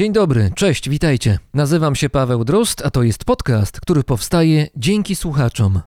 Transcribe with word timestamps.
Dzień 0.00 0.12
dobry, 0.12 0.50
cześć, 0.54 0.88
witajcie. 0.88 1.38
Nazywam 1.54 1.96
się 1.96 2.10
Paweł 2.10 2.44
Drost, 2.44 2.82
a 2.86 2.90
to 2.90 3.02
jest 3.02 3.24
podcast, 3.24 3.80
który 3.80 4.04
powstaje 4.04 4.66
dzięki 4.76 5.16
słuchaczom. 5.16 5.80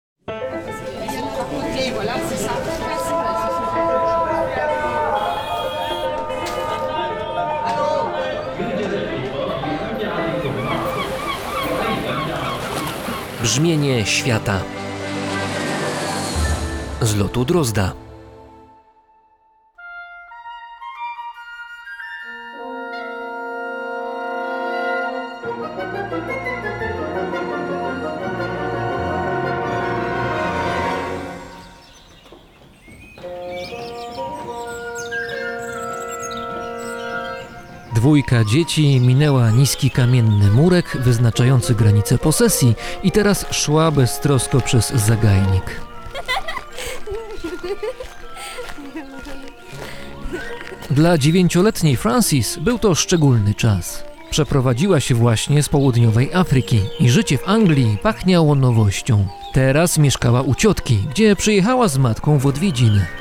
Brzmienie 13.43 14.07
świata 14.07 14.61
z 17.03 17.17
lotu 17.17 17.45
Drozda. 17.45 18.10
Dwójka 38.21 38.45
dzieci 38.45 39.01
minęła 39.01 39.51
niski 39.51 39.91
kamienny 39.91 40.51
murek 40.51 40.97
wyznaczający 41.01 41.75
granice 41.75 42.19
posesji 42.19 42.75
i 43.03 43.13
teraz 43.13 43.47
szła 43.51 43.91
beztrosko 43.91 44.61
przez 44.61 44.91
zagajnik. 44.91 45.81
Dla 50.91 51.19
dziewięcioletniej 51.19 51.97
Francis 51.97 52.59
był 52.59 52.79
to 52.79 52.95
szczególny 52.95 53.55
czas. 53.55 54.05
Przeprowadziła 54.31 55.01
się 55.01 55.15
właśnie 55.15 55.63
z 55.63 55.69
południowej 55.69 56.35
Afryki 56.35 56.81
i 57.01 57.11
życie 57.11 57.39
w 57.39 57.49
Anglii 57.49 57.99
pachniało 58.03 58.55
nowością. 58.55 59.27
Teraz 59.53 59.99
mieszkała 59.99 60.43
u 60.43 60.55
ciotki, 60.55 60.99
gdzie 61.11 61.37
przyjechała 61.37 61.89
z 61.89 61.99
matką 61.99 62.39
w 62.39 62.47
odwiedziny. 62.47 63.20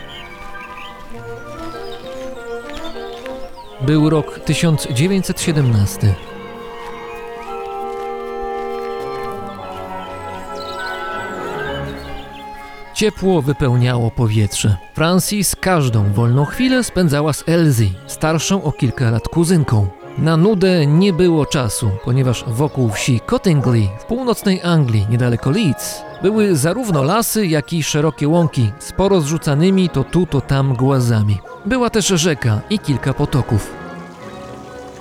Był 3.82 4.10
rok 4.10 4.40
1917. 4.40 6.16
Ciepło 12.94 13.42
wypełniało 13.42 14.12
powietrze. 14.12 14.78
Francis 14.94 15.56
każdą 15.56 16.14
wolną 16.14 16.46
chwilę 16.46 16.84
spędzała 16.84 17.34
z 17.34 17.44
Elsie, 17.48 17.94
starszą 18.08 18.64
o 18.64 18.72
kilka 18.72 19.12
lat 19.12 19.28
kuzynką. 19.28 19.88
Na 20.18 20.38
nudę 20.38 20.88
nie 20.88 21.14
było 21.14 21.46
czasu, 21.46 21.92
ponieważ 22.04 22.44
wokół 22.48 22.90
wsi 22.90 23.20
Cottingley 23.20 23.90
w 24.00 24.06
północnej 24.06 24.62
Anglii, 24.64 25.08
niedaleko 25.10 25.50
Leeds, 25.50 26.02
były 26.22 26.56
zarówno 26.56 27.04
lasy, 27.04 27.48
jak 27.48 27.74
i 27.74 27.84
szerokie 27.84 28.28
łąki 28.28 28.72
z 28.80 28.92
porozrzucanymi 28.92 29.90
to 29.90 30.04
tu, 30.04 30.26
to 30.26 30.42
tam 30.42 30.74
głazami. 30.74 31.38
Była 31.70 31.90
też 31.90 32.08
rzeka 32.08 32.62
i 32.70 32.80
kilka 32.80 33.14
potoków. 33.14 33.74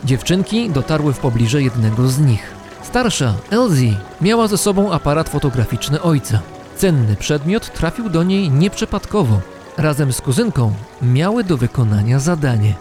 Dziewczynki 0.05 0.71
dotarły 0.71 1.13
w 1.13 1.19
pobliże 1.19 1.63
jednego 1.63 2.09
z 2.09 2.19
nich. 2.19 2.53
Starsza, 2.83 3.35
Elsie, 3.51 3.97
miała 4.21 4.49
ze 4.49 4.59
sobą 4.59 4.93
aparat 4.93 5.29
fotograficzny 5.29 6.03
ojca. 6.03 6.41
Cenny 6.77 7.17
przedmiot 7.17 7.73
trafił 7.73 8.09
do 8.09 8.23
niej 8.23 8.51
nieprzypadkowo. 8.51 9.41
Razem 9.77 10.13
z 10.13 10.21
kuzynką 10.21 10.73
miały 11.03 11.45
do 11.45 11.57
wykonania 11.57 12.19
zadanie. 12.19 12.75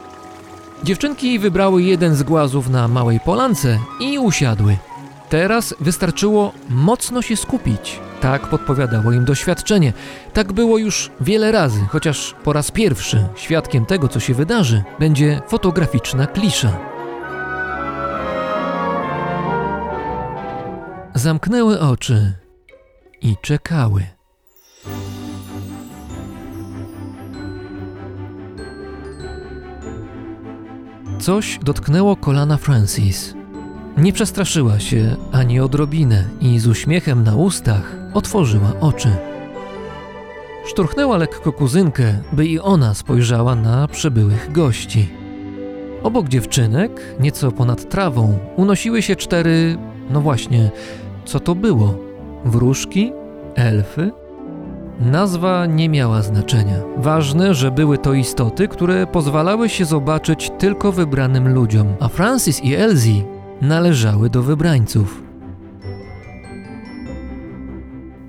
Dziewczynki 0.84 1.40
wybrały 1.40 1.84
jeden 1.84 2.16
z 2.16 2.24
głazów 2.24 2.70
na 2.70 2.88
małej 2.88 3.20
polance 3.20 3.80
i 4.00 4.20
usiadły. 4.20 4.78
Teraz 5.30 5.76
wystarczyło 5.80 6.54
mocno 6.70 7.22
się 7.22 7.38
skupić. 7.38 8.00
Tak 8.22 8.48
podpowiadało 8.48 9.12
im 9.12 9.26
doświadczenie. 9.26 9.94
Tak 10.34 10.54
było 10.54 10.78
już 10.78 11.12
wiele 11.22 11.52
razy, 11.52 11.80
chociaż 11.90 12.36
po 12.44 12.54
raz 12.54 12.72
pierwszy 12.72 13.28
świadkiem 13.36 13.86
tego, 13.86 14.08
co 14.08 14.20
się 14.20 14.34
wydarzy, 14.34 14.84
będzie 15.00 15.42
fotograficzna 15.48 16.28
klisza. 16.28 16.78
Zamknęły 21.16 21.80
oczy 21.80 22.34
i 23.22 23.36
czekały. 23.42 24.04
Coś 31.20 31.60
dotknęło 31.64 32.16
kolana 32.16 32.58
Francis. 32.58 33.34
Nie 33.98 34.14
przestraszyła 34.14 34.80
się 34.80 35.16
ani 35.32 35.60
odrobinę 35.60 36.24
i 36.42 36.60
z 36.60 36.68
uśmiechem 36.68 37.24
na 37.24 37.36
ustach 37.36 37.96
otworzyła 38.18 38.74
oczy. 38.82 39.10
Szturchnęła 40.66 41.18
lekko 41.18 41.52
kuzynkę, 41.52 42.04
by 42.32 42.46
i 42.46 42.60
ona 42.60 42.94
spojrzała 42.94 43.56
na 43.56 43.88
przybyłych 43.88 44.52
gości. 44.52 45.10
Obok 46.04 46.28
dziewczynek, 46.28 47.16
nieco 47.20 47.52
ponad 47.52 47.90
trawą, 47.90 48.40
unosiły 48.56 49.02
się 49.02 49.16
cztery, 49.16 49.78
no 50.10 50.22
właśnie, 50.22 50.72
co 51.26 51.40
to 51.40 51.56
było? 51.56 51.98
Wróżki? 52.46 53.12
Elfy? 53.56 54.12
Nazwa 55.00 55.66
nie 55.66 55.90
miała 55.90 56.22
znaczenia. 56.22 56.78
Ważne, 56.98 57.54
że 57.54 57.72
były 57.72 57.98
to 57.98 58.14
istoty, 58.14 58.68
które 58.68 59.08
pozwalały 59.08 59.70
się 59.70 59.86
zobaczyć 59.86 60.52
tylko 60.60 60.92
wybranym 60.92 61.54
ludziom, 61.54 61.88
a 62.00 62.08
Francis 62.08 62.64
i 62.64 62.76
Elsie 62.76 63.24
należały 63.62 64.30
do 64.30 64.44
wybrańców. 64.44 65.27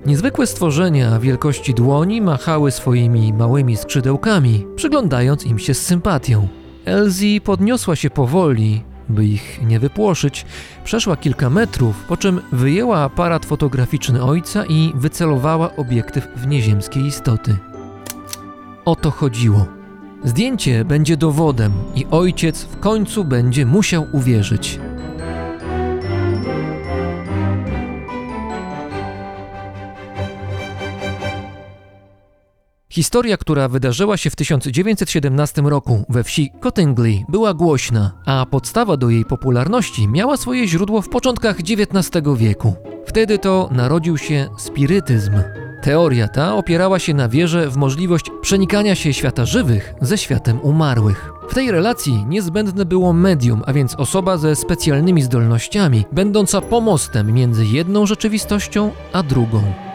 Niezwykłe 0.09 0.47
stworzenia 0.47 1.19
wielkości 1.19 1.73
dłoni 1.73 2.21
machały 2.21 2.71
swoimi 2.71 3.33
małymi 3.33 3.77
skrzydełkami, 3.77 4.65
przyglądając 4.75 5.45
im 5.45 5.59
się 5.59 5.73
z 5.73 5.85
sympatią. 5.85 6.47
Elsie 6.85 7.41
podniosła 7.41 7.95
się 7.95 8.09
powoli, 8.09 8.83
by 9.09 9.25
ich 9.25 9.61
nie 9.67 9.79
wypłoszyć, 9.79 10.45
przeszła 10.83 11.17
kilka 11.17 11.49
metrów, 11.49 12.03
po 12.07 12.17
czym 12.17 12.41
wyjęła 12.51 12.97
aparat 12.99 13.45
fotograficzny 13.45 14.23
ojca 14.23 14.65
i 14.65 14.91
wycelowała 14.95 15.75
obiektyw 15.75 16.27
w 16.35 16.47
nieziemskie 16.47 16.99
istoty. 16.99 17.57
O 18.85 18.95
to 18.95 19.11
chodziło. 19.11 19.65
Zdjęcie 20.23 20.85
będzie 20.85 21.17
dowodem 21.17 21.71
i 21.95 22.05
ojciec 22.11 22.63
w 22.63 22.79
końcu 22.79 23.23
będzie 23.23 23.65
musiał 23.65 24.07
uwierzyć. 24.11 24.79
Historia, 32.91 33.37
która 33.37 33.67
wydarzyła 33.67 34.17
się 34.17 34.29
w 34.29 34.35
1917 34.35 35.61
roku 35.61 36.05
we 36.09 36.23
wsi 36.23 36.51
Cottingley, 36.59 37.25
była 37.29 37.53
głośna, 37.53 38.11
a 38.25 38.45
podstawa 38.45 38.97
do 38.97 39.09
jej 39.09 39.25
popularności 39.25 40.07
miała 40.07 40.37
swoje 40.37 40.67
źródło 40.67 41.01
w 41.01 41.09
początkach 41.09 41.57
XIX 41.59 42.09
wieku. 42.37 42.75
Wtedy 43.05 43.39
to 43.39 43.69
narodził 43.71 44.17
się 44.17 44.49
spirytyzm. 44.57 45.31
Teoria 45.81 46.27
ta 46.27 46.55
opierała 46.55 46.99
się 46.99 47.13
na 47.13 47.29
wierze 47.29 47.69
w 47.69 47.77
możliwość 47.77 48.25
przenikania 48.41 48.95
się 48.95 49.13
świata 49.13 49.45
żywych 49.45 49.93
ze 50.01 50.17
światem 50.17 50.61
umarłych. 50.61 51.31
W 51.49 51.53
tej 51.53 51.71
relacji 51.71 52.25
niezbędne 52.27 52.85
było 52.85 53.13
medium, 53.13 53.63
a 53.65 53.73
więc 53.73 53.95
osoba 53.95 54.37
ze 54.37 54.55
specjalnymi 54.55 55.21
zdolnościami, 55.21 56.05
będąca 56.11 56.61
pomostem 56.61 57.33
między 57.33 57.65
jedną 57.65 58.05
rzeczywistością 58.05 58.91
a 59.13 59.23
drugą. 59.23 59.88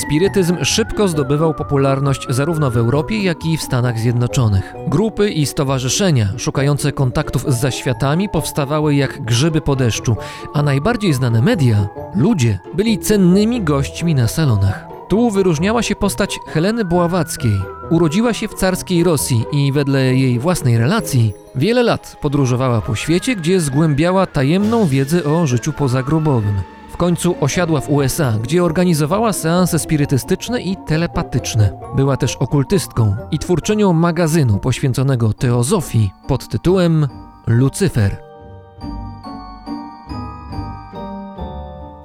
Spirytyzm 0.00 0.64
szybko 0.64 1.08
zdobywał 1.08 1.54
popularność 1.54 2.26
zarówno 2.28 2.70
w 2.70 2.76
Europie, 2.76 3.22
jak 3.22 3.46
i 3.46 3.56
w 3.56 3.62
Stanach 3.62 3.98
Zjednoczonych. 3.98 4.74
Grupy 4.86 5.30
i 5.30 5.46
stowarzyszenia 5.46 6.28
szukające 6.36 6.92
kontaktów 6.92 7.44
z 7.48 7.60
zaświatami 7.60 8.28
powstawały 8.28 8.94
jak 8.94 9.22
grzyby 9.24 9.60
po 9.60 9.76
deszczu, 9.76 10.16
a 10.54 10.62
najbardziej 10.62 11.12
znane 11.12 11.42
media, 11.42 11.88
ludzie, 12.14 12.58
byli 12.74 12.98
cennymi 12.98 13.62
gośćmi 13.62 14.14
na 14.14 14.28
salonach. 14.28 14.86
Tu 15.08 15.30
wyróżniała 15.30 15.82
się 15.82 15.96
postać 15.96 16.38
Heleny 16.46 16.84
Bławackiej. 16.84 17.60
Urodziła 17.90 18.34
się 18.34 18.48
w 18.48 18.54
carskiej 18.54 19.04
Rosji 19.04 19.44
i 19.52 19.72
wedle 19.72 20.14
jej 20.14 20.38
własnej 20.38 20.78
relacji 20.78 21.32
wiele 21.54 21.82
lat 21.82 22.16
podróżowała 22.20 22.80
po 22.80 22.94
świecie, 22.94 23.36
gdzie 23.36 23.60
zgłębiała 23.60 24.26
tajemną 24.26 24.86
wiedzę 24.86 25.24
o 25.24 25.46
życiu 25.46 25.72
pozagrobowym 25.72 26.79
końcu 27.00 27.36
osiadła 27.40 27.80
w 27.80 27.90
USA, 27.90 28.32
gdzie 28.42 28.64
organizowała 28.64 29.32
seanse 29.32 29.78
spirytystyczne 29.78 30.62
i 30.62 30.76
telepatyczne. 30.86 31.70
Była 31.96 32.16
też 32.16 32.36
okultystką 32.36 33.16
i 33.30 33.38
twórczynią 33.38 33.92
magazynu 33.92 34.58
poświęconego 34.58 35.32
teozofii 35.32 36.10
pod 36.28 36.48
tytułem 36.48 37.08
Lucyfer. 37.46 38.16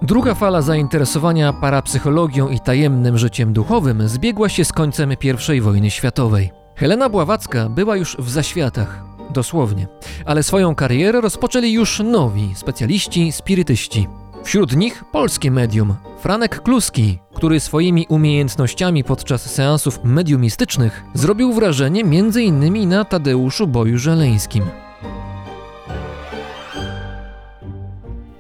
Druga 0.01 0.33
fala 0.36 0.62
zainteresowania 0.62 1.53
parapsychologią 1.53 2.50
i 2.50 2.59
tajemnym 2.59 3.18
życiem 3.18 3.53
duchowym 3.53 4.07
zbiegła 4.07 4.50
się 4.50 4.65
z 4.65 4.71
końcem 4.71 5.13
I 5.56 5.62
wojny 5.62 5.92
światowej. 5.92 6.51
Helena 6.75 7.09
Bławacka 7.09 7.69
była 7.69 7.95
już 7.95 8.18
w 8.19 8.30
zaświatach, 8.30 9.03
dosłownie, 9.30 9.88
ale 10.25 10.44
swoją 10.44 10.75
karierę 10.75 11.21
rozpoczęli 11.21 11.71
już 11.71 12.00
nowi 12.00 12.56
specjaliści 12.56 13.31
spirytyści. 13.31 14.07
Wśród 14.45 14.75
nich 14.75 15.03
polskie 15.12 15.51
medium, 15.51 15.95
Franek 16.19 16.62
Kluski, 16.62 17.19
który 17.36 17.59
swoimi 17.59 18.06
umiejętnościami 18.09 19.03
podczas 19.03 19.53
seansów 19.53 20.00
mediumistycznych 20.03 21.03
zrobił 21.13 21.53
wrażenie 21.53 22.01
m.in. 22.01 22.89
na 22.89 23.06
Tadeuszu 23.06 23.68
Boju 23.68 23.97
Żeleńskim. 23.97 24.63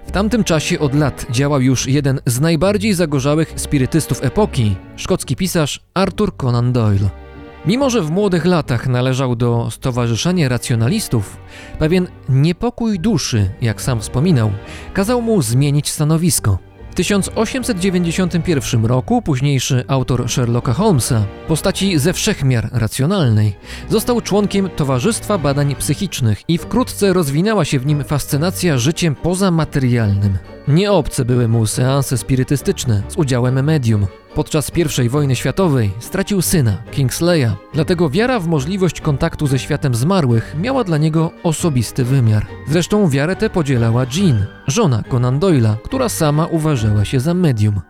W 0.07 0.11
tamtym 0.11 0.43
czasie 0.43 0.79
od 0.79 0.95
lat 0.95 1.25
działał 1.29 1.61
już 1.61 1.87
jeden 1.87 2.19
z 2.25 2.39
najbardziej 2.39 2.93
zagorzałych 2.93 3.53
spirytystów 3.55 4.23
epoki, 4.23 4.75
szkocki 4.95 5.35
pisarz 5.35 5.79
Arthur 5.93 6.37
Conan 6.37 6.73
Doyle. 6.73 7.24
Mimo, 7.67 7.89
że 7.89 8.01
w 8.01 8.11
młodych 8.11 8.45
latach 8.45 8.87
należał 8.87 9.35
do 9.35 9.71
Stowarzyszenia 9.71 10.49
Racjonalistów, 10.49 11.37
pewien 11.79 12.07
niepokój 12.29 12.99
duszy, 12.99 13.49
jak 13.61 13.81
sam 13.81 14.01
wspominał, 14.01 14.51
kazał 14.93 15.21
mu 15.21 15.41
zmienić 15.41 15.89
stanowisko. 15.89 16.59
W 16.91 16.95
1891 16.95 18.85
roku 18.85 19.21
późniejszy 19.21 19.83
autor 19.87 20.29
Sherlocka 20.29 20.73
Holmesa, 20.73 21.25
postaci 21.47 21.99
ze 21.99 22.13
wszechmiar 22.13 22.69
racjonalnej, 22.71 23.55
został 23.89 24.21
członkiem 24.21 24.69
Towarzystwa 24.69 25.37
Badań 25.37 25.75
Psychicznych 25.75 26.41
i 26.47 26.57
wkrótce 26.57 27.13
rozwinęła 27.13 27.65
się 27.65 27.79
w 27.79 27.85
nim 27.85 28.03
fascynacja 28.03 28.77
życiem 28.77 29.15
pozamaterialnym. 29.15 30.37
Nieobce 30.67 31.25
były 31.25 31.47
mu 31.47 31.65
seanse 31.65 32.17
spirytystyczne 32.17 33.03
z 33.07 33.17
udziałem 33.17 33.63
medium. 33.63 34.07
Podczas 34.35 34.71
I 35.05 35.09
wojny 35.09 35.35
światowej 35.35 35.91
stracił 35.99 36.41
syna, 36.41 36.77
Kingsleya, 36.91 37.47
dlatego 37.73 38.09
wiara 38.09 38.39
w 38.39 38.47
możliwość 38.47 39.01
kontaktu 39.01 39.47
ze 39.47 39.59
światem 39.59 39.95
zmarłych 39.95 40.55
miała 40.61 40.83
dla 40.83 40.97
niego 40.97 41.31
osobisty 41.43 42.03
wymiar. 42.03 42.45
Zresztą 42.67 43.09
wiarę 43.09 43.35
tę 43.35 43.49
podzielała 43.49 44.05
Jean, 44.15 44.45
żona 44.67 45.03
Conan 45.11 45.39
Doyle'a, 45.39 45.75
która 45.83 46.09
sama 46.09 46.45
uważała 46.45 47.05
się 47.05 47.19
za 47.19 47.33
medium. 47.33 47.81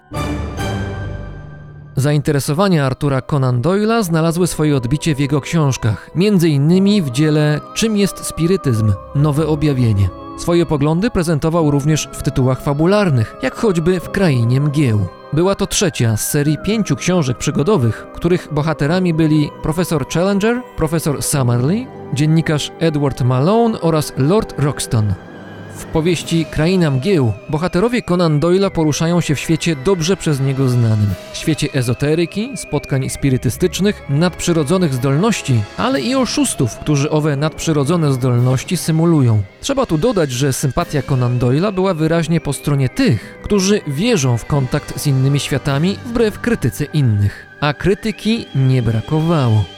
Zainteresowania 1.97 2.85
Artura 2.85 3.21
Conan 3.21 3.61
Doyle'a 3.61 4.03
znalazły 4.03 4.47
swoje 4.47 4.77
odbicie 4.77 5.15
w 5.15 5.19
jego 5.19 5.41
książkach, 5.41 6.09
innymi 6.49 7.01
w 7.01 7.11
dziele 7.11 7.61
Czym 7.73 7.97
jest 7.97 8.25
spirytyzm? 8.25 8.93
Nowe 9.15 9.47
objawienie. 9.47 10.09
Swoje 10.37 10.65
poglądy 10.65 11.11
prezentował 11.11 11.71
również 11.71 12.09
w 12.13 12.23
tytułach 12.23 12.61
fabularnych, 12.61 13.35
jak 13.41 13.55
choćby 13.55 13.99
w 13.99 14.09
Krainie 14.09 14.61
Mgieł. 14.61 15.07
Była 15.33 15.55
to 15.55 15.67
trzecia 15.67 16.17
z 16.17 16.29
serii 16.29 16.57
pięciu 16.65 16.95
książek 16.95 17.37
przygodowych, 17.37 18.07
których 18.13 18.47
bohaterami 18.51 19.13
byli 19.13 19.49
profesor 19.63 20.07
Challenger, 20.07 20.61
profesor 20.77 21.23
Summerlee, 21.23 21.87
dziennikarz 22.13 22.71
Edward 22.79 23.21
Malone 23.21 23.81
oraz 23.81 24.13
Lord 24.17 24.53
Roxton. 24.57 25.13
W 25.75 25.85
powieści 25.85 26.45
Kraina 26.51 26.91
Mgieł 26.91 27.33
bohaterowie 27.49 28.01
Conan 28.01 28.39
Doyle'a 28.39 28.71
poruszają 28.71 29.21
się 29.21 29.35
w 29.35 29.39
świecie 29.39 29.75
dobrze 29.75 30.17
przez 30.17 30.39
niego 30.39 30.69
znanym. 30.69 31.07
Świecie 31.33 31.67
ezoteryki, 31.73 32.51
spotkań 32.55 33.09
spirytystycznych, 33.09 34.01
nadprzyrodzonych 34.09 34.93
zdolności, 34.93 35.61
ale 35.77 36.01
i 36.01 36.15
oszustów, 36.15 36.77
którzy 36.77 37.09
owe 37.09 37.35
nadprzyrodzone 37.35 38.13
zdolności 38.13 38.77
symulują. 38.77 39.41
Trzeba 39.61 39.85
tu 39.85 39.97
dodać, 39.97 40.31
że 40.31 40.53
sympatia 40.53 41.01
Conan 41.01 41.39
Doyle'a 41.39 41.73
była 41.73 41.93
wyraźnie 41.93 42.41
po 42.41 42.53
stronie 42.53 42.89
tych, 42.89 43.39
którzy 43.43 43.81
wierzą 43.87 44.37
w 44.37 44.45
kontakt 44.45 44.99
z 44.99 45.07
innymi 45.07 45.39
światami 45.39 45.97
wbrew 46.05 46.39
krytyce 46.39 46.85
innych. 46.85 47.45
A 47.61 47.73
krytyki 47.73 48.45
nie 48.55 48.81
brakowało. 48.81 49.74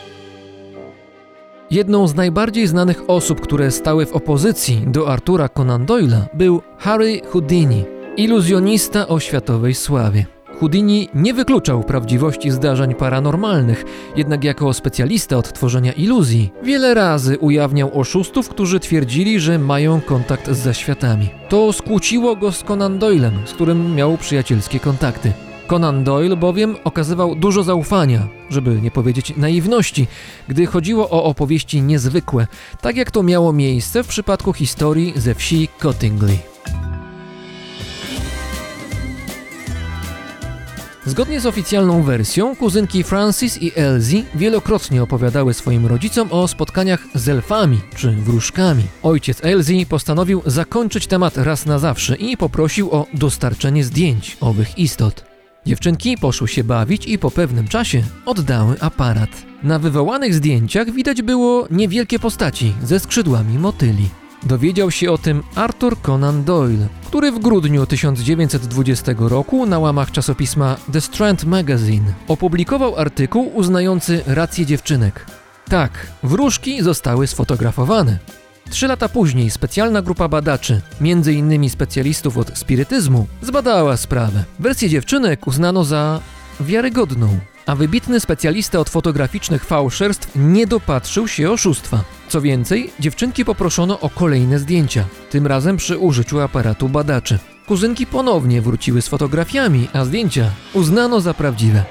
Jedną 1.71 2.07
z 2.07 2.15
najbardziej 2.15 2.67
znanych 2.67 3.01
osób, 3.07 3.41
które 3.41 3.71
stały 3.71 4.05
w 4.05 4.13
opozycji 4.13 4.81
do 4.87 5.09
Artura 5.09 5.49
Conan 5.49 5.85
Doyle'a 5.85 6.21
był 6.33 6.61
Harry 6.77 7.21
Houdini, 7.29 7.85
iluzjonista 8.17 9.07
o 9.07 9.19
światowej 9.19 9.75
sławie. 9.75 10.25
Houdini 10.59 11.09
nie 11.13 11.33
wykluczał 11.33 11.83
prawdziwości 11.83 12.51
zdarzeń 12.51 12.95
paranormalnych, 12.95 13.85
jednak 14.15 14.43
jako 14.43 14.73
specjalista 14.73 15.37
od 15.37 15.53
tworzenia 15.53 15.91
iluzji 15.91 16.51
wiele 16.63 16.93
razy 16.93 17.37
ujawniał 17.37 17.99
oszustów, 17.99 18.49
którzy 18.49 18.79
twierdzili, 18.79 19.39
że 19.39 19.59
mają 19.59 20.01
kontakt 20.01 20.51
z 20.51 20.57
zaświatami. 20.57 21.29
To 21.49 21.73
skłóciło 21.73 22.35
go 22.35 22.51
z 22.51 22.63
Conan 22.63 22.99
Doylem, 22.99 23.33
z 23.45 23.53
którym 23.53 23.95
miał 23.95 24.17
przyjacielskie 24.17 24.79
kontakty. 24.79 25.33
Conan 25.67 26.03
Doyle 26.03 26.35
bowiem 26.35 26.75
okazywał 26.83 27.35
dużo 27.35 27.63
zaufania, 27.63 28.27
żeby 28.49 28.81
nie 28.81 28.91
powiedzieć 28.91 29.33
naiwności, 29.37 30.07
gdy 30.47 30.65
chodziło 30.65 31.09
o 31.09 31.23
opowieści 31.23 31.81
niezwykłe, 31.81 32.47
tak 32.81 32.97
jak 32.97 33.11
to 33.11 33.23
miało 33.23 33.53
miejsce 33.53 34.03
w 34.03 34.07
przypadku 34.07 34.53
historii 34.53 35.13
ze 35.15 35.35
wsi 35.35 35.69
Cottingley. 35.79 36.39
Zgodnie 41.05 41.41
z 41.41 41.45
oficjalną 41.45 42.03
wersją, 42.03 42.55
kuzynki 42.55 43.03
Francis 43.03 43.61
i 43.61 43.71
Elsie 43.75 44.23
wielokrotnie 44.35 45.03
opowiadały 45.03 45.53
swoim 45.53 45.85
rodzicom 45.85 46.27
o 46.31 46.47
spotkaniach 46.47 47.07
z 47.13 47.29
elfami 47.29 47.79
czy 47.95 48.11
wróżkami. 48.11 48.83
Ojciec 49.03 49.43
Elsie 49.43 49.85
postanowił 49.85 50.41
zakończyć 50.45 51.07
temat 51.07 51.37
raz 51.37 51.65
na 51.65 51.79
zawsze 51.79 52.15
i 52.15 52.37
poprosił 52.37 52.91
o 52.91 53.05
dostarczenie 53.13 53.83
zdjęć 53.83 54.37
owych 54.41 54.79
istot. 54.79 55.36
Dziewczynki 55.67 56.17
poszły 56.17 56.47
się 56.47 56.63
bawić 56.63 57.07
i 57.07 57.19
po 57.19 57.31
pewnym 57.31 57.67
czasie 57.67 58.03
oddały 58.25 58.81
aparat. 58.81 59.29
Na 59.63 59.79
wywołanych 59.79 60.33
zdjęciach 60.33 60.91
widać 60.91 61.21
było 61.21 61.67
niewielkie 61.71 62.19
postaci 62.19 62.73
ze 62.83 62.99
skrzydłami 62.99 63.59
motyli. 63.59 64.09
Dowiedział 64.43 64.91
się 64.91 65.11
o 65.11 65.17
tym 65.17 65.43
Arthur 65.55 66.01
Conan 66.01 66.43
Doyle, 66.43 66.87
który 67.07 67.31
w 67.31 67.39
grudniu 67.39 67.85
1920 67.85 69.13
roku 69.17 69.65
na 69.65 69.79
łamach 69.79 70.11
czasopisma 70.11 70.77
The 70.91 71.01
Strand 71.01 71.43
Magazine 71.43 72.13
opublikował 72.27 72.95
artykuł 72.95 73.51
uznający 73.55 74.23
rację 74.27 74.65
dziewczynek. 74.65 75.25
Tak, 75.69 75.91
wróżki 76.23 76.83
zostały 76.83 77.27
sfotografowane. 77.27 78.19
Trzy 78.69 78.87
lata 78.87 79.09
później 79.09 79.49
specjalna 79.49 80.01
grupa 80.01 80.27
badaczy, 80.27 80.81
innymi 81.31 81.69
specjalistów 81.69 82.37
od 82.37 82.57
spirytyzmu, 82.57 83.27
zbadała 83.41 83.97
sprawę. 83.97 84.43
Wersję 84.59 84.89
dziewczynek 84.89 85.47
uznano 85.47 85.83
za 85.83 86.19
wiarygodną, 86.59 87.39
a 87.65 87.75
wybitny 87.75 88.19
specjalista 88.19 88.79
od 88.79 88.89
fotograficznych 88.89 89.65
fałszerstw 89.65 90.31
nie 90.35 90.67
dopatrzył 90.67 91.27
się 91.27 91.51
oszustwa. 91.51 92.03
Co 92.29 92.41
więcej, 92.41 92.91
dziewczynki 92.99 93.45
poproszono 93.45 93.99
o 93.99 94.09
kolejne 94.09 94.59
zdjęcia, 94.59 95.05
tym 95.29 95.47
razem 95.47 95.77
przy 95.77 95.97
użyciu 95.97 96.39
aparatu 96.39 96.89
badaczy. 96.89 97.39
Kuzynki 97.67 98.05
ponownie 98.05 98.61
wróciły 98.61 99.01
z 99.01 99.07
fotografiami, 99.07 99.87
a 99.93 100.05
zdjęcia 100.05 100.51
uznano 100.73 101.21
za 101.21 101.33
prawdziwe. 101.33 101.83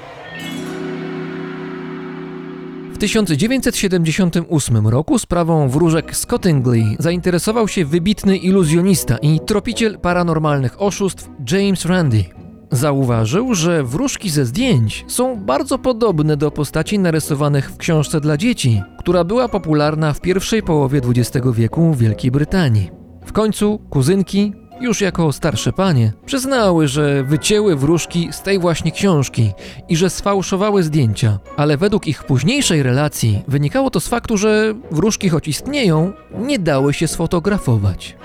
W 2.97 2.99
1978 2.99 4.87
roku 4.87 5.19
sprawą 5.19 5.69
wróżek 5.69 6.15
Scottingley 6.15 6.95
zainteresował 6.99 7.67
się 7.67 7.85
wybitny 7.85 8.37
iluzjonista 8.37 9.17
i 9.17 9.39
tropiciel 9.39 9.99
paranormalnych 9.99 10.81
oszustw 10.81 11.29
James 11.51 11.85
Randi. 11.85 12.29
Zauważył, 12.71 13.55
że 13.55 13.83
wróżki 13.83 14.29
ze 14.29 14.45
zdjęć 14.45 15.05
są 15.07 15.35
bardzo 15.35 15.79
podobne 15.79 16.37
do 16.37 16.51
postaci 16.51 16.99
narysowanych 16.99 17.71
w 17.71 17.77
książce 17.77 18.21
dla 18.21 18.37
dzieci, 18.37 18.81
która 18.99 19.23
była 19.23 19.47
popularna 19.47 20.13
w 20.13 20.21
pierwszej 20.21 20.63
połowie 20.63 21.01
XX 21.05 21.47
wieku 21.53 21.93
w 21.93 21.97
Wielkiej 21.97 22.31
Brytanii. 22.31 22.91
W 23.25 23.31
końcu 23.31 23.79
kuzynki 23.89 24.53
już 24.81 25.01
jako 25.01 25.33
starsze 25.33 25.73
panie, 25.73 26.13
przyznały, 26.25 26.87
że 26.87 27.23
wycięły 27.23 27.75
wróżki 27.75 28.29
z 28.31 28.41
tej 28.41 28.59
właśnie 28.59 28.91
książki 28.91 29.51
i 29.89 29.95
że 29.95 30.09
sfałszowały 30.09 30.83
zdjęcia, 30.83 31.39
ale 31.57 31.77
według 31.77 32.07
ich 32.07 32.23
późniejszej 32.23 32.83
relacji 32.83 33.43
wynikało 33.47 33.89
to 33.89 33.99
z 33.99 34.07
faktu, 34.07 34.37
że 34.37 34.73
wróżki, 34.91 35.29
choć 35.29 35.47
istnieją, 35.47 36.13
nie 36.39 36.59
dały 36.59 36.93
się 36.93 37.07
sfotografować. 37.07 38.15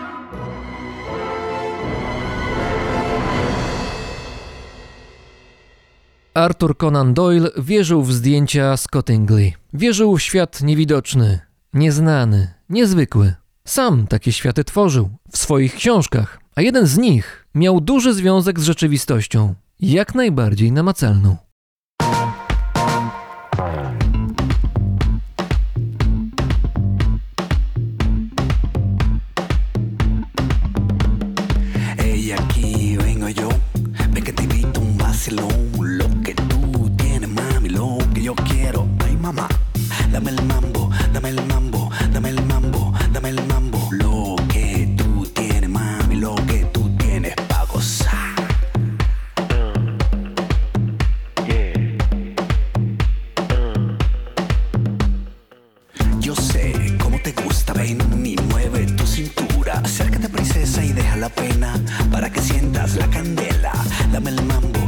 Arthur 6.35 6.77
Conan 6.77 7.15
Doyle 7.15 7.51
wierzył 7.59 8.03
w 8.03 8.13
zdjęcia 8.13 8.77
z 8.77 8.89
Cottingley. 8.89 9.55
Wierzył 9.75 10.17
w 10.17 10.23
świat 10.23 10.63
niewidoczny, 10.63 11.41
nieznany, 11.75 12.55
niezwykły. 12.69 13.35
Sam 13.65 14.07
takie 14.07 14.33
światy 14.33 14.65
tworzył 14.65 15.11
w 15.33 15.39
swoich 15.39 15.75
książkach, 15.75 16.42
a 16.55 16.63
jeden 16.63 16.87
z 16.87 16.99
nich 16.99 17.47
miał 17.55 17.81
duży 17.81 18.15
związek 18.15 18.61
z 18.61 18.63
rzeczywistością, 18.63 19.55
jak 19.81 20.15
najbardziej 20.15 20.73
namacalną. 20.73 21.37
Lo 36.03 36.09
que 36.25 36.35
tú 36.35 36.91
tienes, 36.99 37.31
mami, 37.31 37.69
lo 37.69 37.99
que 38.15 38.23
yo 38.23 38.35
quiero. 38.35 38.89
Ay, 39.05 39.17
mamá, 39.17 39.49
dame 40.13 40.31
el 40.31 40.37
Yo 40.75 40.82
para 62.11 62.31
que 62.31 62.41
sientas 62.41 62.97
la 62.97 63.09
candela. 63.09 63.73
Dame 64.11 64.31
el 64.31 64.43
mambo, 64.43 64.82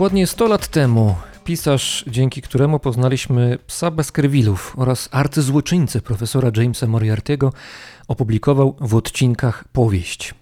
Dokładnie 0.00 0.26
100 0.26 0.48
lat 0.48 0.68
temu 0.68 1.14
pisarz, 1.44 2.04
dzięki 2.06 2.42
któremu 2.42 2.78
poznaliśmy 2.78 3.58
psa 3.66 3.90
Baskervillów 3.90 4.74
oraz 4.78 5.08
arcyzłoczyńcę 5.12 6.00
profesora 6.00 6.50
Jamesa 6.56 6.86
Moriarty'ego, 6.86 7.50
opublikował 8.08 8.76
w 8.80 8.94
odcinkach 8.94 9.64
powieść. 9.72 10.34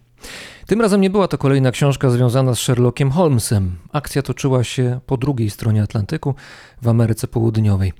Tym 0.66 0.80
razem 0.80 1.00
nie 1.00 1.10
była 1.10 1.28
to 1.28 1.38
kolejna 1.38 1.70
książka 1.70 2.10
związana 2.10 2.54
z 2.54 2.58
Sherlockiem 2.58 3.10
Holmesem. 3.10 3.76
Akcja 3.92 4.22
toczyła 4.22 4.64
się 4.64 5.00
po 5.06 5.16
drugiej 5.16 5.50
stronie 5.50 5.82
Atlantyku, 5.82 6.34
w 6.82 6.88
Ameryce 6.88 7.28
Południowej. 7.28 7.92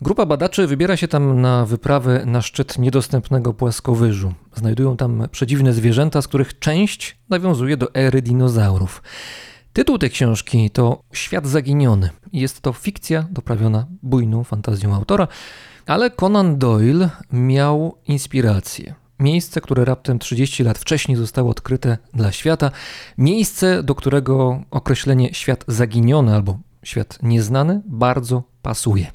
Grupa 0.00 0.26
badaczy 0.26 0.66
wybiera 0.66 0.96
się 0.96 1.08
tam 1.08 1.40
na 1.40 1.66
wyprawę 1.66 2.22
na 2.26 2.42
szczyt 2.42 2.78
niedostępnego 2.78 3.54
płaskowyżu. 3.54 4.32
Znajdują 4.54 4.96
tam 4.96 5.28
przedziwne 5.32 5.72
zwierzęta, 5.72 6.22
z 6.22 6.28
których 6.28 6.58
część 6.58 7.16
nawiązuje 7.28 7.76
do 7.76 7.94
ery 7.94 8.22
dinozaurów. 8.22 9.02
Tytuł 9.76 9.98
tej 9.98 10.10
książki 10.10 10.70
to 10.70 11.02
Świat 11.12 11.46
Zaginiony. 11.46 12.10
Jest 12.32 12.60
to 12.60 12.72
fikcja 12.72 13.26
doprawiona 13.30 13.86
bujną 14.02 14.44
fantazją 14.44 14.94
autora, 14.94 15.28
ale 15.86 16.10
Conan 16.10 16.58
Doyle 16.58 17.10
miał 17.32 17.98
inspirację. 18.06 18.94
Miejsce, 19.20 19.60
które 19.60 19.84
raptem 19.84 20.18
30 20.18 20.64
lat 20.64 20.78
wcześniej 20.78 21.16
zostało 21.16 21.50
odkryte 21.50 21.98
dla 22.14 22.32
świata, 22.32 22.70
miejsce, 23.18 23.82
do 23.82 23.94
którego 23.94 24.62
określenie 24.70 25.34
świat 25.34 25.64
zaginiony 25.68 26.34
albo 26.34 26.58
świat 26.82 27.18
nieznany 27.22 27.82
bardzo 27.86 28.42
pasuje. 28.62 29.06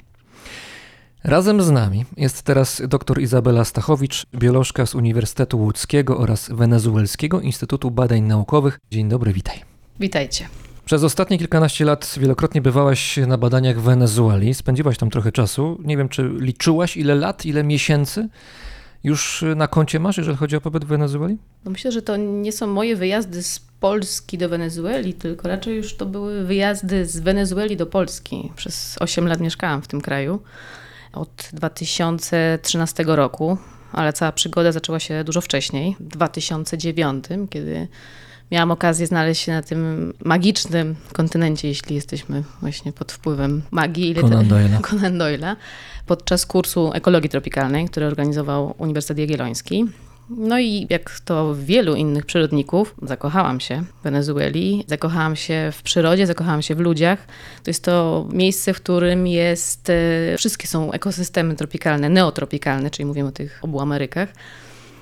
Razem 1.24 1.62
z 1.62 1.70
nami 1.70 2.04
jest 2.16 2.42
teraz 2.42 2.82
dr 2.88 3.20
Izabela 3.20 3.64
Stachowicz, 3.64 4.26
biolożka 4.34 4.86
z 4.86 4.94
Uniwersytetu 4.94 5.58
Łódzkiego 5.58 6.18
oraz 6.18 6.50
Wenezuelskiego 6.50 7.40
Instytutu 7.40 7.90
Badań 7.90 8.22
Naukowych. 8.22 8.78
Dzień 8.90 9.08
dobry, 9.08 9.32
witaj. 9.32 9.71
Witajcie. 10.00 10.48
Przez 10.84 11.04
ostatnie 11.04 11.38
kilkanaście 11.38 11.84
lat 11.84 12.14
wielokrotnie 12.20 12.62
bywałaś 12.62 13.16
na 13.16 13.38
badaniach 13.38 13.80
w 13.80 13.82
Wenezueli, 13.82 14.54
spędziłaś 14.54 14.98
tam 14.98 15.10
trochę 15.10 15.32
czasu. 15.32 15.78
Nie 15.84 15.96
wiem, 15.96 16.08
czy 16.08 16.30
liczyłaś 16.38 16.96
ile 16.96 17.14
lat, 17.14 17.46
ile 17.46 17.64
miesięcy 17.64 18.28
już 19.04 19.44
na 19.56 19.68
koncie 19.68 20.00
masz, 20.00 20.18
jeżeli 20.18 20.36
chodzi 20.36 20.56
o 20.56 20.60
pobyt 20.60 20.84
w 20.84 20.88
Wenezueli? 20.88 21.38
No 21.64 21.70
myślę, 21.70 21.92
że 21.92 22.02
to 22.02 22.16
nie 22.16 22.52
są 22.52 22.66
moje 22.66 22.96
wyjazdy 22.96 23.42
z 23.42 23.60
Polski 23.80 24.38
do 24.38 24.48
Wenezueli, 24.48 25.14
tylko 25.14 25.48
raczej 25.48 25.76
już 25.76 25.96
to 25.96 26.06
były 26.06 26.44
wyjazdy 26.44 27.06
z 27.06 27.20
Wenezueli 27.20 27.76
do 27.76 27.86
Polski. 27.86 28.52
Przez 28.56 28.96
8 29.00 29.28
lat 29.28 29.40
mieszkałam 29.40 29.82
w 29.82 29.88
tym 29.88 30.00
kraju 30.00 30.42
od 31.12 31.48
2013 31.52 33.04
roku, 33.06 33.58
ale 33.92 34.12
cała 34.12 34.32
przygoda 34.32 34.72
zaczęła 34.72 35.00
się 35.00 35.24
dużo 35.24 35.40
wcześniej, 35.40 35.96
w 36.00 36.08
2009, 36.08 37.24
kiedy 37.50 37.88
miałam 38.52 38.70
okazję 38.70 39.06
znaleźć 39.06 39.42
się 39.42 39.52
na 39.52 39.62
tym 39.62 40.12
magicznym 40.24 40.96
kontynencie, 41.12 41.68
jeśli 41.68 41.94
jesteśmy 41.94 42.42
właśnie 42.60 42.92
pod 42.92 43.12
wpływem 43.12 43.62
magii 43.70 44.14
Conan 44.14 44.48
Doyle'a. 44.48 44.80
Conan 44.90 45.18
Doyle'a 45.18 45.56
podczas 46.06 46.46
kursu 46.46 46.92
ekologii 46.94 47.30
tropikalnej, 47.30 47.88
który 47.88 48.06
organizował 48.06 48.74
Uniwersytet 48.78 49.18
Jagielloński. 49.18 49.84
No 50.30 50.58
i 50.58 50.86
jak 50.90 51.20
to 51.20 51.54
wielu 51.54 51.94
innych 51.94 52.26
przyrodników, 52.26 52.94
zakochałam 53.02 53.60
się 53.60 53.84
w 54.00 54.02
Wenezueli, 54.04 54.84
zakochałam 54.86 55.36
się 55.36 55.70
w 55.72 55.82
przyrodzie, 55.82 56.26
zakochałam 56.26 56.62
się 56.62 56.74
w 56.74 56.80
ludziach. 56.80 57.26
To 57.62 57.70
jest 57.70 57.84
to 57.84 58.26
miejsce, 58.32 58.74
w 58.74 58.76
którym 58.76 59.26
jest, 59.26 59.90
e, 59.90 60.36
wszystkie 60.38 60.66
są 60.66 60.92
ekosystemy 60.92 61.56
tropikalne, 61.56 62.08
neotropikalne, 62.08 62.90
czyli 62.90 63.06
mówimy 63.06 63.28
o 63.28 63.32
tych 63.32 63.60
obu 63.62 63.80
Amerykach. 63.80 64.28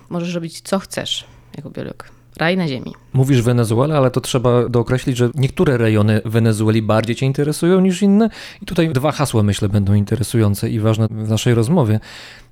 Możesz 0.09 0.35
robić 0.35 0.61
co 0.61 0.79
chcesz 0.79 1.25
jako 1.57 1.71
biolog. 1.71 2.20
Raj 2.41 2.57
na 2.57 2.69
ziemi. 2.69 2.95
Mówisz 3.13 3.43
Wenezuela, 3.43 3.97
ale 3.97 4.11
to 4.11 4.21
trzeba 4.21 4.69
dookreślić, 4.69 5.17
że 5.17 5.31
niektóre 5.35 5.77
rejony 5.77 6.21
Wenezueli 6.25 6.83
bardziej 6.83 7.17
Cię 7.17 7.27
interesują 7.27 7.81
niż 7.81 8.03
inne. 8.03 8.31
I 8.63 8.67
tutaj 8.67 8.89
dwa 8.89 9.13
hasła, 9.13 9.43
myślę, 9.43 9.69
będą 9.69 9.95
interesujące 9.95 10.71
i 10.71 10.81
ważne 10.81 11.09
w 11.11 11.29
naszej 11.29 11.55
rozmowie. 11.55 12.01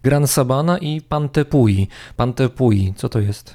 Gran 0.03 0.27
Sabana 0.27 0.79
i 0.79 1.01
Pantepui. 1.01 1.89
Pantepui, 2.17 2.95
co 2.97 3.09
to 3.09 3.21
jest? 3.21 3.55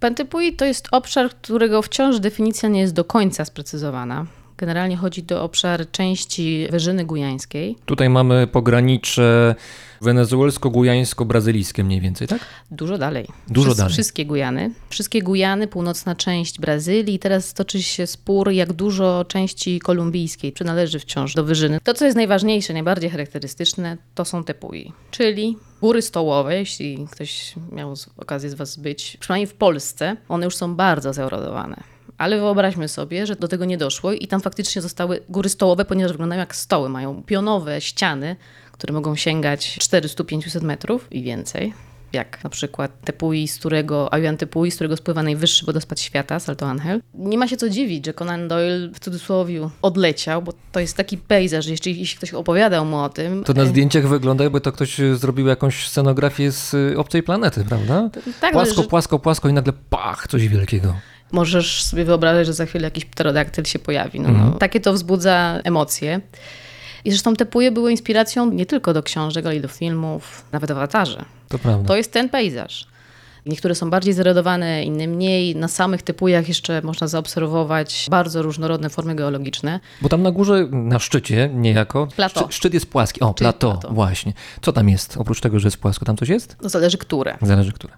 Pantypui 0.00 0.52
to 0.52 0.64
jest 0.64 0.88
obszar, 0.90 1.30
którego 1.30 1.82
wciąż 1.82 2.20
definicja 2.20 2.68
nie 2.68 2.80
jest 2.80 2.94
do 2.94 3.04
końca 3.04 3.44
sprecyzowana. 3.44 4.26
Generalnie 4.62 4.96
chodzi 4.96 5.22
to 5.22 5.40
o 5.40 5.44
obszar 5.44 5.90
części 5.90 6.68
Wyżyny 6.70 7.04
Gujańskiej. 7.04 7.76
Tutaj 7.86 8.08
mamy 8.08 8.46
pogranicze 8.46 9.54
wenezuelsko-gujańsko-brazylijskie 10.02 11.84
mniej 11.84 12.00
więcej, 12.00 12.28
tak? 12.28 12.40
Dużo 12.70 12.98
dalej. 12.98 13.26
Dużo 13.48 13.74
dalej. 13.74 13.92
Wszystkie 13.92 14.26
Gujany. 14.26 14.70
Wszystkie 14.88 15.22
Gujany, 15.22 15.68
północna 15.68 16.14
część 16.14 16.60
Brazylii. 16.60 17.18
Teraz 17.18 17.54
toczy 17.54 17.82
się 17.82 18.06
spór, 18.06 18.50
jak 18.50 18.72
dużo 18.72 19.24
części 19.28 19.80
kolumbijskiej 19.80 20.52
przynależy 20.52 20.98
wciąż 20.98 21.34
do 21.34 21.44
Wyżyny. 21.44 21.78
To, 21.84 21.94
co 21.94 22.04
jest 22.04 22.16
najważniejsze, 22.16 22.72
najbardziej 22.72 23.10
charakterystyczne, 23.10 23.96
to 24.14 24.24
są 24.24 24.44
te 24.44 24.54
pui, 24.54 24.92
czyli 25.10 25.56
góry 25.80 26.02
stołowe, 26.02 26.58
jeśli 26.58 27.06
ktoś 27.10 27.54
miał 27.72 27.94
okazję 28.16 28.50
z 28.50 28.54
Was 28.54 28.76
być, 28.76 29.16
przynajmniej 29.20 29.46
w 29.46 29.54
Polsce, 29.54 30.16
one 30.28 30.44
już 30.44 30.56
są 30.56 30.74
bardzo 30.74 31.12
zerodowane. 31.12 31.91
Ale 32.22 32.38
wyobraźmy 32.38 32.88
sobie, 32.88 33.26
że 33.26 33.36
do 33.36 33.48
tego 33.48 33.64
nie 33.64 33.78
doszło 33.78 34.12
i 34.12 34.26
tam 34.26 34.40
faktycznie 34.40 34.82
zostały 34.82 35.20
góry 35.28 35.48
stołowe, 35.48 35.84
ponieważ 35.84 36.12
wyglądają 36.12 36.40
jak 36.40 36.56
stoły. 36.56 36.88
Mają 36.88 37.22
pionowe 37.22 37.80
ściany, 37.80 38.36
które 38.72 38.94
mogą 38.94 39.16
sięgać 39.16 39.78
400-500 39.80 40.62
metrów 40.62 41.12
i 41.12 41.22
więcej. 41.22 41.74
Jak 42.12 42.44
na 42.44 42.50
przykład 42.50 42.90
Tepui, 43.04 43.48
z 43.48 43.58
którego, 43.58 44.14
Ayuantepui, 44.14 44.70
z 44.70 44.74
którego 44.74 44.96
spływa 44.96 45.22
najwyższy 45.22 45.66
wodospad 45.66 46.00
świata, 46.00 46.40
Salto 46.40 46.66
Angel. 46.66 47.00
Nie 47.14 47.38
ma 47.38 47.48
się 47.48 47.56
co 47.56 47.68
dziwić, 47.68 48.06
że 48.06 48.14
Conan 48.14 48.48
Doyle 48.48 48.88
w 48.94 49.00
cudzysłowie 49.00 49.68
odleciał, 49.82 50.42
bo 50.42 50.52
to 50.72 50.80
jest 50.80 50.96
taki 50.96 51.18
pejzaż, 51.18 51.66
jeśli, 51.66 51.98
jeśli 51.98 52.16
ktoś 52.16 52.34
opowiadał 52.34 52.84
mu 52.84 52.96
o 52.98 53.08
tym. 53.08 53.44
To 53.44 53.52
na 53.52 53.64
zdjęciach 53.64 54.08
wygląda, 54.08 54.44
jakby 54.44 54.60
to 54.60 54.72
ktoś 54.72 55.00
zrobił 55.14 55.46
jakąś 55.46 55.88
scenografię 55.88 56.52
z 56.52 56.74
y, 56.74 56.94
obcej 56.98 57.22
planety, 57.22 57.64
prawda? 57.64 58.10
tak, 58.40 58.52
Płasko, 58.52 58.82
że- 58.82 58.88
płasko, 58.88 59.18
płasko 59.18 59.48
i 59.48 59.52
nagle 59.52 59.72
pach, 59.90 60.26
coś 60.28 60.48
wielkiego. 60.48 60.94
Możesz 61.32 61.82
sobie 61.84 62.04
wyobrazić, 62.04 62.46
że 62.46 62.52
za 62.52 62.66
chwilę 62.66 62.84
jakiś 62.84 63.04
pterodaktyl 63.04 63.64
się 63.64 63.78
pojawi. 63.78 64.20
No, 64.20 64.28
Mhm. 64.28 64.50
no. 64.50 64.58
Takie 64.58 64.80
to 64.80 64.92
wzbudza 64.92 65.60
emocje. 65.64 66.20
I 67.04 67.10
zresztą 67.10 67.34
te 67.36 67.46
puje 67.46 67.70
były 67.72 67.90
inspiracją 67.90 68.50
nie 68.50 68.66
tylko 68.66 68.92
do 68.94 69.02
książek, 69.02 69.46
ale 69.46 69.56
i 69.56 69.60
do 69.60 69.68
filmów, 69.68 70.44
nawet 70.52 70.70
awatarze. 70.70 71.24
To 71.48 71.58
prawda. 71.58 71.88
To 71.88 71.96
jest 71.96 72.12
ten 72.12 72.28
pejzaż. 72.28 72.86
Niektóre 73.46 73.74
są 73.74 73.90
bardziej 73.90 74.14
zerodowane, 74.14 74.84
inne 74.84 75.06
mniej. 75.06 75.56
Na 75.56 75.68
samych 75.68 76.02
typujach 76.02 76.48
jeszcze 76.48 76.82
można 76.82 77.06
zaobserwować 77.06 78.06
bardzo 78.10 78.42
różnorodne 78.42 78.90
formy 78.90 79.14
geologiczne. 79.14 79.80
Bo 80.02 80.08
tam 80.08 80.22
na 80.22 80.30
górze, 80.30 80.66
na 80.72 80.98
szczycie 80.98 81.50
niejako, 81.54 82.08
Plato. 82.16 82.46
Szczyt, 82.50 82.74
jest 82.74 82.86
płaski. 82.86 83.20
O, 83.20 83.34
plato, 83.34 83.70
plato. 83.72 83.94
właśnie. 83.94 84.32
Co 84.60 84.72
tam 84.72 84.88
jest? 84.88 85.16
Oprócz 85.16 85.40
tego, 85.40 85.58
że 85.58 85.66
jest 85.66 85.76
płasko, 85.76 86.04
tam 86.04 86.16
coś 86.16 86.28
jest? 86.28 86.56
To 86.62 86.68
zależy 86.68 86.98
które. 86.98 87.38
Zależy, 87.42 87.72
które. 87.72 87.94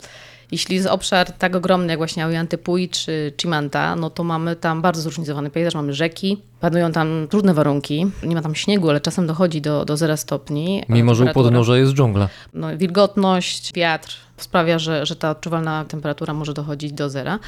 Jeśli 0.55 0.77
jest 0.77 0.89
obszar 0.89 1.33
tak 1.33 1.57
ogromny 1.57 1.89
jak 1.93 1.99
właśnie 1.99 2.27
Ollantepui 2.27 2.89
czy 2.89 3.33
Chimanta, 3.41 3.97
no 3.97 4.11
to 4.11 4.25
mamy 4.25 4.57
tam 4.57 4.83
bardzo 4.83 5.03
zróżnicowany 5.03 5.51
pejzaż, 5.51 5.75
mamy 5.75 5.93
rzeki, 5.93 6.43
panują 6.61 6.93
tam 6.93 7.27
trudne 7.31 7.55
warunki, 7.55 8.07
nie 8.23 8.35
ma 8.35 8.43
tam 8.43 8.55
śniegu, 8.55 8.91
ale 8.91 9.01
czasem 9.01 9.27
dochodzi 9.27 9.61
do, 9.61 9.85
do 9.85 9.97
zera 9.97 10.17
stopni. 10.17 10.83
Mimo, 10.89 11.15
że 11.15 11.25
u 11.25 11.29
podnóża 11.29 11.77
jest 11.77 11.93
dżungla. 11.93 12.29
no, 12.53 12.77
wilgotność, 12.77 13.73
wiatr 13.75 14.17
sprawia, 14.37 14.79
że, 14.79 15.07
że 15.07 15.17
ta 15.17 15.31
odczuwalna 15.31 15.85
temperatura 15.85 16.35
może 16.35 16.55
dochodzić 16.55 16.93
do 16.93 17.11
zera. 17.11 17.39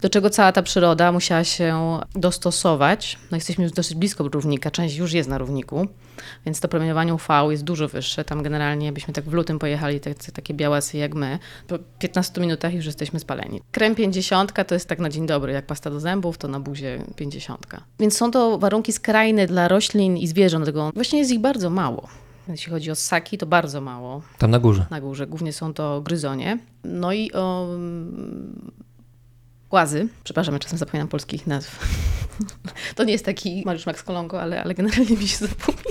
Do 0.00 0.08
czego 0.08 0.30
cała 0.30 0.52
ta 0.52 0.62
przyroda 0.62 1.12
musiała 1.12 1.44
się 1.44 1.98
dostosować. 2.14 3.18
No 3.30 3.36
jesteśmy 3.36 3.64
już 3.64 3.72
dosyć 3.72 3.96
blisko 3.96 4.28
równika, 4.28 4.70
część 4.70 4.96
już 4.96 5.12
jest 5.12 5.28
na 5.28 5.38
równiku, 5.38 5.86
więc 6.46 6.60
to 6.60 6.68
promieniowanie 6.68 7.14
UV 7.14 7.28
jest 7.50 7.64
dużo 7.64 7.88
wyższe. 7.88 8.24
Tam 8.24 8.42
generalnie 8.42 8.92
byśmy 8.92 9.14
tak 9.14 9.24
w 9.24 9.32
lutym 9.32 9.58
pojechali, 9.58 10.00
tak, 10.00 10.14
takie 10.32 10.54
białasy 10.54 10.98
jak 10.98 11.14
my. 11.14 11.38
Po 11.68 11.78
15 11.98 12.40
minutach 12.40 12.74
już 12.74 12.86
jesteśmy 12.86 13.20
spaleni. 13.20 13.60
Krem 13.72 13.94
50 13.94 14.52
to 14.66 14.74
jest 14.74 14.88
tak 14.88 14.98
na 14.98 15.08
dzień 15.08 15.26
dobry, 15.26 15.52
jak 15.52 15.66
pasta 15.66 15.90
do 15.90 16.00
zębów, 16.00 16.38
to 16.38 16.48
na 16.48 16.60
buzie 16.60 17.02
50. 17.16 17.66
Więc 18.00 18.16
są 18.16 18.30
to 18.30 18.58
warunki 18.58 18.92
skrajne 18.92 19.46
dla 19.46 19.68
roślin 19.68 20.16
i 20.16 20.26
zwierząt. 20.26 20.64
Dlatego 20.64 20.90
właśnie 20.94 21.18
jest 21.18 21.30
ich 21.30 21.40
bardzo 21.40 21.70
mało. 21.70 22.08
Jeśli 22.48 22.72
chodzi 22.72 22.90
o 22.90 22.94
ssaki, 22.94 23.38
to 23.38 23.46
bardzo 23.46 23.80
mało 23.80 24.22
Tam 24.38 24.50
na 24.50 24.58
górze. 24.58 24.86
na 24.90 25.00
górze. 25.00 25.26
Głównie 25.26 25.52
są 25.52 25.74
to 25.74 26.00
gryzonie. 26.00 26.58
No 26.84 27.12
i 27.12 27.32
o 27.32 27.66
płazy. 29.70 30.08
Przepraszam, 30.24 30.54
ja 30.54 30.58
czasem 30.60 30.78
zapominam 30.78 31.08
polskich 31.08 31.46
nazw. 31.46 31.78
To 32.94 33.04
nie 33.04 33.12
jest 33.12 33.24
taki 33.24 33.62
Mariusz 33.66 33.86
Max 33.86 34.02
Kolonko, 34.02 34.42
ale, 34.42 34.62
ale 34.62 34.74
generalnie 34.74 35.16
mi 35.16 35.28
się 35.28 35.36
zapomina. 35.46 35.82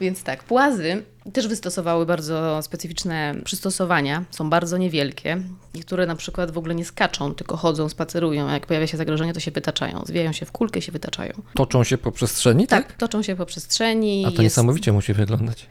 Więc 0.00 0.22
tak, 0.22 0.44
płazy 0.44 1.02
też 1.32 1.48
wystosowały 1.48 2.06
bardzo 2.06 2.62
specyficzne 2.62 3.34
przystosowania. 3.44 4.24
Są 4.30 4.50
bardzo 4.50 4.78
niewielkie. 4.78 5.42
Niektóre 5.74 6.06
na 6.06 6.16
przykład 6.16 6.50
w 6.50 6.58
ogóle 6.58 6.74
nie 6.74 6.84
skaczą, 6.84 7.34
tylko 7.34 7.56
chodzą, 7.56 7.88
spacerują. 7.88 8.48
A 8.48 8.52
jak 8.52 8.66
pojawia 8.66 8.86
się 8.86 8.96
zagrożenie, 8.96 9.32
to 9.32 9.40
się 9.40 9.50
wytaczają. 9.50 10.02
Zwijają 10.06 10.32
się 10.32 10.46
w 10.46 10.52
kulkę 10.52 10.78
i 10.78 10.82
się 10.82 10.92
wytaczają. 10.92 11.32
Toczą 11.54 11.84
się 11.84 11.98
po 11.98 12.12
przestrzeni, 12.12 12.66
tak? 12.66 12.86
Tak, 12.86 12.96
toczą 12.96 13.22
się 13.22 13.36
po 13.36 13.46
przestrzeni. 13.46 14.20
A 14.22 14.28
to 14.28 14.30
jest- 14.30 14.42
niesamowicie 14.42 14.92
musi 14.92 15.12
wyglądać. 15.14 15.66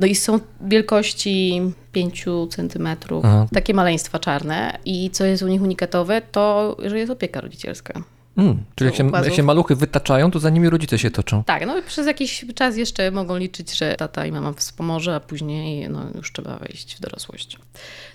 No 0.00 0.06
i 0.06 0.14
są 0.14 0.40
wielkości 0.60 1.62
5 1.92 2.24
centymetrów, 2.50 3.24
Aha. 3.24 3.46
takie 3.54 3.74
maleństwa 3.74 4.18
czarne. 4.18 4.78
I 4.84 5.10
co 5.10 5.24
jest 5.24 5.42
u 5.42 5.46
nich 5.48 5.62
unikatowe, 5.62 6.22
to 6.32 6.76
że 6.84 6.98
jest 6.98 7.12
opieka 7.12 7.40
rodzicielska. 7.40 8.02
Mm, 8.40 8.64
czyli 8.74 8.86
jak 8.86 8.96
się, 8.96 9.10
jak 9.24 9.34
się 9.34 9.42
maluchy 9.42 9.76
wytaczają, 9.76 10.30
to 10.30 10.38
za 10.38 10.50
nimi 10.50 10.70
rodzice 10.70 10.98
się 10.98 11.10
toczą. 11.10 11.44
Tak, 11.44 11.66
no 11.66 11.82
przez 11.86 12.06
jakiś 12.06 12.44
czas 12.54 12.76
jeszcze 12.76 13.10
mogą 13.10 13.36
liczyć, 13.36 13.78
że 13.78 13.94
tata 13.94 14.26
i 14.26 14.32
mama 14.32 14.52
wspomoże, 14.52 15.14
a 15.14 15.20
później 15.20 15.88
no, 15.90 16.06
już 16.14 16.32
trzeba 16.32 16.56
wejść 16.56 16.96
w 16.96 17.00
dorosłość. 17.00 17.58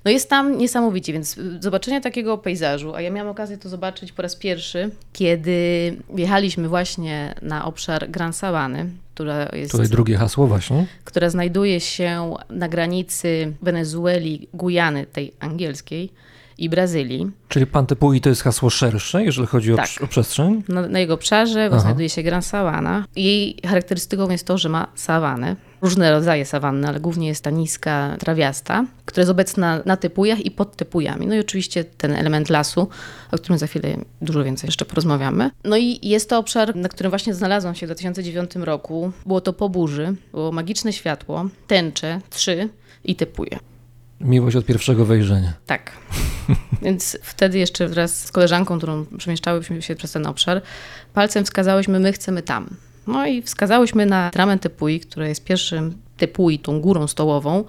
No 0.06 0.12
jest 0.12 0.30
tam 0.30 0.58
niesamowicie, 0.58 1.14
więc 1.14 1.40
zobaczenie 1.60 2.02
takiego 2.02 2.38
pejzażu, 2.38 2.96
a 2.96 3.02
ja 3.02 3.12
miałam 3.12 3.32
okazję 3.32 3.58
to 3.58 3.70
zobaczyć 3.70 4.12
po 4.12 4.22
raz 4.22 4.36
pierwszy, 4.36 4.90
kiedy 5.14 5.58
wjechaliśmy 6.14 6.70
właśnie 6.70 7.36
na 7.42 7.66
obszar 7.66 8.10
Gran 8.10 8.34
Sabany, 8.34 8.90
która 9.14 9.50
jest 9.54 9.72
Tutaj 9.72 9.88
drugie 9.88 10.18
hasło 10.18 10.48
właśnie. 10.48 10.86
która 11.04 11.30
znajduje 11.30 11.80
się 11.80 12.34
na 12.50 12.70
granicy 12.70 13.54
Wenezueli, 13.62 14.48
Gujany, 14.54 15.06
tej 15.06 15.34
angielskiej 15.40 16.10
i 16.58 16.70
Brazylii. 16.70 17.32
Czyli 17.50 17.68
Pantepui 17.68 18.22
to 18.22 18.30
jest 18.30 18.42
hasło 18.42 18.70
szersze, 18.70 19.24
jeżeli 19.24 19.48
chodzi 19.48 19.74
o, 19.74 19.76
Tak. 19.76 19.90
o 20.04 20.08
przestrzeń. 20.08 20.64
Na, 20.70 20.88
na 20.88 21.00
jego 21.00 21.14
obszarze 21.14 21.66
Aha. 21.72 21.80
znajduje 21.80 22.10
się 22.10 22.24
Gran 22.24 22.42
Sawana. 22.42 23.06
Jej 23.16 23.58
charakterystyką 23.66 24.30
jest 24.30 24.48
to, 24.48 24.58
że 24.58 24.70
ma 24.70 24.88
sawanę. 24.96 25.56
Różne 25.82 26.12
rodzaje 26.12 26.46
sawanny, 26.46 26.88
ale 26.88 27.00
głównie 27.00 27.28
jest 27.28 27.44
ta 27.44 27.50
niska, 27.50 28.16
trawiasta, 28.20 28.86
która 29.06 29.22
jest 29.22 29.32
obecna 29.32 29.82
na 29.86 29.98
typujach 29.98 30.46
i 30.46 30.52
pod 30.52 30.76
typujami. 30.76 31.28
No 31.28 31.36
i 31.36 31.40
oczywiście 31.40 31.84
ten 31.84 32.14
element 32.14 32.50
lasu, 32.50 32.88
o 33.32 33.38
którym 33.38 33.58
za 33.58 33.68
chwilę 33.68 33.98
dużo 34.22 34.44
więcej 34.44 34.68
jeszcze 34.68 34.86
porozmawiamy. 34.86 35.52
No 35.64 35.78
i 35.78 36.00
jest 36.04 36.30
to 36.30 36.38
obszar, 36.38 36.76
na 36.76 36.90
którym 36.90 37.10
właśnie 37.10 37.34
znalazłam 37.34 37.76
się 37.76 37.86
w 37.86 37.90
2009 37.90 38.52
roku. 38.56 39.12
Było 39.26 39.42
to 39.42 39.54
po 39.54 39.70
burzy, 39.70 40.16
było 40.32 40.52
magiczne 40.52 40.94
światło, 40.94 41.46
tęcze, 41.68 42.22
trzy 42.30 42.70
i 43.04 43.16
typuje. 43.16 43.60
Miłość 44.22 44.56
od 44.56 44.66
pierwszego 44.66 45.06
wejrzenia. 45.06 45.54
Tak. 45.66 45.92
Więc 46.82 47.18
wtedy 47.22 47.58
jeszcze 47.58 47.88
wraz 47.88 48.26
z 48.26 48.32
koleżanką, 48.32 48.78
którą 48.78 49.06
przemieszczałyśmy 49.18 49.82
się 49.82 49.96
przez 49.96 50.12
ten 50.12 50.28
obszar, 50.28 50.62
palcem 51.14 51.46
wskazałyśmy, 51.46 52.00
my 52.00 52.14
chcemy 52.14 52.42
tam. 52.42 52.70
No 53.08 53.28
i 53.28 53.42
wskazałyśmy 53.42 54.06
na 54.06 54.30
tramę 54.30 54.60
Tepui, 54.60 55.00
która 55.00 55.28
jest 55.28 55.44
pierwszym 55.44 55.98
Tepui, 56.18 56.60
tą 56.60 56.82
górą 56.82 57.08
stołową, 57.08 57.64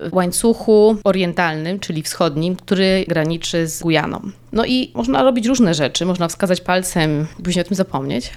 w 0.00 0.14
łańcuchu 0.14 0.96
orientalnym, 1.04 1.80
czyli 1.80 2.02
wschodnim, 2.02 2.56
który 2.56 3.04
graniczy 3.08 3.66
z 3.66 3.82
Gujaną. 3.82 4.20
No 4.52 4.64
i 4.64 4.92
można 4.94 5.22
robić 5.22 5.46
różne 5.46 5.74
rzeczy. 5.74 6.06
Można 6.06 6.28
wskazać 6.28 6.60
palcem, 6.60 7.26
później 7.44 7.64
o 7.64 7.68
tym 7.68 7.76
zapomnieć. 7.76 8.30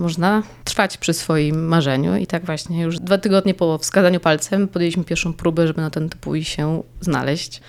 Można 0.00 0.42
trwać 0.64 0.96
przy 0.96 1.14
swoim 1.14 1.66
marzeniu 1.68 2.16
i 2.16 2.26
tak 2.26 2.44
właśnie 2.46 2.82
już 2.82 2.98
dwa 2.98 3.18
tygodnie 3.18 3.54
po 3.54 3.78
wskazaniu 3.78 4.20
palcem 4.20 4.68
podjęliśmy 4.68 5.04
pierwszą 5.04 5.32
próbę, 5.32 5.66
żeby 5.66 5.80
na 5.80 5.90
ten 5.90 6.08
Tepui 6.08 6.44
się 6.44 6.82
znaleźć 7.00 7.60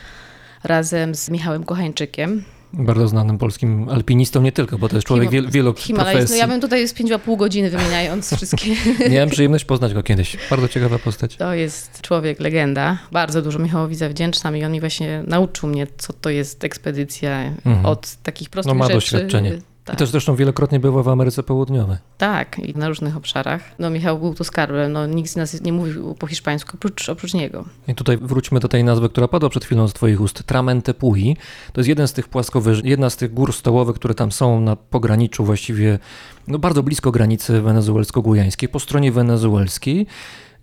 razem 0.64 1.16
z 1.16 1.30
Michałem 1.30 1.64
Kochańczykiem. 1.64 2.44
Bardzo 2.74 3.08
znanym 3.08 3.38
polskim 3.38 3.90
alpinistą, 3.90 4.42
nie 4.42 4.52
tylko, 4.52 4.78
bo 4.78 4.90
to 4.90 4.96
jest 4.96 5.08
człowiek 5.08 5.30
Hima- 5.30 5.32
wiel, 5.32 5.50
wielu 5.50 5.74
Himalajs. 5.78 6.30
No 6.30 6.36
ja 6.36 6.48
bym 6.48 6.62
tutaj 6.62 6.88
spędziła 6.88 7.20
pół 7.20 7.38
godziny 7.38 7.70
wymieniając 7.70 8.34
wszystkie. 8.36 8.76
Miałem 9.10 9.30
przyjemność 9.30 9.66
poznać 9.66 9.94
go 9.94 10.04
kiedyś. 10.04 10.38
Bardzo 10.50 10.68
ciekawa 10.68 11.00
postać. 11.00 11.36
To 11.36 11.54
jest 11.54 12.02
człowiek, 12.02 12.40
legenda. 12.40 12.98
Bardzo 13.12 13.42
dużo 13.42 13.60
Michałowi 13.60 13.96
zawdzięczam 13.96 14.58
i 14.58 14.64
on 14.66 14.72
mi 14.72 14.80
właśnie 14.80 15.24
nauczył 15.28 15.70
mnie, 15.70 15.88
co 15.98 16.14
to 16.14 16.30
jest 16.30 16.64
ekspedycja 16.64 17.42
Mhm. 17.66 17.86
od 17.86 18.16
takich 18.16 18.48
No 18.48 18.52
prostych 18.52 18.76
ma 18.76 18.84
rzeczy. 18.86 18.96
doświadczenie. 18.96 19.52
Tak, 19.86 19.96
I 19.96 19.98
też 20.00 20.10
zresztą 20.10 20.36
wielokrotnie 20.36 20.80
była 20.80 21.04
w 21.04 21.08
Ameryce 21.10 21.44
Południowej. 21.44 21.98
tak, 22.18 22.60
i 22.60 22.78
na 22.78 22.88
różnych 22.88 23.18
obszarach. 23.18 23.62
No 23.80 23.90
Michał 23.90 24.20
był 24.20 24.34
tu 24.34 24.44
skarbem, 24.44 24.92
no 24.92 25.06
nikt 25.06 25.30
z 25.30 25.36
nas 25.36 25.62
nie 25.62 25.74
mówił 25.74 26.16
po 26.16 26.28
hiszpańsku 26.28 26.72
oprócz, 26.76 27.10
oprócz 27.10 27.34
niego. 27.34 27.66
I 27.88 27.96
tutaj 27.96 28.18
wróćmy 28.18 28.60
do 28.60 28.68
tej 28.68 28.84
nazwy, 28.84 29.10
która 29.10 29.28
padła 29.28 29.50
przed 29.50 29.66
chwilą 29.66 29.88
z 29.88 29.94
Twoich 29.94 30.22
ust. 30.22 30.44
Tramentepui. 30.44 31.38
To 31.74 31.82
jest 31.82 31.88
jeden 31.90 32.08
z 32.08 32.14
tych 32.14 32.28
płaskowyż, 32.28 32.82
jedna 32.84 33.10
z 33.10 33.18
tych 33.18 33.34
gór 33.34 33.54
stołowych, 33.54 33.96
które 33.96 34.14
tam 34.14 34.32
są 34.32 34.62
na 34.62 34.76
pograniczu 34.76 35.46
właściwie, 35.46 36.00
no 36.48 36.60
bardzo 36.60 36.84
blisko 36.84 37.12
granicy 37.12 37.62
wenezuelsko-gujańskiej, 37.62 38.70
po 38.70 38.80
stronie 38.80 39.12
wenezuelskiej. 39.12 40.08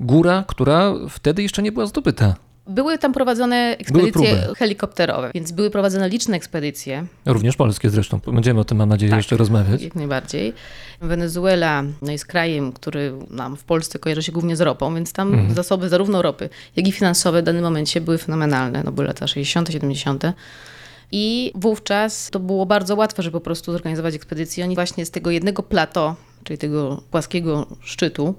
Góra, 0.00 0.44
która 0.48 0.94
wtedy 1.08 1.42
jeszcze 1.42 1.62
nie 1.62 1.72
była 1.72 1.86
zdobyta. 1.86 2.34
Były 2.68 2.98
tam 2.98 3.12
prowadzone 3.12 3.76
ekspedycje 3.78 4.48
helikopterowe, 4.58 5.30
więc 5.34 5.52
były 5.52 5.70
prowadzone 5.70 6.08
liczne 6.08 6.36
ekspedycje, 6.36 7.06
Również 7.26 7.56
polskie 7.56 7.90
zresztą. 7.90 8.20
Będziemy 8.32 8.60
o 8.60 8.64
tym, 8.64 8.78
mam 8.78 8.88
nadzieję, 8.88 9.10
Tak. 9.10 9.16
jeszcze 9.18 9.36
rozmawiać. 9.36 9.82
jak 9.82 9.94
najbardziej. 9.94 10.52
Wenezuela 11.00 11.82
no 12.02 12.12
jest 12.12 12.26
krajem, 12.26 12.72
który 12.72 13.12
nam 13.30 13.56
w 13.56 13.64
Polsce 13.64 13.98
kojarzy 13.98 14.22
się 14.22 14.32
głównie 14.32 14.56
z 14.56 14.60
ropą, 14.60 14.94
więc 14.94 15.12
tam 15.12 15.34
Mhm. 15.34 15.54
zasoby 15.54 15.88
zarówno 15.88 16.22
ropy, 16.22 16.48
jak 16.76 16.88
i 16.88 16.92
finansowe 16.92 17.42
w 17.42 17.44
danym 17.44 17.62
momencie 17.62 18.00
były 18.00 18.18
fenomenalne. 18.18 18.82
No 18.84 18.92
były 18.92 19.06
lata 19.06 19.26
60., 19.26 19.68
70. 19.72 20.24
I 21.12 21.52
wówczas 21.54 22.30
to 22.30 22.40
było 22.40 22.66
bardzo 22.66 22.96
łatwe, 22.96 23.22
żeby 23.22 23.32
po 23.32 23.44
prostu 23.44 23.72
zorganizować 23.72 24.14
ekspedycję. 24.14 24.64
Oni 24.64 24.74
właśnie 24.74 25.06
z 25.06 25.10
tego 25.10 25.30
jednego 25.30 25.62
plato, 25.62 26.16
czyli 26.44 26.58
tego 26.58 27.02
płaskiego 27.10 27.66
szczytu, 27.80 28.34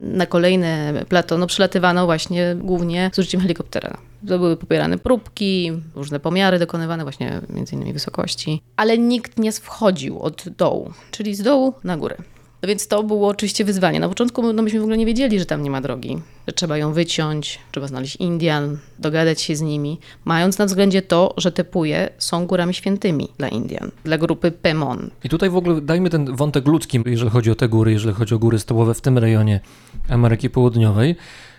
na 0.00 0.26
kolejne 0.26 1.04
plato, 1.08 1.38
no 1.38 1.46
przylatywano 1.46 2.04
właśnie 2.06 2.56
głównie 2.58 3.10
z 3.14 3.18
użyciem 3.18 3.40
helikoptera. 3.40 3.98
To 4.28 4.38
były 4.38 4.56
popierane 4.56 4.98
próbki, 4.98 5.72
różne 5.94 6.20
pomiary 6.20 6.58
dokonywane 6.58 7.02
właśnie 7.02 7.40
między 7.50 7.74
innymi 7.74 7.92
wysokości, 7.92 8.62
ale 8.76 8.98
nikt 8.98 9.38
nie 9.38 9.52
wchodził 9.52 10.20
od 10.20 10.48
dołu, 10.48 10.92
czyli 11.10 11.34
z 11.34 11.42
dołu 11.42 11.74
na 11.84 11.96
górę. 11.96 12.16
No 12.64 12.68
więc 12.68 12.88
to 12.88 13.02
było 13.02 13.28
oczywiście 13.28 13.64
wyzwanie. 13.64 14.00
Na 14.00 14.08
początku 14.08 14.52
no 14.52 14.62
myśmy 14.62 14.80
w 14.80 14.82
ogóle 14.82 14.96
nie 14.96 15.06
wiedzieli, 15.06 15.38
że 15.38 15.46
tam 15.46 15.62
nie 15.62 15.70
ma 15.70 15.80
drogi, 15.80 16.18
że 16.46 16.52
trzeba 16.52 16.78
ją 16.78 16.92
wyciąć, 16.92 17.58
trzeba 17.72 17.86
znaleźć 17.86 18.16
Indian, 18.16 18.78
dogadać 18.98 19.40
się 19.40 19.56
z 19.56 19.60
nimi, 19.60 19.98
mając 20.24 20.58
na 20.58 20.66
względzie 20.66 21.02
to, 21.02 21.34
że 21.36 21.52
te 21.52 21.64
puje 21.64 22.10
są 22.18 22.46
górami 22.46 22.74
świętymi 22.74 23.28
dla 23.38 23.48
Indian, 23.48 23.90
dla 24.04 24.18
grupy 24.18 24.50
Pemon. 24.50 25.10
I 25.24 25.28
tutaj 25.28 25.50
w 25.50 25.56
ogóle 25.56 25.80
dajmy 25.80 26.10
ten 26.10 26.36
wątek 26.36 26.66
ludzki, 26.66 27.00
jeżeli 27.06 27.30
chodzi 27.30 27.50
o 27.50 27.54
te 27.54 27.68
góry, 27.68 27.92
jeżeli 27.92 28.14
chodzi 28.14 28.34
o 28.34 28.38
góry 28.38 28.58
stołowe 28.58 28.94
w 28.94 29.00
tym 29.00 29.18
rejonie 29.18 29.60
Ameryki 30.08 30.50
Południowej. 30.50 31.16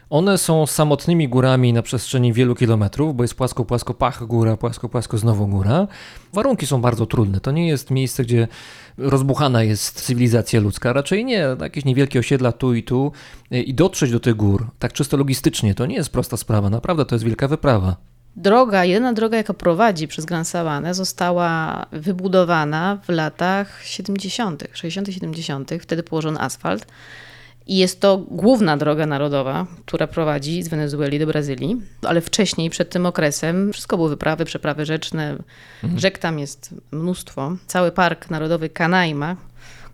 One 0.09 0.37
są 0.37 0.65
samotnymi 0.65 1.29
górami 1.29 1.73
na 1.73 1.81
przestrzeni 1.81 2.33
wielu 2.33 2.55
kilometrów, 2.55 3.15
bo 3.15 3.23
jest 3.23 3.35
płasko, 3.35 3.65
płasko, 3.65 3.93
pach, 3.93 4.25
góra, 4.25 4.57
płasko, 4.57 4.89
płasko, 4.89 5.17
znowu 5.17 5.47
góra. 5.47 5.87
Warunki 6.33 6.67
są 6.67 6.81
bardzo 6.81 7.05
trudne. 7.05 7.39
To 7.39 7.51
nie 7.51 7.67
jest 7.67 7.91
miejsce, 7.91 8.23
gdzie 8.23 8.47
rozbuchana 8.97 9.63
jest 9.63 10.01
cywilizacja 10.01 10.59
ludzka. 10.59 10.93
Raczej 10.93 11.25
nie. 11.25 11.47
Jakieś 11.61 11.85
niewielkie 11.85 12.19
osiedla 12.19 12.51
tu 12.51 12.73
i 12.73 12.83
tu. 12.83 13.11
I 13.51 13.73
dotrzeć 13.73 14.11
do 14.11 14.19
tych 14.19 14.35
gór, 14.35 14.67
tak 14.79 14.93
czysto 14.93 15.17
logistycznie, 15.17 15.75
to 15.75 15.85
nie 15.85 15.95
jest 15.95 16.09
prosta 16.09 16.37
sprawa. 16.37 16.69
Naprawdę 16.69 17.05
to 17.05 17.15
jest 17.15 17.25
wielka 17.25 17.47
wyprawa. 17.47 17.95
Droga, 18.35 18.85
jedyna 18.85 19.13
droga, 19.13 19.37
jaka 19.37 19.53
prowadzi 19.53 20.07
przez 20.07 20.25
Gran 20.25 20.45
Sabanę, 20.45 20.93
została 20.93 21.85
wybudowana 21.91 22.97
w 23.03 23.09
latach 23.09 23.83
70., 23.83 24.63
60., 24.73 25.13
70., 25.13 25.71
wtedy 25.81 26.03
położono 26.03 26.39
asfalt. 26.39 26.87
I 27.67 27.78
jest 27.78 28.01
to 28.01 28.17
główna 28.17 28.78
droga 28.78 29.06
narodowa, 29.06 29.67
która 29.86 30.08
prowadzi 30.08 30.63
z 30.63 30.67
Wenezueli 30.67 31.19
do 31.19 31.28
Brazylii, 31.28 31.82
ale 32.01 32.21
wcześniej, 32.21 32.69
przed 32.69 32.89
tym 32.89 33.06
okresem, 33.06 33.73
wszystko 33.73 33.97
były 33.97 34.10
wyprawy, 34.10 34.45
przeprawy 34.45 34.86
rzeczne. 34.86 35.38
Rzek 35.97 36.17
tam 36.17 36.39
jest 36.39 36.75
mnóstwo. 36.91 37.58
Cały 37.67 37.91
Park 37.91 38.30
Narodowy 38.30 38.69
Kanaima, 38.69 39.36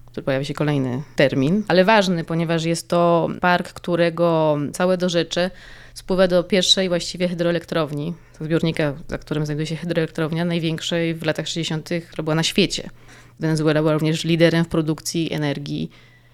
który 0.06 0.24
pojawia 0.24 0.46
się 0.46 0.54
kolejny 0.54 1.04
termin, 1.16 1.64
ale 1.68 1.86
ważny, 1.86 2.24
ponieważ 2.24 2.64
jest 2.64 2.88
to 2.88 3.30
park, 3.42 3.74
którego 3.74 4.58
całe 4.74 4.98
dorzecze 4.98 5.52
spływa 5.94 6.28
do 6.28 6.44
pierwszej 6.44 6.90
właściwie 6.90 7.28
hydroelektrowni, 7.28 8.14
zbiornika, 8.42 8.94
za 9.08 9.18
którym 9.18 9.46
znajduje 9.46 9.68
się 9.68 9.76
hydroelektrownia, 9.76 10.46
największej 10.46 11.16
w 11.16 11.26
latach 11.26 11.48
60., 11.48 11.90
która 12.10 12.24
była 12.24 12.36
na 12.36 12.44
świecie. 12.44 12.90
Wenezuela 13.40 13.82
była 13.82 13.94
również 13.94 14.24
liderem 14.24 14.66
w 14.66 14.68
produkcji 14.68 15.34
energii 15.34 15.92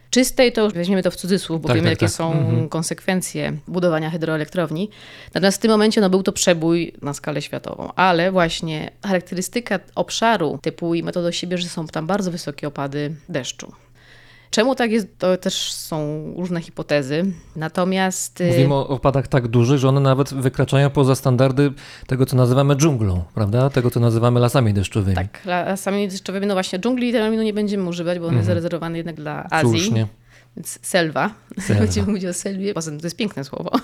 czystej, 0.09 0.51
to 0.51 0.63
już 0.63 0.73
weźmiemy 0.73 1.03
to 1.03 1.11
w 1.11 1.15
cudzysłów, 1.15 1.61
bo 1.61 1.67
Tak, 1.67 1.75
wiemy, 1.77 1.85
tak, 1.89 1.91
jakie 2.01 2.05
tak. 2.05 2.15
są 2.15 2.31
Mhm. 2.31 2.69
konsekwencje 2.69 3.57
budowania 3.67 4.09
hydroelektrowni. 4.09 4.89
Natomiast 5.33 5.57
w 5.57 5.61
tym 5.61 5.71
momencie 5.71 6.01
no, 6.01 6.09
był 6.09 6.23
to 6.23 6.31
przebój 6.31 6.93
na 7.01 7.13
skalę 7.13 7.41
światową, 7.41 7.91
ale 7.95 8.31
właśnie 8.31 8.91
charakterystyka 9.05 9.79
obszaru 9.95 10.59
typu 10.61 10.95
i 10.95 11.03
to 11.03 11.21
do 11.21 11.31
siebie, 11.31 11.57
że 11.57 11.69
są 11.69 11.87
tam 11.87 12.07
bardzo 12.07 12.31
wysokie 12.31 12.67
opady 12.67 13.15
deszczu. 13.29 13.71
Czemu 14.49 14.75
tak 14.75 14.91
jest, 14.91 15.07
to 15.17 15.37
też 15.37 15.73
są 15.73 16.23
różne 16.37 16.61
hipotezy. 16.61 17.25
Natomiast 17.55 18.41
y, 18.41 18.47
Mówimy 18.47 18.73
o 18.73 18.87
opadach 18.87 19.27
tak 19.27 19.47
dużych, 19.47 19.77
że 19.77 19.89
one 19.89 20.01
nawet 20.01 20.33
wykraczają 20.33 20.89
poza 20.89 21.15
standardy 21.15 21.73
tego, 22.07 22.25
co 22.25 22.35
nazywamy 22.35 22.75
dżunglą, 22.75 23.23
prawda? 23.33 23.69
Tego, 23.69 23.91
co 23.91 23.99
nazywamy 23.99 24.39
lasami 24.39 24.73
deszczowymi. 24.73 25.15
tak, 25.15 25.45
lasami 25.45 26.07
deszczowymi, 26.07 26.47
no 26.47 26.53
właśnie 26.53 26.79
dżungli 26.79 27.11
terminu 27.11 27.43
nie 27.43 27.53
będziemy 27.53 27.89
używać, 27.89 28.19
bo 28.19 28.27
on 28.27 28.35
jest 28.35 28.47
zarezerwowany 28.47 28.97
jednak 28.97 29.15
dla 29.15 29.43
Azji. 29.43 29.67
Mhm. 29.67 29.75
Słusznie. 29.77 30.07
Więc 30.55 30.79
selwa. 30.81 31.29
Selwa. 31.59 31.81
Będziemy 31.85 32.07
mówić 32.07 32.25
o 32.25 32.33
selwie. 32.33 32.73
Poza 32.73 32.91
tym 32.91 32.99
to 32.99 33.05
jest 33.05 33.15
piękne 33.15 33.43
słowo. 33.43 33.71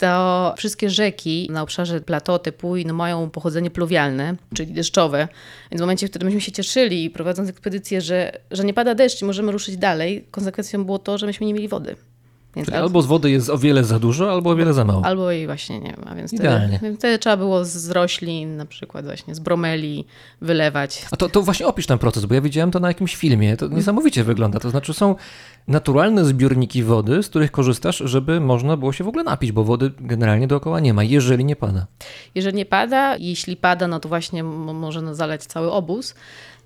to 0.00 0.54
wszystkie 0.56 0.90
rzeki 0.90 1.48
na 1.50 1.62
obszarze 1.62 2.00
plateau 2.00 2.38
Tepuy 2.38 2.84
no 2.84 2.94
mają 2.94 3.30
pochodzenie 3.30 3.70
pluwialne, 3.70 4.36
czyli 4.54 4.72
deszczowe. 4.72 5.28
Więc 5.70 5.80
w 5.80 5.82
momencie, 5.82 6.06
w 6.06 6.10
którym 6.10 6.26
myśmy 6.26 6.40
się 6.40 6.52
cieszyli, 6.52 7.10
prowadząc 7.10 7.48
ekspedycję, 7.48 8.00
że, 8.00 8.32
że 8.50 8.64
nie 8.64 8.74
pada 8.74 8.94
deszcz 8.94 9.22
i 9.22 9.24
możemy 9.24 9.52
ruszyć 9.52 9.76
dalej, 9.76 10.24
konsekwencją 10.30 10.84
było 10.84 10.98
to, 10.98 11.18
że 11.18 11.26
myśmy 11.26 11.46
nie 11.46 11.54
mieli 11.54 11.68
wody. 11.68 11.96
Więc 12.56 12.66
Czyli 12.66 12.78
albo 12.78 13.02
z 13.02 13.06
wody 13.06 13.30
jest 13.30 13.50
o 13.50 13.58
wiele 13.58 13.84
za 13.84 13.98
dużo, 13.98 14.32
albo 14.32 14.50
o 14.50 14.56
wiele 14.56 14.72
za 14.72 14.84
mało. 14.84 15.04
Albo 15.04 15.30
jej 15.30 15.46
właśnie 15.46 15.80
nie 15.80 15.94
ma, 16.04 16.14
więc 16.14 16.32
Idealnie. 16.32 16.78
wtedy, 16.78 16.96
wtedy 16.96 17.18
trzeba 17.18 17.36
było 17.36 17.64
z 17.64 17.90
roślin, 17.90 18.56
na 18.56 18.66
przykład 18.66 19.04
właśnie 19.04 19.34
z 19.34 19.38
bromeli 19.38 20.04
wylewać. 20.40 21.06
A 21.10 21.16
to, 21.16 21.28
to 21.28 21.42
właśnie 21.42 21.66
opisz 21.66 21.86
ten 21.86 21.98
proces, 21.98 22.24
bo 22.24 22.34
ja 22.34 22.40
widziałem 22.40 22.70
to 22.70 22.80
na 22.80 22.88
jakimś 22.88 23.16
filmie. 23.16 23.56
To 23.56 23.68
niesamowicie 23.68 24.24
wygląda. 24.24 24.60
To 24.60 24.70
znaczy 24.70 24.94
są 24.94 25.14
naturalne 25.68 26.24
zbiorniki 26.24 26.82
wody, 26.82 27.22
z 27.22 27.28
których 27.28 27.50
korzystasz, 27.50 28.02
żeby 28.04 28.40
można 28.40 28.76
było 28.76 28.92
się 28.92 29.04
w 29.04 29.08
ogóle 29.08 29.24
napić, 29.24 29.52
bo 29.52 29.64
wody 29.64 29.90
generalnie 30.00 30.46
dookoła 30.46 30.80
nie 30.80 30.94
ma, 30.94 31.04
jeżeli 31.04 31.44
nie 31.44 31.56
pada. 31.56 31.86
Jeżeli 32.34 32.56
nie 32.56 32.66
pada, 32.66 33.16
jeśli 33.16 33.56
pada, 33.56 33.88
no 33.88 34.00
to 34.00 34.08
właśnie 34.08 34.44
może 34.44 35.14
zalać 35.14 35.44
cały 35.44 35.72
obóz. 35.72 36.14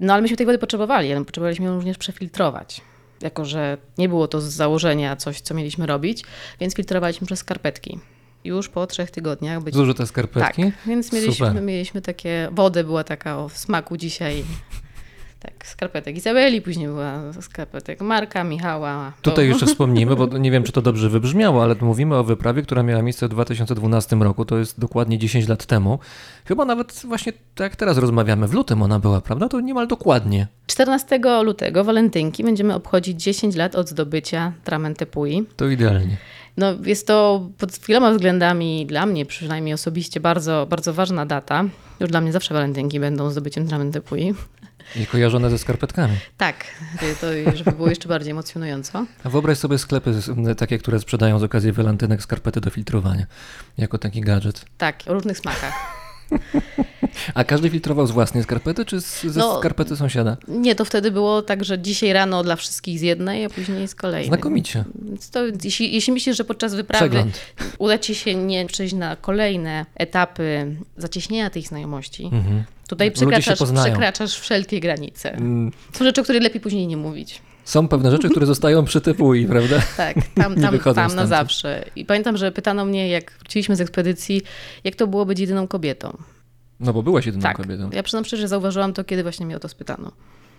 No 0.01 0.13
ale 0.13 0.23
myśmy 0.23 0.37
tej 0.37 0.47
wody 0.47 0.59
potrzebowali, 0.59 1.13
ale 1.13 1.25
potrzebowaliśmy 1.25 1.67
ją 1.67 1.75
również 1.75 1.99
przefiltrować. 1.99 2.81
Jako, 3.21 3.45
że 3.45 3.79
nie 3.99 4.09
było 4.09 4.29
to 4.29 4.41
z 4.41 4.45
założenia 4.45 5.17
coś, 5.17 5.41
co 5.41 5.55
mieliśmy 5.55 5.87
robić, 5.87 6.25
więc 6.61 6.75
filtrowaliśmy 6.75 7.27
przez 7.27 7.39
skarpetki. 7.39 7.99
Już 8.45 8.69
po 8.69 8.87
trzech 8.87 9.11
tygodniach 9.11 9.63
być 9.63 9.75
Zużyte 9.75 9.99
Tak, 9.99 10.09
skarpetki. 10.09 10.63
więc 10.87 11.13
mieliśmy, 11.13 11.47
Super. 11.47 11.63
mieliśmy 11.63 12.03
takie, 12.03 12.49
wodę 12.53 12.85
była 12.85 13.05
taka 13.05 13.39
o 13.39 13.49
smaku 13.49 13.97
dzisiaj. 13.97 14.45
Tak, 15.45 15.67
skarpetek 15.67 16.17
Izabeli, 16.17 16.63
później 16.63 16.87
była 16.87 17.33
skarpetek 17.41 18.01
Marka, 18.01 18.45
Michała. 18.45 19.13
Tutaj 19.23 19.49
jeszcze 19.49 19.67
wspomnimy, 19.67 20.17
bo 20.17 20.27
nie 20.39 20.51
wiem, 20.51 20.63
czy 20.63 20.73
to 20.73 20.83
dobrze 20.83 21.09
wybrzmiało, 21.09 21.63
ale 21.63 21.75
mówimy 21.81 22.17
o 22.17 22.25
wyprawie, 22.25 22.63
która 22.63 22.83
miała 22.83 23.03
miejsce 23.03 23.27
w 23.27 23.31
2012 23.31 24.17
roku, 24.17 24.45
to 24.45 24.59
jest 24.59 24.81
dokładnie 24.81 25.19
10 25.19 25.49
lat 25.49 25.67
temu. 25.67 25.99
Chyba 26.45 26.65
nawet 26.65 27.03
właśnie 27.05 27.33
tak 27.55 27.77
teraz 27.77 27.99
rozmawiamy, 27.99 28.49
w 28.49 28.55
lutym 28.55 28.83
ona 28.83 28.99
była, 28.99 29.21
prawda? 29.21 29.49
To 29.49 29.61
niemal 29.61 29.87
dokładnie. 29.87 30.47
14 30.67 31.21
lutego, 31.43 31.85
walentynki, 31.85 32.45
będziemy 32.45 32.75
obchodzić 32.75 33.23
10 33.23 33.57
lat 33.57 33.75
od 33.75 33.89
zdobycia 33.89 34.53
Tramen 34.65 34.95
Tepui. 34.95 35.47
To 35.57 35.69
idealnie. 35.69 36.17
No, 36.57 36.67
jest 36.85 37.07
to 37.07 37.49
pod 37.59 37.79
wieloma 37.79 38.11
względami 38.11 38.87
dla 38.87 39.07
mnie 39.07 39.27
przynajmniej 39.27 39.75
osobiście 39.75 40.21
bardzo, 40.21 40.67
bardzo 40.71 40.93
ważna 40.93 41.27
data. 41.27 41.65
Już 42.01 42.11
dla 42.11 42.21
mnie 42.21 42.33
zawsze 42.33 42.55
walentynki 42.55 43.01
będą 43.01 43.31
zdobyciem 43.31 43.69
Tramen 43.69 43.93
Tepui. 43.93 44.35
I 44.97 45.07
kojarzone 45.07 45.51
ze 45.51 45.59
skarpetkami. 45.59 46.15
Tak, 46.37 46.65
to 47.21 47.27
żeby 47.55 47.73
było 47.73 47.89
jeszcze 47.89 48.09
bardziej 48.09 48.31
emocjonująco. 48.31 49.07
A 49.25 49.29
wyobraź 49.29 49.59
sobie 49.59 49.79
sklepy 49.79 50.15
takie, 50.57 50.79
które 50.79 51.01
sprzedają 51.01 51.39
z 51.39 51.43
okazji 51.43 51.73
walentynek 51.73 52.23
skarpety 52.23 52.61
do 52.61 52.71
filtrowania, 52.71 53.27
jako 53.79 53.99
taki 53.99 54.21
gadżet. 54.21 54.65
Tak, 54.79 55.03
o 55.07 55.15
różnych 55.15 55.39
smakach. 55.39 56.05
A 57.35 57.45
każdy 57.45 57.71
filtrował 57.71 58.07
z 58.07 58.11
własnej 58.11 58.43
skarpety, 58.43 58.85
czy 58.85 59.01
z, 59.01 59.23
ze 59.23 59.41
No, 59.41 59.59
skarpety 59.59 59.97
sąsiada? 59.97 60.37
Nie, 60.49 60.75
to 60.75 60.85
wtedy 60.85 61.11
było 61.11 61.43
tak, 61.43 61.65
że 61.65 61.79
dzisiaj 61.79 62.13
rano 62.13 62.43
dla 62.45 62.57
wszystkich 62.57 62.99
z 62.99 63.03
jednej, 63.03 63.45
a 63.45 63.49
później 63.51 63.89
z 63.89 63.95
kolejnej. 63.95 64.29
Znakomicie. 64.29 64.85
To, 65.33 65.41
jeśli, 65.65 65.95
jeśli 65.95 66.13
myślisz, 66.13 66.37
że 66.37 66.45
podczas 66.45 66.75
wyprawy 66.75 67.05
Przegląd. 67.11 67.41
uda 67.79 67.99
ci 67.99 68.15
się 68.15 68.35
nie 68.35 68.67
przejść 68.67 68.95
na 68.95 69.17
kolejne 69.17 69.87
etapy 69.95 70.77
zacieśnienia 70.97 71.51
tych 71.51 71.67
znajomości, 71.69 72.25
Mhm. 72.33 72.65
Tutaj 72.89 73.11
przekraczasz, 73.11 73.59
przekraczasz 73.83 74.39
wszelkie 74.39 74.81
granice. 74.81 75.33
Mm, 75.33 75.73
Są 75.93 76.05
rzeczy, 76.05 76.21
o 76.21 76.25
których 76.25 76.43
lepiej 76.43 76.61
później 76.61 76.87
nie 76.87 76.97
mówić. 76.97 77.43
Są 77.65 77.89
pewne 77.89 78.11
rzeczy, 78.11 78.31
które 78.31 78.47
zostają 78.47 78.85
przy 78.85 79.01
typui, 79.01 79.47
prawda? 79.47 79.77
Tak, 79.97 80.17
tam, 80.35 80.55
tam, 80.55 80.55
tam 80.55 80.73
na 80.75 80.93
stamtąd. 80.93 81.29
zawsze. 81.29 81.85
I 81.97 82.05
pamiętam, 82.05 82.37
że 82.37 82.53
pytano 82.53 82.85
mnie, 82.85 83.09
jak 83.09 83.33
wróciliśmy 83.39 83.77
z 83.77 83.81
ekspedycji, 83.81 84.43
jak 84.85 84.95
to 84.97 85.07
było 85.07 85.27
być 85.27 85.39
jedyną 85.39 85.69
kobietą. 85.69 86.19
No 86.81 86.93
bo 86.93 87.03
byłaś 87.03 87.27
jedyną 87.27 87.43
tak, 87.43 87.57
kobietą. 87.57 87.91
ja 87.93 88.03
przyznam 88.03 88.25
szczerze, 88.25 88.41
że 88.41 88.49
zauważyłam 88.49 88.93
to, 88.93 89.05
kiedy 89.05 89.23
właśnie 89.23 89.47
mnie 89.47 89.57
o 89.57 89.61
to 89.61 89.69
spytano. 89.69 90.13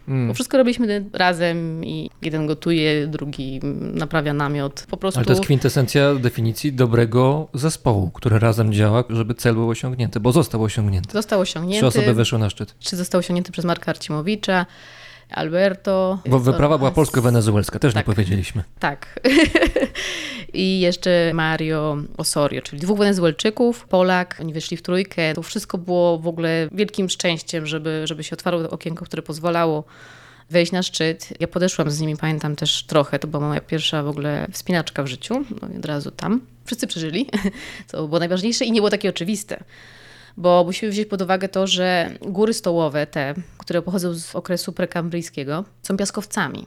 Mm. 0.07 0.27
Bo 0.27 0.33
wszystko 0.33 0.57
robiliśmy 0.57 1.05
razem 1.13 1.85
i 1.85 2.09
jeden 2.21 2.47
gotuje, 2.47 3.07
drugi 3.07 3.59
naprawia 3.93 4.33
namiot. 4.33 4.85
Po 4.89 4.97
prostu 4.97 5.19
Ale 5.19 5.25
to 5.25 5.31
jest 5.31 5.43
kwintesencja 5.43 6.15
definicji 6.15 6.73
dobrego 6.73 7.47
zespołu, 7.53 8.11
który 8.11 8.39
razem 8.39 8.73
działa, 8.73 9.03
żeby 9.09 9.35
cel 9.35 9.53
był 9.53 9.69
osiągnięty, 9.69 10.19
bo 10.19 10.31
został 10.31 10.63
osiągnięty. 10.63 11.11
został 11.13 11.43
Trzy 11.43 11.51
osiągnięty. 11.51 11.87
osoby 11.87 12.13
weszły 12.13 12.39
na 12.39 12.49
szczyt. 12.49 12.75
czy 12.79 12.95
został 12.95 13.19
osiągnięty 13.19 13.51
przez 13.51 13.65
Marka 13.65 13.91
Arcimowicza. 13.91 14.65
Alberto. 15.29 16.19
Bo 16.29 16.39
wyprawa 16.39 16.77
była 16.77 16.91
polsko-wenezuelska, 16.91 17.79
też 17.79 17.93
Tak. 17.93 18.07
nie 18.07 18.13
powiedzieliśmy. 18.13 18.63
Tak. 18.79 19.19
I 20.53 20.79
jeszcze 20.79 21.31
Mario 21.33 21.97
Osorio, 22.17 22.61
czyli 22.61 22.81
dwóch 22.81 22.97
Wenezuelczyków, 22.97 23.87
Polak. 23.87 24.37
Oni 24.41 24.53
wyszli 24.53 24.77
w 24.77 24.81
trójkę. 24.81 25.33
To 25.33 25.43
wszystko 25.43 25.77
było 25.77 26.19
w 26.19 26.27
ogóle 26.27 26.67
wielkim 26.71 27.09
szczęściem, 27.09 27.65
żeby, 27.65 28.01
żeby 28.05 28.23
się 28.23 28.33
otwarło 28.33 28.69
okienko, 28.69 29.05
które 29.05 29.21
pozwalało 29.21 29.83
wejść 30.49 30.71
na 30.71 30.83
szczyt. 30.83 31.29
Ja 31.39 31.47
podeszłam 31.47 31.89
z 31.89 31.99
nimi, 31.99 32.17
pamiętam 32.17 32.55
też 32.55 32.83
trochę. 32.83 33.19
To 33.19 33.27
była 33.27 33.47
moja 33.47 33.61
pierwsza 33.61 34.03
w 34.03 34.07
ogóle 34.07 34.47
wspinaczka 34.51 35.03
w 35.03 35.07
życiu. 35.07 35.45
No 35.61 35.67
i 35.75 35.77
od 35.77 35.85
razu 35.85 36.11
tam. 36.11 36.41
Wszyscy 36.65 36.87
przeżyli, 36.87 37.29
co 37.87 38.07
było 38.07 38.19
najważniejsze 38.19 38.65
i 38.65 38.71
nie 38.71 38.79
było 38.79 38.89
takie 38.89 39.09
oczywiste. 39.09 39.63
Bo 40.37 40.63
musimy 40.65 40.91
wziąć 40.91 41.07
pod 41.07 41.21
uwagę 41.21 41.49
to, 41.49 41.67
że 41.67 42.09
góry 42.21 42.53
stołowe, 42.53 43.07
te, 43.07 43.33
które 43.57 43.81
pochodzą 43.81 44.13
z 44.13 44.35
okresu 44.35 44.71
prekambryjskiego, 44.73 45.63
są 45.83 45.97
piaskowcami. 45.97 46.65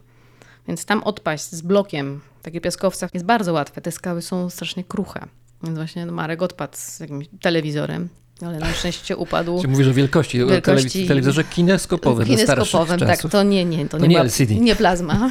Więc 0.68 0.84
tam 0.84 1.02
odpaść 1.02 1.44
z 1.50 1.60
blokiem 1.60 2.20
w 2.40 2.42
takich 2.42 2.60
piaskowcach 2.62 3.14
jest 3.14 3.26
bardzo 3.26 3.52
łatwe. 3.52 3.80
Te 3.80 3.92
skały 3.92 4.22
są 4.22 4.50
strasznie 4.50 4.84
kruche. 4.84 5.20
Więc 5.62 5.76
właśnie 5.76 6.06
Marek 6.06 6.42
odpadł 6.42 6.76
z 6.76 7.00
jakimś 7.00 7.26
telewizorem, 7.40 8.08
ale 8.46 8.58
na 8.58 8.72
szczęście 8.72 9.16
upadł. 9.16 9.62
Czy 9.62 9.68
mówisz 9.68 9.88
o 9.88 9.94
wielkości, 9.94 10.38
Wielkości- 10.38 10.62
telewiz- 10.62 11.08
telewizorze 11.08 11.44
kineskopowym, 11.44 12.26
Kineskopowym, 12.26 13.00
tak. 13.00 13.20
To 13.30 13.42
nie, 13.42 13.64
nie, 13.64 13.88
to, 13.88 13.98
To 13.98 14.02
nie, 14.06 14.08
nie 14.08 14.20
LCD. 14.20 14.54
Nie 14.54 14.76
plazma. 14.76 15.30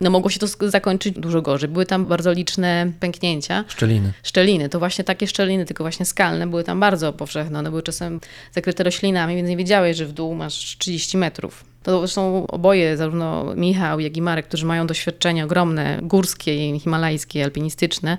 No 0.00 0.10
mogło 0.10 0.30
się 0.30 0.40
to 0.40 0.46
zakończyć 0.68 1.14
dużo 1.14 1.42
gorzej. 1.42 1.68
Były 1.68 1.86
tam 1.86 2.06
bardzo 2.06 2.32
liczne 2.32 2.92
pęknięcia. 3.00 3.64
Szczeliny. 3.68 4.12
Szczeliny, 4.22 4.68
to 4.68 4.78
właśnie 4.78 5.04
takie 5.04 5.26
szczeliny, 5.26 5.64
tylko 5.64 5.84
właśnie 5.84 6.06
skalne, 6.06 6.46
były 6.46 6.64
tam 6.64 6.80
bardzo 6.80 7.12
powszechne. 7.12 7.58
One 7.58 7.70
były 7.70 7.82
czasem 7.82 8.20
zakryte 8.52 8.84
roślinami, 8.84 9.36
więc 9.36 9.48
nie 9.48 9.56
wiedziałeś, 9.56 9.96
że 9.96 10.06
w 10.06 10.12
dół 10.12 10.34
masz 10.34 10.54
30 10.54 11.18
metrów. 11.18 11.64
To 11.82 11.98
zresztą 11.98 12.46
oboje, 12.46 12.96
zarówno 12.96 13.54
Michał, 13.56 14.00
jak 14.00 14.16
i 14.16 14.22
Marek, 14.22 14.46
którzy 14.48 14.66
mają 14.66 14.86
doświadczenie 14.86 15.44
ogromne, 15.44 15.98
górskie, 16.02 16.78
himalajskie, 16.78 17.44
alpinistyczne, 17.44 18.18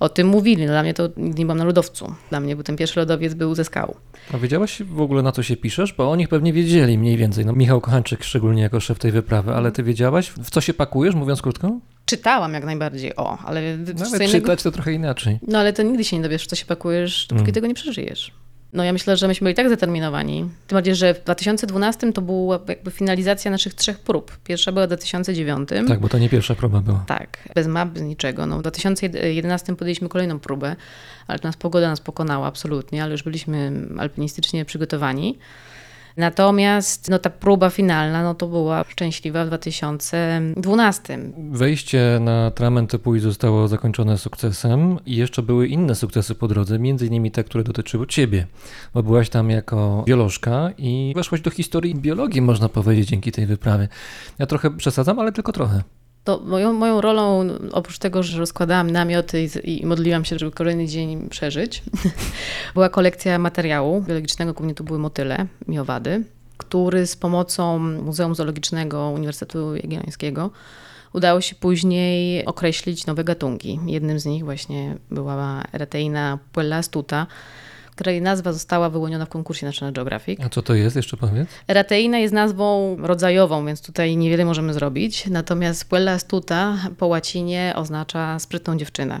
o 0.00 0.08
tym 0.08 0.26
mówili. 0.26 0.62
No, 0.66 0.72
Dla 0.72 0.82
mnie 0.82 0.94
to 0.94 1.08
nigdy 1.16 1.38
nie 1.38 1.44
byłam 1.44 1.58
na 1.58 1.64
lodowcu. 1.64 2.14
Dla 2.30 2.40
mnie 2.40 2.54
był 2.56 2.64
ten 2.64 2.76
pierwszy 2.76 3.00
lodowiec 3.00 3.34
był 3.34 3.54
ze 3.54 3.64
skał. 3.64 3.94
A 4.34 4.38
wiedziałaś 4.38 4.82
w 4.82 5.00
ogóle 5.00 5.22
na 5.22 5.32
co 5.32 5.42
się 5.42 5.56
piszesz? 5.56 5.92
Bo 5.92 6.10
oni 6.10 6.28
pewnie 6.28 6.52
wiedzieli 6.52 6.98
mniej 6.98 7.16
więcej. 7.16 7.46
No 7.46 7.52
Michał 7.52 7.80
Kochanczyk 7.80 8.24
szczególnie 8.24 8.62
jako 8.62 8.80
szef 8.80 8.98
tej 8.98 9.12
wyprawy, 9.12 9.54
ale 9.54 9.72
ty 9.72 9.82
wiedziałaś 9.82 10.28
w 10.28 10.50
co 10.50 10.60
się 10.60 10.74
pakujesz, 10.74 11.14
mówiąc 11.14 11.42
krótko? 11.42 11.78
Czytałam 12.06 12.54
jak 12.54 12.64
najbardziej, 12.64 13.16
o, 13.16 13.38
ale 13.44 13.76
Nawet 13.76 13.98
innego- 13.98 14.30
czytać 14.30 14.62
to 14.62 14.70
trochę 14.72 14.92
inaczej. 14.92 15.38
No 15.48 15.58
ale 15.58 15.72
to 15.72 15.82
nigdy 15.82 16.04
się 16.04 16.16
nie 16.16 16.22
dowiesz, 16.22 16.44
w 16.44 16.46
co 16.46 16.56
się 16.56 16.66
pakujesz, 16.66 17.26
dopóki 17.26 17.42
Mm. 17.42 17.54
tego 17.54 17.66
nie 17.66 17.74
przeżyjesz. 17.74 18.32
No 18.72 18.84
ja 18.84 18.92
myślę, 18.92 19.16
że 19.16 19.28
myśmy 19.28 19.44
byli 19.44 19.54
tak 19.54 19.66
zdeterminowani. 19.66 20.48
Tym 20.66 20.76
bardziej, 20.76 20.94
że 20.94 21.14
w 21.14 21.24
2012 21.24 22.12
to 22.12 22.22
była 22.22 22.60
jakby 22.68 22.90
finalizacja 22.90 23.50
naszych 23.50 23.74
trzech 23.74 23.98
prób. 23.98 24.38
Pierwsza 24.44 24.72
była 24.72 24.84
w 24.86 24.88
2009. 24.88 25.68
Tak, 25.88 26.00
bo 26.00 26.08
to 26.08 26.18
nie 26.18 26.28
pierwsza 26.28 26.54
próba 26.54 26.80
była. 26.80 27.04
Tak, 27.06 27.48
bez 27.54 27.66
map, 27.66 27.88
bez 27.88 28.02
niczego. 28.02 28.46
No, 28.46 28.58
w 28.58 28.60
2011 28.60 29.76
podjęliśmy 29.76 30.08
kolejną 30.08 30.38
próbę, 30.38 30.76
ale 31.26 31.38
nas 31.42 31.56
pogoda 31.56 31.88
nas 31.88 32.00
pokonała 32.00 32.46
absolutnie, 32.46 33.02
ale 33.02 33.12
już 33.12 33.22
byliśmy 33.22 33.72
alpinistycznie 33.98 34.64
przygotowani. 34.64 35.38
Natomiast 36.16 37.10
no, 37.10 37.18
ta 37.18 37.30
próba 37.30 37.70
finalna 37.70 38.22
no, 38.22 38.34
to 38.34 38.46
była 38.46 38.84
szczęśliwa 38.88 39.44
w 39.44 39.46
2012. 39.46 41.18
Wejście 41.50 42.18
na 42.20 42.50
Tramen 42.50 42.86
Tepuy 42.86 43.20
zostało 43.20 43.68
zakończone 43.68 44.18
sukcesem 44.18 44.98
i 45.06 45.16
jeszcze 45.16 45.42
były 45.42 45.68
inne 45.68 45.94
sukcesy 45.94 46.34
po 46.34 46.48
drodze, 46.48 46.78
między 46.78 47.06
innymi 47.06 47.30
te, 47.30 47.44
które 47.44 47.64
dotyczyły 47.64 48.06
ciebie, 48.06 48.46
bo 48.94 49.02
byłaś 49.02 49.28
tam 49.28 49.50
jako 49.50 50.04
biolożka 50.06 50.70
i 50.78 51.12
weszłaś 51.16 51.40
do 51.40 51.50
historii 51.50 51.94
biologii, 51.94 52.42
można 52.42 52.68
powiedzieć, 52.68 53.08
dzięki 53.08 53.32
tej 53.32 53.46
wyprawie. 53.46 53.88
Ja 54.38 54.46
trochę 54.46 54.76
przesadzam, 54.76 55.18
ale 55.18 55.32
tylko 55.32 55.52
trochę. 55.52 55.82
To 56.26 56.40
moją, 56.44 56.72
moją 56.72 57.00
rolą, 57.00 57.48
oprócz 57.72 57.98
tego, 57.98 58.22
że 58.22 58.38
rozkładałam 58.38 58.90
namioty 58.90 59.48
i, 59.64 59.82
i 59.82 59.86
modliłam 59.86 60.24
się, 60.24 60.38
żeby 60.38 60.52
kolejny 60.52 60.86
dzień 60.86 61.28
przeżyć, 61.28 61.82
była 62.74 62.88
kolekcja 62.88 63.38
materiału 63.38 64.02
biologicznego, 64.02 64.52
głównie 64.52 64.74
to 64.74 64.84
były 64.84 64.98
motyle, 64.98 65.46
miowady, 65.68 66.24
który 66.56 67.06
z 67.06 67.16
pomocą 67.16 67.78
Muzeum 67.78 68.34
Zoologicznego 68.34 69.10
Uniwersytetu 69.10 69.76
Jagiellońskiego 69.76 70.50
udało 71.12 71.40
się 71.40 71.54
później 71.54 72.44
określić 72.44 73.06
nowe 73.06 73.24
gatunki. 73.24 73.80
Jednym 73.86 74.20
z 74.20 74.26
nich 74.26 74.44
właśnie 74.44 74.96
była 75.10 75.62
Ereteina 75.72 76.38
puella 76.52 76.76
astuta, 76.76 77.26
której 77.96 78.22
nazwa 78.22 78.52
została 78.52 78.90
wyłoniona 78.90 79.26
w 79.26 79.28
konkursie 79.28 79.66
National 79.66 79.92
Geographic. 79.92 80.40
A 80.40 80.48
co 80.48 80.62
to 80.62 80.74
jest, 80.74 80.96
jeszcze 80.96 81.16
powiedz? 81.16 81.48
Erateina 81.68 82.18
jest 82.18 82.34
nazwą 82.34 82.96
rodzajową, 83.00 83.66
więc 83.66 83.82
tutaj 83.82 84.16
niewiele 84.16 84.44
możemy 84.44 84.74
zrobić. 84.74 85.26
Natomiast 85.26 85.88
puella 85.88 86.12
astuta 86.12 86.76
po 86.98 87.06
łacinie 87.06 87.72
oznacza 87.76 88.38
sprytną 88.38 88.76
dziewczynę. 88.76 89.20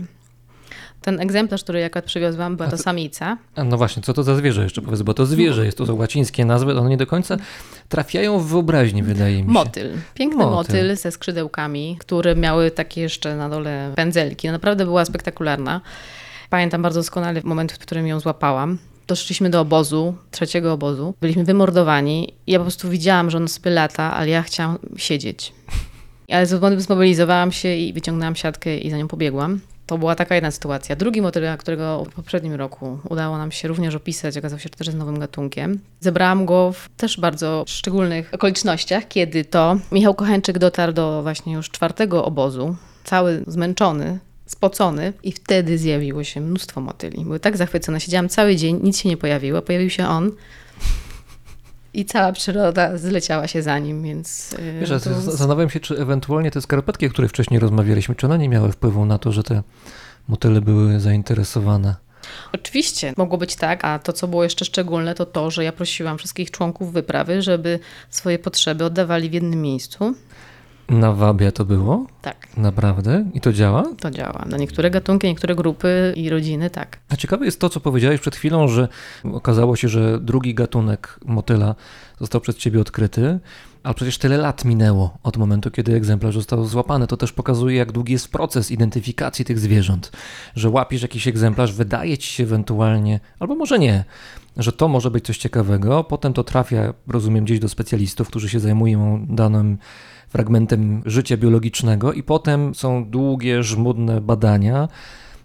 Ten 1.02 1.20
egzemplarz, 1.20 1.62
który 1.62 1.84
akurat 1.84 2.04
przywiozłam, 2.04 2.56
była 2.56 2.68
to 2.68 2.78
samica. 2.78 3.38
A 3.54 3.64
no 3.64 3.76
właśnie, 3.76 4.02
co 4.02 4.12
to 4.12 4.22
za 4.22 4.34
zwierzę 4.34 4.62
jeszcze 4.62 4.82
powiedz, 4.82 5.02
bo 5.02 5.14
to 5.14 5.26
zwierzę 5.26 5.64
jest, 5.64 5.78
to 5.78 5.86
są 5.86 5.94
łacińskie 5.94 6.44
nazwy, 6.44 6.78
one 6.78 6.90
nie 6.90 6.96
do 6.96 7.06
końca 7.06 7.36
trafiają 7.88 8.38
w 8.38 8.46
wyobraźnię, 8.46 9.02
wydaje 9.02 9.36
mi 9.36 9.48
się. 9.48 9.52
Motyl. 9.52 9.90
Piękny 10.14 10.44
Motyl. 10.44 10.56
motyl. 10.56 10.96
ze 10.96 11.10
skrzydełkami, 11.10 11.96
które 12.00 12.36
miały 12.36 12.70
takie 12.70 13.00
jeszcze 13.00 13.36
na 13.36 13.48
dole 13.48 13.92
pędzelki. 13.96 14.46
No 14.46 14.52
naprawdę 14.52 14.84
była 14.84 15.04
spektakularna. 15.04 15.80
Pamiętam 16.56 16.82
bardzo 16.82 17.00
doskonale 17.00 17.40
moment, 17.44 17.72
w 17.72 17.78
którym 17.78 18.06
ją 18.06 18.20
złapałam. 18.20 18.78
Doszliśmy 19.06 19.50
do 19.50 19.60
obozu, 19.60 20.14
trzeciego 20.30 20.72
obozu. 20.72 21.14
Byliśmy 21.20 21.44
wymordowani. 21.44 22.34
Ja 22.46 22.58
po 22.58 22.64
prostu 22.64 22.88
widziałam, 22.88 23.30
że 23.30 23.38
on 23.38 23.48
sobie 23.48 23.70
lata, 23.70 24.14
ale 24.14 24.28
ja 24.28 24.42
chciałam 24.42 24.78
siedzieć. 24.96 25.52
Ale 26.30 26.46
zmobilizowałam 26.78 27.52
się 27.52 27.74
i 27.74 27.92
wyciągnęłam 27.92 28.36
siatkę 28.36 28.78
i 28.78 28.90
za 28.90 28.96
nią 28.96 29.08
pobiegłam. 29.08 29.60
To 29.86 29.98
była 29.98 30.14
taka 30.14 30.34
jedna 30.34 30.50
sytuacja. 30.50 30.96
Drugi 30.96 31.22
motyl, 31.22 31.42
którego 31.58 32.04
w 32.04 32.14
poprzednim 32.14 32.54
roku 32.54 32.98
udało 33.08 33.38
nam 33.38 33.52
się 33.52 33.68
również 33.68 33.94
opisać, 33.94 34.36
okazał 34.36 34.58
się, 34.58 34.68
też 34.68 34.94
nowym 34.94 35.18
gatunkiem. 35.18 35.80
Zebrałam 36.00 36.46
go 36.46 36.72
w 36.72 36.88
też 36.96 37.20
bardzo 37.20 37.64
szczególnych 37.66 38.34
okolicznościach, 38.34 39.08
kiedy 39.08 39.44
to 39.44 39.76
Michał 39.92 40.14
Kochanczyk 40.14 40.58
dotarł 40.58 40.92
do 40.92 41.22
właśnie 41.22 41.52
już 41.52 41.70
czwartego 41.70 42.24
obozu, 42.24 42.76
cały 43.04 43.44
zmęczony, 43.46 44.18
spocony 44.46 45.12
i 45.22 45.32
wtedy 45.32 45.78
zjawiło 45.78 46.24
się 46.24 46.40
mnóstwo 46.40 46.80
motyli. 46.80 47.24
Były 47.24 47.40
tak 47.40 47.56
zachwycone. 47.56 48.00
Siedziałam 48.00 48.28
cały 48.28 48.56
dzień, 48.56 48.80
nic 48.82 48.98
się 48.98 49.08
nie 49.08 49.16
pojawiło. 49.16 49.62
Pojawił 49.62 49.90
się 49.90 50.06
on 50.06 50.32
i 51.94 52.04
cała 52.04 52.32
przyroda 52.32 52.96
zleciała 52.96 53.48
się 53.48 53.62
za 53.62 53.78
nim, 53.78 54.02
więc... 54.02 54.52
yy, 54.52 54.80
Wiesz, 54.80 54.88
to- 54.88 55.20
zastanawiam 55.20 55.70
się, 55.70 55.80
czy 55.80 55.98
ewentualnie 55.98 56.50
te 56.50 56.60
skarpetki, 56.60 57.06
o 57.06 57.10
których 57.10 57.30
wcześniej 57.30 57.60
rozmawialiśmy, 57.60 58.14
czy 58.14 58.26
one 58.26 58.38
nie 58.38 58.48
miały 58.48 58.72
wpływu 58.72 59.04
na 59.04 59.18
to, 59.18 59.32
że 59.32 59.42
te 59.42 59.62
motyle 60.28 60.60
były 60.60 61.00
zainteresowane? 61.00 61.94
Oczywiście, 62.52 63.12
mogło 63.16 63.38
być 63.38 63.56
tak, 63.56 63.84
a 63.84 63.98
to, 63.98 64.12
co 64.12 64.28
było 64.28 64.44
jeszcze 64.44 64.64
szczególne, 64.64 65.14
to 65.14 65.26
to, 65.26 65.50
że 65.50 65.64
ja 65.64 65.72
prosiłam 65.72 66.18
wszystkich 66.18 66.50
członków 66.50 66.92
wyprawy, 66.92 67.42
żeby 67.42 67.78
swoje 68.10 68.38
potrzeby 68.38 68.84
oddawali 68.84 69.30
w 69.30 69.32
jednym 69.32 69.62
miejscu. 69.62 70.14
Na 70.88 71.12
Wabia 71.12 71.52
to 71.52 71.64
było? 71.64 72.06
Tak, 72.22 72.56
Naprawdę? 72.56 73.24
I 73.34 73.40
to 73.40 73.52
działa? 73.52 73.84
to 74.00 74.10
działa. 74.10 74.44
Na 74.48 74.56
niektóre 74.56 74.90
gatunki, 74.90 75.26
niektóre 75.26 75.54
grupy 75.54 76.12
i 76.16 76.30
rodziny, 76.30 76.70
tak. 76.70 76.98
A 77.08 77.16
ciekawe 77.16 77.44
jest 77.44 77.60
to, 77.60 77.68
co 77.68 77.80
powiedziałeś 77.80 78.20
przed 78.20 78.36
chwilą, 78.36 78.68
że 78.68 78.88
okazało 79.32 79.76
się, 79.76 79.88
że 79.88 80.20
drugi 80.20 80.54
gatunek 80.54 81.18
motyla 81.24 81.74
został 82.20 82.40
przez 82.40 82.56
ciebie 82.56 82.80
odkryty, 82.80 83.38
ale 83.82 83.94
przecież 83.94 84.18
tyle 84.18 84.36
lat 84.36 84.64
minęło 84.64 85.18
od 85.22 85.36
momentu, 85.36 85.70
kiedy 85.70 85.94
egzemplarz 85.94 86.34
został 86.34 86.64
złapany. 86.64 87.06
To 87.06 87.16
też 87.16 87.32
pokazuje, 87.32 87.76
jak 87.76 87.92
długi 87.92 88.12
jest 88.12 88.32
proces 88.32 88.70
identyfikacji 88.70 89.44
tych 89.44 89.58
zwierząt. 89.58 90.12
Że 90.54 90.70
łapisz 90.70 91.02
jakiś 91.02 91.28
egzemplarz, 91.28 91.72
wydaje 91.72 92.18
ci 92.18 92.32
się 92.32 92.42
ewentualnie, 92.42 93.20
albo 93.40 93.54
może 93.54 93.78
nie, 93.78 94.04
że 94.56 94.72
to 94.72 94.88
może 94.88 95.10
być 95.10 95.24
coś 95.26 95.38
ciekawego, 95.38 96.04
potem 96.04 96.32
to 96.32 96.44
trafia, 96.44 96.94
rozumiem, 97.08 97.44
gdzieś 97.44 97.58
do 97.58 97.68
specjalistów, 97.68 98.28
którzy 98.28 98.48
się 98.48 98.60
zajmują 98.60 99.26
danym 99.28 99.78
fragmentem 100.36 101.02
życia 101.06 101.36
biologicznego 101.36 102.12
i 102.12 102.22
potem 102.22 102.74
są 102.74 103.10
długie, 103.10 103.62
żmudne 103.62 104.20
badania, 104.20 104.88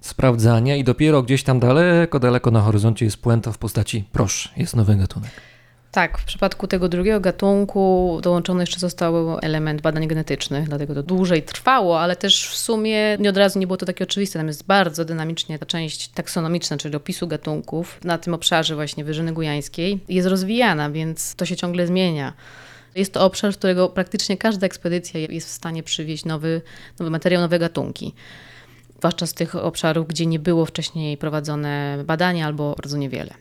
sprawdzania 0.02 0.76
i 0.76 0.84
dopiero 0.84 1.24
gdzieś 1.24 1.44
tam 1.44 1.60
daleko, 1.60 2.20
daleko 2.20 2.52
na 2.52 2.62
horyzoncie 2.62 3.06
jest 3.06 3.18
puenta 3.18 3.52
w 3.52 3.58
postaci 3.58 4.04
proszę, 4.12 4.50
jest 4.58 4.76
nowy 4.76 4.96
gatunek. 4.96 5.32
Tak, 5.92 6.18
w 6.18 6.26
przypadku 6.26 6.68
tego 6.68 6.90
drugiego 6.90 7.20
gatunku 7.20 8.20
dołączony 8.24 8.64
jeszcze 8.64 8.80
został 8.80 9.40
element 9.42 9.82
badań 9.82 10.08
genetycznych, 10.08 10.68
dlatego 10.68 10.96
to 10.96 11.04
dłużej 11.04 11.44
trwało, 11.44 12.02
ale 12.02 12.16
też 12.16 12.50
w 12.50 12.58
sumie 12.58 13.18
nie 13.20 13.30
od 13.30 13.38
razu 13.38 13.60
nie 13.60 13.68
było 13.68 13.78
to 13.78 13.86
takie 13.86 14.04
oczywiste. 14.04 14.40
Tam 14.40 14.48
jest 14.48 14.66
bardzo 14.66 15.06
dynamicznie 15.06 15.60
ta 15.60 15.66
część 15.66 16.08
taksonomiczna, 16.08 16.78
czyli 16.78 16.96
opisu 16.96 17.28
gatunków 17.28 18.00
na 18.04 18.18
tym 18.18 18.34
obszarze 18.34 18.76
właśnie 18.76 19.04
Wyżyny 19.04 19.34
Gujańskiej 19.34 20.00
jest 20.10 20.28
rozwijana, 20.28 20.90
więc 20.90 21.36
to 21.36 21.46
się 21.46 21.56
ciągle 21.56 21.88
zmienia. 21.88 22.34
Jest 22.96 23.14
to 23.14 23.26
obszar, 23.26 23.54
z 23.54 23.58
którego 23.58 23.90
praktycznie 23.90 24.38
każda 24.38 24.66
ekspedycja 24.68 25.20
jest 25.20 25.48
w 25.48 25.52
stanie 25.52 25.84
przywieźć 25.84 26.26
nowy, 26.26 26.62
nowy 27.00 27.12
materiał, 27.12 27.42
nowe 27.42 27.60
gatunki. 27.60 28.14
Zwłaszcza 29.00 29.26
z 29.28 29.34
tych 29.34 29.56
obszarów, 29.56 30.08
gdzie 30.08 30.26
nie 30.26 30.40
było 30.40 30.66
wcześniej 30.66 31.18
prowadzone 31.18 32.04
badania 32.06 32.46
albo 32.46 32.76
bardzo 32.76 32.98
niewiele. 32.98 33.34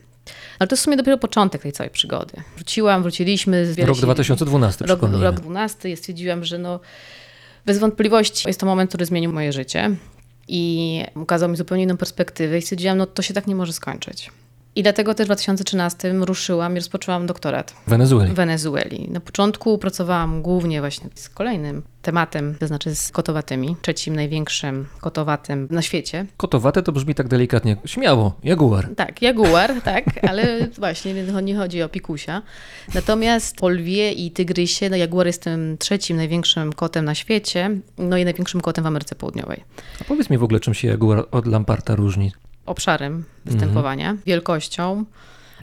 Ale 0.59 0.67
to 0.67 0.73
jest 0.73 0.81
w 0.81 0.83
sumie 0.83 0.97
dopiero 0.97 1.17
początek 1.17 1.61
tej 1.61 1.71
całej 1.71 1.89
przygody. 1.89 2.33
Wróciłam, 2.55 3.01
wróciliśmy. 3.01 3.73
z 3.73 3.79
Rok 3.79 3.95
się- 3.97 4.01
2012, 4.01 4.85
Rok, 4.85 5.01
rok 5.01 5.39
12 5.39 5.89
i 5.89 5.97
stwierdziłam, 5.97 6.43
że 6.45 6.57
no, 6.57 6.79
bez 7.65 7.77
wątpliwości 7.79 8.47
jest 8.47 8.59
to 8.59 8.65
moment, 8.65 8.89
który 8.91 9.05
zmienił 9.05 9.33
moje 9.33 9.53
życie 9.53 9.95
i 10.47 11.03
ukazał 11.15 11.49
mi 11.49 11.57
zupełnie 11.57 11.83
inną 11.83 11.97
perspektywę 11.97 12.57
i 12.57 12.61
stwierdziłam, 12.61 12.97
no 12.97 13.05
to 13.05 13.21
się 13.21 13.33
tak 13.33 13.47
nie 13.47 13.55
może 13.55 13.73
skończyć. 13.73 14.31
I 14.75 14.83
dlatego 14.83 15.13
też 15.13 15.25
w 15.25 15.27
2013 15.27 16.13
ruszyłam 16.13 16.73
i 16.73 16.75
rozpoczęłam 16.75 17.25
doktorat 17.25 17.71
W 17.71 17.89
Wenezueli. 17.89 18.31
w 18.31 18.35
Wenezueli. 18.35 19.09
Na 19.11 19.19
początku 19.19 19.77
pracowałam 19.77 20.41
głównie 20.41 20.79
właśnie 20.79 21.09
z 21.15 21.29
kolejnym 21.29 21.81
tematem, 22.01 22.55
to 22.59 22.67
znaczy 22.67 22.95
z 22.95 23.11
kotowatymi, 23.11 23.75
trzecim 23.81 24.15
największym 24.15 24.85
kotowatym 25.01 25.67
na 25.71 25.81
świecie. 25.81 26.25
Kotowate 26.37 26.83
to 26.83 26.91
brzmi 26.91 27.15
tak 27.15 27.27
delikatnie. 27.27 27.77
Śmiało, 27.85 28.33
jaguar. 28.43 28.89
Tak, 28.95 29.21
jaguar, 29.21 29.73
tak, 29.83 30.05
ale 30.29 30.67
właśnie 30.77 31.13
nie 31.43 31.55
chodzi 31.55 31.81
o 31.81 31.89
pikusia. 31.89 32.41
Natomiast 32.93 33.55
po 33.55 33.69
lwie 33.69 34.11
i 34.11 34.31
tygrysie, 34.31 34.89
no 34.89 34.95
jaguar 34.95 35.27
jest 35.27 35.43
tym 35.43 35.77
trzecim 35.77 36.17
największym 36.17 36.73
kotem 36.73 37.05
na 37.05 37.15
świecie, 37.15 37.69
no 37.97 38.17
i 38.17 38.25
największym 38.25 38.61
kotem 38.61 38.83
w 38.83 38.87
Ameryce 38.87 39.15
Południowej. 39.15 39.63
A 40.01 40.03
powiedz 40.03 40.29
mi 40.29 40.37
w 40.37 40.43
ogóle, 40.43 40.59
czym 40.59 40.73
się 40.73 40.87
jaguar 40.87 41.27
od 41.31 41.47
lamparta 41.47 41.95
różni? 41.95 42.31
Obszarem 42.65 43.23
występowania, 43.45 44.17
wielkością. 44.25 45.05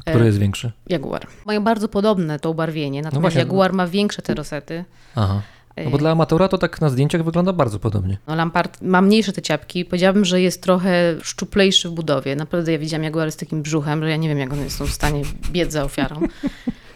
Który 0.06 0.24
jest 0.24 0.38
większy? 0.38 0.72
Jaguar. 0.88 1.26
Mają 1.46 1.64
bardzo 1.64 1.88
podobne 1.88 2.38
to 2.38 2.50
ubarwienie, 2.50 3.02
natomiast 3.02 3.20
właśnie. 3.20 3.38
jaguar 3.38 3.72
ma 3.72 3.87
większe 3.87 4.22
te 4.22 4.34
rosety. 4.34 4.84
Aha. 5.14 5.42
No 5.84 5.90
bo 5.90 5.98
dla 5.98 6.11
amatora 6.11 6.48
to 6.48 6.58
tak 6.58 6.80
na 6.80 6.88
zdjęciach 6.90 7.24
wygląda 7.24 7.52
bardzo 7.52 7.78
podobnie. 7.78 8.18
No, 8.26 8.34
Lampard 8.34 8.82
ma 8.82 9.02
mniejsze 9.02 9.32
te 9.32 9.42
ciapki. 9.42 9.84
Powiedziałabym, 9.84 10.24
że 10.24 10.40
jest 10.40 10.62
trochę 10.62 11.14
szczuplejszy 11.22 11.88
w 11.88 11.92
budowie. 11.92 12.37
Naprawdę 12.37 12.72
ja 12.72 12.78
widziałam 12.78 13.04
jaguary 13.04 13.30
z 13.30 13.37
takim 13.37 13.62
brzuchem, 13.62 14.02
że 14.02 14.11
ja 14.11 14.16
nie 14.16 14.28
wiem, 14.28 14.38
jak 14.38 14.52
one 14.52 14.70
są 14.70 14.87
w 14.87 14.90
stanie 14.90 15.22
biec 15.50 15.72
za 15.72 15.84
ofiarą. 15.84 16.20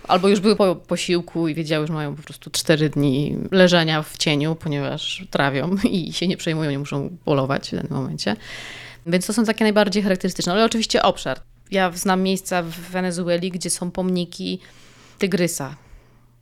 Albo 0.09 0.29
już 0.29 0.41
były 0.41 0.57
po 0.57 0.77
posiłku 0.77 1.49
i 1.49 1.55
wiedziały, 1.55 1.87
że 1.87 1.93
mają 1.93 2.17
po 2.17 2.23
prostu 2.23 2.51
cztery 2.51 2.89
dni 2.91 3.37
leżenia 3.51 4.03
w 4.03 4.17
cieniu, 4.17 4.55
ponieważ 4.55 5.27
trawią 5.31 5.77
i 5.91 6.13
się 6.13 6.29
nie 6.29 6.37
przejmują, 6.37 6.71
nie 6.71 6.79
muszą 6.79 7.11
polować 7.25 7.69
w 7.69 7.75
danym 7.75 7.93
momencie. 7.93 8.37
Więc 9.07 9.27
to 9.27 9.33
są 9.33 9.45
takie 9.45 9.65
najbardziej 9.65 10.03
charakterystyczne. 10.03 10.53
Ale 10.53 10.65
oczywiście 10.65 11.03
obszar. 11.03 11.41
Ja 11.71 11.93
znam 11.95 12.23
miejsca 12.23 12.63
w 12.63 12.71
Wenezueli, 12.71 13.51
gdzie 13.51 13.71
są 13.71 13.91
pomniki 13.91 14.61
tygrysa. 15.19 15.77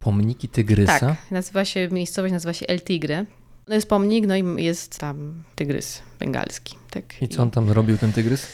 Pomniki 0.01 0.49
tygrysa. 0.49 0.99
Tak, 1.01 1.17
nazywa 1.31 1.65
się, 1.65 1.89
miejscowość 1.89 2.33
nazywa 2.33 2.53
się 2.53 2.67
El 2.67 2.81
Tigre. 2.81 3.25
No 3.69 3.75
jest 3.75 3.89
pomnik, 3.89 4.27
no 4.27 4.37
i 4.37 4.65
jest 4.65 4.99
tam 4.99 5.43
tygrys 5.55 6.03
bengalski. 6.19 6.77
Tak. 6.91 7.23
I 7.23 7.29
co 7.29 7.43
on 7.43 7.51
tam 7.51 7.71
robił, 7.71 7.99
ten 7.99 8.13
tygrys? 8.13 8.47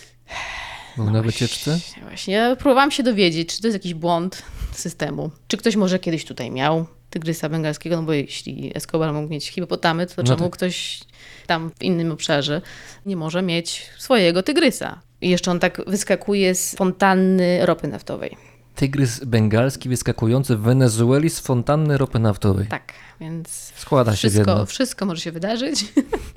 Był 0.96 1.10
na 1.10 1.22
wycieczce? 1.22 1.78
Właśnie, 2.02 2.34
ja 2.34 2.56
próbowałam 2.56 2.90
się 2.90 3.02
dowiedzieć, 3.02 3.54
czy 3.54 3.60
to 3.60 3.66
jest 3.66 3.74
jakiś 3.74 3.94
błąd 3.94 4.42
systemu. 4.72 5.30
Czy 5.48 5.56
ktoś 5.56 5.76
może 5.76 5.98
kiedyś 5.98 6.24
tutaj 6.24 6.50
miał 6.50 6.86
tygrysa 7.10 7.48
bengalskiego, 7.48 7.96
no 7.96 8.02
bo 8.02 8.12
jeśli 8.12 8.72
Escobar 8.74 9.12
mógł 9.12 9.28
mieć 9.28 9.48
hipopotamy, 9.50 10.06
to 10.06 10.14
No 10.16 10.22
czemu 10.24 10.42
tak. 10.42 10.52
ktoś 10.52 11.00
tam 11.46 11.70
w 11.78 11.82
innym 11.82 12.12
obszarze 12.12 12.62
nie 13.06 13.16
może 13.16 13.42
mieć 13.42 13.90
swojego 13.98 14.42
tygrysa? 14.42 15.00
I 15.20 15.30
jeszcze 15.30 15.50
on 15.50 15.60
tak 15.60 15.82
wyskakuje 15.86 16.54
z 16.54 16.74
fontanny 16.74 17.66
ropy 17.66 17.88
naftowej. 17.88 18.36
Tygrys 18.74 19.24
bengalski 19.24 19.88
wyskakujący 19.88 20.56
w 20.56 20.60
Wenezueli 20.60 21.30
z 21.30 21.40
fontanny 21.40 21.98
ropy 21.98 22.18
naftowej. 22.18 22.66
Tak, 22.66 22.92
więc 23.20 23.72
Składa 23.76 24.12
się 24.12 24.16
wszystko, 24.16 24.50
jedno. 24.50 24.66
wszystko 24.66 25.06
może 25.06 25.20
się 25.20 25.32
wydarzyć. 25.32 25.84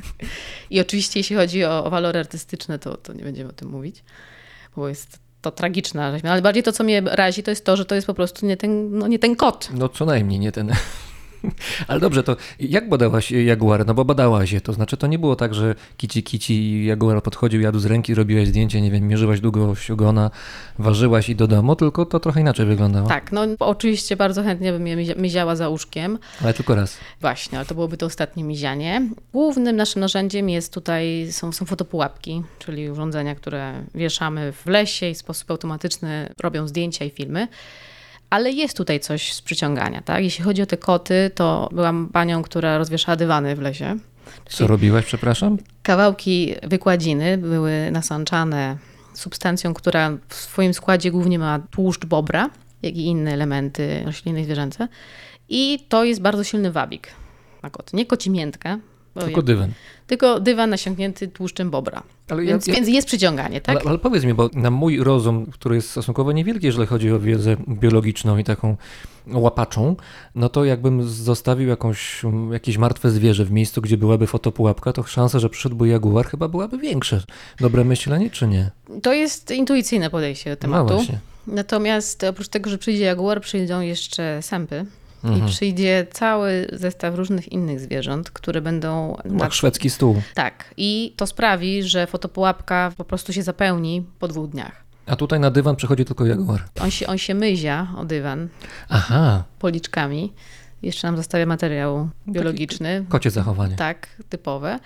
I 0.69 0.79
oczywiście 0.79 1.19
jeśli 1.19 1.35
chodzi 1.35 1.65
o, 1.65 1.85
o 1.85 1.89
walory 1.89 2.19
artystyczne, 2.19 2.79
to, 2.79 2.97
to 2.97 3.13
nie 3.13 3.23
będziemy 3.23 3.49
o 3.49 3.53
tym 3.53 3.69
mówić, 3.69 4.03
bo 4.75 4.89
jest 4.89 5.19
to 5.41 5.51
tragiczna 5.51 6.11
rzecz. 6.11 6.25
Ale 6.25 6.41
bardziej 6.41 6.63
to, 6.63 6.71
co 6.71 6.83
mnie 6.83 7.01
razi, 7.05 7.43
to 7.43 7.51
jest 7.51 7.65
to, 7.65 7.77
że 7.77 7.85
to 7.85 7.95
jest 7.95 8.07
po 8.07 8.13
prostu 8.13 8.45
nie 8.45 8.57
ten, 8.57 8.97
no 8.97 9.07
nie 9.07 9.19
ten 9.19 9.35
kot. 9.35 9.69
No 9.73 9.89
co 9.89 10.05
najmniej 10.05 10.39
nie 10.39 10.51
ten. 10.51 10.71
Ale 11.87 11.99
dobrze, 11.99 12.23
to 12.23 12.35
jak 12.59 12.89
badałaś 12.89 13.31
jaguar? 13.31 13.85
No 13.85 13.93
bo 13.93 14.05
badałaś 14.05 14.51
je, 14.51 14.61
to 14.61 14.73
znaczy 14.73 14.97
to 14.97 15.07
nie 15.07 15.19
było 15.19 15.35
tak, 15.35 15.53
że 15.53 15.75
kici 15.97 16.23
kici 16.23 16.53
i 16.53 16.85
jaguar 16.85 17.23
podchodził, 17.23 17.61
jadł 17.61 17.79
z 17.79 17.85
ręki, 17.85 18.15
robiłaś 18.15 18.47
zdjęcie, 18.47 18.81
nie 18.81 18.91
wiem, 18.91 19.07
mierzyłaś 19.07 19.39
długość 19.39 19.91
ogona, 19.91 20.31
ważyłaś 20.79 21.29
i 21.29 21.35
do 21.35 21.47
domu, 21.47 21.75
tylko 21.75 22.05
to 22.05 22.19
trochę 22.19 22.41
inaczej 22.41 22.65
wyglądało. 22.65 23.07
Tak, 23.07 23.31
no 23.31 23.41
oczywiście 23.59 24.15
bardzo 24.15 24.43
chętnie 24.43 24.71
bym 24.71 24.87
je 24.87 24.97
mizia- 24.97 25.17
miziała 25.17 25.55
za 25.55 25.69
łóżkiem. 25.69 26.19
Ale 26.43 26.53
tylko 26.53 26.75
raz. 26.75 26.97
Właśnie, 27.21 27.57
ale 27.57 27.65
to 27.67 27.75
byłoby 27.75 27.97
to 27.97 28.05
ostatnie 28.05 28.43
mizianie. 28.43 29.09
Głównym 29.33 29.75
naszym 29.75 29.99
narzędziem 29.99 30.49
jest 30.49 30.73
tutaj, 30.73 31.27
są, 31.31 31.51
są 31.51 31.65
fotopułapki, 31.65 32.43
czyli 32.59 32.89
urządzenia, 32.89 33.35
które 33.35 33.73
wieszamy 33.95 34.51
w 34.51 34.65
lesie 34.65 35.09
i 35.09 35.13
w 35.13 35.17
sposób 35.17 35.51
automatyczny 35.51 36.29
robią 36.41 36.67
zdjęcia 36.67 37.05
i 37.05 37.09
filmy. 37.09 37.47
Ale 38.29 38.51
jest 38.51 38.77
tutaj 38.77 38.99
coś 38.99 39.33
z 39.33 39.41
przyciągania, 39.41 40.01
tak? 40.01 40.23
Jeśli 40.23 40.43
chodzi 40.43 40.61
o 40.61 40.65
te 40.65 40.77
koty, 40.77 41.31
to 41.35 41.69
byłam 41.71 42.09
panią, 42.13 42.43
która 42.43 42.77
rozwieszała 42.77 43.15
dywany 43.15 43.55
w 43.55 43.61
lesie. 43.61 43.97
Co 44.49 44.67
robiłaś, 44.67 45.05
przepraszam? 45.05 45.57
Kawałki 45.83 46.55
wykładziny 46.63 47.37
były 47.37 47.91
nasączane 47.91 48.77
substancją, 49.13 49.73
która 49.73 50.17
w 50.29 50.35
swoim 50.35 50.73
składzie 50.73 51.11
głównie 51.11 51.39
ma 51.39 51.59
tłuszcz 51.71 52.05
bobra, 52.05 52.49
jak 52.81 52.95
i 52.95 53.05
inne 53.05 53.33
elementy 53.33 54.03
roślinne 54.05 54.41
i 54.41 54.43
zwierzęce. 54.43 54.87
I 55.49 55.85
to 55.89 56.03
jest 56.03 56.21
bardzo 56.21 56.43
silny 56.43 56.71
wabik 56.71 57.07
na 57.63 57.69
kot. 57.69 57.93
Nie 57.93 58.05
koci 58.05 58.29
miętka, 58.29 58.77
bo 58.77 58.79
Tylko 59.13 59.39
ja- 59.39 59.41
dywan. 59.45 59.71
tylko 60.07 60.39
dywan 60.39 60.69
nasiąknięty 60.69 61.27
tłuszczem 61.27 61.69
bobra. 61.69 62.03
Ale 62.29 62.43
ja- 62.43 62.49
Więc, 62.51 62.67
ja- 62.67 62.73
więc 62.73 62.87
jest 62.87 63.07
przyciąganie, 63.07 63.61
tak? 63.61 63.75
Ale, 63.81 63.89
ale 63.89 63.99
powiedz 63.99 64.23
mi, 64.23 64.33
bo 64.33 64.49
na 64.53 64.71
mój 64.71 65.03
rozum, 65.03 65.45
który 65.45 65.75
jest 65.75 65.89
stosunkowo 65.91 66.31
niewielki, 66.31 66.65
jeżeli 66.65 66.87
chodzi 66.87 67.11
o 67.11 67.19
wiedzę 67.19 67.55
biologiczną 67.69 68.37
i 68.37 68.43
taką 68.43 68.75
łapaczą, 69.27 69.95
no 70.35 70.49
to 70.49 70.65
jakbym 70.65 71.03
zostawił 71.03 71.69
jakąś, 71.69 72.21
jakieś 72.51 72.77
martwe 72.77 73.09
zwierzę 73.11 73.45
w 73.45 73.51
miejscu, 73.51 73.81
gdzie 73.81 73.97
byłaby 73.97 74.27
fotopułapka, 74.27 74.93
to 74.93 75.03
szansa, 75.03 75.39
że 75.39 75.49
przyszedłby 75.49 75.87
jaguar 75.87 76.27
chyba 76.27 76.47
byłaby 76.47 76.77
większe. 76.77 77.21
Dobre 77.59 77.83
myślenie, 77.83 78.29
czy 78.29 78.47
nie? 78.47 78.71
To 79.01 79.13
jest 79.13 79.51
intuicyjne 79.51 80.09
podejście 80.09 80.49
do 80.49 80.55
No 80.55 80.61
tematu. 80.61 80.93
właśnie. 80.95 81.19
Natomiast 81.47 82.23
oprócz 82.23 82.47
tego, 82.47 82.69
że 82.69 82.77
przyjdzie 82.77 83.03
jaguar, 83.03 83.41
przyjdą 83.41 83.81
jeszcze 83.81 84.41
sępy. 84.41 84.85
Mhm. 85.23 85.47
I 85.47 85.49
przyjdzie 85.51 86.07
cały 86.11 86.67
zestaw 86.73 87.15
różnych 87.15 87.51
innych 87.51 87.79
zwierząt, 87.79 88.31
które 88.31 88.61
będą. 88.61 89.17
Jak 89.39 89.53
szwedzki 89.53 89.89
stół. 89.89 90.21
Tak. 90.33 90.73
I 90.77 91.13
to 91.17 91.27
sprawi, 91.27 91.83
że 91.83 92.07
fotopułapka 92.07 92.91
po 92.97 93.05
prostu 93.05 93.33
się 93.33 93.43
zapełni 93.43 94.05
po 94.19 94.27
dwóch 94.27 94.49
dniach. 94.49 94.83
A 95.05 95.15
tutaj 95.15 95.39
na 95.39 95.51
dywan 95.51 95.75
przychodzi 95.75 96.05
tylko 96.05 96.25
jaguar. 96.25 96.63
On 96.81 96.91
się, 96.91 97.07
on 97.07 97.17
się 97.17 97.33
myzia 97.33 97.87
o 97.97 98.05
dywan 98.05 98.47
Aha, 98.89 99.43
policzkami. 99.59 100.33
Jeszcze 100.81 101.07
nam 101.07 101.17
zostawia 101.17 101.45
materiał 101.45 102.09
biologiczny. 102.27 103.05
kocie 103.09 103.29
zachowanie. 103.31 103.75
Tak, 103.75 104.07
typowe. 104.29 104.79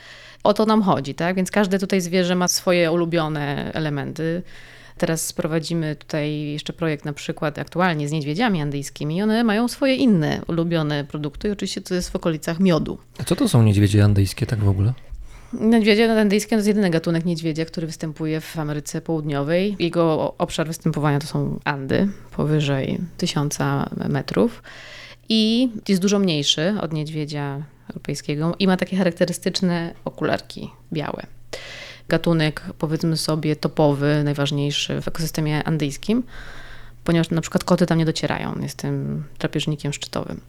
O 0.43 0.53
to 0.53 0.65
nam 0.65 0.81
chodzi, 0.81 1.15
tak? 1.15 1.35
Więc 1.35 1.51
każde 1.51 1.79
tutaj 1.79 2.01
zwierzę 2.01 2.35
ma 2.35 2.47
swoje 2.47 2.91
ulubione 2.91 3.71
elementy. 3.73 4.43
Teraz 4.97 5.27
sprowadzimy 5.27 5.95
tutaj 5.95 6.41
jeszcze 6.41 6.73
projekt 6.73 7.05
na 7.05 7.13
przykład 7.13 7.59
aktualnie 7.59 8.07
z 8.07 8.11
niedźwiedziami 8.11 8.61
andyjskimi 8.61 9.17
i 9.17 9.21
one 9.21 9.43
mają 9.43 9.67
swoje 9.67 9.95
inne 9.95 10.41
ulubione 10.47 11.03
produkty 11.03 11.47
i 11.47 11.51
oczywiście 11.51 11.81
to 11.81 11.95
jest 11.95 12.09
w 12.09 12.15
okolicach 12.15 12.59
miodu. 12.59 12.97
A 13.17 13.23
co 13.23 13.35
to 13.35 13.49
są 13.49 13.63
niedźwiedzie 13.63 14.03
andyjskie 14.03 14.45
tak 14.45 14.59
w 14.59 14.69
ogóle? 14.69 14.93
Niedźwiedzie 15.61 16.21
andyjskie 16.21 16.49
to 16.49 16.55
jest 16.55 16.67
jedyny 16.67 16.89
gatunek 16.89 17.25
niedźwiedzia, 17.25 17.65
który 17.65 17.87
występuje 17.87 18.41
w 18.41 18.57
Ameryce 18.57 19.01
Południowej. 19.01 19.75
Jego 19.79 20.33
obszar 20.37 20.67
występowania 20.67 21.19
to 21.19 21.27
są 21.27 21.59
Andy, 21.63 22.07
powyżej 22.31 22.99
1000 23.17 23.57
metrów. 24.09 24.63
I 25.29 25.69
jest 25.87 26.01
dużo 26.01 26.19
mniejszy 26.19 26.73
od 26.81 26.93
niedźwiedzia 26.93 27.63
europejskiego 27.89 28.55
i 28.59 28.67
ma 28.67 28.77
takie 28.77 28.97
charakterystyczne 28.97 29.93
okularki 30.05 30.69
białe. 30.93 31.25
Gatunek, 32.09 32.61
powiedzmy 32.79 33.17
sobie, 33.17 33.55
topowy, 33.55 34.21
najważniejszy 34.23 35.01
w 35.01 35.07
ekosystemie 35.07 35.63
andyjskim, 35.63 36.23
ponieważ 37.03 37.29
na 37.29 37.41
przykład 37.41 37.63
koty 37.63 37.85
tam 37.85 37.97
nie 37.97 38.05
docierają. 38.05 38.59
Jest 38.61 38.77
tym 38.77 39.23
drapieżnikiem 39.39 39.93
szczytowym. 39.93 40.41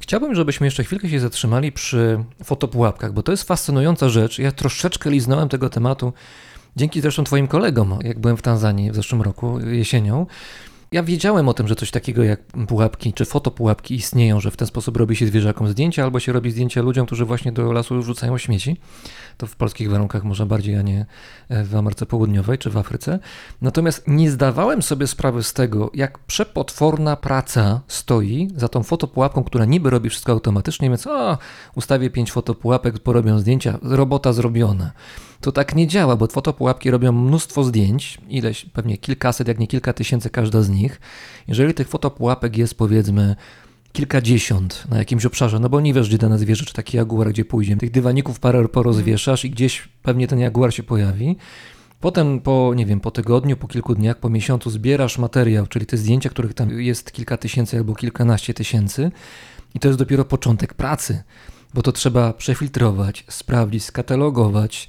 Chciałbym, 0.00 0.34
żebyśmy 0.34 0.66
jeszcze 0.66 0.84
chwilkę 0.84 1.08
się 1.08 1.20
zatrzymali 1.20 1.72
przy 1.72 2.24
fotopułapkach, 2.44 3.12
bo 3.12 3.22
to 3.22 3.32
jest 3.32 3.42
fascynująca 3.42 4.08
rzecz. 4.08 4.38
Ja 4.38 4.52
troszeczkę 4.52 5.10
liznąłem 5.10 5.48
tego 5.48 5.70
tematu 5.70 6.12
dzięki 6.76 7.00
zresztą 7.00 7.24
Twoim 7.24 7.48
kolegom, 7.48 7.98
jak 8.02 8.18
byłem 8.18 8.36
w 8.36 8.42
Tanzanii 8.42 8.90
w 8.90 8.94
zeszłym 8.94 9.22
roku, 9.22 9.60
jesienią. 9.60 10.26
Ja 10.92 11.02
wiedziałem 11.02 11.48
o 11.48 11.54
tym, 11.54 11.68
że 11.68 11.76
coś 11.76 11.90
takiego 11.90 12.24
jak 12.24 12.42
pułapki 12.68 13.12
czy 13.12 13.24
fotopułapki 13.24 13.94
istnieją, 13.94 14.40
że 14.40 14.50
w 14.50 14.56
ten 14.56 14.68
sposób 14.68 14.96
robi 14.96 15.16
się 15.16 15.26
zwierzakom 15.26 15.68
zdjęcia 15.68 16.04
albo 16.04 16.20
się 16.20 16.32
robi 16.32 16.50
zdjęcia 16.50 16.82
ludziom, 16.82 17.06
którzy 17.06 17.24
właśnie 17.24 17.52
do 17.52 17.72
lasu 17.72 18.02
rzucają 18.02 18.38
śmieci. 18.38 18.76
To 19.36 19.46
w 19.46 19.56
polskich 19.56 19.90
warunkach 19.90 20.24
może 20.24 20.46
bardziej, 20.46 20.76
a 20.76 20.82
nie 20.82 21.06
e, 21.48 21.64
w 21.64 21.76
Ameryce 21.76 22.06
Południowej 22.06 22.58
czy 22.58 22.70
w 22.70 22.76
Afryce. 22.76 23.18
Natomiast 23.62 24.04
nie 24.08 24.30
zdawałem 24.30 24.82
sobie 24.82 25.06
sprawy 25.06 25.42
z 25.42 25.52
tego, 25.52 25.90
jak 25.94 26.18
przepotworna 26.18 27.16
praca 27.16 27.80
stoi 27.88 28.48
za 28.56 28.68
tą 28.68 28.82
fotopułapką, 28.82 29.44
która 29.44 29.64
niby 29.64 29.90
robi 29.90 30.10
wszystko 30.10 30.32
automatycznie, 30.32 30.88
więc 30.88 31.06
o, 31.06 31.38
ustawię 31.74 32.10
pięć 32.10 32.32
fotopułapek, 32.32 32.98
porobią 32.98 33.38
zdjęcia, 33.38 33.78
robota 33.82 34.32
zrobiona. 34.32 34.92
To 35.46 35.52
tak 35.52 35.74
nie 35.74 35.86
działa, 35.86 36.16
bo 36.16 36.26
fotopułapki 36.26 36.90
robią 36.90 37.12
mnóstwo 37.12 37.64
zdjęć, 37.64 38.18
ileś, 38.28 38.64
pewnie 38.64 38.98
kilkaset, 38.98 39.48
jak 39.48 39.58
nie 39.58 39.66
kilka 39.66 39.92
tysięcy 39.92 40.30
każda 40.30 40.62
z 40.62 40.68
nich. 40.68 41.00
Jeżeli 41.48 41.74
tych 41.74 41.88
fotopułapek 41.88 42.56
jest 42.56 42.74
powiedzmy 42.74 43.36
kilkadziesiąt 43.92 44.84
na 44.90 44.98
jakimś 44.98 45.26
obszarze, 45.26 45.58
no 45.58 45.68
bo 45.68 45.80
nie 45.80 45.94
wiesz, 45.94 46.08
gdzie 46.08 46.18
dane 46.18 46.38
zwierzę, 46.38 46.64
czy 46.64 46.74
taki 46.74 46.96
jaguar, 46.96 47.28
gdzie 47.28 47.44
pójdzie. 47.44 47.76
Tych 47.76 47.90
dywaników 47.90 48.40
parę 48.40 48.68
porozwieszasz 48.68 49.44
i 49.44 49.50
gdzieś 49.50 49.88
pewnie 50.02 50.28
ten 50.28 50.38
jaguar 50.38 50.74
się 50.74 50.82
pojawi. 50.82 51.36
Potem 52.00 52.40
po, 52.40 52.72
nie 52.76 52.86
wiem, 52.86 53.00
po 53.00 53.10
tygodniu, 53.10 53.56
po 53.56 53.68
kilku 53.68 53.94
dniach, 53.94 54.18
po 54.18 54.28
miesiącu 54.28 54.70
zbierasz 54.70 55.18
materiał, 55.18 55.66
czyli 55.66 55.86
te 55.86 55.96
zdjęcia, 55.96 56.30
których 56.30 56.54
tam 56.54 56.80
jest 56.80 57.12
kilka 57.12 57.36
tysięcy 57.36 57.76
albo 57.76 57.94
kilkanaście 57.94 58.54
tysięcy 58.54 59.10
i 59.74 59.80
to 59.80 59.88
jest 59.88 59.98
dopiero 59.98 60.24
początek 60.24 60.74
pracy, 60.74 61.22
bo 61.74 61.82
to 61.82 61.92
trzeba 61.92 62.32
przefiltrować, 62.32 63.24
sprawdzić, 63.28 63.84
skatalogować. 63.84 64.88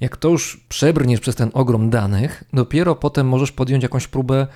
Jak 0.00 0.16
to 0.16 0.28
już 0.28 0.60
przebrniesz 0.68 1.20
przez 1.20 1.34
ten 1.34 1.50
ogrom 1.54 1.90
danych, 1.90 2.44
dopiero 2.52 2.94
potem 2.94 3.28
możesz 3.28 3.52
podjąć 3.52 3.82
jakąś 3.82 4.06
próbę 4.06 4.46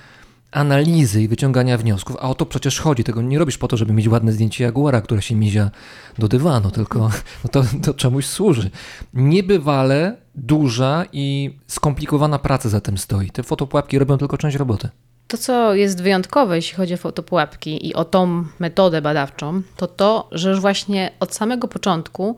analizy 0.53 1.21
i 1.21 1.27
wyciągania 1.27 1.77
wniosków, 1.77 2.15
a 2.19 2.29
o 2.29 2.35
to 2.35 2.45
przecież 2.45 2.79
chodzi. 2.79 3.03
Tego 3.03 3.21
nie 3.21 3.39
robisz 3.39 3.57
po 3.57 3.67
to, 3.67 3.77
żeby 3.77 3.93
mieć 3.93 4.07
ładne 4.07 4.31
zdjęcie 4.31 4.63
jaguara, 4.63 5.01
które 5.01 5.21
się 5.21 5.35
mizia 5.35 5.71
do 6.17 6.27
dywanu, 6.27 6.71
tylko 6.71 6.99
no 7.43 7.49
to, 7.51 7.63
to 7.83 7.93
czemuś 7.93 8.25
służy. 8.25 8.69
Niebywale 9.13 10.17
duża 10.35 11.05
i 11.13 11.55
skomplikowana 11.67 12.39
praca 12.39 12.69
za 12.69 12.81
tym 12.81 12.97
stoi. 12.97 13.29
Te 13.29 13.43
fotopułapki 13.43 13.99
robią 13.99 14.17
tylko 14.17 14.37
część 14.37 14.57
roboty. 14.57 14.89
To, 15.27 15.37
co 15.37 15.75
jest 15.75 16.01
wyjątkowe, 16.01 16.55
jeśli 16.55 16.77
chodzi 16.77 16.93
o 16.93 16.97
fotopułapki 16.97 17.87
i 17.87 17.93
o 17.93 18.05
tą 18.05 18.45
metodę 18.59 19.01
badawczą, 19.01 19.61
to 19.77 19.87
to, 19.87 20.27
że 20.31 20.49
już 20.49 20.59
właśnie 20.59 21.11
od 21.19 21.35
samego 21.35 21.67
początku 21.67 22.37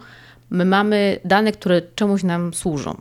my 0.50 0.66
mamy 0.66 1.20
dane, 1.26 1.52
które 1.52 1.82
czemuś 1.96 2.24
nam 2.24 2.54
służą. 2.54 2.96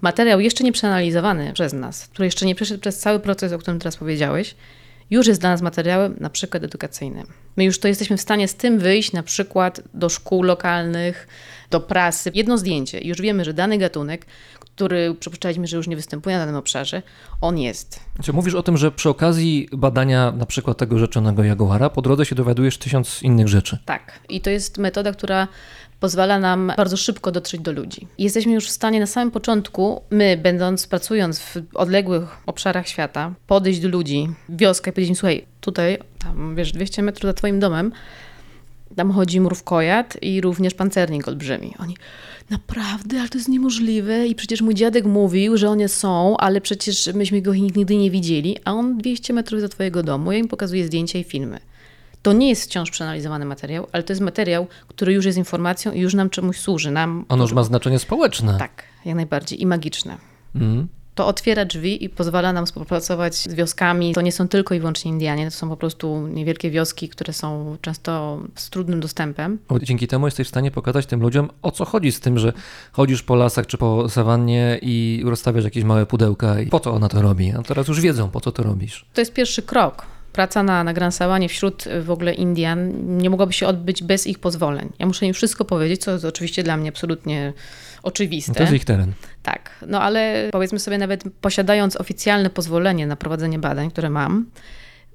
Materiał 0.00 0.40
jeszcze 0.40 0.64
nie 0.64 0.72
przeanalizowany 0.72 1.52
przez 1.52 1.72
nas, 1.72 2.08
który 2.08 2.26
jeszcze 2.26 2.46
nie 2.46 2.54
przeszedł 2.54 2.80
przez 2.80 2.98
cały 2.98 3.20
proces, 3.20 3.52
o 3.52 3.58
którym 3.58 3.80
teraz 3.80 3.96
powiedziałeś, 3.96 4.54
już 5.10 5.26
jest 5.26 5.40
dla 5.40 5.50
nas 5.50 5.62
materiałem 5.62 6.16
na 6.20 6.30
przykład 6.30 6.64
edukacyjnym. 6.64 7.26
My 7.56 7.64
już 7.64 7.78
to 7.78 7.88
jesteśmy 7.88 8.16
w 8.16 8.20
stanie 8.20 8.48
z 8.48 8.54
tym 8.54 8.78
wyjść 8.78 9.12
na 9.12 9.22
przykład 9.22 9.80
do 9.94 10.08
szkół 10.08 10.42
lokalnych, 10.42 11.28
do 11.70 11.80
prasy. 11.80 12.30
Jedno 12.34 12.58
zdjęcie 12.58 13.00
już 13.00 13.20
wiemy, 13.20 13.44
że 13.44 13.54
dany 13.54 13.78
gatunek, 13.78 14.26
który 14.60 15.14
przypuszczaliśmy, 15.14 15.66
że 15.66 15.76
już 15.76 15.88
nie 15.88 15.96
występuje 15.96 16.36
na 16.36 16.42
danym 16.42 16.56
obszarze, 16.56 17.02
on 17.40 17.58
jest. 17.58 18.00
Znaczy, 18.14 18.32
mówisz 18.32 18.54
o 18.54 18.62
tym, 18.62 18.76
że 18.76 18.90
przy 18.90 19.08
okazji 19.08 19.68
badania 19.72 20.32
na 20.32 20.46
przykład 20.46 20.78
tego 20.78 20.98
rzeczonego 20.98 21.44
jaguara 21.44 21.90
po 21.90 22.02
drodze 22.02 22.26
się 22.26 22.34
dowiadujesz 22.34 22.78
tysiąc 22.78 23.22
innych 23.22 23.48
rzeczy. 23.48 23.78
Tak. 23.84 24.20
I 24.28 24.40
to 24.40 24.50
jest 24.50 24.78
metoda, 24.78 25.12
która 25.12 25.48
pozwala 26.00 26.38
nam 26.38 26.72
bardzo 26.76 26.96
szybko 26.96 27.32
dotrzeć 27.32 27.60
do 27.60 27.72
ludzi. 27.72 28.08
Jesteśmy 28.18 28.52
już 28.52 28.66
w 28.66 28.70
stanie 28.70 29.00
na 29.00 29.06
samym 29.06 29.30
początku, 29.30 30.02
my 30.10 30.36
będąc, 30.42 30.86
pracując 30.86 31.38
w 31.38 31.56
odległych 31.74 32.36
obszarach 32.46 32.88
świata, 32.88 33.34
podejść 33.46 33.80
do 33.80 33.88
ludzi, 33.88 34.28
wioskę 34.48 34.90
i 34.90 34.94
powiedzieć 34.94 35.10
im, 35.10 35.16
słuchaj, 35.16 35.44
tutaj, 35.60 35.98
tam 36.18 36.56
wiesz, 36.56 36.72
200 36.72 37.02
metrów 37.02 37.30
za 37.30 37.34
twoim 37.34 37.60
domem, 37.60 37.92
tam 38.96 39.12
chodzi 39.12 39.40
mrówkojad 39.40 40.22
i 40.22 40.40
również 40.40 40.74
pancernik 40.74 41.28
olbrzymi. 41.28 41.74
Oni, 41.78 41.96
naprawdę, 42.50 43.20
ale 43.20 43.28
to 43.28 43.38
jest 43.38 43.48
niemożliwe 43.48 44.26
i 44.26 44.34
przecież 44.34 44.62
mój 44.62 44.74
dziadek 44.74 45.04
mówił, 45.04 45.56
że 45.56 45.68
one 45.68 45.88
są, 45.88 46.36
ale 46.36 46.60
przecież 46.60 47.10
myśmy 47.14 47.42
go 47.42 47.54
nigdy 47.54 47.96
nie 47.96 48.10
widzieli, 48.10 48.56
a 48.64 48.72
on 48.72 48.98
200 48.98 49.32
metrów 49.32 49.60
za 49.60 49.68
twojego 49.68 50.02
domu. 50.02 50.32
Ja 50.32 50.38
im 50.38 50.48
pokazuję 50.48 50.86
zdjęcia 50.86 51.18
i 51.18 51.24
filmy. 51.24 51.60
To 52.24 52.32
nie 52.32 52.48
jest 52.48 52.62
wciąż 52.62 52.90
przeanalizowany 52.90 53.44
materiał, 53.44 53.86
ale 53.92 54.02
to 54.02 54.12
jest 54.12 54.20
materiał, 54.22 54.66
który 54.88 55.12
już 55.12 55.24
jest 55.24 55.38
informacją 55.38 55.92
i 55.92 56.00
już 56.00 56.14
nam 56.14 56.30
czemuś 56.30 56.58
służy. 56.60 56.90
Nam, 56.90 57.24
Ono 57.28 57.44
już 57.44 57.52
ma 57.52 57.62
znaczenie 57.62 57.98
społeczne. 57.98 58.56
tak, 58.58 58.82
jak 59.04 59.16
najbardziej 59.16 59.62
i 59.62 59.66
magiczne. 59.66 60.16
Mhm. 60.54 60.88
To 61.14 61.26
otwiera 61.26 61.64
drzwi 61.64 62.04
i 62.04 62.08
pozwala 62.08 62.52
nam 62.52 62.66
współpracować 62.66 63.34
z 63.34 63.54
wioskami. 63.54 64.14
To 64.14 64.20
nie 64.20 64.32
są 64.32 64.48
tylko 64.48 64.74
i 64.74 64.78
wyłącznie 64.78 65.10
Indianie, 65.10 65.44
to 65.44 65.50
są 65.50 65.68
po 65.68 65.76
prostu 65.76 66.26
niewielkie 66.28 66.70
wioski, 66.70 67.08
które 67.08 67.32
są 67.32 67.76
często 67.80 68.40
z 68.54 68.70
trudnym 68.70 69.00
dostępem. 69.00 69.58
Dzięki 69.82 70.06
temu 70.08 70.26
jesteś 70.26 70.46
w 70.46 70.50
stanie 70.50 70.70
pokazać 70.70 71.06
tym 71.06 71.20
ludziom, 71.20 71.50
o 71.62 71.70
co 71.70 71.84
chodzi 71.84 72.12
z 72.12 72.20
tym, 72.20 72.38
że 72.38 72.52
chodzisz 72.92 73.22
po 73.22 73.34
lasach 73.34 73.66
czy 73.66 73.78
po 73.78 74.08
sawannie 74.08 74.78
i 74.82 75.22
rozstawiasz 75.26 75.64
jakieś 75.64 75.84
małe 75.84 76.06
pudełka 76.06 76.60
i 76.60 76.66
po 76.66 76.80
co 76.80 76.92
ona 76.92 77.08
to 77.08 77.22
robi. 77.22 77.52
A 77.52 77.62
teraz 77.62 77.88
już 77.88 78.00
wiedzą, 78.00 78.30
po 78.30 78.40
co 78.40 78.52
to 78.52 78.62
robisz. 78.62 79.06
To 79.14 79.20
jest 79.20 79.32
pierwszy 79.32 79.62
krok. 79.62 80.13
Praca 80.34 80.62
na, 80.62 80.84
na 80.84 80.92
Grand 80.92 81.14
Sawanie 81.14 81.48
wśród 81.48 81.86
y, 81.86 82.02
w 82.02 82.10
ogóle 82.10 82.34
Indian 82.34 82.92
nie 83.18 83.30
mogłaby 83.30 83.52
się 83.52 83.66
odbyć 83.66 84.02
bez 84.02 84.26
ich 84.26 84.38
pozwoleń. 84.38 84.92
Ja 84.98 85.06
muszę 85.06 85.26
im 85.26 85.34
wszystko 85.34 85.64
powiedzieć, 85.64 86.00
co 86.00 86.10
jest 86.10 86.24
oczywiście 86.24 86.62
dla 86.62 86.76
mnie 86.76 86.88
absolutnie 86.88 87.52
oczywiste. 88.02 88.52
No 88.52 88.56
to 88.56 88.62
jest 88.62 88.74
ich 88.74 88.84
teren. 88.84 89.12
Tak, 89.42 89.70
no 89.86 90.02
ale 90.02 90.48
powiedzmy 90.52 90.78
sobie, 90.78 90.98
nawet 90.98 91.24
posiadając 91.40 91.96
oficjalne 91.96 92.50
pozwolenie 92.50 93.06
na 93.06 93.16
prowadzenie 93.16 93.58
badań, 93.58 93.90
które 93.90 94.10
mam, 94.10 94.46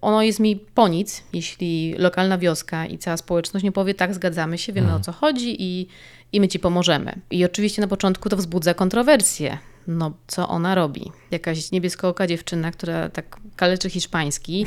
ono 0.02 0.24
jest 0.24 0.40
mi 0.40 0.56
po 0.56 0.88
nic, 0.88 1.24
jeśli 1.34 1.96
lokalna 1.98 2.38
wioska 2.38 2.86
i 2.86 2.98
cała 2.98 3.18
społeczność 3.18 3.64
nie 3.64 3.72
powie, 3.72 3.94
tak, 3.94 4.14
zgadzamy 4.14 4.58
się, 4.58 4.74
wiemy 4.74 4.96
o 4.96 5.00
co 5.00 5.12
chodzi 5.12 5.56
i, 5.64 5.88
i 6.34 6.42
my 6.42 6.48
ci 6.48 6.60
pomożemy. 6.60 7.20
I 7.32 7.46
oczywiście 7.46 7.82
na 7.82 7.88
początku 7.88 8.30
to 8.30 8.38
wzbudza 8.38 8.74
kontrowersje. 8.74 9.58
No, 9.90 10.12
co 10.28 10.48
ona 10.48 10.76
robi? 10.76 11.12
Jakaś 11.32 11.72
niebieskooka 11.72 12.28
dziewczyna, 12.28 12.72
która 12.72 13.10
tak 13.10 13.38
kaleczy 13.56 13.90
hiszpański 13.90 14.66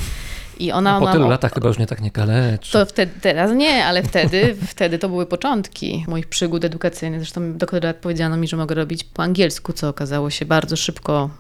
i 0.59 0.73
ona... 0.73 0.97
A 0.97 1.01
po 1.01 1.13
tylu 1.13 1.29
latach 1.29 1.55
chyba 1.55 1.69
już 1.69 1.79
nie 1.79 1.87
tak 1.87 2.01
nie 2.01 2.11
kaleczy. 2.11 2.73
to 2.73 2.87
wtedy, 2.87 3.13
teraz 3.21 3.53
nie, 3.53 3.85
ale 3.85 4.03
wtedy, 4.03 4.57
wtedy 4.73 4.99
to 4.99 5.09
były 5.09 5.27
początki 5.27 6.05
moich 6.09 6.27
przygód 6.27 6.65
edukacyjnych. 6.65 7.21
Zresztą 7.21 7.59
doktorat 7.59 7.97
powiedziano 7.97 8.37
mi, 8.37 8.49
że 8.49 8.57
mogę 8.57 8.75
robić 8.75 9.05
po 9.05 9.23
angielsku, 9.23 9.73
co 9.73 9.89
okazało 9.89 10.31
się 10.31 10.45
bardzo 10.45 10.77
szybko 10.77 11.31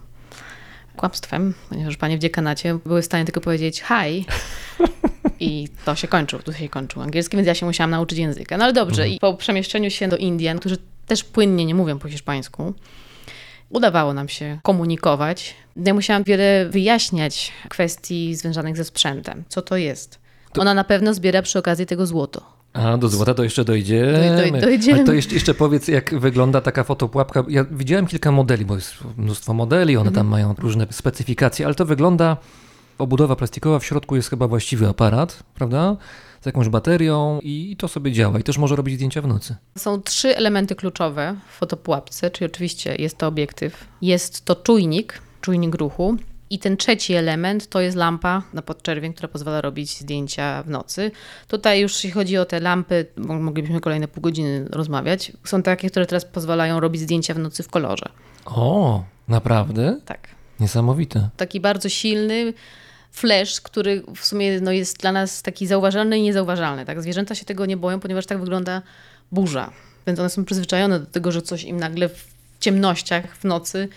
kłamstwem, 0.97 1.55
ponieważ 1.69 1.97
panie 1.97 2.17
w 2.17 2.21
dziekanacie 2.21 2.79
były 2.87 3.03
w 3.03 3.05
stanie 3.05 3.25
tylko 3.25 3.41
powiedzieć 3.41 3.83
hi 3.83 4.27
i 5.41 5.69
to 5.85 5.95
się 5.95 6.09
kończył, 6.09 6.39
tu 6.39 6.53
się 6.53 6.69
kończył 6.69 7.03
angielski, 7.03 7.37
więc 7.37 7.47
ja 7.47 7.55
się 7.55 7.67
musiałam 7.67 7.91
nauczyć 7.91 8.19
języka. 8.19 8.57
No 8.57 8.65
ale 8.65 8.73
dobrze, 8.73 9.09
i 9.09 9.19
po 9.19 9.35
przemieszczeniu 9.35 9.91
się 9.91 10.09
do 10.09 10.17
Indian, 10.17 10.59
którzy 10.59 10.77
też 11.07 11.25
płynnie 11.25 11.65
nie 11.65 11.75
mówią 11.75 11.99
po 11.99 12.09
hiszpańsku, 12.09 12.75
udawało 13.73 14.15
nam 14.15 14.29
się 14.29 14.59
komunikować. 14.63 15.55
Ja 15.77 15.95
musiałam 15.95 16.23
wiele 16.25 16.67
wyjaśniać 16.71 17.53
kwestii 17.69 18.35
związanych 18.35 18.77
ze 18.77 18.85
sprzętem. 18.85 19.45
Co 19.49 19.63
to 19.63 19.77
jest? 19.77 20.19
Ona 20.59 20.75
na 20.75 20.85
pewno 20.85 21.15
zbiera 21.15 21.43
przy 21.43 21.59
okazji 21.59 21.87
tego 21.87 22.07
złoto. 22.07 22.43
A 22.73 22.97
do 22.97 23.09
złota 23.09 23.35
to 23.35 23.45
jeszcze 23.45 23.65
dojdziemy. 23.65 24.13
Doj- 24.39 24.53
doj- 24.53 24.61
dojdziemy. 24.61 24.97
Ale 24.99 25.07
to 25.07 25.13
jeszcze, 25.13 25.35
jeszcze 25.35 25.55
powiedz, 25.55 25.89
jak 25.89 26.15
wygląda 26.21 26.61
taka 26.61 26.85
fotopułapka. 26.85 27.45
Ja 27.49 27.65
widziałem 27.71 28.07
kilka 28.07 28.33
modeli, 28.33 28.65
bo 28.65 28.75
jest 28.75 28.95
mnóstwo 29.17 29.55
modeli, 29.55 29.97
one 29.97 30.09
Mhm. 30.09 30.15
tam 30.15 30.27
mają 30.27 30.55
różne 30.59 30.87
specyfikacje, 30.91 31.67
ale 31.67 31.75
to 31.75 31.85
wygląda. 31.87 32.37
Obudowa 32.99 33.37
plastikowa, 33.37 33.79
w 33.79 33.85
środku 33.85 34.17
jest 34.17 34.31
chyba 34.31 34.49
właściwy 34.49 34.89
aparat, 34.89 35.43
prawda? 35.55 35.97
Z 36.43 36.47
jakąś 36.47 36.69
baterią 36.69 37.39
i 37.43 37.77
to 37.79 37.89
sobie 37.89 38.13
działa. 38.13 38.39
I 38.39 38.43
też 38.43 38.59
może 38.59 38.77
robić 38.77 38.95
zdjęcia 38.95 39.23
w 39.23 39.27
nocy. 39.27 39.57
Są 39.79 40.03
trzy 40.03 40.37
elementy 40.37 40.75
kluczowe 40.75 41.37
w 41.49 41.57
fotopułapce, 41.59 42.31
czyli 42.31 42.51
oczywiście 42.51 42.97
jest 42.99 43.19
to 43.19 43.27
obiektyw, 43.27 43.85
jest 44.03 44.45
to 44.45 44.55
czujnik, 44.57 45.23
czujnik 45.41 45.75
ruchu 45.75 46.17
i 46.51 46.59
ten 46.59 46.77
trzeci 46.77 47.15
element 47.15 47.69
to 47.69 47.81
jest 47.81 47.97
lampa 47.97 48.43
na 48.53 48.63
podczerwień, 48.63 49.13
która 49.13 49.29
pozwala 49.29 49.61
robić 49.61 49.99
zdjęcia 50.01 50.63
w 50.63 50.71
nocy. 50.71 51.11
Tutaj 51.49 51.81
już 51.81 51.95
jeśli 51.95 52.11
chodzi 52.11 52.39
o 52.39 52.45
te 52.45 52.61
lampy, 52.61 53.07
mo- 53.17 53.39
moglibyśmy 53.41 53.81
kolejne 53.81 54.09
pół 54.09 54.21
godziny 54.23 54.65
rozmawiać. 54.71 55.33
Są 55.45 55.63
takie, 55.63 55.91
które 55.91 56.07
teraz 56.07 56.25
pozwalają 56.25 56.81
robić 56.81 57.03
zdjęcia 57.03 57.35
w 57.35 57.39
nocy 57.39 57.63
w 57.63 57.69
kolorze. 57.69 58.07
O, 58.45 59.05
naprawdę? 59.29 60.01
Tak. 60.05 60.29
Niesamowite. 60.61 61.29
Taki 61.37 61.61
bardzo 61.61 61.89
silny 61.89 62.53
flash, 63.13 63.61
który 63.61 64.03
w 64.17 64.27
sumie 64.27 64.61
no, 64.61 64.73
jest 64.73 64.99
dla 64.99 65.13
nas 65.13 65.43
taki 65.43 65.67
zauważalny 65.67 66.19
i 66.19 66.23
niezauważalny. 66.23 66.85
Tak? 66.85 67.03
Zwierzęta 67.03 67.35
się 67.35 67.45
tego 67.45 67.67
nie 67.67 67.77
boją, 67.77 68.01
ponieważ 68.01 68.27
tak 68.27 68.39
wygląda 68.39 68.83
burza. 69.33 69.71
Więc 70.07 70.19
one 70.19 70.31
są 70.31 70.45
przyzwyczajone 70.45 71.01
do 71.01 71.07
tego, 71.07 71.33
że 71.33 71.43
coś 71.43 71.65
im 71.65 71.77
nagle 71.77 72.09
w 72.09 72.27
ciemnościach 72.61 73.37
w 73.37 73.45
nocy 73.45 73.89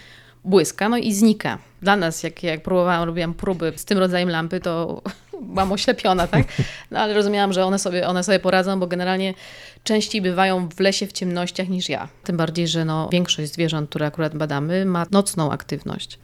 błyska, 0.45 0.89
no 0.89 0.97
i 0.97 1.13
znika. 1.13 1.57
Dla 1.81 1.95
nas, 1.95 2.23
jak, 2.23 2.43
jak 2.43 2.63
próbowałam, 2.63 3.03
robiłam 3.03 3.33
próby 3.33 3.73
z 3.75 3.85
tym 3.85 3.97
rodzajem 3.97 4.29
lampy, 4.29 4.59
to 4.59 5.01
byłam 5.41 5.71
oślepiona, 5.71 6.27
tak? 6.27 6.47
No 6.91 6.99
ale 6.99 7.13
rozumiałam, 7.13 7.53
że 7.53 7.65
one 7.65 7.79
sobie, 7.79 8.07
one 8.07 8.23
sobie 8.23 8.39
poradzą, 8.39 8.79
bo 8.79 8.87
generalnie 8.87 9.33
częściej 9.83 10.21
bywają 10.21 10.69
w 10.69 10.79
lesie 10.79 11.07
w 11.07 11.11
ciemnościach 11.11 11.69
niż 11.69 11.89
ja. 11.89 12.07
Tym 12.23 12.37
bardziej, 12.37 12.67
że 12.67 12.85
no, 12.85 13.09
większość 13.11 13.53
zwierząt, 13.53 13.89
które 13.89 14.05
akurat 14.05 14.35
badamy, 14.37 14.85
ma 14.85 15.05
nocną 15.11 15.51
aktywność. 15.51 16.19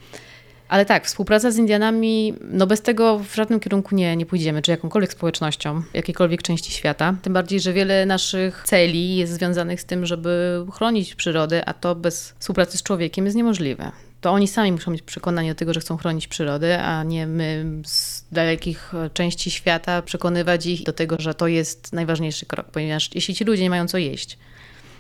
Ale 0.71 0.85
tak, 0.85 1.05
współpraca 1.05 1.51
z 1.51 1.57
Indianami, 1.57 2.33
no 2.41 2.67
bez 2.67 2.81
tego 2.81 3.19
w 3.19 3.35
żadnym 3.35 3.59
kierunku 3.59 3.95
nie, 3.95 4.15
nie 4.15 4.25
pójdziemy, 4.25 4.61
czy 4.61 4.71
jakąkolwiek 4.71 5.11
społecznością, 5.13 5.81
jakiejkolwiek 5.93 6.41
części 6.41 6.71
świata. 6.71 7.15
Tym 7.21 7.33
bardziej, 7.33 7.59
że 7.59 7.73
wiele 7.73 8.05
naszych 8.05 8.63
celi 8.65 9.15
jest 9.15 9.33
związanych 9.33 9.81
z 9.81 9.85
tym, 9.85 10.05
żeby 10.05 10.65
chronić 10.73 11.15
przyrodę, 11.15 11.65
a 11.65 11.73
to 11.73 11.95
bez 11.95 12.33
współpracy 12.39 12.77
z 12.77 12.83
człowiekiem 12.83 13.25
jest 13.25 13.37
niemożliwe. 13.37 13.91
To 14.21 14.31
oni 14.31 14.47
sami 14.47 14.71
muszą 14.71 14.91
mieć 14.91 15.01
przekonanie 15.01 15.49
do 15.49 15.55
tego, 15.55 15.73
że 15.73 15.79
chcą 15.79 15.97
chronić 15.97 16.27
przyrodę, 16.27 16.83
a 16.83 17.03
nie 17.03 17.27
my 17.27 17.65
z 17.85 18.25
dalekich 18.31 18.93
części 19.13 19.51
świata 19.51 20.01
przekonywać 20.01 20.65
ich 20.65 20.83
do 20.83 20.93
tego, 20.93 21.15
że 21.19 21.33
to 21.33 21.47
jest 21.47 21.93
najważniejszy 21.93 22.45
krok, 22.45 22.71
ponieważ 22.71 23.09
jeśli 23.15 23.35
ci 23.35 23.43
ludzie 23.43 23.63
nie 23.63 23.69
mają 23.69 23.87
co 23.87 23.97
jeść, 23.97 24.37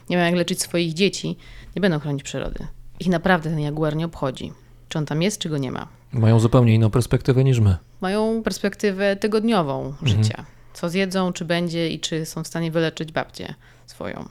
nie 0.09 0.17
mają 0.17 0.27
jak 0.27 0.35
leczyć 0.35 0.61
swoich 0.61 0.93
dzieci, 0.93 1.37
nie 1.75 1.81
będą 1.81 1.99
chronić 1.99 2.23
przyrody. 2.23 2.67
Ich 2.99 3.07
naprawdę 3.07 3.49
ten 3.49 3.59
jaguar 3.59 3.95
nie 3.95 4.05
obchodzi. 4.05 4.51
Czy 4.91 4.97
on 4.97 5.05
tam 5.05 5.21
jest, 5.21 5.39
czy 5.39 5.49
go 5.49 5.57
nie 5.57 5.71
ma. 5.71 5.87
Mają 6.13 6.39
zupełnie 6.39 6.75
inną 6.75 6.89
perspektywę 6.89 7.43
niż 7.43 7.59
my. 7.59 7.77
Mają 8.01 8.43
perspektywę 8.43 9.15
tygodniową 9.15 9.93
życia. 10.03 10.45
Co 10.73 10.89
zjedzą, 10.89 11.33
czy 11.33 11.45
będzie 11.45 11.89
i 11.89 11.99
czy 11.99 12.25
są 12.25 12.43
w 12.43 12.47
stanie 12.47 12.71
wyleczyć 12.71 13.11
babcię 13.11 13.53
swoją. 13.85 14.29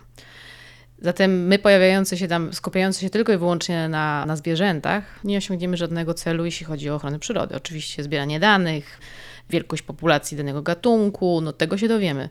Zatem 0.98 1.46
my 1.46 1.58
pojawiający 1.58 2.16
się 2.16 2.28
tam, 2.28 2.52
skupiający 2.52 3.00
się 3.00 3.10
tylko 3.10 3.32
i 3.32 3.36
wyłącznie 3.36 3.88
na, 3.88 4.26
na 4.26 4.36
zwierzętach, 4.36 5.24
nie 5.24 5.38
osiągniemy 5.38 5.76
żadnego 5.76 6.14
celu, 6.14 6.44
jeśli 6.44 6.66
chodzi 6.66 6.90
o 6.90 6.94
ochronę 6.94 7.18
przyrody. 7.18 7.56
Oczywiście 7.56 8.02
zbieranie 8.02 8.40
danych, 8.40 9.00
wielkość 9.50 9.82
populacji 9.82 10.36
danego 10.36 10.62
gatunku, 10.62 11.40
no 11.40 11.52
tego 11.52 11.78
się 11.78 11.88
dowiemy. 11.88 12.28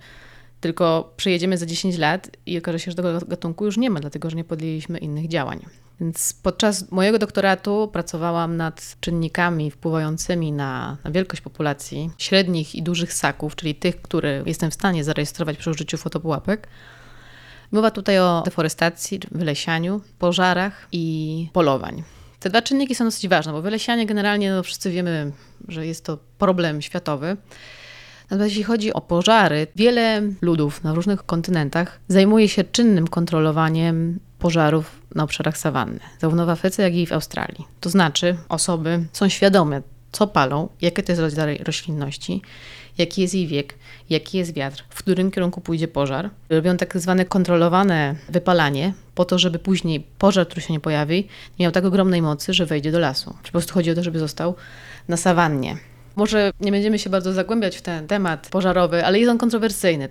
Tylko 0.62 1.14
przejedziemy 1.18 1.58
za 1.58 1.66
10 1.66 1.98
lat 1.98 2.32
i 2.46 2.58
okaże 2.58 2.80
się, 2.80 2.92
że 2.92 2.96
tego 2.96 3.20
gatunku 3.28 3.66
już 3.66 3.78
nie 3.78 3.90
ma, 3.90 4.00
dlatego 4.00 4.30
że 4.30 4.36
nie 4.36 4.44
podjęliśmy 4.44 4.98
innych 4.98 5.28
działań. 5.28 5.66
Więc 6.02 6.34
podczas 6.44 6.92
mojego 6.92 7.20
doktoratu 7.20 7.90
pracowałam 7.94 8.58
nad 8.58 8.96
czynnikami 9.00 9.72
wpływającymi 9.72 10.52
na, 10.52 10.98
na 11.04 11.12
wielkość 11.12 11.42
populacji 11.42 12.12
średnich 12.18 12.76
i 12.76 12.84
dużych 12.84 13.14
ssaków, 13.14 13.56
czyli 13.56 13.76
tych, 13.76 14.02
które 14.02 14.44
jestem 14.46 14.72
w 14.72 14.74
stanie 14.74 15.04
zarejestrować 15.04 15.58
przy 15.58 15.70
użyciu 15.70 15.98
fotopułapek. 15.98 16.68
Mowa 17.72 17.92
tutaj 17.92 18.20
o 18.20 18.42
deforestacji, 18.46 19.20
wylesianiu, 19.32 20.02
pożarach 20.20 20.88
i 20.92 21.48
polowań. 21.54 22.04
Te 22.40 22.50
dwa 22.50 22.62
czynniki 22.62 22.96
są 22.96 23.06
dosyć 23.06 23.28
ważne, 23.28 23.52
bo 23.52 23.62
wylesianie 23.62 24.06
generalnie 24.06 24.52
no 24.52 24.64
wszyscy 24.64 24.92
wiemy, 24.92 25.32
że 25.68 25.86
jest 25.86 26.06
to 26.06 26.18
problem 26.38 26.82
światowy. 26.82 27.38
Natomiast 28.24 28.50
jeśli 28.50 28.64
chodzi 28.64 28.94
o 28.94 29.02
pożary, 29.02 29.68
wiele 29.76 30.22
ludów 30.42 30.84
na 30.84 30.94
różnych 30.94 31.26
kontynentach 31.26 32.00
zajmuje 32.08 32.50
się 32.50 32.64
czynnym 32.64 33.08
kontrolowaniem 33.08 34.20
pożarów 34.40 35.02
na 35.16 35.24
obszarach 35.24 35.58
sawanny, 35.58 36.00
zarówno 36.22 36.46
w 36.46 36.50
Afryce, 36.50 36.84
jak 36.84 36.94
i 36.94 37.06
w 37.06 37.14
Australii. 37.14 37.68
To 37.80 37.90
znaczy, 37.90 38.38
osoby 38.50 39.06
są 39.14 39.30
świadome, 39.30 39.82
co 40.12 40.28
palą, 40.28 40.70
jakie 40.82 41.04
to 41.04 41.12
jest 41.12 41.22
rodzaj 41.22 41.58
roślinności, 41.58 42.42
jaki 42.98 43.22
jest 43.22 43.34
jej 43.34 43.48
wiek, 43.48 43.76
jaki 44.10 44.38
jest 44.38 44.54
wiatr, 44.54 44.84
w 44.90 44.98
którym 44.98 45.32
kierunku 45.32 45.62
pójdzie 45.62 45.88
pożar. 45.88 46.30
Robią 46.50 46.78
tak 46.78 46.98
zwane 46.98 47.26
kontrolowane 47.26 48.16
wypalanie, 48.30 48.94
po 49.16 49.26
to, 49.26 49.40
żeby 49.40 49.60
później 49.60 50.08
pożar, 50.18 50.48
który 50.48 50.62
się 50.62 50.74
nie 50.74 50.80
pojawi, 50.80 51.28
nie 51.60 51.64
miał 51.64 51.72
tak 51.72 51.86
ogromnej 51.86 52.22
mocy, 52.22 52.54
że 52.54 52.66
wejdzie 52.66 52.92
do 52.92 53.00
lasu. 53.00 53.36
Po 53.44 53.52
prostu 53.52 53.74
chodzi 53.74 53.92
o 53.92 53.96
to, 53.96 54.04
żeby 54.04 54.20
został 54.20 54.56
na 55.08 55.18
sawannie. 55.18 55.78
Może 56.16 56.52
nie 56.60 56.72
będziemy 56.72 57.00
się 57.00 57.10
bardzo 57.10 57.34
zagłębiać 57.34 57.78
w 57.78 57.82
ten 57.82 58.08
temat 58.08 58.50
pożarowy, 58.50 59.06
ale 59.06 59.20
jest 59.20 59.32
on 59.32 59.38
kontrowersyjny. 59.38 60.10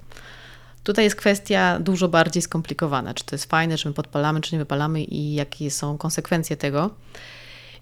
Tutaj 0.89 1.05
jest 1.05 1.17
kwestia 1.17 1.79
dużo 1.81 2.09
bardziej 2.09 2.43
skomplikowana. 2.43 3.15
Czy 3.15 3.25
to 3.25 3.35
jest 3.35 3.45
fajne, 3.51 3.77
czy 3.79 3.89
my 3.89 3.95
podpalamy, 3.95 4.41
czy 4.41 4.55
nie 4.55 4.59
wypalamy 4.59 5.03
i 5.05 5.35
jakie 5.35 5.71
są 5.71 5.99
konsekwencje 5.99 6.57
tego. 6.57 6.91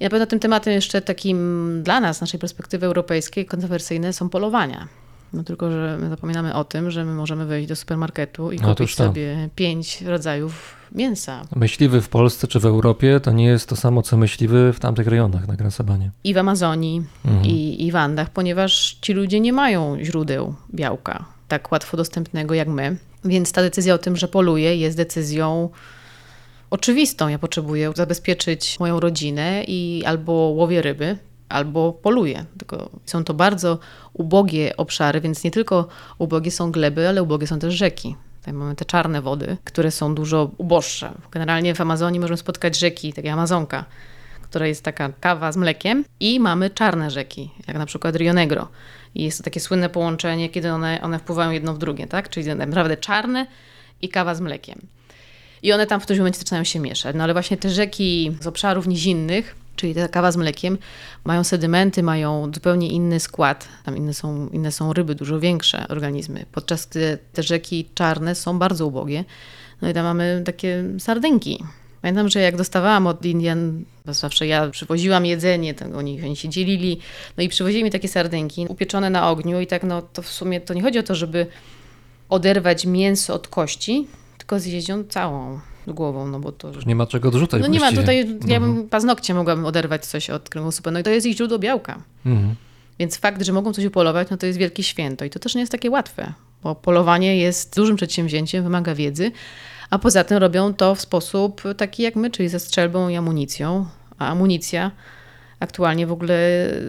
I 0.01 0.05
na 0.05 0.11
pewno 0.11 0.27
tym 0.27 0.41
tematem 0.41 0.73
jeszcze 0.73 1.03
takim 1.03 1.81
dla 1.83 2.01
nas, 2.01 2.17
z 2.17 2.21
naszej 2.21 2.41
perspektywy 2.41 2.87
europejskiej, 2.87 3.47
kontrowersyjne 3.47 4.13
są 4.13 4.29
polowania. 4.29 4.89
No 5.33 5.45
tylko, 5.45 5.71
że 5.71 5.99
my 6.01 6.09
zapominamy 6.09 6.55
o 6.55 6.65
tym, 6.65 6.91
że 6.91 7.05
my 7.05 7.15
możemy 7.15 7.47
wejść 7.47 7.69
do 7.69 7.77
supermarketu 7.77 8.53
i 8.53 8.57
No, 8.61 8.69
kupić 8.75 8.97
to. 8.97 9.05
sobie 9.05 9.49
pięć 9.57 10.03
rodzajów 10.03 10.75
mięsa. 10.93 11.43
Myśliwy 11.57 12.01
w 12.01 12.09
Polsce 12.09 12.47
czy 12.49 12.61
w 12.61 12.67
Europie 12.67 13.21
to 13.21 13.33
nie 13.33 13.45
jest 13.47 13.69
to 13.69 13.77
samo, 13.77 14.03
co 14.03 14.17
myśliwy 14.17 14.73
w 14.73 14.81
tamtych 14.81 15.07
rejonach 15.07 15.49
na 15.49 15.57
Gran 15.57 15.71
Sabanie. 15.71 16.11
I 16.25 16.35
w 16.35 16.39
Amazonii, 16.39 17.03
Mhm. 17.25 17.45
i, 17.47 17.87
i 17.87 17.93
w 17.93 17.97
Andach, 17.97 18.31
ponieważ 18.31 18.99
ci 19.01 19.13
ludzie 19.13 19.41
nie 19.41 19.53
mają 19.53 19.97
źródeł 20.05 20.55
białka 20.75 21.36
tak 21.49 21.73
łatwo 21.73 21.97
dostępnego 21.97 22.55
jak 22.55 22.69
my. 22.69 22.97
Więc 23.25 23.53
ta 23.53 23.63
decyzja 23.63 23.95
o 23.95 23.99
tym, 23.99 24.17
że 24.17 24.29
poluję, 24.29 24.77
jest 24.77 24.97
decyzją 24.97 25.69
oczywistą. 26.71 27.29
Ja 27.29 27.39
potrzebuję 27.39 27.93
zabezpieczyć 27.95 28.81
moją 28.81 29.01
rodzinę 29.01 29.65
i 29.67 30.03
albo 30.07 30.33
łowię 30.33 30.83
ryby, 30.83 31.19
albo 31.49 31.93
poluję. 31.93 32.45
Tylko 32.59 32.91
są 33.07 33.25
to 33.25 33.35
bardzo 33.35 33.79
ubogie 34.13 34.77
obszary, 34.77 35.21
więc 35.21 35.45
nie 35.45 35.51
tylko 35.51 35.89
ubogie 36.19 36.51
są 36.51 36.73
gleby, 36.73 37.09
ale 37.09 37.23
ubogie 37.23 37.47
są 37.47 37.59
też 37.59 37.75
rzeki. 37.75 38.17
Tutaj 38.39 38.55
mamy 38.55 38.75
te 38.75 38.85
czarne 38.85 39.23
wody, 39.23 39.57
które 39.65 39.91
są 39.91 40.15
dużo 40.15 40.51
uboższe. 40.59 41.13
Generalnie 41.31 41.75
w 41.75 41.81
Amazonii 41.81 42.21
możemy 42.21 42.39
spotkać 42.39 42.79
rzeki, 42.79 43.13
takie 43.13 43.33
Amazonka, 43.33 43.85
która 44.43 44.67
jest 44.67 44.83
taka 44.83 45.13
kawa 45.21 45.53
z 45.53 45.57
mlekiem 45.57 46.05
i 46.21 46.41
mamy 46.41 46.71
czarne 46.71 47.11
rzeki, 47.11 47.51
jak 47.69 47.79
na 47.79 47.87
przykład 47.87 48.17
Rio 48.17 48.33
Negro. 48.33 48.69
I 49.21 49.25
jest 49.25 49.39
to 49.39 49.45
takie 49.45 49.61
słynne 49.61 49.89
połączenie, 49.89 50.49
kiedy 50.49 50.73
one, 50.73 51.01
one 51.03 51.19
wpływają 51.19 51.51
jedno 51.51 51.75
w 51.75 51.79
drugie, 51.79 52.07
tak? 52.07 52.29
Czyli 52.29 52.55
naprawdę 52.55 52.97
czarne 52.97 53.47
i 54.03 54.09
kawa 54.09 54.35
z 54.35 54.41
mlekiem. 54.41 54.87
I 55.63 55.73
one 55.73 55.87
tam 55.87 56.01
w 56.01 56.03
którymś 56.03 56.19
momencie 56.19 56.39
zaczynają 56.39 56.65
się 56.65 56.81
mieszać. 56.81 57.17
No 57.17 57.25
ale 57.25 57.33
właśnie 57.33 57.57
te 57.57 57.71
rzeki 57.71 58.37
z 58.41 58.47
obszarów 58.47 58.87
nizinnych, 58.87 59.57
czyli 59.77 59.95
ta 59.95 60.09
kawa 60.09 60.33
z 60.33 60.37
mlekiem, 60.37 60.79
mają 61.25 61.45
sedymenty, 61.45 62.03
mają 62.03 62.51
zupełnie 62.55 62.89
inny 62.89 63.21
skład. 63.21 63.69
Tam 63.85 63.97
inne 63.97 64.15
są, 64.15 64.49
inne 64.49 64.73
są 64.73 64.93
ryby, 64.93 65.15
dużo 65.15 65.41
większe 65.41 65.89
organizmy. 65.89 66.47
Podczas 66.53 66.87
gdy 66.87 67.19
te 67.33 67.43
rzeki 67.43 67.89
czarne 67.95 68.35
są 68.35 68.59
bardzo 68.59 68.87
ubogie. 68.87 69.25
No 69.83 69.89
i 69.91 69.95
tam 69.95 70.05
mamy 70.05 70.43
takie 70.45 70.85
sardynki. 70.99 71.65
Pamiętam, 72.07 72.29
że 72.29 72.41
jak 72.41 72.57
dostawałam 72.57 73.07
od 73.07 73.25
Indian, 73.25 73.85
bo 74.05 74.15
zawsze 74.15 74.47
ja 74.47 74.71
przywoziłam 74.71 75.27
jedzenie, 75.27 75.75
tak 75.75 75.95
oni, 75.95 76.23
oni 76.23 76.37
się 76.37 76.49
dzielili, 76.49 76.99
no 77.37 77.43
i 77.43 77.49
przywozili 77.49 77.85
mi 77.85 77.91
takie 77.91 78.09
sardynki 78.09 78.67
upieczone 78.69 79.11
na 79.11 79.31
ogniu 79.31 79.61
i 79.61 79.67
tak 79.67 79.83
no 79.83 80.03
to 80.03 80.23
w 80.23 80.29
sumie 80.29 80.61
to 80.61 80.75
nie 80.75 80.83
chodzi 80.83 80.99
o 80.99 81.03
to, 81.03 81.15
żeby 81.15 81.47
oderwać 82.29 82.87
mięso 82.87 83.35
od 83.35 83.49
kości, 83.49 84.07
tylko 84.39 84.61
zjeść 84.61 84.89
ją 84.89 85.05
całą 85.05 85.61
głową, 85.87 86.27
no 86.27 86.41
bo 86.41 86.53
to... 86.53 86.73
Już 86.73 86.87
nie 86.87 86.97
ma 86.97 87.07
czego 87.07 87.29
odrzucać 87.29 87.63
No 87.63 87.69
nie 87.69 87.81
ma 87.81 87.93
tutaj, 87.93 88.17
ja 88.47 88.57
Mhm. 88.57 88.75
bym 88.75 88.89
paznokciem 88.89 89.37
mogłabym 89.37 89.67
oderwać 89.67 90.07
coś 90.07 90.31
od 90.31 90.49
kręgosłupa, 90.49 90.91
no 90.91 90.99
i 90.99 91.03
to 91.03 91.11
jest 91.11 91.27
ich 91.27 91.37
źródło 91.37 91.59
białka. 91.59 92.03
Mhm. 92.27 92.55
Więc 92.99 93.17
fakt, 93.17 93.43
że 93.43 93.53
mogą 93.53 93.73
coś 93.73 93.85
upolować, 93.85 94.31
no 94.31 94.37
to 94.37 94.47
jest 94.47 94.59
wielkie 94.59 94.83
święto 94.83 95.25
i 95.25 95.31
to 95.31 95.39
też 95.39 95.55
nie 95.55 95.61
jest 95.61 95.73
takie 95.73 95.91
łatwe, 95.91 96.33
bo 96.63 96.75
polowanie 96.75 97.37
jest 97.37 97.77
dużym 97.77 97.97
przedsięwzięciem, 97.97 98.65
wymaga 98.65 98.95
wiedzy, 98.95 99.33
a 99.91 99.99
poza 99.99 100.25
tym 100.25 100.39
robią 100.39 100.75
to 100.75 100.95
w 100.95 101.01
sposób 101.01 101.63
taki 101.77 102.03
jak 102.03 102.17
my, 102.17 102.31
czyli 102.31 102.49
ze 102.49 102.61
strzelbą 102.61 103.09
i 103.09 103.17
amunicją, 103.17 103.87
a 104.19 104.29
amunicja 104.29 104.91
aktualnie 105.61 106.07
w 106.07 106.13
ogóle 106.13 106.39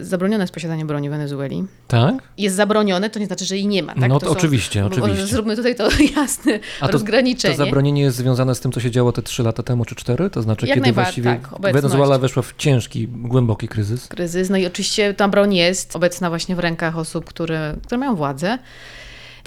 zabronione 0.01 0.43
jest 0.43 0.53
posiadanie 0.53 0.85
broni 0.85 1.09
w 1.09 1.11
Wenezueli. 1.11 1.65
Tak? 1.87 2.15
Jest 2.37 2.55
zabronione, 2.55 3.09
to 3.09 3.19
nie 3.19 3.25
znaczy, 3.25 3.45
że 3.45 3.55
jej 3.55 3.67
nie 3.67 3.83
ma. 3.83 3.95
Tak? 3.95 4.09
No 4.09 4.19
to 4.19 4.25
to 4.25 4.31
oczywiście, 4.31 4.81
bo- 4.81 4.87
oczywiście. 4.87 5.27
Zróbmy 5.27 5.55
tutaj 5.55 5.75
to 5.75 5.89
jasne 6.17 6.59
A 6.81 6.85
to, 6.85 6.91
rozgraniczenie. 6.91 7.53
to 7.53 7.57
zabronienie 7.65 8.01
jest 8.01 8.17
związane 8.17 8.55
z 8.55 8.59
tym, 8.59 8.71
co 8.71 8.79
się 8.79 8.91
działo 8.91 9.11
te 9.11 9.21
trzy 9.21 9.43
lata 9.43 9.63
temu 9.63 9.85
czy 9.85 9.95
cztery? 9.95 10.29
To 10.29 10.41
znaczy, 10.41 10.67
Jak 10.67 10.77
kiedy 10.77 10.93
właściwie 10.93 11.29
tak, 11.31 11.53
obecność. 11.53 11.73
Wenezuela 11.73 12.17
weszła 12.19 12.43
w 12.43 12.53
ciężki, 12.57 13.07
głęboki 13.07 13.67
kryzys. 13.67 14.07
kryzys. 14.07 14.49
No 14.49 14.57
i 14.57 14.65
oczywiście 14.65 15.13
ta 15.13 15.27
broń 15.27 15.55
jest 15.55 15.95
obecna 15.95 16.29
właśnie 16.29 16.55
w 16.55 16.59
rękach 16.59 16.97
osób, 16.97 17.25
które, 17.25 17.75
które 17.85 17.97
mają 17.97 18.15
władzę. 18.15 18.57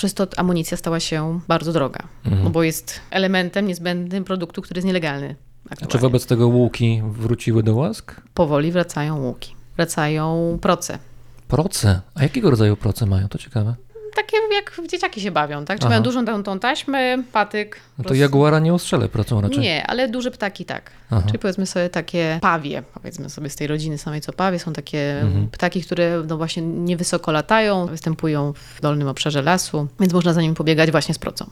Przez 0.01 0.15
to 0.15 0.27
amunicja 0.37 0.77
stała 0.77 1.01
się 1.01 1.41
bardzo 1.49 1.73
droga, 1.73 2.01
Mhm. 2.25 2.45
no 2.45 2.51
bo 2.51 2.63
jest 2.63 3.01
elementem 3.11 3.67
niezbędnym 3.67 4.25
produktu, 4.25 4.63
który 4.63 4.79
jest 4.79 4.87
nielegalny. 4.87 5.37
A 5.69 5.73
aktualnie. 5.73 5.93
czy 5.93 5.99
wobec 5.99 6.27
tego 6.27 6.49
łuki 6.49 7.03
wróciły 7.11 7.63
do 7.63 7.75
łask? 7.75 8.21
Powoli 8.35 8.73
wracają 8.73 9.19
łuki, 9.19 9.55
wracają 9.77 10.59
proce. 10.63 10.99
Proce. 11.49 12.01
A 12.15 12.23
jakiego 12.23 12.51
rodzaju 12.51 12.77
proce 12.77 13.07
mają? 13.07 13.29
To 13.29 13.39
ciekawe. 13.39 13.75
Takie 14.17 14.37
jak 14.55 14.81
dzieciaki 14.89 15.21
się 15.21 15.31
bawią, 15.31 15.65
tak? 15.65 15.79
Czy 15.79 15.85
Aha. 15.85 15.91
mają 15.91 16.03
dużą 16.03 16.25
tą, 16.25 16.43
tą 16.43 16.59
taśmę, 16.59 17.23
patyk. 17.33 17.81
No 17.99 18.05
to 18.05 18.11
roz- 18.11 18.19
jaguara 18.19 18.59
nie 18.59 18.75
ostrzelę 18.75 19.09
procą 19.09 19.41
raczej. 19.41 19.59
Nie, 19.59 19.87
ale 19.87 20.09
duże 20.09 20.31
ptaki 20.31 20.65
tak. 20.65 20.91
Aha. 21.11 21.23
Czyli 21.27 21.39
powiedzmy 21.39 21.67
sobie 21.67 21.89
takie 21.91 22.39
pawie, 22.43 22.83
powiedzmy 22.95 23.31
sobie 23.31 23.51
z 23.51 23.57
tej 23.57 23.67
rodziny 23.67 23.99
samej 23.99 24.21
co 24.21 24.33
pawie, 24.33 24.59
są 24.59 24.73
takie 24.73 25.21
Mhm. 25.21 25.49
ptaki, 25.49 25.83
które 25.83 26.23
no 26.29 26.37
właśnie 26.37 26.63
niewysoko 26.63 27.33
latają, 27.33 27.87
występują 27.87 28.53
w 28.77 28.81
dolnym 28.81 29.09
obszarze 29.09 29.43
lasu, 29.43 29.89
więc 30.01 30.13
można 30.13 30.33
za 30.33 30.43
nimi 30.43 30.55
pobiegać 30.55 30.91
właśnie 30.91 31.15
z 31.15 31.19
procą. 31.19 31.51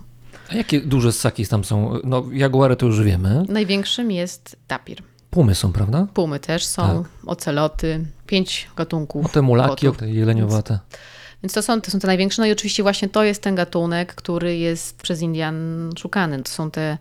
A 0.52 0.54
jakie 0.54 0.80
duże 0.80 1.12
ssaki 1.12 1.46
tam 1.46 1.64
są? 1.64 1.98
No 2.04 2.24
jaguary 2.32 2.76
to 2.76 2.86
już 2.86 3.02
wiemy. 3.02 3.42
Największym 3.48 4.10
jest 4.10 4.56
tapir. 4.66 4.98
Pumy 5.30 5.54
są, 5.54 5.72
prawda? 5.72 6.06
Pumy 6.14 6.40
też 6.40 6.64
są, 6.66 6.82
Tak. 7.02 7.12
oceloty, 7.26 8.04
pięć 8.26 8.68
gatunków. 8.76 9.26
O 9.26 9.28
te 9.28 9.42
mulaki, 9.42 9.88
o 9.88 9.92
te 9.92 10.10
jeleniowate. 10.10 10.70
Więc 10.70 10.82
to 11.52 11.62
są, 11.62 11.80
to 11.80 11.90
są 11.90 11.98
te 11.98 12.06
największe. 12.06 12.42
No 12.42 12.46
i 12.46 12.52
oczywiście 12.52 12.82
właśnie 12.82 13.08
to 13.08 13.24
jest 13.24 13.42
ten 13.42 13.54
gatunek, 13.54 14.14
który 14.14 14.56
jest 14.56 15.02
przez 15.02 15.22
Indian 15.22 15.90
szukany. 15.98 16.42
To 16.42 16.50
są 16.50 16.70
te 16.70 16.98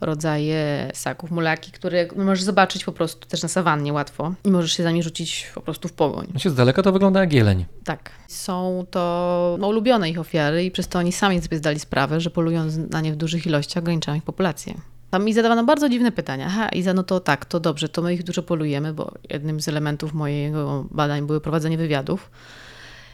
rodzaje 0.00 0.90
ssaków, 0.94 1.30
mulaki, 1.30 1.72
które 1.72 2.08
możesz 2.16 2.44
zobaczyć 2.44 2.84
po 2.84 2.92
prostu 2.92 3.28
też 3.28 3.42
na 3.42 3.48
sawannie 3.48 3.92
łatwo 3.92 4.34
i 4.44 4.50
możesz 4.50 4.72
się 4.72 4.82
za 4.82 4.90
nimi 4.90 5.02
rzucić 5.02 5.50
po 5.54 5.60
prostu 5.60 5.88
w 5.88 5.92
pogoń. 5.92 6.26
No 6.34 6.50
z 6.50 6.54
daleka 6.54 6.82
to 6.82 6.92
wygląda 6.92 7.20
jak 7.20 7.32
jeleń. 7.32 7.64
Tak. 7.84 8.10
Są 8.28 8.86
to 8.90 9.56
no, 9.60 9.68
ulubione 9.68 10.10
ich 10.10 10.18
ofiary 10.18 10.64
i 10.64 10.70
przez 10.70 10.88
to 10.88 10.98
oni 10.98 11.12
sami 11.12 11.42
sobie 11.42 11.58
zdali 11.58 11.80
sprawę, 11.80 12.20
że 12.20 12.30
polując 12.30 12.76
na 12.76 13.00
nie 13.00 13.12
w 13.12 13.16
dużych 13.16 13.46
ilościach, 13.46 13.82
ograniczają 13.82 14.18
ich 14.18 14.24
populację. 14.24 14.74
Tam 15.10 15.24
mi 15.24 15.34
zadawano 15.34 15.64
bardzo 15.64 15.88
dziwne 15.88 16.12
pytania. 16.12 16.46
Aha, 16.48 16.68
Iza, 16.68 16.94
no 16.94 17.02
to 17.02 17.20
tak, 17.20 17.44
to 17.44 17.60
dobrze, 17.60 17.88
to 17.88 18.02
my 18.02 18.14
ich 18.14 18.22
dużo 18.22 18.42
polujemy, 18.42 18.94
bo 18.94 19.12
jednym 19.30 19.60
z 19.60 19.68
elementów 19.68 20.14
mojego 20.14 20.86
badań 20.90 21.26
były 21.26 21.40
prowadzenie 21.40 21.78
wywiadów. 21.78 22.30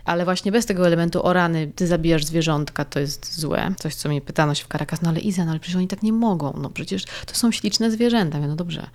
Ale 0.05 0.24
właśnie 0.24 0.53
bez 0.53 0.66
tego 0.66 0.86
elementu 0.86 1.26
o 1.26 1.32
rany, 1.32 1.72
ty 1.76 1.86
zabijasz 1.86 2.24
zwierzątka, 2.24 2.84
to 2.84 3.00
jest 3.00 3.40
złe. 3.40 3.74
Coś, 3.78 3.94
co 3.94 4.09
mnie 4.09 4.20
pytano 4.20 4.55
się 4.55 4.64
w 4.64 4.68
Caracas, 4.68 5.03
no 5.03 5.09
ale 5.09 5.20
Iza, 5.20 5.44
no 5.44 5.50
ale 5.50 5.61
przecież 5.61 5.76
oni 5.76 5.88
tak 5.88 6.03
nie 6.03 6.12
mogą. 6.12 6.59
No 6.62 6.70
przecież 6.70 7.05
to 7.26 7.34
są 7.34 7.53
śliczne 7.53 7.90
zwierzęta. 7.90 8.38
Ja, 8.38 8.46
no 8.46 8.57
dobrze. 8.57 8.86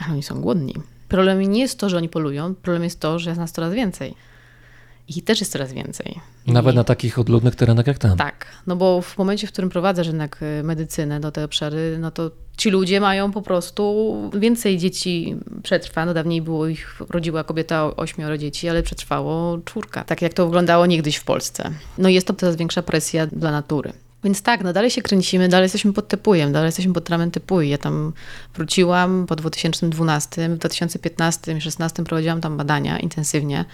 ale 0.00 0.12
oni 0.12 0.22
są 0.22 0.40
głodni. 0.40 0.74
Problemem 1.08 1.52
nie 1.52 1.60
jest 1.60 1.78
to, 1.78 1.88
że 1.88 1.96
oni 1.96 2.08
polują, 2.08 2.54
problem 2.54 2.84
jest 2.84 3.00
to, 3.00 3.18
że 3.18 3.30
jest 3.30 3.40
nas 3.40 3.52
coraz 3.52 3.74
więcej. 3.74 4.14
I 5.08 5.22
też 5.22 5.40
jest 5.40 5.52
coraz 5.52 5.72
więcej. 5.72 6.20
I 6.46 6.52
Nawet 6.52 6.76
na 6.76 6.84
takich 6.84 7.18
odludnych 7.18 7.54
terenach 7.54 7.86
jak 7.86 7.98
tam. 7.98 8.16
Tak, 8.16 8.46
no 8.66 8.76
bo 8.76 9.02
w 9.02 9.18
momencie, 9.18 9.46
w 9.46 9.52
którym 9.52 9.70
prowadzę 9.70 10.02
rynek 10.02 10.38
y, 10.42 10.62
medycynę 10.62 11.20
do 11.20 11.32
te 11.32 11.44
obszary, 11.44 11.96
no 12.00 12.10
to 12.10 12.30
ci 12.56 12.70
ludzie 12.70 13.00
mają 13.00 13.32
po 13.32 13.42
prostu 13.42 14.14
więcej 14.34 14.78
dzieci 14.78 15.36
przetrwa. 15.62 16.06
No 16.06 16.14
dawniej 16.14 16.42
było 16.42 16.66
ich, 16.66 17.00
rodziła 17.10 17.44
kobieta 17.44 17.96
ośmioro 17.96 18.38
dzieci, 18.38 18.68
ale 18.68 18.82
przetrwało 18.82 19.58
czwórka. 19.64 20.04
Tak 20.04 20.22
jak 20.22 20.34
to 20.34 20.44
wyglądało 20.44 20.86
niegdyś 20.86 21.16
w 21.16 21.24
Polsce. 21.24 21.70
No 21.98 22.08
jest 22.08 22.26
to 22.26 22.34
coraz 22.34 22.56
większa 22.56 22.82
presja 22.82 23.26
dla 23.26 23.50
natury. 23.50 23.92
Więc 24.24 24.42
tak, 24.42 24.64
no 24.64 24.72
dalej 24.72 24.90
się 24.90 25.02
kręcimy, 25.02 25.48
dalej 25.48 25.64
jesteśmy 25.64 25.92
pod 25.92 26.08
tepujem, 26.08 26.52
dalej 26.52 26.66
jesteśmy 26.66 26.92
pod 26.92 27.04
tramem 27.04 27.30
tepuj. 27.30 27.68
Ja 27.68 27.78
tam 27.78 28.12
wróciłam 28.54 29.26
po 29.26 29.36
2012, 29.36 30.48
w 30.48 30.58
2015 30.58 31.40
i 31.40 31.54
2016 31.54 32.04
prowadziłam 32.04 32.40
tam 32.40 32.56
badania 32.56 32.98
intensywnie. 32.98 33.64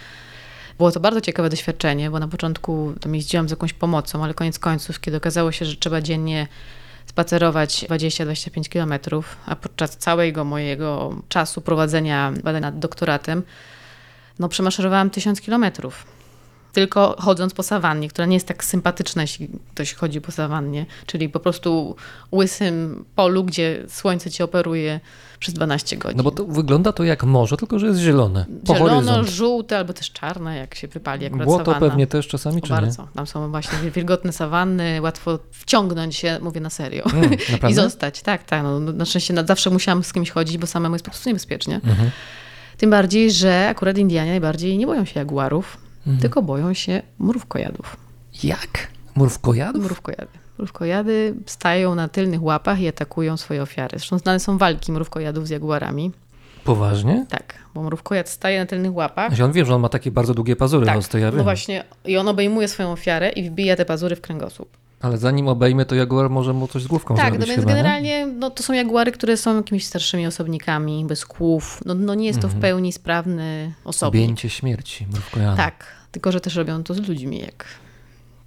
Było 0.78 0.92
to 0.92 1.00
bardzo 1.00 1.20
ciekawe 1.20 1.50
doświadczenie, 1.50 2.10
bo 2.10 2.18
na 2.18 2.28
początku 2.28 2.94
tam 3.00 3.14
jeździłam 3.14 3.48
z 3.48 3.50
jakąś 3.50 3.72
pomocą, 3.72 4.24
ale 4.24 4.34
koniec 4.34 4.58
końców, 4.58 5.00
kiedy 5.00 5.16
okazało 5.16 5.52
się, 5.52 5.64
że 5.64 5.76
trzeba 5.76 6.00
dziennie 6.00 6.48
spacerować 7.06 7.84
20-25 7.84 8.68
kilometrów, 8.68 9.36
a 9.46 9.56
podczas 9.56 9.96
całego 9.96 10.44
mojego 10.44 11.16
czasu 11.28 11.60
prowadzenia 11.60 12.32
badań 12.44 12.62
nad 12.62 12.78
doktoratem, 12.78 13.42
no 14.38 14.48
przemaszerowałam 14.48 15.10
1000 15.10 15.40
kilometrów. 15.40 16.17
Tylko 16.72 17.16
chodząc 17.18 17.54
po 17.54 17.62
sawannie, 17.62 18.08
która 18.08 18.26
nie 18.26 18.36
jest 18.36 18.46
tak 18.48 18.64
sympatyczna, 18.64 19.22
jeśli 19.22 19.48
ktoś 19.74 19.94
chodzi 19.94 20.20
po 20.20 20.32
sawannie, 20.32 20.86
czyli 21.06 21.28
po 21.28 21.40
prostu 21.40 21.96
łysym 22.32 23.04
polu, 23.14 23.44
gdzie 23.44 23.84
słońce 23.88 24.30
ci 24.30 24.42
operuje 24.42 25.00
przez 25.38 25.54
12 25.54 25.96
godzin. 25.96 26.16
No 26.16 26.22
bo 26.22 26.30
to 26.30 26.44
wygląda 26.44 26.92
to 26.92 27.04
jak 27.04 27.24
morze, 27.24 27.56
tylko 27.56 27.78
że 27.78 27.86
jest 27.86 28.00
zielone. 28.00 28.46
Po 28.66 28.74
Zielono, 28.74 28.94
horyzont. 28.94 29.28
żółte 29.28 29.78
albo 29.78 29.92
też 29.92 30.12
czarne, 30.12 30.56
jak 30.56 30.74
się 30.74 30.88
wypali 30.88 31.26
akurat 31.26 31.44
Błoto 31.44 31.64
sawanna. 31.64 31.88
pewnie 31.88 32.06
też 32.06 32.28
czasami, 32.28 32.62
czy 32.62 32.72
nie? 32.72 32.80
bardzo. 32.80 33.08
Tam 33.14 33.26
są 33.26 33.50
właśnie 33.50 33.90
wilgotne 33.90 34.32
sawanny, 34.32 35.00
łatwo 35.02 35.38
wciągnąć 35.50 36.16
się, 36.16 36.38
mówię 36.42 36.60
na 36.60 36.70
serio, 36.70 37.04
Mm, 37.12 37.30
i 37.70 37.74
zostać. 37.74 38.22
Tak, 38.22 38.44
tak. 38.44 38.62
No, 38.62 38.80
na 38.80 39.04
szczęście 39.04 39.34
no, 39.34 39.44
zawsze 39.46 39.70
musiałam 39.70 40.04
z 40.04 40.12
kimś 40.12 40.30
chodzić, 40.30 40.58
bo 40.58 40.66
samemu 40.66 40.94
jest 40.94 41.04
po 41.04 41.10
prostu 41.10 41.28
niebezpiecznie. 41.28 41.74
Mhm. 41.74 42.10
Tym 42.76 42.90
bardziej, 42.90 43.32
że 43.32 43.68
akurat 43.68 43.98
Indianie 43.98 44.30
najbardziej 44.30 44.78
nie 44.78 44.86
boją 44.86 45.04
się 45.04 45.20
jaguarów, 45.20 45.76
Mhm. 46.06 46.18
tylko 46.22 46.42
boją 46.42 46.74
się 46.74 47.02
mrówkojadów. 47.18 47.96
Jak? 48.42 48.88
Mrówkojadów? 49.16 49.84
Mrówkojady. 49.84 50.26
Mrówkojady 50.58 51.34
stają 51.46 51.94
na 51.94 52.08
tylnych 52.08 52.42
łapach 52.42 52.80
i 52.80 52.88
atakują 52.88 53.36
swoje 53.36 53.62
ofiary. 53.62 53.98
Zresztą 53.98 54.18
znane 54.18 54.40
są 54.40 54.58
walki 54.58 54.92
mrówkojadów 54.92 55.46
z 55.46 55.50
jaguarami. 55.50 56.12
Poważnie? 56.64 57.26
Tak, 57.28 57.54
bo 57.74 57.82
mrówkojad 57.82 58.28
staje 58.28 58.60
na 58.60 58.66
tylnych 58.66 58.94
łapach. 58.94 59.28
Znaczy 59.28 59.44
on 59.44 59.52
wie, 59.52 59.64
że 59.64 59.74
on 59.74 59.80
ma 59.80 59.88
takie 59.88 60.10
bardzo 60.10 60.34
długie 60.34 60.56
pazury, 60.56 60.86
Tak, 60.86 60.96
no 60.96 61.02
to 61.10 61.18
ja 61.18 61.26
wiem. 61.30 61.38
no 61.38 61.44
właśnie. 61.44 61.84
I 62.04 62.16
on 62.16 62.28
obejmuje 62.28 62.68
swoją 62.68 62.92
ofiarę 62.92 63.28
i 63.28 63.50
wbija 63.50 63.76
te 63.76 63.84
pazury 63.84 64.16
w 64.16 64.20
kręgosłup. 64.20 64.68
Ale 65.00 65.18
zanim 65.18 65.48
obejmie, 65.48 65.84
to 65.84 65.94
jaguar 65.94 66.30
może 66.30 66.52
mu 66.52 66.68
coś 66.68 66.82
z 66.82 66.86
główką 66.86 67.16
Tak, 67.16 67.24
zrobić 67.24 67.40
no 67.40 67.46
więc 67.46 67.60
chyba, 67.60 67.72
generalnie 67.72 68.26
no, 68.26 68.50
to 68.50 68.62
są 68.62 68.72
jaguary, 68.72 69.12
które 69.12 69.36
są 69.36 69.56
jakimiś 69.56 69.86
starszymi 69.86 70.26
osobnikami, 70.26 71.04
bez 71.04 71.26
kłów. 71.26 71.80
No, 71.84 71.94
no 71.94 72.14
nie 72.14 72.26
jest 72.26 72.40
to 72.40 72.48
w 72.48 72.60
pełni 72.60 72.92
sprawny 72.92 73.74
osobnik. 73.84 74.24
Objęcie 74.24 74.50
śmierci 74.50 75.06
mrówkojada. 75.12 75.56
Tak, 75.56 75.86
tylko 76.12 76.32
że 76.32 76.40
też 76.40 76.56
robią 76.56 76.82
to 76.82 76.94
z 76.94 77.08
ludźmi, 77.08 77.40
jak 77.40 77.64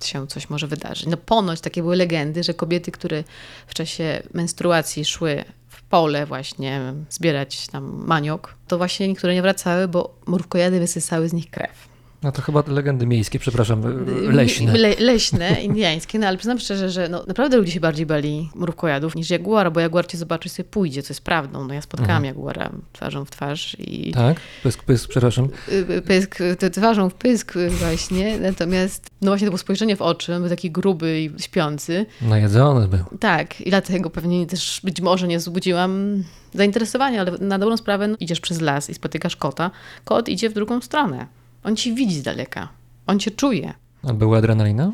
się 0.06 0.28
coś 0.28 0.50
może 0.50 0.68
wydarzyć. 0.68 1.08
No 1.08 1.18
ponoć 1.18 1.62
takie 1.62 1.82
były 1.82 1.96
legendy, 1.96 2.44
że 2.44 2.54
kobiety, 2.54 2.92
które 2.92 3.24
w 3.68 3.74
czasie 3.74 4.24
menstruacji 4.34 5.06
szły 5.06 5.44
w 5.70 5.82
pole 5.84 6.26
właśnie 6.26 6.94
zbierać 7.10 7.68
tam 7.68 8.04
maniok, 8.06 8.56
to 8.68 8.78
właśnie 8.78 9.08
niektóre 9.08 9.34
nie 9.34 9.42
wracały, 9.42 9.88
bo 9.88 10.16
mrówkojady 10.28 10.80
wysysały 10.80 11.30
z 11.30 11.34
nich 11.34 11.50
krew. 11.50 11.91
No 12.24 12.32
to 12.32 12.42
chyba 12.42 12.64
legendy 12.68 13.06
miejskie, 13.08 13.40
przepraszam, 13.40 14.06
leśne. 14.32 14.74
Le, 14.78 14.96
leśne, 15.00 15.52
indiańskie, 15.64 16.20
no 16.20 16.28
ale 16.28 16.38
przyznam 16.38 16.60
szczerze, 16.60 16.90
że 16.90 17.10
no, 17.10 17.24
naprawdę 17.28 17.58
ludzie 17.58 17.72
się 17.72 17.80
bardziej 17.80 18.06
bali 18.06 18.50
mrówkojadów 18.56 19.16
niż 19.16 19.30
jaguara, 19.30 19.72
bo 19.72 19.80
jaguar 19.80 20.08
cię 20.08 20.18
zobaczy 20.18 20.50
sobie 20.50 20.70
pójdzie, 20.70 21.04
co 21.04 21.12
jest 21.14 21.22
prawdą. 21.22 21.68
No 21.68 21.74
ja 21.74 21.82
spotkałam 21.82 22.26
jaguara 22.26 22.72
twarzą 22.94 23.26
w 23.26 23.30
twarz 23.32 23.76
i 23.80 24.12
Tak? 24.12 24.38
Pysk, 24.64 24.84
pysk, 24.84 25.10
przepraszam. 25.10 25.48
y, 25.90 26.02
pysk, 26.02 26.38
t- 26.60 26.70
twarzą 26.70 27.10
w 27.10 27.14
pysk 27.14 27.54
właśnie, 27.70 28.40
natomiast 28.50 29.10
no 29.22 29.32
właśnie 29.32 29.48
to 29.48 29.52
było 29.52 29.58
spojrzenie 29.58 29.96
w 29.96 30.02
oczy, 30.02 30.40
był 30.40 30.50
taki 30.50 30.72
gruby 30.72 31.22
i 31.22 31.32
śpiący. 31.42 32.06
Najedzony 32.22 32.88
był. 32.88 33.06
Tak, 33.20 33.62
i 33.62 33.70
dlatego 33.70 34.10
pewnie 34.10 34.48
też 34.48 34.82
być 34.84 35.02
może 35.02 35.28
nie 35.28 35.38
wzbudziłam 35.38 36.24
zainteresowania, 36.54 37.22
ale 37.22 37.32
na 37.32 37.60
dobrą 37.60 37.78
sprawę 37.78 38.08
no, 38.08 38.16
idziesz 38.20 38.40
przez 38.40 38.62
las 38.62 38.90
i 38.90 38.94
spotykasz 38.94 39.36
kota, 39.36 39.72
kot 40.06 40.30
idzie 40.30 40.50
w 40.50 40.54
drugą 40.54 40.82
stronę. 40.82 41.28
On 41.64 41.76
ci 41.76 41.94
widzi 41.96 42.16
z 42.20 42.24
daleka. 42.24 42.68
On 43.08 43.20
cię 43.20 43.32
czuje. 43.32 43.74
A 44.04 44.14
była 44.14 44.38
adrenalina? 44.38 44.92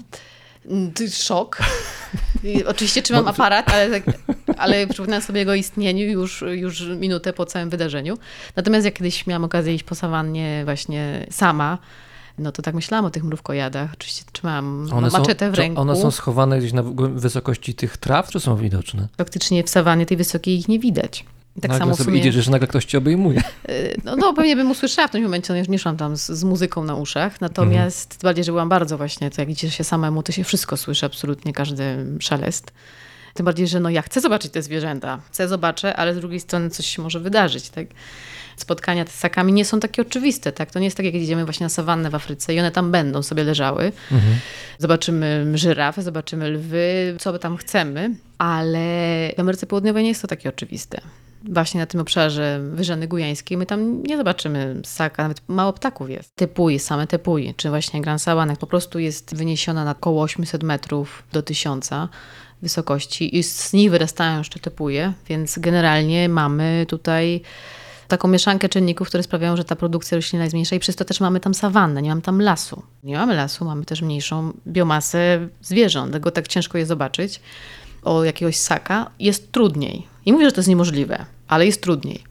Mm, 0.66 0.92
Szok. 1.12 1.58
Oczywiście 2.68 3.02
trzymam 3.02 3.28
aparat, 3.28 3.70
ale, 3.74 4.02
tak, 4.02 4.18
ale 4.58 4.88
przypominam 4.88 5.22
sobie 5.22 5.40
jego 5.40 5.54
istnieniu 5.56 6.06
już, 6.06 6.44
już 6.52 6.82
minutę 7.00 7.34
po 7.34 7.46
całym 7.46 7.70
wydarzeniu. 7.70 8.18
Natomiast 8.56 8.86
jak 8.86 8.94
kiedyś 8.94 9.28
miałam 9.28 9.44
okazję 9.44 9.74
iść 9.76 9.84
po 9.84 9.96
sawannie 9.96 10.62
właśnie 10.66 11.28
sama, 11.32 11.78
no 12.38 12.52
to 12.52 12.62
tak 12.62 12.76
myślałam 12.76 13.06
o 13.06 13.10
tych 13.10 13.24
mrówkojadach. 13.24 13.90
Oczywiście 13.94 14.24
trzymałam 14.32 14.88
maczetę 15.12 15.52
w 15.52 15.54
czy 15.54 15.62
ręku. 15.62 15.82
one 15.82 15.96
są 15.96 16.12
schowane 16.12 16.60
gdzieś 16.60 16.74
na 16.74 16.84
w- 16.84 16.96
wysokości 16.96 17.74
tych 17.76 17.98
traw, 17.98 18.30
czy 18.30 18.40
są 18.40 18.56
widoczne? 18.56 19.08
Faktycznie 19.18 19.64
w 19.64 19.70
sawannie 19.70 20.06
tej 20.06 20.18
wysokiej 20.18 20.58
ich 20.60 20.68
nie 20.68 20.80
widać. 20.80 21.26
I 21.58 21.62
tak 21.62 21.72
nagle 21.72 21.86
samo 21.86 21.96
sobie 21.96 22.20
idziesz, 22.20 22.46
że 22.46 22.52
nagle 22.52 22.68
ktoś 22.68 22.86
cię 22.86 22.98
obejmuje. 22.98 23.40
y, 23.70 24.02
no, 24.04 24.16
no 24.16 24.34
pewnie 24.34 24.56
bym 24.56 24.72
usłyszała 24.72 25.08
w 25.08 25.12
tym 25.12 25.24
momencie, 25.24 25.54
no 25.54 25.60
już 25.60 25.68
nie 25.68 25.80
szłam 25.80 25.98
tam 25.98 26.18
z, 26.18 26.28
z 26.28 26.44
muzyką 26.44 26.84
na 26.84 26.96
uszach, 26.96 27.42
natomiast 27.42 28.14
Mhm. 28.14 28.20
bardziej, 28.24 28.44
że 28.44 28.52
byłam 28.52 28.70
bardzo 28.70 28.98
właśnie, 28.98 29.32
to 29.32 29.42
jak 29.42 29.50
idziesz 29.50 29.74
się 29.74 29.84
samemu, 29.84 30.24
to 30.24 30.32
się 30.32 30.44
wszystko 30.44 30.78
słyszy, 30.78 31.06
absolutnie 31.06 31.54
każdy 31.54 32.06
szelest. 32.20 32.72
Tym 33.34 33.46
bardziej, 33.46 33.68
że 33.68 33.80
no 33.80 33.90
ja 33.90 34.02
chcę 34.02 34.22
zobaczyć 34.22 34.52
te 34.52 34.62
zwierzęta, 34.62 35.20
chcę 35.32 35.48
zobaczę, 35.48 35.96
ale 35.96 36.14
z 36.14 36.18
drugiej 36.18 36.40
strony 36.40 36.70
coś 36.70 36.86
się 36.86 37.02
może 37.02 37.20
wydarzyć, 37.20 37.70
tak? 37.70 37.88
Spotkania 38.58 39.06
z 39.06 39.10
ssakami 39.10 39.54
nie 39.54 39.66
są 39.66 39.80
takie 39.80 40.02
oczywiste, 40.02 40.52
tak? 40.52 40.72
To 40.72 40.80
nie 40.80 40.86
jest 40.86 40.98
tak, 40.98 41.06
jak 41.06 41.16
idziemy 41.16 41.46
właśnie 41.46 41.64
na 41.66 41.70
sawannę 41.70 42.10
w 42.10 42.16
Afryce 42.16 42.54
i 42.54 42.60
one 42.60 42.72
tam 42.72 42.92
będą 42.92 43.24
sobie 43.24 43.44
leżały. 43.44 43.92
Zobaczymy 44.80 45.52
żyrafy, 45.54 46.02
zobaczymy 46.02 46.50
lwy, 46.50 47.16
co 47.20 47.32
by 47.32 47.40
tam 47.40 47.58
chcemy, 47.58 48.16
ale 48.38 48.80
w 49.38 49.40
Ameryce 49.40 49.68
Południowej 49.68 50.04
nie 50.04 50.10
jest 50.10 50.22
to 50.22 50.28
takie 50.28 50.50
oczywiste. 50.50 51.02
Właśnie 51.50 51.80
na 51.80 51.86
tym 51.86 52.02
obszarze 52.02 52.60
Wyżany 52.72 53.08
Gujańskiej 53.08 53.58
my 53.58 53.66
tam 53.66 54.04
nie 54.04 54.18
zobaczymy 54.18 54.82
ssaka, 54.84 55.24
nawet 55.24 55.42
mało 55.48 55.74
ptaków 55.74 56.10
jest. 56.10 56.36
Tepuji, 56.36 56.80
same 56.80 57.08
tepuji, 57.08 57.54
czy 57.58 57.70
właśnie 57.70 58.02
Gran 58.02 58.20
Sawanek 58.20 58.60
po 58.60 58.68
prostu 58.68 59.00
jest 59.00 59.36
wyniesiona 59.36 59.86
na 59.86 59.92
około 59.92 60.24
800 60.24 60.64
metrów 60.64 61.24
do 61.34 61.42
1000 61.42 61.90
wysokości 62.62 63.38
i 63.38 63.44
z 63.44 63.74
nich 63.74 63.92
wyrastają 63.92 64.38
jeszcze 64.38 64.60
tepuje, 64.60 65.14
więc 65.30 65.60
generalnie 65.60 66.30
mamy 66.30 66.86
tutaj 66.90 67.42
taką 68.08 68.28
mieszankę 68.28 68.70
czynników, 68.70 69.08
które 69.08 69.24
sprawiają, 69.24 69.58
że 69.58 69.64
ta 69.64 69.76
produkcja 69.76 70.16
roślinna 70.16 70.44
jest 70.44 70.54
mniejsza 70.54 70.76
i 70.76 70.80
przez 70.80 70.96
to 70.96 71.06
też 71.06 71.20
mamy 71.20 71.40
tam 71.40 71.54
sawannę, 71.54 72.02
nie 72.02 72.10
mamy 72.10 72.22
tam 72.22 72.42
lasu. 72.42 72.84
Nie 73.04 73.18
mamy 73.18 73.36
lasu, 73.36 73.66
mamy 73.66 73.86
też 73.86 74.02
mniejszą 74.02 74.54
biomasę 74.68 75.48
zwierząt, 75.62 76.14
tego 76.14 76.32
tak 76.32 76.48
ciężko 76.48 76.78
je 76.78 76.86
zobaczyć. 76.86 77.42
O 78.04 78.24
jakiegoś 78.24 78.58
ssaka 78.58 79.12
jest 79.20 79.52
trudniej. 79.52 80.08
I 80.28 80.34
mówię, 80.34 80.46
że 80.46 80.52
to 80.52 80.60
jest 80.60 80.70
niemożliwe, 80.70 81.26
ale 81.48 81.66
jest 81.66 81.82
trudniej. 81.82 82.24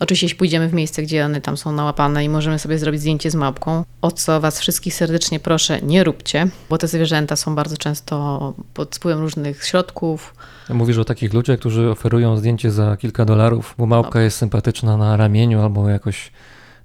Oczywiście, 0.00 0.24
jeśli 0.24 0.38
pójdziemy 0.38 0.68
w 0.68 0.72
miejsce, 0.72 1.02
gdzie 1.02 1.24
one 1.24 1.40
tam 1.40 1.56
są 1.56 1.72
nałapane 1.72 2.24
i 2.24 2.28
możemy 2.28 2.58
sobie 2.58 2.78
zrobić 2.78 3.00
zdjęcie 3.00 3.30
z 3.30 3.34
małpką, 3.34 3.84
o 4.02 4.10
co 4.10 4.40
Was 4.40 4.60
wszystkich 4.60 4.94
serdecznie 4.94 5.40
proszę, 5.40 5.82
nie 5.82 6.04
róbcie, 6.04 6.48
bo 6.70 6.78
te 6.78 6.88
zwierzęta 6.88 7.36
są 7.36 7.54
bardzo 7.54 7.76
często 7.76 8.54
pod 8.74 8.96
wpływem 8.96 9.20
różnych 9.20 9.64
środków, 9.64 10.34
Mówisz 10.70 10.98
o 10.98 11.04
takich 11.04 11.34
ludziach, 11.34 11.58
którzy 11.58 11.90
oferują 11.90 12.36
zdjęcie 12.36 12.70
za 12.70 12.96
kilka 12.96 13.24
dolarów, 13.24 13.74
bo 13.78 13.86
małpka 13.86 14.20
jest 14.20 14.36
sympatyczna 14.36 14.96
na 14.96 15.16
ramieniu 15.16 15.62
albo 15.62 15.88
jakoś 15.88 16.32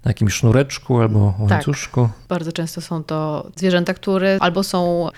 na 0.05 0.09
jakimś 0.09 0.33
sznureczku 0.33 1.01
albo 1.01 1.33
Tak. 1.39 1.51
łańcuszku. 1.51 2.09
Bardzo 2.29 2.51
często 2.51 2.81
są 2.81 3.03
to 3.03 3.47
zwierzęta, 3.55 3.93
które 3.93 4.37
albo 4.39 4.63
są 4.63 5.09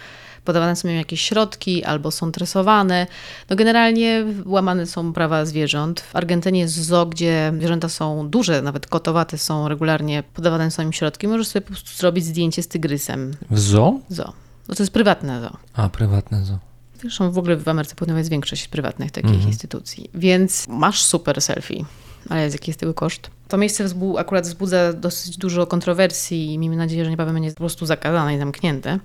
podawane 0.46 0.76
są 0.76 0.88
im 0.90 0.96
jakieś 0.96 1.22
środki, 1.22 1.84
albo 1.84 2.12
są 2.12 2.32
tresowane. 2.32 3.08
No 3.50 3.56
generalnie 3.56 4.26
łamane 4.46 4.86
są 4.86 5.14
prawa 5.14 5.46
zwierząt. 5.46 6.00
W 6.02 6.16
Argentynie 6.16 6.60
jest 6.60 6.74
zoo, 6.84 7.06
gdzie 7.06 7.54
zwierzęta 7.58 7.90
są 7.90 8.30
duże, 8.30 8.62
nawet 8.62 8.88
kotowate 8.88 9.38
są 9.38 9.68
regularnie 9.68 10.24
podawane 10.34 10.72
są 10.72 10.84
im 10.84 10.94
środki. 10.94 11.28
Możesz 11.28 11.48
sobie 11.48 11.62
po 11.62 11.68
prostu 11.74 11.90
zrobić 11.98 12.26
zdjęcie 12.26 12.64
z 12.64 12.68
tygrysem. 12.68 13.34
W 13.52 13.60
zoo? 13.60 14.00
Zoo. 14.10 14.34
No 14.68 14.76
to 14.76 14.84
jest 14.84 14.94
prywatne 14.94 15.42
zoo. 15.42 15.58
A, 15.74 15.90
prywatne 15.90 16.46
zoo. 16.46 16.58
Zresztą 17.02 17.32
w 17.32 17.38
ogóle 17.38 17.56
w 17.58 17.68
Ameryce 17.68 17.96
Południowej 17.96 18.20
jest 18.20 18.30
większość 18.32 18.68
prywatnych 18.68 19.12
takich 19.12 19.46
instytucji. 19.46 20.10
Więc 20.14 20.68
masz 20.68 21.04
super 21.04 21.42
selfie. 21.42 21.86
Ale 22.30 22.42
jaki 22.50 22.70
jest 22.72 22.80
tego 22.80 22.94
koszt? 22.94 23.30
To 23.48 23.58
miejsce 23.58 23.86
wzbu- 23.86 24.20
akurat 24.20 24.44
wzbudza 24.46 24.94
dosyć 24.94 25.38
dużo 25.38 25.68
kontrowersji 25.68 26.54
i 26.54 26.58
miejmy 26.60 26.76
nadzieję, 26.76 27.06
że 27.06 27.12
niebawem 27.12 27.34
będzie 27.34 27.52
po 27.52 27.58
prostu 27.58 27.86
zakazane 27.86 28.36
i 28.36 28.40
zamknięte. 28.40 29.00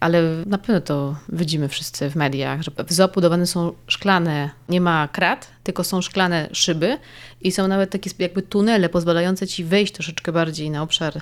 Ale 0.00 0.22
na 0.46 0.58
pewno 0.58 0.80
to 0.80 1.16
widzimy 1.28 1.68
wszyscy 1.68 2.10
w 2.10 2.16
mediach, 2.16 2.62
że 2.62 2.70
w 2.86 2.92
zoo 2.92 3.08
budowane 3.08 3.46
są 3.46 3.72
szklane, 3.86 4.50
nie 4.68 4.80
ma 4.80 5.08
krat, 5.08 5.48
tylko 5.62 5.84
są 5.84 6.00
szklane 6.02 6.48
szyby 6.52 6.98
i 7.40 7.52
są 7.52 7.68
nawet 7.68 7.90
takie 7.90 8.10
jakby 8.18 8.42
tunele 8.42 8.88
pozwalające 8.88 9.46
ci 9.46 9.64
wejść 9.64 9.92
troszeczkę 9.92 10.32
bardziej 10.32 10.70
na 10.70 10.82
obszar, 10.82 11.20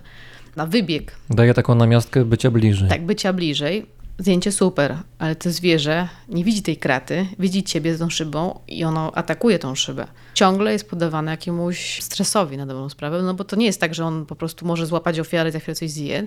na 0.57 0.67
wybieg, 0.67 1.17
Daje 1.31 1.55
taką 1.55 1.75
namiastkę 1.75 2.25
bycia 2.25 2.51
bliżej. 2.51 2.89
tak 2.89 3.07
bycia 3.07 3.33
bliżej. 3.33 3.87
Zdjęcie 4.21 4.53
super, 4.53 4.97
ale 5.19 5.37
to 5.37 5.51
zwierzę 5.51 6.09
nie 6.29 6.45
widzi 6.45 6.63
tej 6.63 6.77
kraty, 6.77 7.27
widzi 7.39 7.63
ciebie 7.63 7.95
z 7.95 7.99
tą 7.99 8.11
szybą 8.11 8.61
i 8.69 8.85
ono 8.85 9.13
atakuje 9.15 9.59
tą 9.59 9.75
szybę. 9.75 10.07
Ciągle 10.35 10.73
jest 10.73 10.91
poddawane 10.91 11.31
jakiemuś 11.31 12.03
stresowi 12.03 12.57
na 12.57 12.67
dobrą 12.67 12.89
sprawę, 12.89 13.23
no 13.23 13.35
bo 13.35 13.45
to 13.45 13.57
nie 13.57 13.67
jest 13.67 13.81
tak, 13.81 13.95
że 13.95 14.05
on 14.05 14.27
po 14.27 14.37
prostu 14.37 14.67
może 14.67 14.87
złapać 14.87 15.21
ofiarę 15.21 15.49
i 15.49 15.53
za 15.53 15.59
chwilę 15.59 15.75
coś 15.75 15.91
zje, 15.91 16.27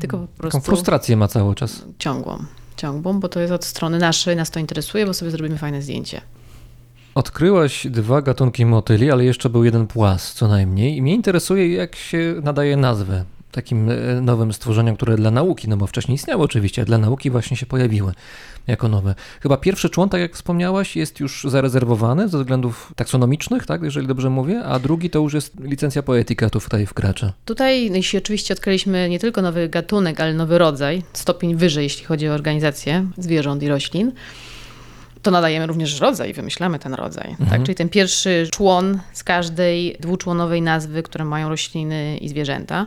tylko 0.00 0.18
po 0.18 0.26
prostu 0.26 0.58
Taką 0.60 0.66
frustrację 0.66 1.16
ma 1.16 1.28
cały 1.28 1.54
czas. 1.54 1.82
ciągłą. 1.98 2.38
Ciągłą, 2.76 3.20
bo 3.20 3.28
to 3.28 3.40
jest 3.40 3.52
od 3.52 3.64
strony 3.64 3.98
naszej, 3.98 4.36
nas 4.36 4.50
to 4.50 4.60
interesuje, 4.60 5.06
bo 5.06 5.14
sobie 5.14 5.30
zrobimy 5.30 5.58
fajne 5.58 5.82
zdjęcie. 5.82 6.20
Odkryłaś 7.14 7.86
dwa 7.86 8.22
gatunki 8.22 8.66
motyli, 8.66 9.10
ale 9.10 9.24
jeszcze 9.24 9.50
był 9.50 9.64
jeden 9.64 9.86
płas 9.86 10.32
co 10.34 10.48
najmniej. 10.48 10.96
I 10.96 11.02
mnie 11.02 11.14
interesuje, 11.14 11.72
jak 11.72 11.96
się 11.96 12.34
nadaje 12.42 12.76
nazwę 12.76 13.24
takim 13.52 13.90
e, 13.90 14.20
nowym 14.20 14.52
stworzeniom, 14.52 14.96
które 14.96 15.16
dla 15.16 15.30
nauki, 15.30 15.68
no 15.68 15.76
bo 15.76 15.86
wcześniej 15.86 16.14
istniały 16.14 16.42
oczywiście, 16.42 16.82
a 16.82 16.84
dla 16.84 16.98
nauki 16.98 17.30
właśnie 17.30 17.56
się 17.56 17.66
pojawiły 17.66 18.12
jako 18.66 18.88
nowe. 18.88 19.14
Chyba 19.40 19.56
pierwszy 19.56 19.90
człon, 19.90 20.08
tak 20.08 20.20
jak 20.20 20.34
wspomniałaś, 20.34 20.96
jest 20.96 21.20
już 21.20 21.44
zarezerwowany 21.48 22.28
ze 22.28 22.38
względów 22.38 22.92
taksonomicznych, 22.96 23.66
tak, 23.66 23.82
jeżeli 23.82 24.06
dobrze 24.06 24.30
mówię, 24.30 24.64
a 24.64 24.78
drugi 24.78 25.10
to 25.10 25.18
już 25.18 25.34
jest 25.34 25.60
licencja 25.60 26.02
poetyka 26.02 26.50
tu 26.50 26.60
tutaj 26.60 26.86
wkracza. 26.86 27.32
Tutaj, 27.44 27.90
no 27.90 27.96
jeśli 27.96 28.18
oczywiście 28.18 28.54
odkryliśmy 28.54 29.08
nie 29.08 29.18
tylko 29.18 29.42
nowy 29.42 29.68
gatunek, 29.68 30.20
ale 30.20 30.34
nowy 30.34 30.58
rodzaj, 30.58 31.02
stopień 31.12 31.56
wyżej, 31.56 31.82
jeśli 31.82 32.04
chodzi 32.04 32.28
o 32.28 32.34
organizację 32.34 33.06
zwierząt 33.18 33.62
i 33.62 33.68
roślin, 33.68 34.12
to 35.22 35.30
nadajemy 35.30 35.66
również 35.66 36.00
rodzaj, 36.00 36.32
wymyślamy 36.32 36.78
ten 36.78 36.94
rodzaj. 36.94 37.36
Tak? 37.50 37.62
Czyli 37.62 37.74
ten 37.74 37.88
pierwszy 37.88 38.48
człon 38.52 38.98
z 39.12 39.24
każdej 39.24 39.96
dwuczłonowej 40.00 40.62
nazwy, 40.62 41.02
które 41.02 41.24
mają 41.24 41.48
rośliny 41.48 42.18
i 42.18 42.28
zwierzęta. 42.28 42.86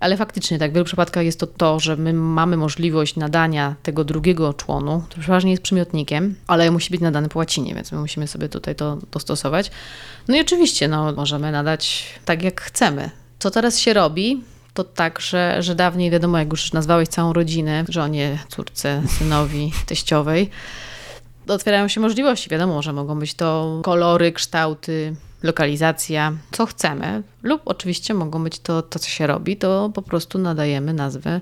Ale 0.00 0.16
faktycznie, 0.16 0.58
tak, 0.58 0.70
w 0.70 0.74
wielu 0.74 0.84
przypadkach 0.84 1.24
jest 1.24 1.40
to 1.40 1.46
to, 1.46 1.80
że 1.80 1.96
my 1.96 2.12
mamy 2.12 2.56
możliwość 2.56 3.16
nadania 3.16 3.74
tego 3.82 4.04
drugiego 4.04 4.54
członu, 4.54 5.02
który 5.06 5.22
przeważnie 5.22 5.50
jest 5.50 5.62
przymiotnikiem, 5.62 6.34
ale 6.46 6.70
musi 6.70 6.90
być 6.90 7.00
nadany 7.00 7.28
po 7.28 7.38
łacinie, 7.38 7.74
więc 7.74 7.92
my 7.92 7.98
musimy 7.98 8.26
sobie 8.26 8.48
tutaj 8.48 8.74
to 8.74 8.98
dostosować. 9.12 9.70
No 10.28 10.36
i 10.36 10.40
oczywiście, 10.40 10.88
no, 10.88 11.12
możemy 11.12 11.52
nadać 11.52 12.06
tak, 12.24 12.42
jak 12.42 12.60
chcemy. 12.60 13.10
Co 13.38 13.50
teraz 13.50 13.78
się 13.78 13.94
robi? 13.94 14.42
To 14.74 14.84
tak, 14.84 15.20
że, 15.20 15.62
że 15.62 15.74
dawniej 15.74 16.10
wiadomo, 16.10 16.38
jak 16.38 16.50
już 16.50 16.72
nazwałeś 16.72 17.08
całą 17.08 17.32
rodzinę, 17.32 17.84
żonie, 17.88 18.38
córce, 18.48 19.02
synowi, 19.18 19.72
teściowej, 19.86 20.50
otwierają 21.48 21.88
się 21.88 22.00
możliwości. 22.00 22.50
Wiadomo, 22.50 22.82
że 22.82 22.92
mogą 22.92 23.18
być 23.18 23.34
to 23.34 23.80
kolory, 23.84 24.32
kształty, 24.32 25.16
lokalizacja, 25.42 26.32
co 26.52 26.66
chcemy, 26.66 27.22
lub 27.42 27.62
oczywiście 27.64 28.14
mogą 28.14 28.44
być 28.44 28.58
to, 28.58 28.82
to 28.82 28.98
co 28.98 29.08
się 29.08 29.26
robi, 29.26 29.56
to 29.56 29.90
po 29.94 30.02
prostu 30.02 30.38
nadajemy 30.38 30.92
nazwę 30.94 31.40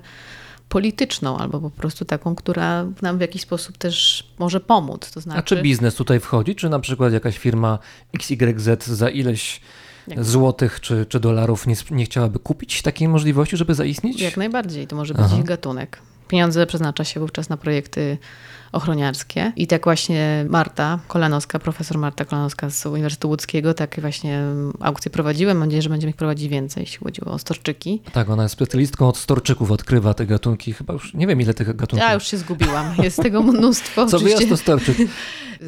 polityczną, 0.69 1.37
albo 1.37 1.59
po 1.59 1.69
prostu 1.69 2.05
taką, 2.05 2.35
która 2.35 2.85
nam 3.01 3.17
w 3.17 3.21
jakiś 3.21 3.41
sposób 3.41 3.77
też 3.77 4.27
może 4.39 4.59
pomóc. 4.59 5.11
To 5.11 5.21
znaczy, 5.21 5.39
A 5.39 5.43
czy 5.43 5.61
biznes 5.61 5.95
tutaj 5.95 6.19
wchodzi, 6.19 6.55
czy 6.55 6.69
na 6.69 6.79
przykład 6.79 7.13
jakaś 7.13 7.37
firma 7.37 7.79
XYZ 8.13 8.85
za 8.85 9.09
ileś 9.09 9.61
Jak- 10.07 10.23
złotych 10.23 10.81
czy, 10.81 11.05
czy 11.05 11.19
dolarów 11.19 11.67
nie, 11.67 11.75
nie 11.91 12.05
chciałaby 12.05 12.39
kupić 12.39 12.81
takiej 12.81 13.07
możliwości, 13.07 13.57
żeby 13.57 13.75
zaistnieć? 13.75 14.21
Jak 14.21 14.37
najbardziej, 14.37 14.87
to 14.87 14.95
może 14.95 15.13
być 15.13 15.23
Aha. 15.25 15.37
ich 15.37 15.43
gatunek. 15.43 15.99
Pieniądze 16.27 16.65
przeznacza 16.65 17.03
się 17.03 17.19
wówczas 17.19 17.49
na 17.49 17.57
projekty 17.57 18.17
ochroniarskie. 18.71 19.51
I 19.55 19.67
tak 19.67 19.83
właśnie 19.83 20.45
Marta 20.49 20.99
Kolanowska, 21.07 21.59
profesor 21.59 21.97
Marta 21.97 22.25
Kolanowska 22.25 22.69
z 22.69 22.85
Uniwersytetu 22.85 23.29
Łódzkiego, 23.29 23.73
takie 23.73 24.01
właśnie 24.01 24.41
aukcje 24.79 25.11
prowadziłem. 25.11 25.57
Mam 25.57 25.67
nadzieję, 25.67 25.81
że 25.81 25.89
będziemy 25.89 26.09
ich 26.09 26.15
prowadzić 26.15 26.47
więcej, 26.47 26.81
jeśli 26.81 26.97
chodziło 26.97 27.31
o 27.31 27.39
storczyki. 27.39 28.01
Tak, 28.13 28.29
ona 28.29 28.43
jest 28.43 28.53
specjalistką 28.53 29.07
od 29.07 29.17
storczyków, 29.17 29.71
odkrywa 29.71 30.13
te 30.13 30.25
gatunki. 30.25 30.73
Chyba 30.73 30.93
już 30.93 31.13
nie 31.13 31.27
wiem 31.27 31.41
ile 31.41 31.53
tych 31.53 31.67
gatunków. 31.67 31.99
Ja 32.07 32.13
już 32.13 32.27
się 32.27 32.37
zgubiłam. 32.37 32.95
Jest 33.03 33.21
tego 33.23 33.43
mnóstwo. 33.43 34.05
Co 34.11 34.19
wyjazd 34.19 34.49
to 34.49 34.57
storczyk. 34.57 34.97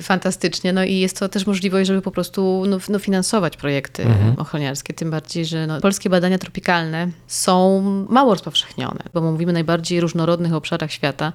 Fantastycznie. 0.02 0.74
No 0.74 0.84
i 0.84 1.00
jest 1.00 1.20
to 1.20 1.30
też 1.30 1.48
możliwość, 1.48 1.88
żeby 1.88 2.02
po 2.02 2.12
prostu 2.12 2.64
no, 2.68 2.78
no, 2.90 3.00
finansować 3.00 3.58
projekty 3.58 4.04
Mhm. 4.04 4.40
ochroniarskie. 4.40 4.94
Tym 4.94 5.12
bardziej, 5.12 5.46
że 5.46 5.68
no, 5.68 5.82
polskie 5.82 6.10
badania 6.10 6.38
tropikalne 6.38 7.08
są 7.28 7.82
mało 8.10 8.34
rozpowszechnione, 8.34 9.04
bo 9.14 9.22
mówimy 9.22 9.52
o 9.52 9.54
najbardziej 9.54 10.02
różnorodnych 10.02 10.54
obszarach 10.54 10.92
świata, 10.92 11.34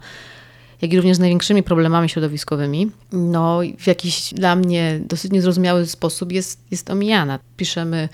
jak 0.85 0.93
i 0.93 0.97
również 0.97 1.17
z 1.17 1.21
największymi 1.21 1.63
problemami 1.63 2.09
środowiskowymi. 2.09 2.91
No 3.13 3.61
w 3.79 3.87
jakiś 3.87 4.35
dla 4.35 4.57
mnie 4.57 5.01
dosyć 5.09 5.33
niezrozumiały 5.33 5.87
sposób 5.87 6.33
jest, 6.33 6.61
jest 6.71 6.91
omijana. 6.91 7.39
Piszemy 7.57 8.09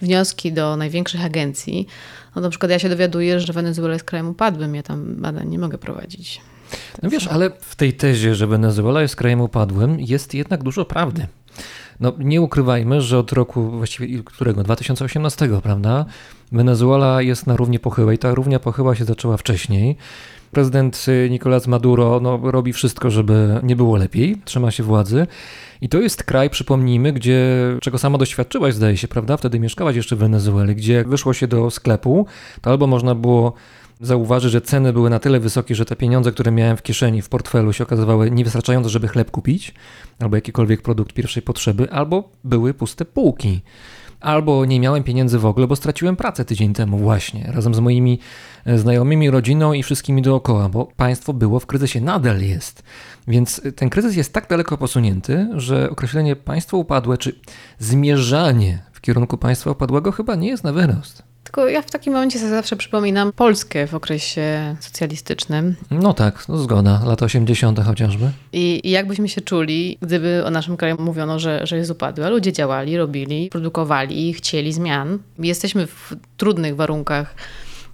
wnioski 0.00 0.52
do 0.52 0.76
największych 0.76 1.24
agencji. 1.24 1.86
No, 2.36 2.42
na 2.42 2.50
przykład 2.50 2.70
ja 2.70 2.78
się 2.78 2.88
dowiaduję, 2.88 3.40
że 3.40 3.52
Wenezuela 3.52 3.92
jest 3.92 4.04
krajem 4.04 4.28
upadłym. 4.28 4.74
Ja 4.74 4.82
tam 4.82 5.16
badań 5.16 5.48
nie 5.48 5.58
mogę 5.58 5.78
prowadzić. 5.78 6.40
No 7.02 7.10
wiesz, 7.10 7.26
ale 7.26 7.50
w 7.60 7.76
tej 7.76 7.92
tezie, 7.92 8.34
że 8.34 8.46
Wenezuela 8.46 9.02
jest 9.02 9.16
krajem 9.16 9.40
upadłym, 9.40 10.00
jest 10.00 10.34
jednak 10.34 10.62
dużo 10.62 10.84
prawdy. 10.84 11.26
No 12.00 12.12
nie 12.18 12.40
ukrywajmy, 12.40 13.00
że 13.00 13.18
od 13.18 13.32
roku 13.32 13.70
właściwie 13.70 14.22
którego? 14.22 14.62
2018, 14.62 15.48
prawda? 15.62 16.04
Wenezuela 16.52 17.22
jest 17.22 17.46
na 17.46 17.56
równi 17.56 17.78
pochyłej. 17.78 18.18
Ta 18.18 18.34
równia 18.34 18.58
pochyła 18.58 18.94
się 18.94 19.04
zaczęła 19.04 19.36
wcześniej. 19.36 19.96
Prezydent 20.52 21.04
y, 21.08 21.30
Nicolás 21.30 21.66
Maduro 21.66 22.20
no, 22.20 22.40
robi 22.42 22.72
wszystko, 22.72 23.10
żeby 23.10 23.60
nie 23.62 23.76
było 23.76 23.96
lepiej, 23.96 24.36
trzyma 24.44 24.70
się 24.70 24.82
władzy. 24.82 25.26
I 25.80 25.88
to 25.88 26.00
jest 26.00 26.22
kraj, 26.22 26.50
przypomnijmy, 26.50 27.12
gdzie, 27.12 27.46
czego 27.80 27.98
sama 27.98 28.18
doświadczyłaś, 28.18 28.74
zdaje 28.74 28.96
się, 28.96 29.08
prawda? 29.08 29.36
Wtedy 29.36 29.60
mieszkałaś 29.60 29.96
jeszcze 29.96 30.16
w 30.16 30.18
Wenezueli, 30.18 30.74
gdzie 30.74 31.04
wyszło 31.04 31.32
się 31.32 31.46
do 31.46 31.70
sklepu, 31.70 32.26
to 32.60 32.70
albo 32.70 32.86
można 32.86 33.14
było 33.14 33.52
zauważyć, 34.00 34.52
że 34.52 34.60
ceny 34.60 34.92
były 34.92 35.10
na 35.10 35.18
tyle 35.18 35.40
wysokie, 35.40 35.74
że 35.74 35.84
te 35.84 35.96
pieniądze, 35.96 36.32
które 36.32 36.52
miałem 36.52 36.76
w 36.76 36.82
kieszeni, 36.82 37.22
w 37.22 37.28
portfelu 37.28 37.72
się 37.72 37.84
okazywały 37.84 38.30
niewystarczające, 38.30 38.90
żeby 38.90 39.08
chleb 39.08 39.30
kupić, 39.30 39.74
albo 40.18 40.36
jakikolwiek 40.36 40.82
produkt 40.82 41.12
pierwszej 41.12 41.42
potrzeby, 41.42 41.90
albo 41.90 42.30
były 42.44 42.74
puste 42.74 43.04
półki. 43.04 43.60
Albo 44.22 44.64
nie 44.64 44.80
miałem 44.80 45.02
pieniędzy 45.02 45.38
w 45.38 45.46
ogóle, 45.46 45.66
bo 45.66 45.76
straciłem 45.76 46.16
pracę 46.16 46.44
tydzień 46.44 46.74
temu 46.74 46.98
właśnie, 46.98 47.52
razem 47.52 47.74
z 47.74 47.78
moimi 47.78 48.18
e, 48.64 48.78
znajomymi, 48.78 49.30
rodziną 49.30 49.72
i 49.72 49.82
wszystkimi 49.82 50.22
dookoła, 50.22 50.68
bo 50.68 50.86
państwo 50.96 51.32
było 51.32 51.60
w 51.60 51.66
kryzysie, 51.66 52.00
nadal 52.00 52.40
jest. 52.40 52.82
Więc 53.28 53.60
e, 53.64 53.72
ten 53.72 53.90
kryzys 53.90 54.16
jest 54.16 54.32
tak 54.32 54.48
daleko 54.48 54.78
posunięty, 54.78 55.48
że 55.54 55.90
określenie 55.90 56.36
państwo 56.36 56.76
upadłe, 56.76 57.18
czy 57.18 57.40
zmierzanie 57.78 58.82
w 58.92 59.00
kierunku 59.00 59.38
państwa 59.38 59.70
upadłego 59.70 60.12
chyba 60.12 60.34
nie 60.34 60.48
jest 60.48 60.64
na 60.64 60.72
wyrost. 60.72 61.31
Tylko 61.52 61.68
ja 61.68 61.82
w 61.82 61.90
takim 61.90 62.12
momencie 62.12 62.38
sobie 62.38 62.50
zawsze 62.50 62.76
przypominam 62.76 63.32
Polskę 63.32 63.86
w 63.86 63.94
okresie 63.94 64.76
socjalistycznym 64.80 65.76
No 65.90 66.14
tak, 66.14 66.48
no 66.48 66.58
zgoda, 66.58 67.00
lata 67.04 67.24
80. 67.24 67.80
chociażby. 67.80 68.30
i, 68.52 68.80
i 68.84 68.90
jak 68.90 69.06
byśmy 69.06 69.28
się 69.28 69.40
czuli, 69.40 69.98
gdyby 70.02 70.42
o 70.44 70.50
naszym 70.50 70.76
kraju 70.76 70.96
mówiono, 70.98 71.38
że, 71.38 71.66
że 71.66 71.76
jest 71.76 71.90
upadły, 71.90 72.26
a 72.26 72.28
ludzie 72.28 72.52
działali, 72.52 72.96
robili, 72.96 73.48
produkowali, 73.50 74.32
chcieli 74.32 74.72
zmian. 74.72 75.18
Jesteśmy 75.38 75.86
w 75.86 76.12
trudnych 76.36 76.76
warunkach 76.76 77.34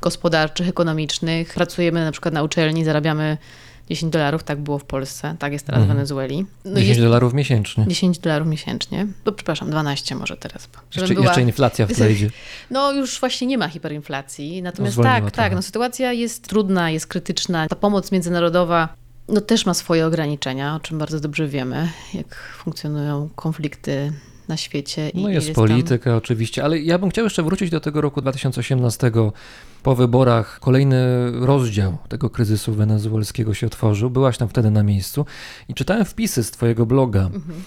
gospodarczych, 0.00 0.68
ekonomicznych, 0.68 1.54
pracujemy 1.54 2.04
na 2.04 2.12
przykład 2.12 2.34
na 2.34 2.42
uczelni, 2.42 2.84
zarabiamy 2.84 3.36
10 3.90 4.12
dolarów, 4.12 4.42
tak 4.44 4.58
było 4.60 4.78
w 4.78 4.84
Polsce, 4.84 5.36
tak 5.38 5.52
jest 5.52 5.66
teraz 5.66 5.84
w 5.84 5.86
Wenezueli. 5.86 6.46
No 6.64 6.74
10 6.74 6.88
jest 6.88 7.00
dolarów 7.00 7.34
miesięcznie. 7.34 7.84
10 7.88 8.18
dolarów 8.18 8.48
miesięcznie, 8.48 9.06
no 9.26 9.32
przepraszam, 9.32 9.70
12 9.70 10.14
może 10.14 10.36
teraz. 10.36 10.68
Jeszcze, 10.96 11.14
była- 11.14 11.26
jeszcze 11.26 11.42
inflacja 11.42 11.86
w 11.86 11.90
idzie. 12.10 12.30
no 12.70 12.92
już 12.92 13.20
właśnie 13.20 13.46
nie 13.46 13.58
ma 13.58 13.68
hiperinflacji, 13.68 14.62
natomiast 14.62 14.92
zwolniła 14.92 15.14
tak, 15.14 15.22
trochę. 15.24 15.36
tak, 15.36 15.54
no 15.54 15.62
sytuacja 15.62 16.12
jest 16.12 16.48
trudna, 16.48 16.90
jest 16.90 17.06
krytyczna. 17.06 17.68
Ta 17.68 17.76
pomoc 17.76 18.12
międzynarodowa 18.12 18.88
no 19.28 19.40
też 19.40 19.66
ma 19.66 19.74
swoje 19.74 20.06
ograniczenia, 20.06 20.74
o 20.74 20.80
czym 20.80 20.98
bardzo 20.98 21.20
dobrze 21.20 21.48
wiemy, 21.48 21.88
jak 22.14 22.34
funkcjonują 22.34 23.28
konflikty 23.36 24.12
na 24.48 24.56
świecie. 24.56 25.08
i 25.08 25.22
No 25.22 25.28
jest 25.28 25.46
tam- 25.46 25.54
polityka 25.54 26.16
oczywiście, 26.16 26.64
ale 26.64 26.78
ja 26.78 26.98
bym 26.98 27.10
chciał 27.10 27.24
jeszcze 27.24 27.42
wrócić 27.42 27.70
do 27.70 27.80
tego 27.80 28.00
roku 28.00 28.20
2018. 28.22 29.10
Po 29.82 29.94
wyborach 29.94 30.60
kolejny 30.60 30.96
rozdział 31.46 31.98
tego 32.08 32.30
kryzysu 32.30 32.72
wenezuelskiego 32.74 33.54
się 33.54 33.66
otworzył. 33.66 34.10
Byłaś 34.10 34.38
tam 34.38 34.48
wtedy 34.48 34.70
na 34.70 34.82
miejscu 34.82 35.26
i 35.68 35.74
czytałem 35.74 36.04
wpisy 36.04 36.44
z 36.44 36.50
twojego 36.50 36.86
bloga, 36.86 37.20
Mhm. 37.20 37.62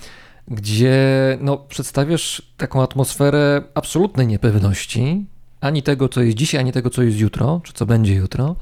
gdzie 0.47 0.97
no, 1.41 1.57
przedstawiasz 1.57 2.41
taką 2.57 2.81
atmosferę 2.83 3.63
absolutnej 3.73 4.27
niepewności, 4.27 5.25
ani 5.61 5.83
tego, 5.83 6.09
co 6.09 6.21
jest 6.21 6.37
dzisiaj, 6.37 6.59
ani 6.61 6.71
tego, 6.71 6.89
co 6.89 7.03
jest 7.03 7.17
jutro, 7.19 7.61
czy 7.63 7.73
co 7.73 7.85
będzie 7.85 8.13
jutro. 8.15 8.55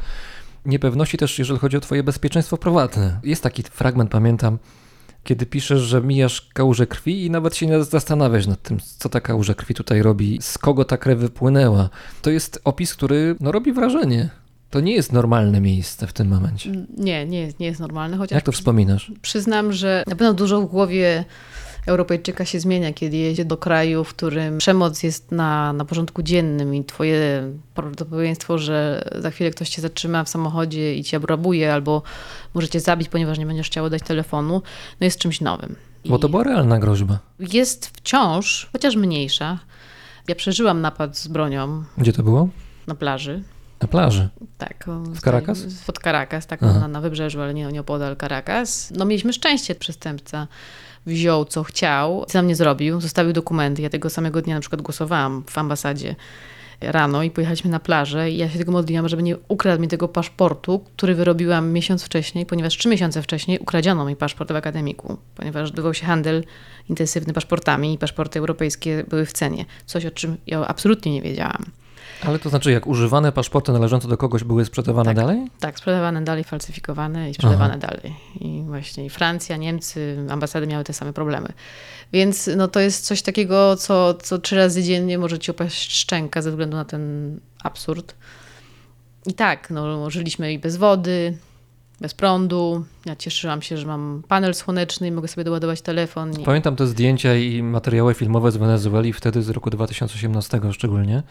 Niepewności 0.66 1.18
też, 1.18 1.40
jeżeli 1.40 1.60
chodzi 1.60 1.78
o 1.78 1.80
twoje 1.80 2.04
bezpieczeństwo 2.04 2.58
prywatne. 2.58 3.20
Jest 3.24 3.44
taki 3.44 3.64
fragment, 3.64 4.12
pamiętam, 4.12 4.58
kiedy 5.24 5.46
piszesz, 5.46 5.82
że 5.82 6.02
mijasz 6.02 6.42
kałużę 6.54 6.88
krwi 6.88 7.26
i 7.26 7.30
nawet 7.32 7.56
się 7.56 7.68
nie 7.68 7.84
zastanawiasz 7.84 8.48
nad 8.48 8.62
tym, 8.62 8.78
co 8.98 9.10
ta 9.10 9.22
kałuża 9.22 9.54
krwi 9.54 9.74
tutaj 9.74 10.02
robi, 10.02 10.38
z 10.42 10.58
kogo 10.58 10.86
ta 10.86 10.98
krew 10.98 11.20
wypłynęła. 11.20 11.90
To 12.22 12.30
jest 12.30 12.62
opis, 12.64 12.94
który 12.96 13.36
no, 13.40 13.52
robi 13.52 13.74
wrażenie. 13.74 14.30
To 14.70 14.80
nie 14.80 14.94
jest 14.94 15.14
normalne 15.14 15.62
miejsce 15.62 16.08
w 16.08 16.14
tym 16.14 16.28
momencie. 16.28 16.72
Nie, 16.98 17.26
nie, 17.26 17.40
jest- 17.42 17.60
nie 17.60 17.66
jest 17.68 17.80
normalne, 17.80 18.18
chociaż 18.18 18.36
Jak 18.36 18.44
to 18.46 18.52
wspominasz? 18.52 19.12
przyznam, 19.22 19.74
że 19.74 20.04
na 20.08 20.16
pewno 20.16 20.34
dużo 20.34 20.62
w 20.62 20.66
głowie 20.66 21.26
Europejczyka 21.86 22.46
się 22.46 22.60
zmienia, 22.60 22.94
kiedy 22.94 23.18
jedzie 23.18 23.46
do 23.46 23.58
kraju, 23.58 24.04
w 24.04 24.10
którym 24.10 24.58
przemoc 24.58 25.04
jest 25.04 25.32
na, 25.32 25.74
na 25.74 25.86
porządku 25.86 26.24
dziennym 26.24 26.76
i 26.76 26.86
twoje 26.86 27.44
prawdopodobieństwo, 27.74 28.58
że 28.58 29.10
za 29.20 29.32
chwilę 29.32 29.52
ktoś 29.52 29.70
cię 29.70 29.82
zatrzyma 29.82 30.24
w 30.24 30.30
samochodzie 30.30 30.96
i 30.96 31.04
cię 31.04 31.18
obrabuje 31.18 31.74
albo 31.74 32.02
może 32.54 32.68
cię 32.68 32.80
zabić, 32.80 33.10
ponieważ 33.10 33.38
nie 33.38 33.46
będziesz 33.46 33.68
chciał 33.68 33.90
dać 33.90 34.04
telefonu, 34.04 34.62
no 35.00 35.06
jest 35.06 35.20
czymś 35.20 35.42
nowym. 35.42 35.76
I 36.04 36.10
Bo 36.10 36.20
to 36.20 36.30
była 36.30 36.44
realna 36.44 36.80
groźba. 36.80 37.20
jest 37.40 37.88
wciąż, 37.98 38.70
chociaż 38.74 38.96
mniejsza. 38.96 39.60
Ja 40.28 40.36
przeżyłam 40.36 40.82
napad 40.82 41.18
z 41.18 41.28
bronią 41.28 41.84
Gdzie 41.98 42.14
to 42.14 42.24
było? 42.24 42.50
na 42.88 42.96
plaży. 42.96 43.44
Na 43.82 43.88
plaży. 43.88 44.30
Tak. 44.58 44.86
W 44.88 45.22
Caracas? 45.22 45.64
Pod 45.86 46.00
Caracas, 46.00 46.48
tak, 46.48 46.64
Aha. 46.64 46.80
na, 46.80 46.88
na 46.88 47.02
wybrzeżu, 47.02 47.42
ale 47.42 47.54
nie, 47.54 47.66
nie 47.66 47.82
opodal 47.82 48.18
Caracas. 48.18 48.92
No 48.96 49.06
mieliśmy 49.06 49.34
szczęście, 49.34 49.76
przestępca 49.76 50.48
wziął 51.10 51.46
co 51.46 51.64
chciał, 51.64 52.26
nam 52.34 52.48
nie 52.48 52.56
zrobił, 52.56 53.02
zostawił 53.02 53.34
dokumenty. 53.34 53.82
Ja 53.82 53.90
tego 53.90 54.10
samego 54.10 54.42
dnia 54.42 54.56
na 54.56 54.62
przykład 54.62 54.82
głosowałam 54.82 55.44
w 55.50 55.58
ambasadzie 55.58 56.16
rano 56.82 57.24
i 57.24 57.32
pojechaliśmy 57.32 57.70
na 57.70 57.80
plażę 57.80 58.32
i 58.32 58.38
ja 58.38 58.50
się 58.50 58.60
tego 58.60 58.72
modliłam, 58.72 59.10
żeby 59.10 59.24
nie 59.24 59.38
ukradł 59.48 59.82
mi 59.82 59.88
tego 59.88 60.08
paszportu, 60.08 60.80
który 60.98 61.16
wyrobiłam 61.16 61.72
miesiąc 61.72 62.04
wcześniej, 62.04 62.46
ponieważ 62.46 62.78
trzy 62.78 62.90
miesiące 62.90 63.22
wcześniej 63.22 63.60
ukradziono 63.60 64.06
mi 64.06 64.16
paszport 64.16 64.52
w 64.52 64.56
akademiku, 64.56 65.18
ponieważ 65.36 65.70
odbywał 65.70 65.94
się 65.94 66.06
handel 66.06 66.44
intensywny 66.90 67.34
paszportami 67.34 67.94
i 67.94 67.98
paszporty 67.98 68.40
europejskie 68.40 69.04
były 69.08 69.26
w 69.26 69.34
cenie. 69.34 69.66
Coś, 69.86 70.06
o 70.06 70.12
czym 70.12 70.38
ja 70.48 70.68
absolutnie 70.68 71.14
nie 71.14 71.22
wiedziałam. 71.22 71.66
Ale 72.26 72.40
to 72.40 72.50
znaczy, 72.50 72.72
jak 72.72 72.88
używane 72.88 73.32
paszporty 73.32 73.72
należące 73.72 74.08
do 74.08 74.18
kogoś 74.18 74.44
były 74.44 74.66
sprzedawane 74.66 75.06
Tak. 75.06 75.16
dalej? 75.16 75.48
Tak, 75.60 75.78
sprzedawane 75.78 76.24
dalej, 76.24 76.44
falsyfikowane 76.44 77.30
i 77.30 77.34
sprzedawane 77.34 77.78
dalej. 77.78 78.16
I 78.42 78.64
właśnie 78.66 79.06
i 79.06 79.10
Francja, 79.10 79.58
Niemcy, 79.58 80.26
ambasady 80.30 80.68
miały 80.68 80.84
te 80.84 80.94
same 80.94 81.14
problemy. 81.14 81.48
Więc 82.14 82.50
no, 82.58 82.68
to 82.68 82.80
jest 82.80 83.06
coś 83.06 83.22
takiego, 83.22 83.76
co, 83.76 84.14
co 84.14 84.40
trzy 84.40 84.56
razy 84.56 84.84
dziennie 84.84 85.18
może 85.18 85.40
ci 85.40 85.52
opaść 85.52 85.96
szczęka 85.96 86.42
ze 86.42 86.50
względu 86.50 86.78
na 86.78 86.86
ten 86.86 87.40
absurd. 87.64 88.16
I 89.26 89.34
tak, 89.34 89.70
no, 89.70 90.10
żyliśmy 90.10 90.54
i 90.54 90.60
bez 90.60 90.78
wody, 90.78 91.38
bez 92.02 92.14
prądu. 92.14 92.86
Ja 93.06 93.16
cieszyłam 93.16 93.62
się, 93.62 93.78
że 93.78 93.88
mam 93.88 94.24
panel 94.28 94.56
słoneczny 94.56 95.08
i 95.08 95.12
mogę 95.12 95.28
sobie 95.28 95.44
doładować 95.44 95.82
telefon. 95.82 96.32
Pamiętam 96.46 96.76
te 96.76 96.88
zdjęcia 96.88 97.36
i 97.36 97.64
materiały 97.64 98.14
filmowe 98.14 98.52
z 98.52 98.58
Wenezueli, 98.58 99.14
wtedy 99.14 99.42
z 99.42 99.50
roku 99.50 99.70
2018 99.70 100.62
szczególnie, 100.72 101.24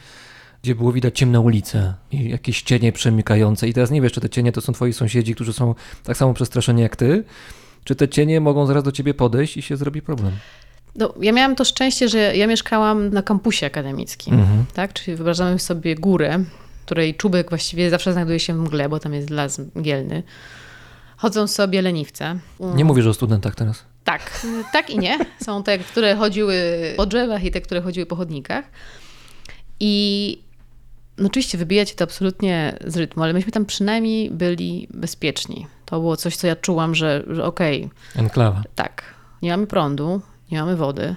gdzie 0.63 0.75
było 0.75 0.93
widać 0.93 1.19
ciemne 1.19 1.41
ulice 1.41 1.95
i 2.13 2.29
jakieś 2.31 2.63
cienie 2.63 2.93
przemykające. 2.93 3.69
I 3.69 3.73
teraz 3.73 3.91
nie 3.91 4.03
wiesz, 4.03 4.13
czy 4.13 4.21
te 4.21 4.29
cienie 4.31 4.53
to 4.53 4.61
są 4.61 4.73
twoi 4.73 4.93
sąsiedzi, 4.93 5.35
którzy 5.35 5.53
są 5.53 5.75
tak 6.05 6.17
samo 6.17 6.35
przestraszeni 6.35 6.83
jak 6.83 6.97
ty, 6.97 7.25
czy 7.85 7.95
te 7.95 8.09
cienie 8.09 8.41
mogą 8.41 8.67
zaraz 8.67 8.83
do 8.85 8.93
ciebie 8.93 9.15
podejść 9.15 9.57
i 9.57 9.63
się 9.63 9.77
zrobi 9.77 10.03
problem. 10.03 10.33
No, 10.97 11.15
ja 11.21 11.33
miałam 11.33 11.57
to 11.57 11.65
szczęście, 11.65 12.09
że 12.09 12.37
ja 12.37 12.47
mieszkałam 12.47 13.09
na 13.11 13.23
kampusie 13.23 13.67
akademickim, 13.67 14.35
Mhm. 14.35 14.65
tak? 14.75 14.93
Czyli 14.93 15.17
wyobrażamy 15.17 15.59
sobie 15.59 15.95
górę, 15.95 16.45
której 16.87 17.15
czubek 17.15 17.49
właściwie 17.49 17.91
zawsze 17.91 18.13
znajduje 18.13 18.41
się 18.41 18.55
w 18.55 18.59
mgle, 18.59 18.89
bo 18.89 18.99
tam 19.01 19.15
jest 19.15 19.31
las 19.31 19.61
mgielny. 19.75 20.23
Chodzą 21.17 21.47
sobie 21.47 21.83
leniwce. 21.83 22.39
Nie 22.61 22.85
mówisz 22.85 23.07
o 23.07 23.15
studentach 23.15 23.55
teraz. 23.55 23.85
Tak, 24.05 24.47
tak 24.73 24.91
i 24.91 24.99
nie. 24.99 25.19
Są 25.45 25.63
te, 25.63 25.79
które 25.79 26.17
chodziły 26.17 26.55
po 26.97 27.07
drzewach 27.07 27.45
i 27.45 27.51
te, 27.51 27.61
które 27.61 27.81
chodziły 27.83 28.07
po 28.07 28.17
chodnikach. 28.17 28.65
I 29.81 30.39
no 31.19 31.27
oczywiście 31.27 31.59
wybija 31.59 31.85
cię 31.85 31.95
to 31.95 32.05
absolutnie 32.05 32.79
z 32.87 32.97
rytmu, 32.97 33.23
ale 33.23 33.33
myśmy 33.33 33.53
tam 33.53 33.67
przynajmniej 33.67 34.31
byli 34.31 34.89
bezpieczni. 34.91 35.67
To 35.87 36.01
było 36.01 36.17
coś, 36.17 36.37
co 36.37 36.47
ja 36.47 36.57
czułam, 36.57 36.95
że, 36.95 37.23
że 37.31 37.45
okej, 37.45 37.91
Enklawa. 38.17 38.63
tak, 38.75 39.03
nie 39.43 39.51
mamy 39.51 39.67
prądu, 39.67 40.21
nie 40.51 40.59
mamy 40.61 40.77
wody. 40.77 41.17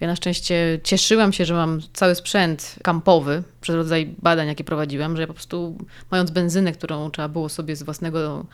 Ja 0.00 0.06
na 0.06 0.16
szczęście 0.16 0.80
cieszyłam 0.84 1.32
się, 1.32 1.44
że 1.44 1.54
mam 1.54 1.80
cały 1.92 2.14
sprzęt 2.14 2.76
kampowy 2.82 3.42
przez 3.60 3.76
rodzaj 3.76 4.14
badań, 4.22 4.46
jakie 4.48 4.64
prowadziłam, 4.64 5.16
że 5.16 5.22
ja 5.22 5.26
po 5.26 5.34
prostu 5.34 5.78
mając 6.10 6.30
benzynę, 6.30 6.72
którą 6.72 7.10
trzeba 7.10 7.28
było 7.28 7.48
sobie 7.48 7.76
z 7.76 7.82
własnego 7.82 8.46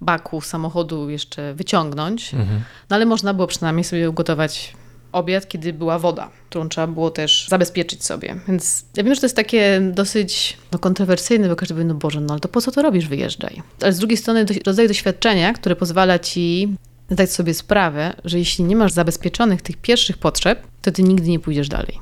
baku 0.00 0.40
samochodu 0.40 1.10
jeszcze 1.10 1.54
wyciągnąć, 1.54 2.34
Mhm. 2.34 2.60
no 2.90 2.96
ale 2.96 3.06
można 3.06 3.34
było 3.34 3.46
przynajmniej 3.46 3.84
sobie 3.84 4.10
ugotować 4.10 4.76
obiad, 5.12 5.48
kiedy 5.48 5.72
była 5.72 5.98
woda, 5.98 6.30
którą 6.50 6.68
trzeba 6.68 6.86
było 6.86 7.10
też 7.10 7.46
zabezpieczyć 7.48 8.04
sobie. 8.04 8.36
Więc 8.48 8.84
ja 8.96 9.04
wiem, 9.04 9.14
że 9.14 9.20
to 9.20 9.24
jest 9.26 9.36
takie 9.36 9.80
dosyć 9.92 10.56
no, 10.72 10.78
kontrowersyjne, 10.78 11.48
bo 11.48 11.56
każdy 11.56 11.74
powie, 11.74 11.84
no 11.84 11.94
Boże, 11.94 12.20
no 12.20 12.32
ale 12.34 12.40
to 12.40 12.48
po 12.48 12.60
co 12.60 12.70
to 12.72 12.82
robisz, 12.82 13.08
wyjeżdżaj. 13.08 13.62
Ale 13.82 13.92
z 13.92 13.98
drugiej 13.98 14.16
strony 14.16 14.46
rodzaj 14.66 14.88
doświadczenia, 14.88 15.52
które 15.52 15.76
pozwala 15.76 16.18
ci 16.18 16.68
zdać 17.10 17.32
sobie 17.32 17.54
sprawę, 17.54 18.12
że 18.24 18.38
jeśli 18.38 18.64
nie 18.64 18.76
masz 18.76 18.92
zabezpieczonych 18.92 19.62
tych 19.62 19.76
pierwszych 19.76 20.18
potrzeb, 20.18 20.62
to 20.82 20.92
ty 20.92 21.02
nigdy 21.02 21.28
nie 21.28 21.40
pójdziesz 21.40 21.68
dalej. 21.68 21.98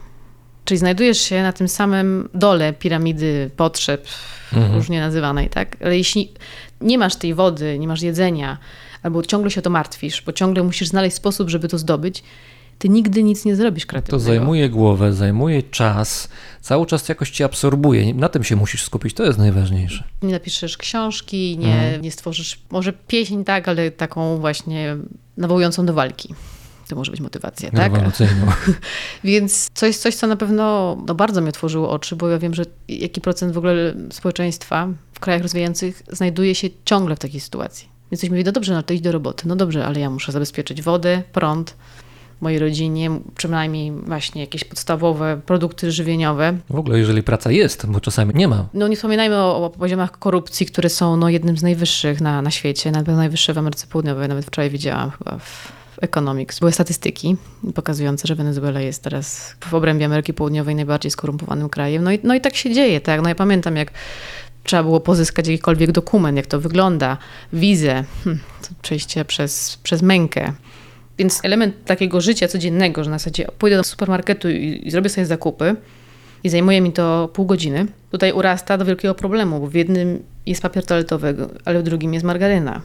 Czyli 0.65 0.79
znajdujesz 0.79 1.19
się 1.21 1.43
na 1.43 1.53
tym 1.53 1.69
samym 1.69 2.29
dole 2.35 2.73
piramidy 2.73 3.51
potrzeb, 3.57 4.07
Mhm. 4.53 4.75
różnie 4.75 5.01
nazywanej, 5.01 5.49
tak? 5.51 5.77
Ale 5.81 5.97
jeśli 5.99 6.33
nie 6.81 6.99
masz 6.99 7.17
tej 7.17 7.35
wody, 7.35 7.79
nie 7.79 7.89
masz 7.89 8.03
jedzenia, 8.03 8.59
albo 9.03 9.23
ciągle 9.23 9.51
się 9.51 9.61
o 9.61 9.63
to 9.63 9.71
martwisz, 9.71 10.23
bo 10.23 10.33
ciągle 10.33 10.63
musisz 10.63 10.89
znaleźć 10.89 11.17
sposób, 11.17 11.49
żeby 11.51 11.69
to 11.69 11.79
zdobyć, 11.79 12.23
ty 12.79 12.89
nigdy 12.89 13.23
nic 13.23 13.45
nie 13.45 13.57
zrobisz 13.57 13.85
To 13.85 13.91
kreatywnego. 13.91 14.25
zajmuje 14.25 14.69
głowę, 14.71 15.13
zajmuje 15.13 15.63
czas, 15.63 16.29
cały 16.61 16.87
czas 16.87 17.09
jakoś 17.09 17.31
cię 17.31 17.45
absorbuje. 17.45 18.15
Na 18.15 18.29
tym 18.29 18.45
się 18.45 18.57
musisz 18.57 18.83
skupić, 18.85 19.15
to 19.15 19.25
jest 19.25 19.39
najważniejsze. 19.39 20.05
Nie 20.23 20.33
napiszesz 20.33 20.77
książki, 20.77 21.59
nie, 21.59 21.75
Mhm. 21.75 22.03
nie 22.03 22.11
stworzysz, 22.11 22.59
może 22.71 22.93
pieśń 22.93 23.45
tak, 23.45 23.69
ale 23.69 23.91
taką 23.91 24.39
właśnie 24.39 24.97
nawołującą 25.37 25.87
do 25.87 25.95
walki. 25.95 26.35
To 26.89 26.97
może 26.97 27.11
być 27.11 27.21
motywacja, 27.21 27.71
tak? 27.71 27.93
Więc 29.25 29.69
coś, 29.75 29.97
coś 29.97 30.15
co 30.15 30.27
na 30.27 30.37
pewno 30.37 30.97
no, 31.07 31.15
bardzo 31.15 31.41
mi 31.41 31.49
otworzyło 31.49 31.91
oczy, 31.91 32.17
bo 32.17 32.29
ja 32.29 32.39
wiem, 32.39 32.55
że 32.55 32.65
jaki 32.89 33.21
procent 33.21 33.53
w 33.53 33.59
ogóle 33.59 33.95
społeczeństwa 34.11 34.89
w 35.13 35.21
krajach 35.21 35.43
rozwijających 35.43 36.03
znajduje 36.13 36.55
się 36.55 36.69
ciągle 36.85 37.17
w 37.17 37.19
takiej 37.19 37.41
sytuacji. 37.41 37.89
Więc 38.11 38.21
ktoś 38.21 38.31
mówi, 38.31 38.45
no 38.45 38.53
dobrze, 38.53 38.73
no 38.75 38.83
to 38.83 38.95
idź 38.95 39.01
do 39.01 39.13
roboty. 39.13 39.49
No 39.49 39.57
dobrze, 39.57 39.87
ale 39.87 40.01
ja 40.01 40.11
muszę 40.11 40.33
zabezpieczyć 40.33 40.83
wodę, 40.83 41.23
prąd 41.33 41.77
mojej 42.41 42.59
rodzinie, 42.59 43.11
przynajmniej 43.37 43.93
właśnie 43.93 44.41
jakieś 44.41 44.65
podstawowe 44.65 45.41
produkty 45.47 45.93
żywieniowe. 45.93 46.59
W 46.71 46.77
ogóle, 46.77 46.99
jeżeli 46.99 47.23
praca 47.23 47.51
jest, 47.51 47.87
bo 47.87 48.01
czasami 48.01 48.33
nie 48.35 48.49
ma. 48.49 48.67
No 48.75 48.89
nie 48.89 48.97
wspominajmy 48.97 49.37
o, 49.37 49.65
o 49.65 49.71
poziomach 49.71 50.19
korupcji, 50.19 50.67
które 50.67 50.89
są 50.89 51.17
no, 51.17 51.29
jednym 51.29 51.57
z 51.59 51.63
najwyższych 51.63 52.21
na, 52.21 52.43
na 52.43 52.51
świecie, 52.51 52.91
na 52.91 52.99
pewno 52.99 53.17
najwyższe 53.17 53.55
w 53.55 53.59
Ameryce 53.59 53.87
Południowej. 53.87 54.29
Nawet 54.29 54.45
wczoraj 54.47 54.71
widziałam 54.71 55.11
chyba 55.11 55.39
w 55.39 55.73
Economics. 56.01 56.59
Były 56.59 56.73
statystyki 56.73 57.37
pokazujące, 57.75 58.29
że 58.29 58.35
Wenezuela 58.35 58.81
jest 58.81 59.03
teraz 59.03 59.57
w 59.61 59.75
obrębie 59.75 60.07
Ameryki 60.07 60.35
Południowej 60.35 60.75
najbardziej 60.75 61.11
skorumpowanym 61.11 61.69
krajem. 61.69 62.05
No 62.05 62.13
i, 62.13 62.19
no 62.23 62.35
i 62.35 62.41
tak 62.41 62.57
się 62.57 62.75
dzieje, 62.75 63.01
tak? 63.01 63.23
No 63.23 63.29
ja 63.29 63.35
pamiętam, 63.35 63.77
jak 63.77 63.91
trzeba 64.65 64.83
było 64.83 65.01
pozyskać 65.01 65.49
jakikolwiek 65.49 65.93
dokument, 65.93 66.37
jak 66.37 66.47
to 66.47 66.61
wygląda, 66.61 67.17
wizę, 67.53 68.05
hm, 68.25 68.39
to 68.63 68.69
przejście 68.83 69.25
przez, 69.25 69.79
przez 69.83 70.03
mękę. 70.03 70.53
Więc 71.19 71.41
element 71.45 71.85
takiego 71.85 72.21
życia 72.21 72.49
codziennego, 72.49 73.05
że 73.05 73.11
na 73.11 73.19
zasadzie 73.19 73.47
pójdę 73.59 73.77
do 73.77 73.85
supermarketu 73.85 74.51
i, 74.51 74.83
i 74.85 74.91
zrobię 74.91 75.09
sobie 75.09 75.27
zakupy 75.27 75.77
i 76.45 76.49
zajmuje 76.49 76.81
mi 76.81 76.93
to 76.93 77.29
pół 77.33 77.47
godziny, 77.47 77.87
tutaj 78.11 78.33
urasta 78.33 78.79
do 78.79 78.85
wielkiego 78.85 79.15
problemu, 79.15 79.61
bo 79.61 79.67
w 79.67 79.75
jednym 79.75 80.23
jest 80.47 80.63
papier 80.63 80.87
toaletowy, 80.87 81.35
ale 81.65 81.81
w 81.81 81.83
drugim 81.83 82.15
jest 82.15 82.27
margaryna. 82.27 82.83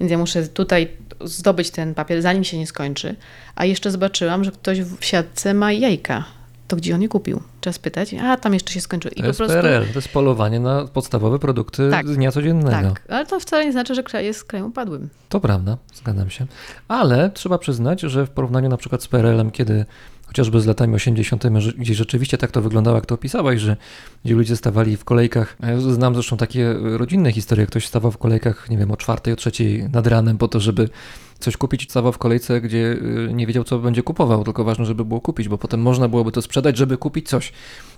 Więc 0.00 0.12
ja 0.12 0.18
muszę 0.18 0.48
tutaj 0.48 0.88
zdobyć 1.24 1.70
ten 1.70 1.94
papier, 1.94 2.22
zanim 2.22 2.44
się 2.44 2.58
nie 2.58 2.66
skończy. 2.66 3.16
A 3.54 3.64
jeszcze 3.64 3.90
zobaczyłam, 3.90 4.44
że 4.44 4.52
ktoś 4.52 4.80
w 4.80 5.04
siatce 5.04 5.54
ma 5.54 5.72
jajka. 5.72 6.24
To 6.72 6.76
gdzie 6.76 6.94
on 6.94 7.02
je 7.02 7.08
kupił? 7.08 7.40
Trzeba 7.60 7.72
spytać. 7.74 8.14
A, 8.14 8.36
tam 8.36 8.54
jeszcze 8.54 8.72
się 8.72 8.80
skończyło. 8.80 9.12
I 9.16 9.20
To 9.20 9.26
jest 9.26 9.38
PRL, 9.38 9.84
to 9.92 9.98
jest 9.98 10.08
polowanie 10.08 10.60
na 10.60 10.84
podstawowe 10.86 11.38
produkty 11.38 11.90
Tak. 11.90 12.06
dnia 12.06 12.32
codziennego. 12.32 12.88
Tak, 12.90 13.02
ale 13.08 13.26
to 13.26 13.40
wcale 13.40 13.64
nie 13.64 13.72
znaczy, 13.72 13.94
że 13.94 14.02
kraj 14.02 14.24
jest 14.24 14.44
krajem 14.44 14.66
upadłym. 14.66 15.08
To 15.28 15.40
prawda, 15.40 15.76
zgadzam 15.94 16.30
się. 16.30 16.46
Ale 16.88 17.30
trzeba 17.30 17.58
przyznać, 17.58 18.00
że 18.00 18.26
w 18.26 18.30
porównaniu 18.30 18.68
na 18.68 18.76
przykład 18.76 19.02
z 19.02 19.08
PRL-em, 19.08 19.50
kiedy 19.50 19.84
chociażby 20.26 20.60
z 20.60 20.66
latami 20.66 20.94
80., 20.94 21.44
że- 21.58 21.72
gdzie 21.72 21.94
rzeczywiście 21.94 22.38
tak 22.38 22.50
to 22.50 22.62
wyglądało, 22.62 22.96
jak 22.96 23.06
to 23.06 23.14
opisałaś, 23.14 23.60
że 23.60 23.76
gdzie 24.24 24.34
ludzie 24.34 24.56
stawali 24.56 24.96
w 24.96 25.04
kolejkach. 25.04 25.56
Ja 25.62 25.80
znam 25.80 26.14
zresztą 26.14 26.36
takie 26.36 26.74
rodzinne 26.82 27.32
historie, 27.32 27.66
ktoś 27.66 27.86
stawał 27.86 28.10
w 28.12 28.18
kolejkach, 28.18 28.70
nie 28.70 28.78
wiem, 28.78 28.90
o 28.90 28.96
czwartej, 28.96 29.32
o 29.32 29.36
trzeciej 29.36 29.88
nad 29.90 30.06
ranem 30.06 30.38
po 30.38 30.48
to, 30.48 30.60
żeby 30.60 30.88
coś 31.42 31.56
kupić, 31.56 31.90
stawał 31.90 32.12
w 32.12 32.18
kolejce, 32.18 32.60
gdzie 32.60 32.78
y, 33.28 33.30
nie 33.34 33.46
wiedział, 33.46 33.64
co 33.64 33.78
będzie 33.78 34.02
kupował, 34.02 34.44
tylko 34.44 34.64
ważne, 34.64 34.84
żeby 34.84 35.04
było 35.04 35.20
kupić, 35.20 35.48
bo 35.48 35.58
potem 35.58 35.82
można 35.82 36.08
byłoby 36.08 36.32
to 36.32 36.42
sprzedać, 36.42 36.76
żeby 36.76 36.96
kupić 36.96 37.28
coś. 37.28 37.52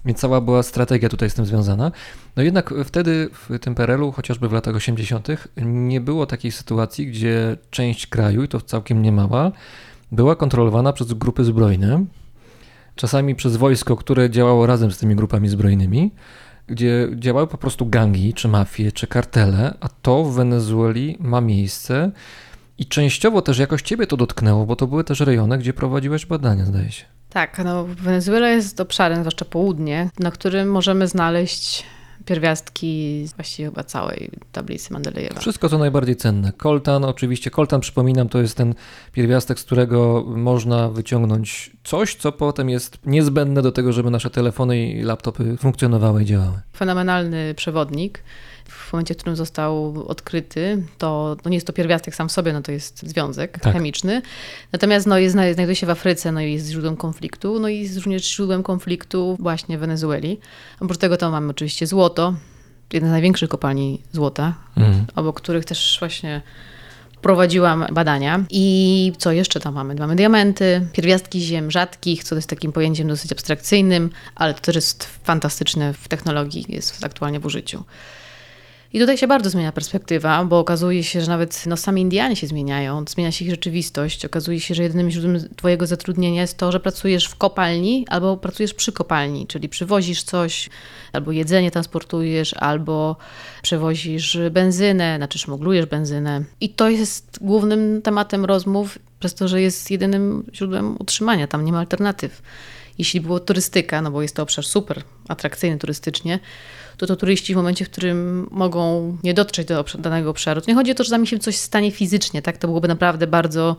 Więc 0.05 0.19
cała 0.19 0.41
była 0.41 0.63
strategia 0.63 1.09
tutaj 1.09 1.31
z 1.31 1.35
tym 1.35 1.47
związana. 1.47 1.93
No 2.37 2.43
jednak 2.43 2.75
wtedy 2.85 3.31
w 3.33 3.59
tym 3.59 3.75
PRL-u, 3.75 4.13
chociażby 4.13 4.49
w 4.49 4.53
latach 4.53 4.75
80., 4.75 5.29
nie 5.57 6.01
było 6.01 6.27
takiej 6.27 6.53
sytuacji, 6.53 7.07
gdzie 7.07 7.57
część 7.71 8.07
kraju, 8.07 8.43
i 8.43 8.49
to 8.49 8.61
całkiem 8.61 9.03
niemała, 9.03 9.53
była 10.13 10.37
kontrolowana 10.37 10.93
przez 10.93 11.13
grupy 11.13 11.45
zbrojne, 11.45 12.05
czasami 12.95 13.35
przez 13.35 13.57
wojsko, 13.57 13.97
które 13.97 14.31
działało 14.31 14.67
razem 14.67 14.93
z 14.93 14.99
tymi 14.99 15.17
grupami 15.17 15.49
zbrojnymi. 15.49 16.11
gdzie 16.67 17.09
działały 17.17 17.47
po 17.47 17.59
prostu 17.59 17.87
gangi, 17.87 18.35
czy 18.35 18.49
mafie, 18.49 18.93
czy 18.93 19.07
kartele, 19.07 19.75
a 19.81 19.89
to 19.89 20.25
w 20.25 20.35
Wenezueli 20.35 21.17
ma 21.21 21.41
miejsce 21.41 22.11
i 22.79 22.87
częściowo 22.87 23.43
też 23.43 23.59
jakoś 23.59 23.83
ciebie 23.83 24.07
to 24.07 24.17
dotknęło, 24.17 24.67
bo 24.67 24.77
to 24.77 24.87
były 24.87 25.05
też 25.05 25.21
rejony, 25.21 25.59
gdzie 25.59 25.73
prowadziłeś 25.73 26.27
badania, 26.27 26.65
zdaje 26.65 26.91
się. 26.91 27.05
Tak, 27.31 27.61
no 27.65 27.85
Wenezuela 27.85 28.49
jest 28.49 28.81
obszarem, 28.81 29.19
zwłaszcza 29.19 29.45
południe, 29.45 30.11
na 30.19 30.31
którym 30.31 30.71
możemy 30.71 31.09
znaleźć 31.09 31.85
pierwiastki 32.25 33.25
właściwie 33.37 33.69
chyba 33.69 33.85
całej 33.85 34.31
tablicy 34.53 34.93
Mendelejewa. 34.93 35.41
Wszystko 35.41 35.69
co 35.69 35.79
najbardziej 35.79 36.17
cenne. 36.17 36.53
Koltan, 36.53 37.05
oczywiście 37.05 37.51
koltan, 37.51 37.81
przypominam, 37.81 38.29
to 38.29 38.41
jest 38.41 38.57
ten 38.57 38.75
pierwiastek, 39.13 39.61
z 39.61 39.65
którego 39.65 40.25
można 40.27 40.89
wyciągnąć 40.89 41.71
coś, 41.85 42.15
co 42.15 42.33
potem 42.33 42.71
jest 42.71 42.99
niezbędne 43.07 43.63
do 43.63 43.73
tego, 43.73 43.93
żeby 43.93 44.11
nasze 44.11 44.31
telefony 44.31 44.91
i 44.91 45.03
laptopy 45.03 45.57
funkcjonowały 45.57 46.23
i 46.23 46.27
działały. 46.27 46.61
Fenomenalny 46.77 47.55
przewodnik. 47.55 48.23
W 48.95 48.97
momencie, 48.97 49.15
w 49.15 49.17
którym 49.17 49.37
został 49.37 49.95
odkryty, 50.09 50.83
to 50.99 51.37
no 51.45 51.51
nie 51.51 51.57
jest 51.57 51.67
to 51.67 51.73
pierwiastek 51.73 52.15
sam 52.15 52.29
w 52.29 52.33
sobie, 52.33 52.53
no 52.53 52.63
to 52.63 52.73
jest 52.73 53.09
związek 53.09 53.59
Tak. 53.59 53.73
chemiczny. 53.73 54.23
Natomiast 54.73 55.07
no 55.07 55.19
jest, 55.19 55.33
znajduje 55.33 55.77
się 55.77 55.87
w 55.87 55.91
Afryce, 55.91 56.33
no 56.33 56.41
i 56.41 56.53
jest 56.53 56.69
źródłem 56.71 56.97
konfliktu, 56.97 57.61
no 57.61 57.69
i 57.69 57.81
jest 57.81 57.97
również 57.97 58.35
źródłem 58.37 58.63
konfliktu 58.63 59.37
właśnie 59.41 59.77
w 59.79 59.81
Wenezueli. 59.81 60.41
Oprócz 60.81 60.99
tego 60.99 61.17
tam 61.17 61.33
mamy 61.33 61.51
oczywiście 61.51 61.87
złoto, 61.87 62.35
jedna 62.93 63.09
z 63.09 63.13
największych 63.13 63.49
kopalni 63.49 64.03
złota, 64.13 64.55
Mhm. 64.77 65.07
obok 65.17 65.41
których 65.41 65.65
też 65.65 65.97
właśnie 66.01 66.43
prowadziłam 67.23 67.87
badania. 67.93 68.45
I 68.51 69.13
co 69.19 69.33
jeszcze 69.33 69.61
tam 69.61 69.75
mamy? 69.75 69.95
Mamy 69.95 70.17
diamenty, 70.17 70.87
pierwiastki 70.93 71.41
ziem 71.41 71.71
rzadkich, 71.71 72.25
co 72.25 72.35
jest 72.35 72.49
takim 72.49 72.73
pojęciem 72.73 73.09
dosyć 73.09 73.33
abstrakcyjnym, 73.33 74.11
ale 74.35 74.55
to 74.55 74.61
też 74.61 74.75
jest 74.75 75.05
fantastyczne 75.25 75.95
w 75.95 76.09
technologii, 76.09 76.65
jest 76.69 77.05
aktualnie 77.05 77.41
w 77.41 77.47
użyciu. 77.47 77.85
I 78.95 78.99
tutaj 78.99 79.19
się 79.19 79.27
bardzo 79.27 79.51
zmienia 79.51 79.73
perspektywa, 79.73 80.45
bo 80.45 80.59
okazuje 80.59 81.05
się, 81.05 81.21
że 81.21 81.29
nawet 81.29 81.67
no, 81.67 81.77
sami 81.77 82.03
Indianie 82.03 82.37
się 82.37 82.47
zmieniają, 82.47 83.05
zmienia 83.09 83.33
się 83.33 83.45
ich 83.45 83.51
rzeczywistość. 83.51 84.25
Okazuje 84.25 84.61
się, 84.61 84.75
że 84.75 84.83
jedynym 84.83 85.11
źródłem 85.11 85.57
twojego 85.57 85.87
zatrudnienia 85.87 86.41
jest 86.41 86.59
to, 86.59 86.73
że 86.73 86.81
pracujesz 86.81 87.27
w 87.27 87.37
kopalni 87.37 88.07
albo 88.09 88.37
pracujesz 88.37 88.75
przy 88.75 88.93
kopalni, 88.93 89.47
czyli 89.47 89.69
przywozisz 89.69 90.23
coś, 90.23 90.71
albo 91.13 91.33
jedzenie 91.33 91.71
transportujesz, 91.71 92.55
albo 92.55 93.17
przewozisz 93.63 94.39
benzynę, 94.51 95.17
znaczy 95.17 95.39
szmuglujesz 95.39 95.87
benzynę. 95.87 96.45
I 96.61 96.69
to 96.69 96.89
jest 96.89 97.39
głównym 97.41 98.03
tematem 98.03 98.45
rozmów, 98.45 98.99
przez 99.21 99.35
to, 99.35 99.49
że 99.49 99.61
jest 99.61 99.91
jedynym 99.91 100.45
źródłem 100.55 100.97
utrzymania, 100.99 101.47
tam 101.47 101.65
nie 101.65 101.73
ma 101.73 101.79
alternatyw. 101.79 102.43
Jeśli 102.99 103.21
było 103.21 103.41
turystyka, 103.41 104.03
no 104.03 104.11
bo 104.11 104.23
jest 104.23 104.37
to 104.37 104.43
obszar 104.43 104.65
super 104.65 105.03
atrakcyjny 105.29 105.79
turystycznie, 105.79 106.41
to 106.97 107.07
to 107.07 107.17
turyści 107.17 107.55
w 107.55 107.57
momencie, 107.57 107.85
w 107.85 107.91
którym 107.91 108.49
mogą 108.51 109.17
nie 109.23 109.35
dotrzeć 109.35 109.69
do 109.69 109.83
obsz- 109.83 110.01
danego 110.01 110.31
obszaru, 110.31 110.61
to 110.61 110.71
nie 110.71 110.75
chodzi 110.75 110.91
o 110.91 110.95
to, 110.95 111.05
że 111.05 111.11
tam 111.11 111.27
się 111.27 111.39
coś 111.39 111.57
stanie 111.57 111.91
fizycznie, 111.91 112.43
tak? 112.43 112.59
To 112.59 112.69
byłoby 112.69 112.89
naprawdę 112.89 113.27
bardzo 113.27 113.77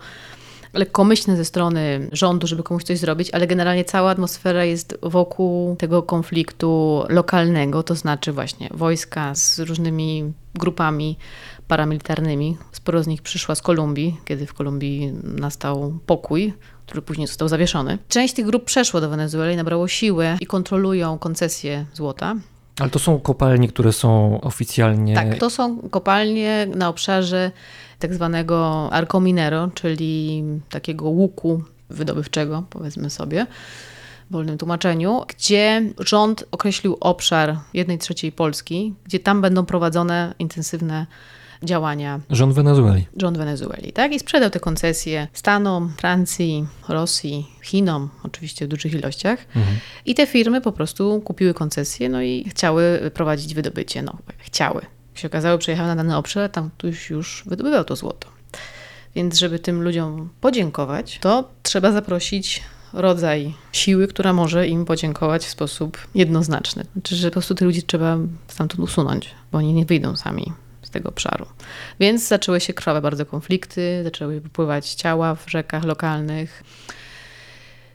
lekkomyślne 0.73 1.37
ze 1.37 1.45
strony 1.45 2.09
rządu, 2.11 2.47
żeby 2.47 2.63
komuś 2.63 2.83
coś 2.83 2.99
zrobić, 2.99 3.31
ale 3.31 3.47
generalnie 3.47 3.85
cała 3.85 4.11
atmosfera 4.11 4.65
jest 4.65 4.97
wokół 5.01 5.75
tego 5.75 6.03
konfliktu 6.03 7.03
lokalnego, 7.09 7.83
to 7.83 7.95
znaczy 7.95 8.31
właśnie 8.31 8.69
wojska 8.71 9.35
z 9.35 9.59
różnymi 9.59 10.33
grupami 10.55 11.17
paramilitarnymi. 11.67 12.57
Sporo 12.71 13.03
z 13.03 13.07
nich 13.07 13.21
przyszła 13.21 13.55
z 13.55 13.61
Kolumbii, 13.61 14.17
kiedy 14.25 14.45
w 14.45 14.53
Kolumbii 14.53 15.13
nastał 15.23 15.99
pokój, 16.05 16.53
który 16.85 17.01
później 17.01 17.27
został 17.27 17.47
zawieszony. 17.47 17.97
Część 18.09 18.33
tych 18.33 18.45
grup 18.45 18.65
przeszło 18.65 19.01
do 19.01 19.09
Wenezueli, 19.09 19.55
nabrało 19.55 19.87
siłę 19.87 20.37
i 20.41 20.45
kontrolują 20.45 21.17
koncesje 21.17 21.85
złota. 21.93 22.35
Ale 22.79 22.89
to 22.89 22.99
są 22.99 23.19
kopalnie, 23.19 23.67
które 23.67 23.93
są 23.93 24.41
oficjalnie... 24.41 25.15
Tak, 25.15 25.37
to 25.37 25.49
są 25.49 25.77
kopalnie 25.89 26.67
na 26.75 26.89
obszarze 26.89 27.51
tak 27.99 28.13
zwanego 28.13 28.89
Arco 28.91 29.19
Minero, 29.19 29.69
czyli 29.73 30.43
takiego 30.69 31.09
łuku 31.09 31.63
wydobywczego, 31.89 32.63
powiedzmy 32.69 33.09
sobie, 33.09 33.47
w 34.29 34.33
wolnym 34.33 34.57
tłumaczeniu, 34.57 35.21
gdzie 35.27 35.81
rząd 35.99 36.43
określił 36.51 36.97
obszar 36.99 37.57
jednej 37.73 37.97
trzeciej 37.97 38.31
Polski, 38.31 38.93
gdzie 39.03 39.19
tam 39.19 39.41
będą 39.41 39.65
prowadzone 39.65 40.33
intensywne 40.39 41.05
działania 41.65 42.19
Rząd 42.29 42.53
Wenezueli. 42.53 43.07
rząd 43.21 43.37
Wenezueli, 43.37 43.93
tak? 43.93 44.13
I 44.13 44.19
sprzedał 44.19 44.49
te 44.49 44.59
koncesje 44.59 45.27
Stanom, 45.33 45.93
Francji, 45.97 46.67
Rosji, 46.89 47.47
Chinom, 47.63 48.09
oczywiście 48.23 48.65
w 48.65 48.69
dużych 48.69 48.93
ilościach. 48.93 49.45
I 50.05 50.15
te 50.15 50.27
firmy 50.27 50.61
po 50.61 50.71
prostu 50.71 51.21
kupiły 51.21 51.53
koncesje, 51.53 52.09
no 52.09 52.21
i 52.21 52.45
chciały 52.49 53.11
prowadzić 53.13 53.53
wydobycie. 53.53 54.01
No, 54.01 54.17
chciały. 54.37 54.81
Jak 54.81 55.17
się 55.19 55.27
okazało, 55.27 55.57
przyjechały 55.57 55.87
na 55.87 55.95
dany 55.95 56.17
obszar, 56.17 56.49
tam 56.49 56.69
ktoś 56.77 57.09
już 57.09 57.43
wydobywał 57.45 57.83
to 57.83 57.95
złoto. 57.95 58.27
Więc 59.15 59.39
żeby 59.39 59.59
tym 59.59 59.83
ludziom 59.83 60.29
podziękować, 60.41 61.19
to 61.21 61.49
trzeba 61.63 61.91
zaprosić 61.91 62.63
rodzaj 62.93 63.53
siły, 63.71 64.07
która 64.07 64.33
może 64.33 64.67
im 64.67 64.85
podziękować 64.85 65.45
w 65.45 65.49
sposób 65.49 65.97
jednoznaczny. 66.15 66.85
Znaczy, 66.93 67.15
że 67.15 67.27
po 67.27 67.33
prostu 67.33 67.55
tych 67.55 67.65
ludzi 67.65 67.83
trzeba 67.83 68.17
stamtąd 68.47 68.79
usunąć, 68.79 69.29
bo 69.51 69.57
oni 69.57 69.73
nie 69.73 69.85
wyjdą 69.85 70.15
sami 70.15 70.53
tego 70.95 71.09
obszaru. 71.09 71.45
Więc 71.99 72.27
zaczęły 72.27 72.59
się 72.59 72.73
krwawe 72.73 73.01
bardzo 73.01 73.25
konflikty, 73.25 74.01
zaczęły 74.03 74.39
wypływać 74.39 74.93
ciała 74.93 75.35
w 75.35 75.49
rzekach 75.49 75.83
lokalnych. 75.83 76.63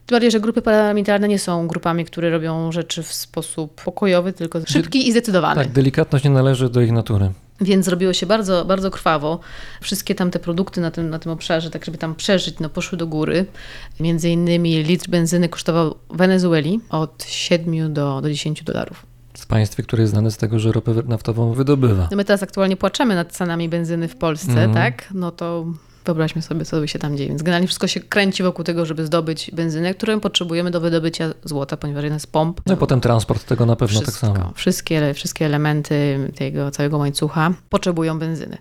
Tym 0.05 0.15
bardziej, 0.15 0.31
że 0.31 0.39
grupy 0.39 0.61
paramilitarne 0.61 1.27
nie 1.27 1.39
są 1.39 1.67
grupami, 1.67 2.05
które 2.05 2.29
robią 2.29 2.71
rzeczy 2.71 3.03
w 3.03 3.13
sposób 3.13 3.81
pokojowy, 3.83 4.33
tylko 4.33 4.59
szybki 4.67 5.07
i 5.07 5.11
zdecydowany. 5.11 5.63
Tak, 5.63 5.71
delikatność 5.71 6.25
nie 6.25 6.31
należy 6.31 6.69
do 6.69 6.81
ich 6.81 6.91
natury. 6.91 7.31
Więc 7.61 7.85
zrobiło 7.85 8.13
się 8.13 8.25
bardzo, 8.25 8.65
bardzo 8.65 8.91
krwawo. 8.91 9.39
Wszystkie 9.81 10.15
tam 10.15 10.31
te 10.31 10.39
produkty 10.39 10.81
na 10.81 10.91
tym, 10.91 11.09
na 11.09 11.19
tym 11.19 11.31
obszarze, 11.31 11.69
tak 11.69 11.85
żeby 11.85 11.97
tam 11.97 12.15
przeżyć, 12.15 12.59
no 12.59 12.69
poszły 12.69 12.97
do 12.97 13.07
góry. 13.07 13.45
Między 13.99 14.29
innymi 14.29 14.83
litr 14.83 15.09
benzyny 15.09 15.49
kosztował 15.49 15.95
w 16.09 16.17
Wenezueli 16.17 16.79
od 16.89 17.23
7 17.27 17.93
do, 17.93 18.21
do 18.21 18.29
10 18.29 18.63
dolarów. 18.63 19.10
W 19.37 19.45
państwie, 19.45 19.83
które 19.83 20.01
jest 20.01 20.13
znane 20.13 20.31
z 20.31 20.37
tego, 20.37 20.59
że 20.59 20.71
ropę 20.71 20.93
naftową 21.07 21.53
wydobywa. 21.53 22.07
No 22.11 22.17
my 22.17 22.25
teraz 22.25 22.43
aktualnie 22.43 22.77
płaczemy 22.77 23.15
nad 23.15 23.31
cenami 23.31 23.69
benzyny 23.69 24.07
w 24.07 24.15
Polsce, 24.15 24.51
Mhm. 24.51 24.73
tak? 24.73 25.07
No 25.13 25.31
to 25.31 25.65
wyobraźmy 26.05 26.41
sobie, 26.41 26.65
co 26.65 26.79
by 26.79 26.87
się 26.87 26.99
tam 26.99 27.17
dzieje. 27.17 27.29
Więc 27.29 27.41
generalnie 27.43 27.67
wszystko 27.67 27.87
się 27.87 27.99
kręci 27.99 28.43
wokół 28.43 28.65
tego, 28.65 28.85
żeby 28.85 29.05
zdobyć 29.05 29.51
benzynę, 29.53 29.93
którą 29.93 30.19
potrzebujemy 30.19 30.71
do 30.71 30.81
wydobycia 30.81 31.33
złota, 31.43 31.77
ponieważ 31.77 32.03
jedna 32.03 32.19
z 32.19 32.27
pomp. 32.27 32.61
No 32.65 32.73
i 32.73 32.77
potem 32.77 33.01
transport 33.01 33.45
tego 33.45 33.65
na 33.65 33.75
pewno 33.75 33.99
tak 33.99 34.07
Wszystko, 34.09 34.27
samo. 34.27 34.51
Wszystkie, 34.55 35.13
wszystkie 35.13 35.45
elementy 35.45 36.29
tego 36.35 36.71
całego 36.71 36.97
łańcucha 36.97 37.53
potrzebują 37.69 38.19
benzyny. 38.19 38.57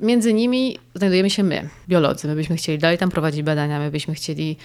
Między 0.00 0.32
nimi 0.32 0.78
znajdujemy 0.94 1.30
się 1.30 1.42
my, 1.42 1.68
biolodzy. 1.88 2.28
My 2.28 2.34
byśmy 2.34 2.56
chcieli 2.56 2.78
dalej 2.78 2.98
tam 2.98 3.10
prowadzić 3.10 3.42
badania, 3.42 3.78
my 3.78 3.90
byśmy 3.90 4.14
chcieli 4.14 4.56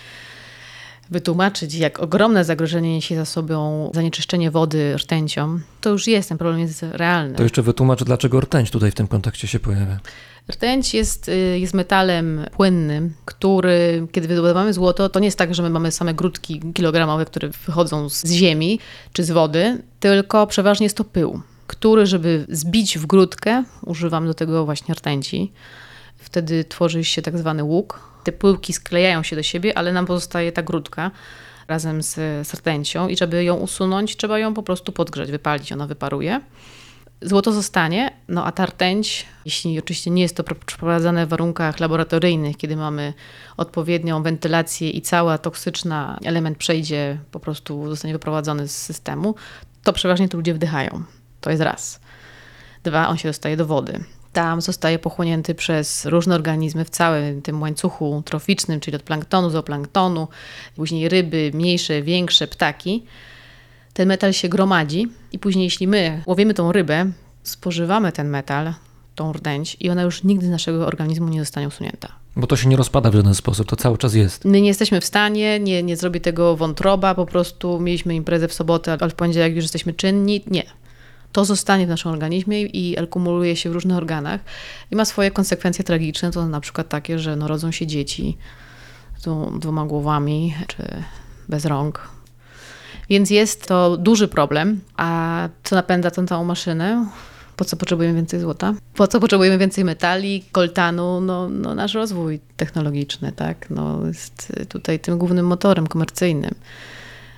wytłumaczyć, 1.09 1.73
jak 1.73 1.99
ogromne 1.99 2.45
zagrożenie 2.45 2.93
niesie 2.93 3.15
za 3.15 3.25
sobą 3.25 3.91
zanieczyszczenie 3.93 4.51
wody 4.51 4.95
rtęcią. 4.97 5.59
To 5.81 5.89
już 5.89 6.07
jest, 6.07 6.29
ten 6.29 6.37
problem 6.37 6.61
jest 6.61 6.85
realny. 6.91 7.35
To 7.35 7.43
jeszcze 7.43 7.61
wytłumacz, 7.61 8.03
dlaczego 8.03 8.39
rtęć 8.39 8.71
tutaj 8.71 8.91
w 8.91 8.95
tym 8.95 9.07
kontekście 9.07 9.47
się 9.47 9.59
pojawia. 9.59 9.99
Rtęć 10.51 10.93
jest, 10.93 11.29
y, 11.29 11.59
jest 11.59 11.73
metalem 11.73 12.45
płynnym, 12.51 13.13
który, 13.25 14.07
kiedy 14.11 14.27
wydobywamy 14.27 14.73
złoto, 14.73 15.09
to 15.09 15.19
nie 15.19 15.27
jest 15.27 15.37
tak, 15.37 15.55
że 15.55 15.63
my 15.63 15.69
mamy 15.69 15.91
same 15.91 16.13
grudki 16.13 16.61
kilogramowe, 16.73 17.25
które 17.25 17.49
wychodzą 17.65 18.09
z 18.09 18.31
ziemi 18.31 18.79
czy 19.13 19.23
z 19.23 19.31
wody, 19.31 19.83
tylko 19.99 20.47
przeważnie 20.47 20.85
jest 20.85 20.97
to 20.97 21.03
pył, 21.03 21.41
który, 21.67 22.05
żeby 22.05 22.45
zbić 22.49 22.97
w 22.97 23.05
grudkę, 23.05 23.63
używam 23.85 24.27
do 24.27 24.33
tego 24.33 24.65
właśnie 24.65 24.95
rtęci. 24.95 25.51
Wtedy 26.25 26.63
tworzy 26.63 27.03
się 27.03 27.21
tak 27.21 27.37
zwany 27.37 27.63
łuk. 27.63 27.99
Te 28.23 28.31
pyłki 28.31 28.73
sklejają 28.73 29.23
się 29.23 29.35
do 29.35 29.43
siebie, 29.43 29.77
ale 29.77 29.93
nam 29.93 30.05
pozostaje 30.05 30.51
ta 30.51 30.63
grudka 30.63 31.11
razem 31.67 32.03
z, 32.03 32.13
z 32.47 32.53
rtęcią 32.53 33.07
i 33.07 33.17
żeby 33.17 33.43
ją 33.43 33.55
usunąć, 33.55 34.17
trzeba 34.17 34.39
ją 34.39 34.53
po 34.53 34.63
prostu 34.63 34.91
podgrzać, 34.91 35.31
wypalić, 35.31 35.71
ona 35.71 35.87
wyparuje. 35.87 36.41
Złoto 37.21 37.51
zostanie, 37.51 38.13
no 38.27 38.45
a 38.45 38.51
ta 38.51 38.65
rtęć, 38.65 39.25
jeśli 39.45 39.79
oczywiście 39.79 40.11
nie 40.11 40.21
jest 40.21 40.35
to 40.35 40.43
pro- 40.43 40.55
przeprowadzane 40.65 41.25
w 41.25 41.29
warunkach 41.29 41.79
laboratoryjnych, 41.79 42.57
kiedy 42.57 42.75
mamy 42.75 43.13
odpowiednią 43.57 44.23
wentylację 44.23 44.89
i 44.89 45.01
cała 45.01 45.37
toksyczna 45.37 46.19
element 46.23 46.57
przejdzie, 46.57 47.17
po 47.31 47.39
prostu 47.39 47.89
zostanie 47.89 48.13
wyprowadzony 48.13 48.67
z 48.67 48.77
systemu, 48.77 49.35
to 49.83 49.93
przeważnie 49.93 50.29
to 50.29 50.37
ludzie 50.37 50.53
wdychają. 50.53 51.03
To 51.41 51.49
jest 51.49 51.61
raz. 51.61 51.99
Dwa, 52.83 53.07
on 53.07 53.17
się 53.17 53.29
dostaje 53.29 53.57
do 53.57 53.65
wody. 53.65 54.03
Tam 54.35 54.61
zostaje 54.61 54.99
pochłonięty 54.99 55.55
przez 55.55 56.05
różne 56.05 56.35
organizmy 56.35 56.85
w 56.85 56.89
całym 56.89 57.41
tym 57.41 57.61
łańcuchu 57.61 58.21
troficznym, 58.25 58.79
czyli 58.79 58.95
od 58.95 59.03
planktonu, 59.03 59.49
zooplanktonu, 59.49 60.27
później 60.75 61.09
ryby, 61.09 61.51
mniejsze, 61.53 62.01
większe, 62.01 62.47
ptaki 62.47 63.03
ten 63.95 64.07
metal 64.07 64.33
się 64.33 64.49
gromadzi 64.49 65.07
i 65.31 65.39
później 65.39 65.63
jeśli 65.63 65.87
my 65.87 66.21
łowimy 66.25 66.53
tą 66.53 66.71
rybę, 66.71 67.11
spożywamy 67.43 68.11
ten 68.11 68.29
metal, 68.29 68.73
tą 69.15 69.33
rtęć 69.33 69.77
i 69.79 69.89
ona 69.89 70.01
już 70.01 70.23
nigdy 70.23 70.45
z 70.45 70.49
naszego 70.49 70.87
organizmu 70.87 71.29
nie 71.29 71.39
zostanie 71.39 71.67
usunięta. 71.67 72.07
Bo 72.35 72.47
to 72.47 72.55
się 72.55 72.69
nie 72.69 72.77
rozpada 72.77 73.11
w 73.11 73.15
żaden 73.15 73.35
sposób, 73.35 73.67
to 73.67 73.75
cały 73.75 73.97
czas 73.97 74.13
jest. 74.13 74.45
My 74.45 74.61
nie 74.61 74.67
jesteśmy 74.67 75.01
w 75.01 75.05
stanie, 75.05 75.59
nie, 75.59 75.83
nie 75.83 75.97
zrobi 75.97 76.21
tego 76.21 76.55
wątroba, 76.55 77.15
po 77.15 77.25
prostu 77.25 77.79
mieliśmy 77.79 78.15
imprezę 78.15 78.47
w 78.47 78.53
sobotę, 78.53 78.97
ale 78.99 79.09
w 79.09 79.15
poniedziałek 79.15 79.55
już 79.55 79.63
jesteśmy 79.63 79.93
czynni. 79.93 80.41
Nie. 80.47 80.63
To 81.35 81.45
zostanie 81.45 81.85
w 81.85 81.89
naszym 81.89 82.11
organizmie 82.11 82.61
i 82.61 82.97
akumuluje 82.97 83.55
się 83.55 83.69
w 83.69 83.73
różnych 83.73 83.97
organach 83.97 84.41
i 84.91 84.95
ma 84.95 85.05
swoje 85.05 85.31
konsekwencje 85.31 85.83
tragiczne, 85.83 86.31
to 86.31 86.45
na 86.45 86.59
przykład 86.59 86.89
takie, 86.89 87.19
że 87.19 87.35
no, 87.35 87.47
rodzą 87.47 87.71
się 87.71 87.87
dzieci 87.87 88.37
z 89.17 89.23
dwoma 89.59 89.85
głowami 89.85 90.55
czy 90.67 91.03
bez 91.49 91.65
rąk. 91.65 92.09
Więc 93.09 93.29
jest 93.29 93.67
to 93.67 93.97
duży 93.97 94.27
problem. 94.27 94.81
A 94.97 95.49
co 95.63 95.75
napędza 95.75 96.11
tę 96.11 96.27
całą 96.27 96.43
maszynę? 96.43 97.05
Po 97.55 97.65
co 97.65 97.77
potrzebujemy 97.77 98.15
więcej 98.15 98.39
złota? 98.39 98.73
Po 98.93 99.07
co 99.07 99.19
potrzebujemy 99.19 99.57
więcej 99.57 99.83
metali, 99.83 100.43
koltanu? 100.51 101.21
No, 101.21 101.49
no 101.49 101.75
nasz 101.75 101.93
rozwój 101.93 102.39
technologiczny, 102.57 103.31
tak? 103.31 103.69
No, 103.69 104.07
jest 104.07 104.53
tutaj 104.69 104.99
tym 104.99 105.17
głównym 105.17 105.47
motorem 105.47 105.87
komercyjnym. 105.87 106.55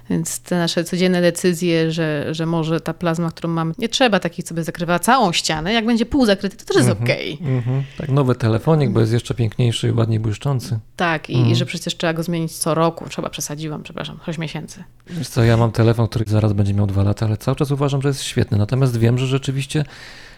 Więc 0.09 0.39
te 0.39 0.57
nasze 0.57 0.83
codzienne 0.83 1.21
decyzje, 1.21 1.91
że, 1.91 2.33
że 2.33 2.45
może 2.45 2.79
ta 2.79 2.93
plazma, 2.93 3.29
którą 3.31 3.49
mamy, 3.49 3.73
nie 3.77 3.89
trzeba 3.89 4.19
takiej, 4.19 4.43
co 4.43 4.55
by 4.55 4.63
zakrywała 4.63 4.99
całą 4.99 5.31
ścianę. 5.31 5.73
Jak 5.73 5.85
będzie 5.85 6.05
pół 6.05 6.25
zakryty, 6.25 6.57
to 6.57 6.65
też 6.65 6.77
jest 6.77 6.89
okej. 6.89 7.33
Okay. 7.33 7.47
Mm-hmm. 7.47 7.81
Tak, 7.97 8.09
nowy 8.09 8.35
telefonik, 8.35 8.89
bo 8.91 8.99
jest 8.99 9.13
jeszcze 9.13 9.33
piękniejszy 9.33 9.87
i 9.87 9.91
ładniej 9.91 10.19
błyszczący. 10.19 10.79
Tak, 10.95 11.29
i, 11.29 11.35
mm. 11.35 11.49
i, 11.49 11.55
że 11.55 11.65
przecież 11.65 11.97
trzeba 11.97 12.13
go 12.13 12.23
zmienić 12.23 12.57
co 12.57 12.73
roku. 12.73 13.09
Trzeba, 13.09 13.29
przesadziłam, 13.29 13.83
przepraszam, 13.83 14.19
6 14.25 14.39
miesięcy. 14.39 14.83
Wiesz 15.09 15.27
co, 15.27 15.43
ja 15.43 15.57
mam 15.57 15.71
telefon, 15.71 16.07
który 16.07 16.25
zaraz 16.27 16.53
będzie 16.53 16.73
miał 16.73 16.87
dwa 16.87 17.03
lata, 17.03 17.25
ale 17.25 17.37
cały 17.37 17.57
czas 17.57 17.71
uważam, 17.71 18.01
że 18.01 18.07
jest 18.07 18.23
świetny. 18.23 18.57
Natomiast 18.57 18.97
wiem, 18.97 19.17
że 19.17 19.27
rzeczywiście 19.27 19.85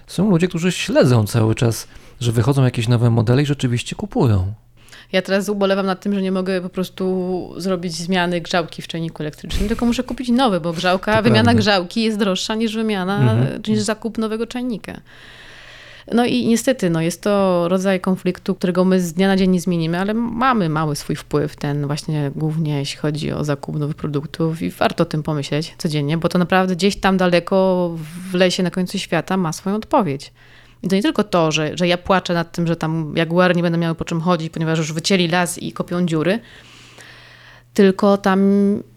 są 0.07 0.29
ludzie, 0.29 0.47
którzy 0.47 0.71
śledzą 0.71 1.27
cały 1.27 1.55
czas, 1.55 1.87
że 2.19 2.31
wychodzą 2.31 2.63
jakieś 2.63 2.87
nowe 2.87 3.09
modele 3.09 3.41
i 3.41 3.45
rzeczywiście 3.45 3.95
kupują. 3.95 4.53
Ja 5.11 5.21
teraz 5.21 5.49
ubolewam 5.49 5.85
nad 5.85 6.01
tym, 6.01 6.13
że 6.13 6.21
nie 6.21 6.31
mogę 6.31 6.61
po 6.61 6.69
prostu 6.69 7.53
zrobić 7.57 7.93
zmiany 7.93 8.41
grzałki 8.41 8.81
w 8.81 8.87
czajniku 8.87 9.23
elektrycznym, 9.23 9.67
tylko 9.67 9.85
muszę 9.85 10.03
kupić 10.03 10.29
nowy, 10.29 10.59
bo 10.59 10.73
grzałka, 10.73 11.17
to 11.17 11.23
wymiana 11.23 11.43
prawda. 11.43 11.61
grzałki 11.61 12.03
jest 12.03 12.17
droższa 12.17 12.55
niż 12.55 12.75
wymiana, 12.75 13.19
mhm. 13.19 13.61
niż 13.67 13.79
zakup 13.79 14.17
nowego 14.17 14.47
czajnika. 14.47 15.01
No 16.13 16.25
i 16.25 16.47
niestety, 16.47 16.89
no 16.89 17.01
jest 17.01 17.21
to 17.21 17.65
rodzaj 17.67 17.99
konfliktu, 17.99 18.55
którego 18.55 18.85
my 18.85 19.01
z 19.01 19.13
dnia 19.13 19.27
na 19.27 19.37
dzień 19.37 19.51
nie 19.51 19.61
zmienimy, 19.61 19.99
ale 19.99 20.13
mamy 20.13 20.69
mały 20.69 20.95
swój 20.95 21.15
wpływ, 21.15 21.55
ten 21.55 21.87
właśnie 21.87 22.31
głównie 22.35 22.79
jeśli 22.79 22.97
chodzi 22.97 23.31
o 23.31 23.43
zakup 23.43 23.79
nowych 23.79 23.95
produktów 23.95 24.61
i 24.61 24.69
warto 24.69 25.03
o 25.03 25.05
tym 25.05 25.23
pomyśleć 25.23 25.75
codziennie, 25.77 26.17
bo 26.17 26.29
to 26.29 26.37
naprawdę 26.37 26.75
gdzieś 26.75 26.95
tam 26.95 27.17
daleko 27.17 27.89
w 28.31 28.33
lesie 28.33 28.63
na 28.63 28.71
końcu 28.71 28.99
świata 28.99 29.37
ma 29.37 29.53
swoją 29.53 29.75
odpowiedź. 29.75 30.31
I 30.83 30.87
to 30.87 30.95
nie 30.95 31.01
tylko 31.01 31.23
to, 31.23 31.51
że, 31.51 31.77
że 31.77 31.87
ja 31.87 31.97
płaczę 31.97 32.33
nad 32.33 32.51
tym, 32.51 32.67
że 32.67 32.75
tam 32.75 33.13
jaguary 33.15 33.55
nie 33.55 33.63
będą 33.63 33.79
miały 33.79 33.95
po 33.95 34.05
czym 34.05 34.21
chodzić, 34.21 34.49
ponieważ 34.49 34.77
już 34.77 34.93
wycięli 34.93 35.27
las 35.27 35.57
i 35.57 35.71
kopią 35.71 36.05
dziury, 36.05 36.39
tylko 37.73 38.17
tam 38.17 38.39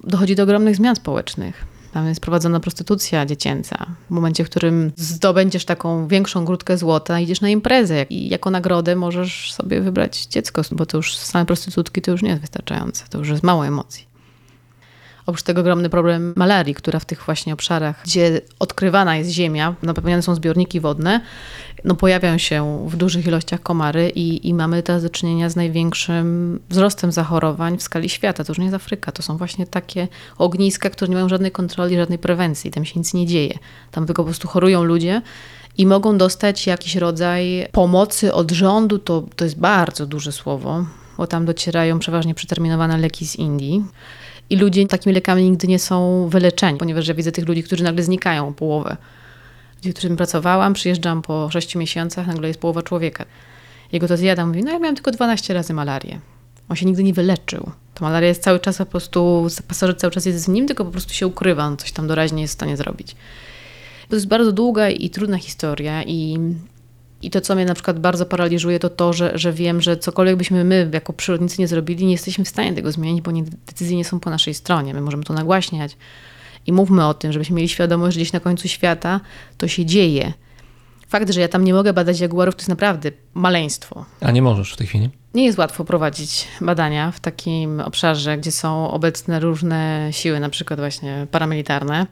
dochodzi 0.05 0.37
do 0.37 0.43
ogromnych 0.43 0.77
zmian 0.77 0.97
społecznych. 0.97 1.67
Tam 1.93 2.09
jest 2.09 2.21
prowadzona 2.21 2.61
prostytucja 2.61 3.27
dziecięca. 3.27 3.87
W 4.07 4.11
momencie, 4.11 4.45
w 4.45 4.51
którym 4.51 4.93
zdobędziesz 4.97 5.65
taką 5.65 6.09
większą 6.09 6.45
grudkę 6.45 6.79
złota, 6.79 7.21
idziesz 7.21 7.41
na 7.41 7.49
imprezę 7.49 8.07
i 8.11 8.29
jako 8.29 8.51
nagrodę 8.51 8.97
możesz 8.97 9.53
sobie 9.53 9.81
wybrać 9.81 10.27
dziecko, 10.27 10.63
bo 10.71 10.87
to 10.87 10.97
już 10.97 11.17
same 11.17 11.47
prostytutki 11.47 12.03
to 12.03 12.11
już 12.11 12.23
nie 12.23 12.29
jest 12.29 12.41
wystarczające. 12.41 13.05
To 13.11 13.19
już 13.19 13.29
jest 13.29 13.43
mało 13.43 13.67
emocji. 13.67 14.13
Oprócz 15.27 15.43
tego 15.43 15.61
ogromny 15.61 15.91
problem 15.91 16.33
malarii, 16.37 16.75
która 16.75 16.99
w 16.99 17.05
tych 17.05 17.23
właśnie 17.25 17.53
obszarach, 17.53 18.03
gdzie 18.05 18.41
odkrywana 18.59 19.17
jest 19.17 19.31
ziemia, 19.31 19.75
napełniane 19.83 20.23
są 20.23 20.35
zbiorniki 20.35 20.81
wodne, 20.81 21.21
no 21.85 21.95
pojawiają 21.95 22.39
się 22.39 22.87
w 22.89 22.97
dużych 22.97 23.27
ilościach 23.27 23.63
komary 23.63 24.11
i, 24.15 24.49
i 24.49 24.55
mamy 24.55 24.83
teraz 24.83 25.03
do 25.03 25.11
czynienia 25.11 25.51
z 25.51 25.57
największym 25.57 26.61
wzrostem 26.71 27.13
zachorowań 27.13 27.79
w 27.79 27.83
skali 27.83 28.09
świata. 28.09 28.45
To 28.45 28.51
już 28.51 28.59
nie 28.59 28.65
jest 28.65 28.75
Afryka, 28.75 29.13
to 29.13 29.23
są 29.23 29.37
właśnie 29.37 29.67
takie 29.67 30.09
ogniska, 30.39 30.91
które 30.91 31.09
nie 31.09 31.15
mają 31.15 31.29
żadnej 31.29 31.51
kontroli, 31.51 31.97
żadnej 31.97 32.19
prewencji, 32.19 32.71
tam 32.71 32.85
się 32.85 33.01
nic 33.01 33.15
nie 33.15 33.27
dzieje. 33.27 33.59
Tam 33.91 34.07
tylko 34.07 34.23
po 34.23 34.27
prostu 34.27 34.49
chorują 34.49 34.85
ludzie 34.85 35.23
i 35.79 35.87
mogą 35.87 36.19
dostać 36.19 36.67
jakiś 36.67 36.97
rodzaj 36.97 37.69
pomocy 37.73 38.35
od 38.35 38.51
rządu, 38.51 38.99
to, 38.99 39.25
to 39.37 39.45
jest 39.45 39.59
bardzo 39.59 40.07
duże 40.07 40.33
słowo, 40.33 40.85
bo 41.19 41.27
tam 41.27 41.45
docierają 41.45 41.99
przeważnie 41.99 42.35
przeterminowane 42.35 42.99
leki 42.99 43.27
z 43.27 43.37
Indii. 43.37 43.85
I 44.51 44.57
ludzie 44.57 44.87
takimi 44.87 45.15
lekami 45.15 45.51
nigdy 45.51 45.69
nie 45.69 45.79
są 45.79 46.29
wyleczeni, 46.29 46.79
ponieważ 46.79 47.09
ja 47.09 47.15
widzę 47.15 47.33
tych 47.33 47.49
ludzi, 47.49 47.63
którzy 47.63 47.85
nagle 47.85 48.03
znikają 48.03 48.55
połowę. 48.55 48.97
Ludzie, 49.83 49.93
którym 49.93 50.17
pracowałam, 50.17 50.75
przyjeżdżam 50.75 51.23
po 51.23 51.51
6 51.51 51.77
miesiącach, 51.77 52.27
nagle 52.27 52.49
jest 52.49 52.61
połowa 52.61 52.83
człowieka. 52.83 53.25
Jego 53.93 54.09
to 54.09 54.17
zjada, 54.17 54.47
mówi, 54.47 54.65
no 54.65 54.73
ja 54.73 54.79
miałam 54.79 54.95
tylko 54.95 55.11
12 55.11 55.55
razy 55.55 55.75
malarię. 55.75 56.21
On 56.69 56.77
się 56.77 56.87
nigdy 56.87 57.05
nie 57.05 57.13
wyleczył. 57.13 57.71
Ta 57.95 58.05
malaria 58.05 58.29
jest 58.29 58.43
cały 58.43 58.61
czas 58.61 58.79
po 58.79 58.87
prostu, 58.87 59.47
pasażer 59.69 59.97
cały 59.97 60.11
czas 60.11 60.27
jest 60.27 60.45
z 60.45 60.49
nim, 60.49 60.67
tylko 60.67 60.85
po 60.85 60.91
prostu 60.91 61.15
się 61.15 61.27
ukrywa, 61.27 61.65
on 61.65 61.77
coś 61.77 61.93
tam 61.93 62.07
doraźnie 62.07 62.43
jest 62.43 62.55
w 62.55 62.59
stanie 62.59 62.77
zrobić. 62.77 63.17
To 64.09 64.17
jest 64.17 64.29
bardzo 64.29 64.53
długa 64.53 64.91
i 64.91 65.11
trudna 65.11 65.39
historia 65.39 66.03
i 66.03 66.39
i 67.23 67.31
to, 67.31 67.41
co 67.41 67.55
mnie 67.55 67.65
na 67.65 67.75
przykład 67.75 67.99
bardzo 67.99 68.27
paraliżuje, 68.27 68.79
to 68.79 68.91
to, 68.91 69.13
że, 69.13 69.33
że 69.35 69.53
wiem, 69.53 69.81
że 69.81 69.97
cokolwiek 69.97 70.37
byśmy 70.37 70.65
my 70.65 70.91
jako 70.93 71.13
przyrodnicy 71.13 71.61
nie 71.61 71.69
zrobili, 71.69 72.07
nie 72.07 72.13
jesteśmy 72.13 72.45
w 72.45 72.49
stanie 72.49 72.73
tego 72.73 72.93
zmienić, 72.93 73.21
bo 73.21 73.31
nie, 73.31 73.45
decyzje 73.67 73.97
nie 73.97 74.05
są 74.05 74.21
po 74.21 74.31
naszej 74.31 74.55
stronie. 74.55 74.95
My 74.95 75.01
możemy 75.01 75.25
to 75.25 75.35
nagłaśniać 75.35 75.97
i 76.67 76.73
mówmy 76.73 77.07
o 77.07 77.15
tym, 77.15 77.33
żebyśmy 77.33 77.57
mieli 77.57 77.69
świadomość, 77.69 78.15
że 78.15 78.21
gdzieś 78.21 78.33
na 78.33 78.41
końcu 78.41 78.69
świata 78.69 79.21
to 79.59 79.69
się 79.69 79.87
dzieje. 79.87 80.33
Fakt, 81.09 81.31
że 81.31 81.41
ja 81.41 81.49
tam 81.49 81.65
nie 81.65 81.75
mogę 81.75 81.93
badać 81.93 82.21
jaguarów, 82.21 82.55
to 82.55 82.61
jest 82.61 82.69
naprawdę 82.69 83.11
maleństwo. 83.35 84.05
A 84.21 84.31
nie 84.31 84.43
możesz 84.43 84.73
w 84.73 84.77
tej 84.77 84.87
chwili? 84.87 85.11
Nie 85.35 85.45
jest 85.45 85.59
łatwo 85.59 85.85
prowadzić 85.85 86.49
badania 86.61 87.11
w 87.11 87.21
takim 87.21 87.81
obszarze, 87.81 88.39
gdzie 88.39 88.53
są 88.53 88.91
obecne 88.91 89.41
różne 89.41 90.09
siły, 90.11 90.41
na 90.41 90.49
przykład 90.49 90.81
właśnie 90.81 91.27
paramilitarne 91.31 92.07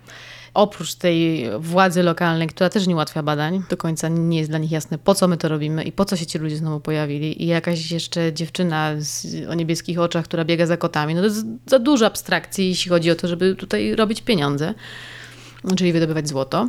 oprócz 0.55 0.95
tej 0.95 1.47
władzy 1.59 2.03
lokalnej, 2.03 2.49
która 2.49 2.71
też 2.71 2.87
nie 2.87 2.95
ułatwia 2.95 3.23
badań, 3.23 3.63
do 3.71 3.77
końca 3.77 4.09
nie 4.09 4.39
jest 4.39 4.51
dla 4.51 4.59
nich 4.59 4.71
jasne, 4.71 4.99
po 4.99 5.15
co 5.15 5.29
my 5.29 5.37
to 5.37 5.49
robimy 5.49 5.85
i 5.85 5.93
po 5.93 6.05
co 6.05 6.17
się 6.17 6.27
ci 6.27 6.39
ludzie 6.39 6.57
znowu 6.57 6.81
pojawili. 6.81 7.43
I 7.43 7.47
jakaś 7.47 7.91
jeszcze 7.91 8.33
dziewczyna 8.33 8.91
z, 8.99 9.27
o 9.49 9.55
niebieskich 9.55 9.99
oczach, 9.99 10.25
która 10.25 10.45
biega 10.45 10.67
za 10.67 10.77
kotami. 10.77 11.15
No 11.15 11.21
to 11.21 11.27
jest 11.27 11.47
za 11.67 11.79
dużo 11.79 12.07
abstrakcji, 12.07 12.69
jeśli 12.69 12.89
chodzi 12.89 13.11
o 13.11 13.15
to, 13.15 13.29
żeby 13.29 13.55
tutaj 13.55 13.95
robić 13.97 14.23
pieniądze, 14.23 14.75
czyli 15.77 15.93
wydobywać 15.93 16.29
złoto. 16.29 16.69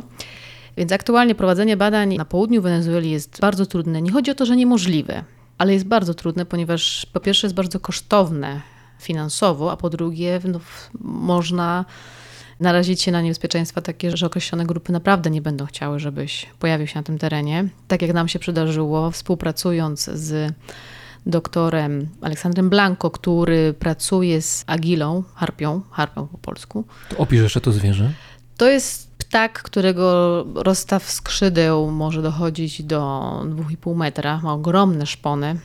Więc 0.76 0.92
aktualnie 0.92 1.34
prowadzenie 1.34 1.76
badań 1.76 2.16
na 2.16 2.24
południu 2.24 2.62
Wenezueli 2.62 3.10
jest 3.10 3.40
bardzo 3.40 3.66
trudne. 3.66 4.02
Nie 4.02 4.12
chodzi 4.12 4.30
o 4.30 4.34
to, 4.34 4.46
że 4.46 4.56
niemożliwe, 4.56 5.24
ale 5.58 5.72
jest 5.72 5.86
bardzo 5.86 6.14
trudne, 6.14 6.46
ponieważ 6.46 7.06
po 7.12 7.20
pierwsze 7.20 7.46
jest 7.46 7.54
bardzo 7.54 7.80
kosztowne 7.80 8.60
finansowo, 9.00 9.72
a 9.72 9.76
po 9.76 9.90
drugie 9.90 10.40
no, 10.44 10.60
można 11.00 11.84
narazić 12.62 13.02
się 13.02 13.12
na 13.12 13.20
niebezpieczeństwa 13.20 13.80
takie, 13.80 14.16
że 14.16 14.26
określone 14.26 14.66
grupy 14.66 14.92
naprawdę 14.92 15.30
nie 15.30 15.42
będą 15.42 15.66
chciały, 15.66 15.98
żebyś 15.98 16.46
pojawił 16.58 16.86
się 16.86 16.98
na 16.98 17.02
tym 17.02 17.18
terenie. 17.18 17.68
Tak 17.88 18.02
jak 18.02 18.12
nam 18.12 18.28
się 18.28 18.38
przydarzyło, 18.38 19.10
współpracując 19.10 20.04
z 20.04 20.54
doktorem 21.26 22.08
Aleksandrem 22.20 22.70
Blanco, 22.70 23.10
który 23.10 23.74
pracuje 23.74 24.42
z 24.42 24.64
agilą, 24.66 25.22
harpią, 25.34 25.80
harpią 25.90 26.26
po 26.26 26.38
polsku. 26.38 26.84
To 27.08 27.16
opisz 27.16 27.42
jeszcze 27.42 27.60
to 27.60 27.72
zwierzę. 27.72 28.12
To 28.56 28.68
jest 28.68 29.16
ptak, 29.16 29.62
którego 29.62 30.46
rozstaw 30.54 31.10
skrzydeł 31.10 31.90
może 31.90 32.22
dochodzić 32.22 32.82
do 32.82 33.00
2,5 33.44 33.96
metra. 33.96 34.40
Ma 34.42 34.52
ogromne 34.52 35.06
szpony, 35.06 35.56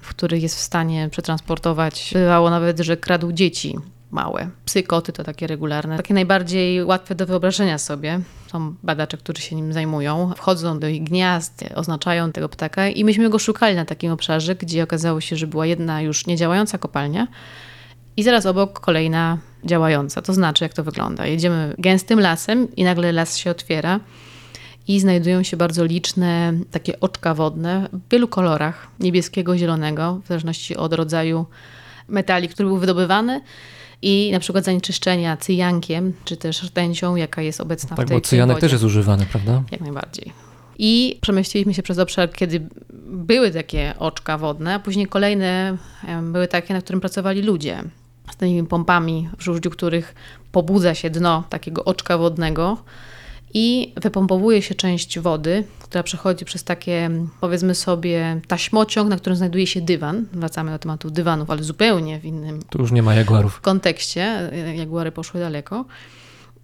w 0.00 0.08
których 0.08 0.42
jest 0.42 0.56
w 0.56 0.60
stanie 0.60 1.08
przetransportować. 1.10 2.10
Bywało 2.12 2.50
nawet, 2.50 2.80
że 2.80 2.96
kradł 2.96 3.32
dzieci 3.32 3.76
małe. 4.10 4.50
Psy, 4.64 4.82
koty 4.82 5.12
to 5.12 5.24
takie 5.24 5.46
regularne. 5.46 5.96
Takie 5.96 6.14
najbardziej 6.14 6.84
łatwe 6.84 7.14
do 7.14 7.26
wyobrażenia 7.26 7.78
sobie. 7.78 8.20
Są 8.52 8.74
badacze, 8.82 9.16
którzy 9.16 9.42
się 9.42 9.56
nim 9.56 9.72
zajmują. 9.72 10.32
Wchodzą 10.36 10.78
do 10.78 10.88
ich 10.88 11.04
gniazd, 11.04 11.64
oznaczają 11.74 12.32
tego 12.32 12.48
ptaka 12.48 12.88
i 12.88 13.04
myśmy 13.04 13.30
go 13.30 13.38
szukali 13.38 13.76
na 13.76 13.84
takim 13.84 14.12
obszarze, 14.12 14.54
gdzie 14.54 14.82
okazało 14.82 15.20
się, 15.20 15.36
że 15.36 15.46
była 15.46 15.66
jedna 15.66 16.02
już 16.02 16.26
niedziałająca 16.26 16.78
kopalnia 16.78 17.28
i 18.16 18.22
zaraz 18.22 18.46
obok 18.46 18.80
kolejna 18.80 19.38
działająca. 19.64 20.22
To 20.22 20.34
znaczy, 20.34 20.64
jak 20.64 20.74
to 20.74 20.84
wygląda. 20.84 21.26
Jedziemy 21.26 21.74
gęstym 21.78 22.20
lasem 22.20 22.76
i 22.76 22.84
nagle 22.84 23.12
las 23.12 23.36
się 23.36 23.50
otwiera 23.50 24.00
i 24.88 25.00
znajdują 25.00 25.42
się 25.42 25.56
bardzo 25.56 25.84
liczne 25.84 26.52
takie 26.70 27.00
oczka 27.00 27.34
wodne 27.34 27.88
w 27.92 28.12
wielu 28.12 28.28
kolorach, 28.28 28.88
niebieskiego, 29.00 29.58
zielonego, 29.58 30.20
w 30.24 30.28
zależności 30.28 30.76
od 30.76 30.92
rodzaju 30.92 31.46
metali, 32.08 32.48
który 32.48 32.68
był 32.68 32.78
wydobywany 32.78 33.40
i 34.02 34.30
na 34.32 34.40
przykład 34.40 34.64
zanieczyszczenia 34.64 35.36
cyjankiem, 35.36 36.12
czy 36.24 36.36
też 36.36 36.62
rtęcią, 36.62 37.16
jaka 37.16 37.42
jest 37.42 37.60
obecna 37.60 37.96
tak, 37.96 38.06
w 38.06 38.08
tej 38.08 38.16
bo 38.16 38.20
cyjanek 38.20 38.60
też 38.60 38.72
jest 38.72 38.84
używany, 38.84 39.26
prawda? 39.26 39.62
Jak 39.70 39.80
najbardziej. 39.80 40.32
I 40.78 41.18
przemieściliśmy 41.20 41.74
się 41.74 41.82
przez 41.82 41.98
obszar, 41.98 42.32
kiedy 42.32 42.66
były 43.06 43.50
takie 43.50 43.94
oczka 43.98 44.38
wodne, 44.38 44.74
a 44.74 44.78
później 44.78 45.06
kolejne 45.06 45.76
były 46.22 46.48
takie, 46.48 46.74
na 46.74 46.80
którym 46.80 47.00
pracowali 47.00 47.42
ludzie. 47.42 47.82
Z 48.32 48.36
tymi 48.36 48.64
pompami, 48.64 49.28
w 49.38 49.48
użyciu 49.48 49.70
których 49.70 50.14
pobudza 50.52 50.94
się 50.94 51.10
dno 51.10 51.44
takiego 51.50 51.84
oczka 51.84 52.18
wodnego 52.18 52.76
i 53.54 53.92
wypompowuje 53.96 54.62
się 54.62 54.74
część 54.74 55.18
wody, 55.18 55.64
która 55.80 56.02
przechodzi 56.02 56.44
przez 56.44 56.64
takie, 56.64 57.10
powiedzmy 57.40 57.74
sobie, 57.74 58.40
taśmociąg, 58.46 59.10
na 59.10 59.16
którym 59.16 59.36
znajduje 59.36 59.66
się 59.66 59.80
dywan. 59.80 60.26
Wracamy 60.32 60.70
do 60.70 60.78
tematu 60.78 61.10
dywanów, 61.10 61.50
ale 61.50 61.62
zupełnie 61.62 62.20
w 62.20 62.24
innym. 62.24 62.62
Tu 62.70 62.78
już 62.78 62.92
nie 62.92 63.02
ma 63.02 63.14
jaguarów. 63.14 63.60
kontekście. 63.60 64.50
Jaguary 64.76 65.12
poszły 65.12 65.40
daleko. 65.40 65.84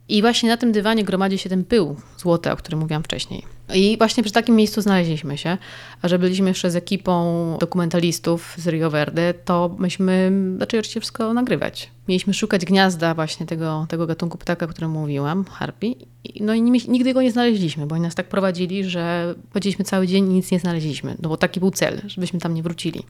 I 0.09 0.23
właśnie 0.23 0.49
na 0.49 0.57
tym 0.57 0.73
dywanie 0.73 1.05
gromadzi 1.05 1.39
się 1.39 1.49
ten 1.49 1.65
pył 1.65 1.97
złoty, 2.17 2.53
o 2.53 2.57
którym 2.57 2.81
mówiłam 2.81 3.03
wcześniej. 3.03 3.43
I 3.75 3.99
właśnie 3.99 4.23
przy 4.23 4.33
takim 4.33 4.57
miejscu 4.57 4.81
znaleźliśmy 4.81 5.39
się. 5.39 5.59
A 6.03 6.09
że 6.09 6.19
byliśmy 6.19 6.49
jeszcze 6.49 6.71
z 6.71 6.77
ekipą 6.77 7.57
dokumentalistów 7.61 8.55
z 8.59 8.67
Rio 8.67 8.91
Verde, 8.91 9.35
to 9.35 9.77
myśmy 9.79 10.33
zaczęli 10.59 10.81
oczywiście 10.81 11.01
wszystko 11.01 11.35
nagrywać. 11.35 11.91
Mieliśmy 12.09 12.35
szukać 12.35 12.65
gniazda 12.65 13.15
właśnie 13.15 13.47
tego, 13.47 13.87
tego 13.89 14.07
gatunku 14.07 14.39
ptaka, 14.39 14.67
o 14.67 14.69
którym 14.69 14.91
mówiłam, 14.91 15.45
harpi. 15.45 15.97
No 16.41 16.55
i 16.55 16.63
nigdy 16.63 17.15
go 17.15 17.23
nie 17.23 17.33
znaleźliśmy, 17.33 17.87
bo 17.87 17.95
oni 17.95 18.03
nas 18.03 18.15
tak 18.15 18.29
prowadzili, 18.29 18.85
że 18.85 19.35
chodziliśmy 19.53 19.85
cały 19.85 20.07
dzień 20.07 20.31
i 20.31 20.35
nic 20.35 20.51
nie 20.51 20.61
znaleźliśmy. 20.61 21.17
No 21.23 21.29
bo 21.29 21.37
taki 21.37 21.61
był 21.61 21.71
cel, 21.71 22.01
żebyśmy 22.07 22.41
tam 22.41 22.55
nie 22.55 22.63
wrócili. 22.63 23.03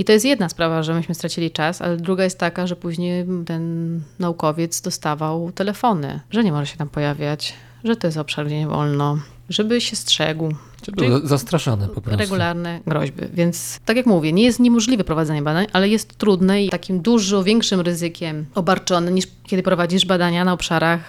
I 0.00 0.04
to 0.04 0.12
jest 0.12 0.24
jedna 0.24 0.48
sprawa, 0.48 0.82
że 0.82 0.94
myśmy 0.94 1.14
stracili 1.14 1.50
czas, 1.50 1.82
ale 1.82 1.96
druga 1.96 2.24
jest 2.24 2.38
taka, 2.38 2.66
że 2.66 2.76
później 2.76 3.26
ten 3.46 4.00
naukowiec 4.18 4.80
dostawał 4.80 5.52
telefony, 5.52 6.20
że 6.30 6.44
nie 6.44 6.52
może 6.52 6.66
się 6.66 6.76
tam 6.76 6.88
pojawiać, 6.88 7.54
że 7.84 7.96
to 7.96 8.06
jest 8.06 8.18
obszar, 8.18 8.46
gdzie 8.46 8.58
nie 8.58 8.66
wolno, 8.66 9.18
żeby 9.48 9.80
się 9.80 9.96
strzegł. 9.96 10.54
Czy 10.82 10.92
było 10.92 11.20
zastraszane 11.24 11.88
po 11.88 12.00
prostu? 12.00 12.20
Regularne 12.20 12.80
groźby. 12.86 13.22
Więc 13.32 13.80
tak 13.84 13.96
jak 13.96 14.06
mówię, 14.06 14.32
nie 14.32 14.42
jest 14.42 14.60
niemożliwe 14.60 15.04
prowadzenie 15.04 15.42
badań, 15.42 15.66
ale 15.72 15.88
jest 15.88 16.18
trudne 16.18 16.64
i 16.64 16.68
takim 16.68 17.00
dużo 17.00 17.44
większym 17.44 17.80
ryzykiem 17.80 18.46
obarczone 18.54 19.12
niż 19.12 19.24
kiedy 19.44 19.62
prowadzisz 19.62 20.06
badania 20.06 20.44
na 20.44 20.52
obszarach 20.52 21.00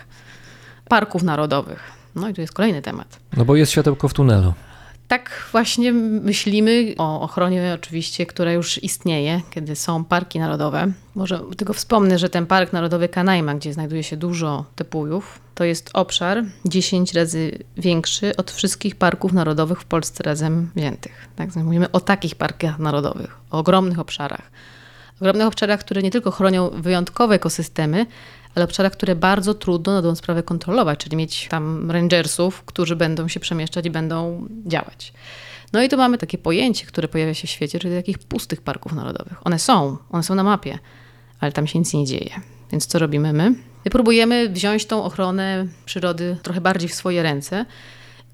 parków 0.87 1.23
narodowych. 1.23 1.83
No 2.15 2.29
i 2.29 2.33
tu 2.33 2.41
jest 2.41 2.53
kolejny 2.53 2.81
temat. 2.81 3.19
No 3.37 3.45
bo 3.45 3.55
jest 3.55 3.71
światełko 3.71 4.07
w 4.07 4.13
tunelu. 4.13 4.53
Tak 5.11 5.47
właśnie 5.51 5.93
myślimy 5.93 6.93
o 6.97 7.21
ochronie 7.21 7.71
oczywiście, 7.75 8.25
która 8.25 8.51
już 8.51 8.83
istnieje, 8.83 9.41
kiedy 9.49 9.75
są 9.75 10.03
parki 10.03 10.39
narodowe. 10.39 10.91
Może 11.15 11.41
tylko 11.57 11.73
wspomnę, 11.73 12.19
że 12.19 12.29
ten 12.29 12.45
Park 12.45 12.73
Narodowy 12.73 13.09
Kanaima, 13.09 13.55
gdzie 13.55 13.73
znajduje 13.73 14.03
się 14.03 14.17
dużo 14.17 14.65
tepujów, 14.75 15.39
to 15.55 15.63
jest 15.63 15.89
obszar 15.93 16.43
10 16.65 17.13
razy 17.13 17.63
większy 17.77 18.35
od 18.35 18.51
wszystkich 18.51 18.95
parków 18.95 19.33
narodowych 19.33 19.81
w 19.81 19.85
Polsce 19.85 20.23
razem 20.23 20.71
wziętych. 20.75 21.27
Tak, 21.35 21.55
mówimy 21.55 21.91
o 21.91 21.99
takich 21.99 22.35
parkach 22.35 22.79
narodowych, 22.79 23.37
o 23.49 23.59
ogromnych 23.59 23.99
obszarach. 23.99 24.51
Ogromnych 25.21 25.47
obszarach, 25.47 25.79
które 25.79 26.01
nie 26.01 26.11
tylko 26.11 26.31
chronią 26.31 26.69
wyjątkowe 26.69 27.35
ekosystemy, 27.35 28.05
ale 28.55 28.65
obszarach, 28.65 28.91
które 28.91 29.15
bardzo 29.15 29.53
trudno 29.53 29.93
na 29.93 30.01
dobrą 30.01 30.15
sprawę 30.15 30.43
kontrolować, 30.43 30.99
czyli 30.99 31.17
mieć 31.17 31.47
tam 31.47 31.91
rangersów, 31.91 32.63
którzy 32.63 32.95
będą 32.95 33.27
się 33.27 33.39
przemieszczać 33.39 33.85
i 33.85 33.89
będą 33.89 34.47
działać. 34.65 35.13
No 35.73 35.83
i 35.83 35.89
tu 35.89 35.97
mamy 35.97 36.17
takie 36.17 36.37
pojęcie, 36.37 36.85
które 36.85 37.07
pojawia 37.07 37.33
się 37.33 37.47
w 37.47 37.51
świecie, 37.51 37.79
czyli 37.79 37.95
takich 37.95 38.19
pustych 38.19 38.61
parków 38.61 38.93
narodowych. 38.93 39.47
One 39.47 39.59
są, 39.59 39.97
one 40.09 40.23
są 40.23 40.35
na 40.35 40.43
mapie, 40.43 40.79
ale 41.39 41.51
tam 41.51 41.67
się 41.67 41.79
nic 41.79 41.93
nie 41.93 42.05
dzieje. 42.05 42.31
Więc 42.71 42.85
co 42.85 42.99
robimy 42.99 43.33
my? 43.33 43.55
My 43.85 43.91
próbujemy 43.91 44.49
wziąć 44.49 44.85
tą 44.85 45.03
ochronę 45.03 45.67
przyrody 45.85 46.37
trochę 46.43 46.61
bardziej 46.61 46.89
w 46.89 46.93
swoje 46.93 47.23
ręce. 47.23 47.65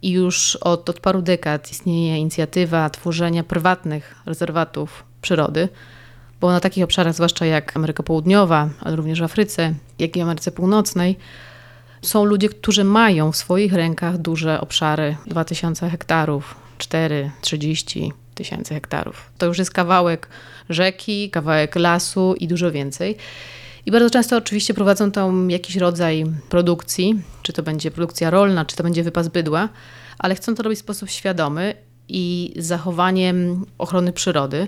I 0.02 0.12
już 0.12 0.56
od, 0.56 0.90
od 0.90 1.00
paru 1.00 1.22
dekad 1.22 1.72
istnieje 1.72 2.18
inicjatywa 2.18 2.90
tworzenia 2.90 3.44
prywatnych 3.44 4.16
rezerwatów 4.26 5.04
przyrody, 5.22 5.70
bo 6.42 6.52
na 6.52 6.60
takich 6.60 6.84
obszarach, 6.84 7.14
zwłaszcza 7.14 7.46
jak 7.46 7.78
Ameryka 7.78 8.04
Południowa, 8.04 8.70
ale 8.82 8.96
również 8.96 9.20
w 9.20 9.24
Afryce, 9.24 9.74
jak 10.00 10.16
i 10.16 10.22
Ameryce 10.22 10.52
Północnej, 10.52 11.18
są 12.02 12.26
ludzie, 12.26 12.50
którzy 12.50 12.84
mają 12.84 13.32
w 13.32 13.38
swoich 13.38 13.74
rękach 13.74 14.18
duże 14.18 14.62
obszary 14.62 15.18
2000 15.26 15.90
hektarów, 15.90 16.56
4, 16.78 17.32
30 17.42 18.14
tysięcy 18.36 18.74
hektarów. 18.74 19.30
To 19.38 19.46
już 19.46 19.58
jest 19.58 19.72
kawałek 19.72 20.30
rzeki, 20.70 21.30
kawałek 21.30 21.76
lasu 21.76 22.36
i 22.40 22.48
dużo 22.48 22.72
więcej. 22.72 23.18
I 23.86 23.92
bardzo 23.92 24.10
często 24.10 24.38
oczywiście 24.38 24.74
prowadzą 24.74 25.12
tam 25.12 25.52
jakiś 25.52 25.76
rodzaj 25.76 26.26
produkcji, 26.50 27.22
czy 27.42 27.54
to 27.54 27.64
będzie 27.64 27.92
produkcja 27.92 28.30
rolna, 28.30 28.66
czy 28.66 28.76
to 28.76 28.84
będzie 28.84 29.04
wypas 29.04 29.28
bydła, 29.28 29.70
ale 30.20 30.36
chcą 30.36 30.56
to 30.56 30.64
robić 30.64 30.80
w 30.80 30.82
sposób 30.82 31.10
świadomy 31.10 31.76
i 32.10 32.54
z 32.58 32.66
zachowaniem 32.66 33.66
ochrony 33.78 34.14
przyrody. 34.14 34.68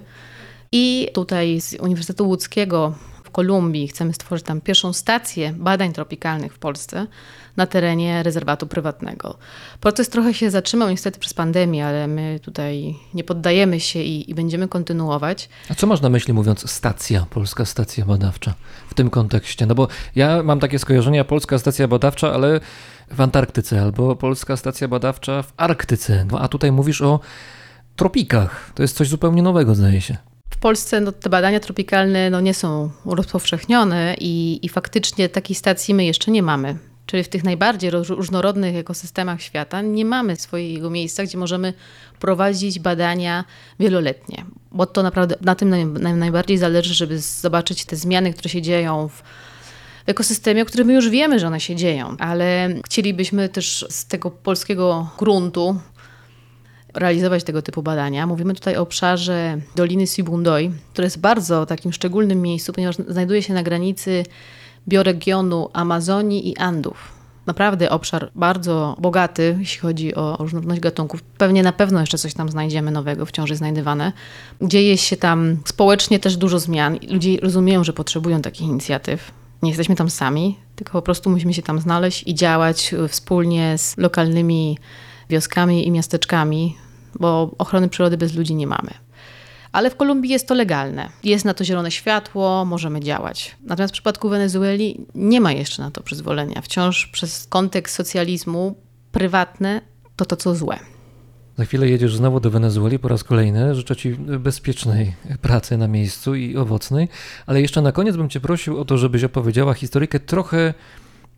I 0.71 1.07
tutaj 1.13 1.61
z 1.61 1.73
Uniwersytetu 1.73 2.27
Łódzkiego 2.27 2.93
w 3.23 3.31
Kolumbii 3.31 3.87
chcemy 3.87 4.13
stworzyć 4.13 4.45
tam 4.45 4.61
pierwszą 4.61 4.93
stację 4.93 5.53
badań 5.57 5.93
tropikalnych 5.93 6.53
w 6.53 6.59
Polsce 6.59 7.07
na 7.57 7.65
terenie 7.65 8.23
rezerwatu 8.23 8.67
prywatnego. 8.67 9.37
Proces 9.79 10.09
trochę 10.09 10.33
się 10.33 10.51
zatrzymał 10.51 10.89
niestety 10.89 11.19
przez 11.19 11.33
pandemię, 11.33 11.85
ale 11.85 12.07
my 12.07 12.39
tutaj 12.43 12.95
nie 13.13 13.23
poddajemy 13.23 13.79
się 13.79 13.99
i, 13.99 14.31
i 14.31 14.35
będziemy 14.35 14.67
kontynuować. 14.67 15.49
A 15.69 15.75
co 15.75 15.87
masz 15.87 16.01
na 16.01 16.09
myśli 16.09 16.33
mówiąc 16.33 16.71
stacja, 16.71 17.25
polska 17.29 17.65
stacja 17.65 18.05
badawcza 18.05 18.53
w 18.89 18.93
tym 18.93 19.09
kontekście? 19.09 19.65
No 19.65 19.75
bo 19.75 19.87
ja 20.15 20.43
mam 20.43 20.59
takie 20.59 20.79
skojarzenia, 20.79 21.23
polska 21.25 21.59
stacja 21.59 21.87
badawcza, 21.87 22.33
ale 22.33 22.59
w 23.11 23.21
Antarktyce, 23.21 23.81
albo 23.81 24.15
polska 24.15 24.57
stacja 24.57 24.87
badawcza 24.87 25.41
w 25.43 25.53
Arktyce. 25.57 26.25
No 26.31 26.39
a 26.39 26.47
tutaj 26.47 26.71
mówisz 26.71 27.01
o 27.01 27.19
tropikach. 27.95 28.71
To 28.75 28.81
jest 28.81 28.97
coś 28.97 29.09
zupełnie 29.09 29.41
nowego, 29.41 29.75
zdaje 29.75 30.01
się. 30.01 30.17
Polsce 30.59 31.01
no, 31.01 31.11
te 31.11 31.29
badania 31.29 31.59
tropikalne 31.59 32.29
no, 32.29 32.41
nie 32.41 32.53
są 32.53 32.89
rozpowszechnione 33.05 34.15
i, 34.19 34.59
i 34.63 34.69
faktycznie 34.69 35.29
takiej 35.29 35.55
stacji 35.55 35.93
my 35.93 36.05
jeszcze 36.05 36.31
nie 36.31 36.43
mamy. 36.43 36.77
Czyli 37.05 37.23
w 37.23 37.29
tych 37.29 37.43
najbardziej 37.43 37.91
różnorodnych 37.91 38.75
ekosystemach 38.75 39.41
świata 39.41 39.81
nie 39.81 40.05
mamy 40.05 40.35
swojego 40.35 40.89
miejsca, 40.89 41.23
gdzie 41.23 41.37
możemy 41.37 41.73
prowadzić 42.19 42.79
badania 42.79 43.45
wieloletnie. 43.79 44.45
Bo 44.71 44.85
to 44.85 45.03
naprawdę 45.03 45.35
na 45.41 45.55
tym 45.55 45.69
naj, 45.69 45.85
naj, 45.85 46.13
najbardziej 46.13 46.57
zależy, 46.57 46.93
żeby 46.93 47.19
zobaczyć 47.19 47.85
te 47.85 47.95
zmiany, 47.95 48.33
które 48.33 48.49
się 48.49 48.61
dzieją 48.61 49.07
w 49.07 49.23
ekosystemie, 50.05 50.61
o 50.61 50.65
którym 50.65 50.87
my 50.87 50.93
już 50.93 51.09
wiemy, 51.09 51.39
że 51.39 51.47
one 51.47 51.59
się 51.59 51.75
dzieją, 51.75 52.15
ale 52.19 52.69
chcielibyśmy 52.85 53.49
też 53.49 53.85
z 53.89 54.05
tego 54.05 54.31
polskiego 54.31 55.09
gruntu 55.17 55.79
realizować 56.93 57.43
tego 57.43 57.61
typu 57.61 57.83
badania. 57.83 58.27
Mówimy 58.27 58.53
tutaj 58.53 58.75
o 58.77 58.81
obszarze 58.81 59.57
Doliny 59.75 60.07
Sibundoy, 60.07 60.71
które 60.93 61.05
jest 61.05 61.19
bardzo 61.19 61.65
takim 61.65 61.93
szczególnym 61.93 62.41
miejscu, 62.41 62.73
ponieważ 62.73 62.95
znajduje 63.07 63.43
się 63.43 63.53
na 63.53 63.63
granicy 63.63 64.23
bioregionu 64.87 65.69
Amazonii 65.73 66.49
i 66.49 66.57
Andów. 66.57 67.19
Naprawdę 67.45 67.89
obszar 67.89 68.31
bardzo 68.35 68.97
bogaty, 68.99 69.55
jeśli 69.59 69.79
chodzi 69.79 70.15
o 70.15 70.37
różnorodność 70.39 70.81
gatunków. 70.81 71.21
Pewnie 71.21 71.63
na 71.63 71.71
pewno 71.71 71.99
jeszcze 71.99 72.17
coś 72.17 72.33
tam 72.33 72.49
znajdziemy 72.49 72.91
nowego, 72.91 73.25
wciąż 73.25 73.49
jest 73.49 73.57
znajdywane. 73.57 74.11
Dzieje 74.61 74.97
się 74.97 75.17
tam 75.17 75.57
społecznie 75.65 76.19
też 76.19 76.37
dużo 76.37 76.59
zmian. 76.59 76.97
Ludzie 77.09 77.37
rozumieją, 77.41 77.83
że 77.83 77.93
potrzebują 77.93 78.41
takich 78.41 78.67
inicjatyw. 78.67 79.31
Nie 79.61 79.69
jesteśmy 79.69 79.95
tam 79.95 80.09
sami, 80.09 80.57
tylko 80.75 80.91
po 80.91 81.01
prostu 81.01 81.29
musimy 81.29 81.53
się 81.53 81.61
tam 81.61 81.79
znaleźć 81.79 82.23
i 82.27 82.35
działać 82.35 82.95
wspólnie 83.07 83.77
z 83.77 83.97
lokalnymi 83.97 84.77
wioskami 85.29 85.87
i 85.87 85.91
miasteczkami, 85.91 86.75
bo 87.19 87.55
ochrony 87.57 87.89
przyrody 87.89 88.17
bez 88.17 88.35
ludzi 88.35 88.55
nie 88.55 88.67
mamy. 88.67 88.91
Ale 89.71 89.89
w 89.89 89.95
Kolumbii 89.95 90.31
jest 90.31 90.47
to 90.47 90.53
legalne. 90.55 91.09
Jest 91.23 91.45
na 91.45 91.53
to 91.53 91.63
zielone 91.63 91.91
światło, 91.91 92.65
możemy 92.65 92.99
działać. 92.99 93.55
Natomiast 93.63 93.91
w 93.91 93.93
przypadku 93.93 94.29
Wenezueli 94.29 95.05
nie 95.15 95.41
ma 95.41 95.51
jeszcze 95.51 95.81
na 95.81 95.91
to 95.91 96.03
przyzwolenia. 96.03 96.61
Wciąż 96.61 97.07
przez 97.07 97.47
kontekst 97.49 97.95
socjalizmu 97.95 98.75
prywatne 99.11 99.81
to 100.15 100.25
to, 100.25 100.35
co 100.35 100.55
złe. 100.55 100.79
Za 101.57 101.65
chwilę 101.65 101.89
jedziesz 101.89 102.15
znowu 102.15 102.39
do 102.39 102.51
Wenezueli 102.51 102.99
po 102.99 103.07
raz 103.07 103.23
kolejny. 103.23 103.75
Życzę 103.75 103.95
Ci 103.95 104.15
bezpiecznej 104.15 105.15
pracy 105.41 105.77
na 105.77 105.87
miejscu 105.87 106.35
i 106.35 106.57
owocnej. 106.57 107.07
Ale 107.45 107.61
jeszcze 107.61 107.81
na 107.81 107.91
koniec 107.91 108.17
bym 108.17 108.29
Cię 108.29 108.39
prosił 108.39 108.79
o 108.79 108.85
to, 108.85 108.97
żebyś 108.97 109.23
opowiedziała 109.23 109.73
historykę 109.73 110.19
trochę 110.19 110.73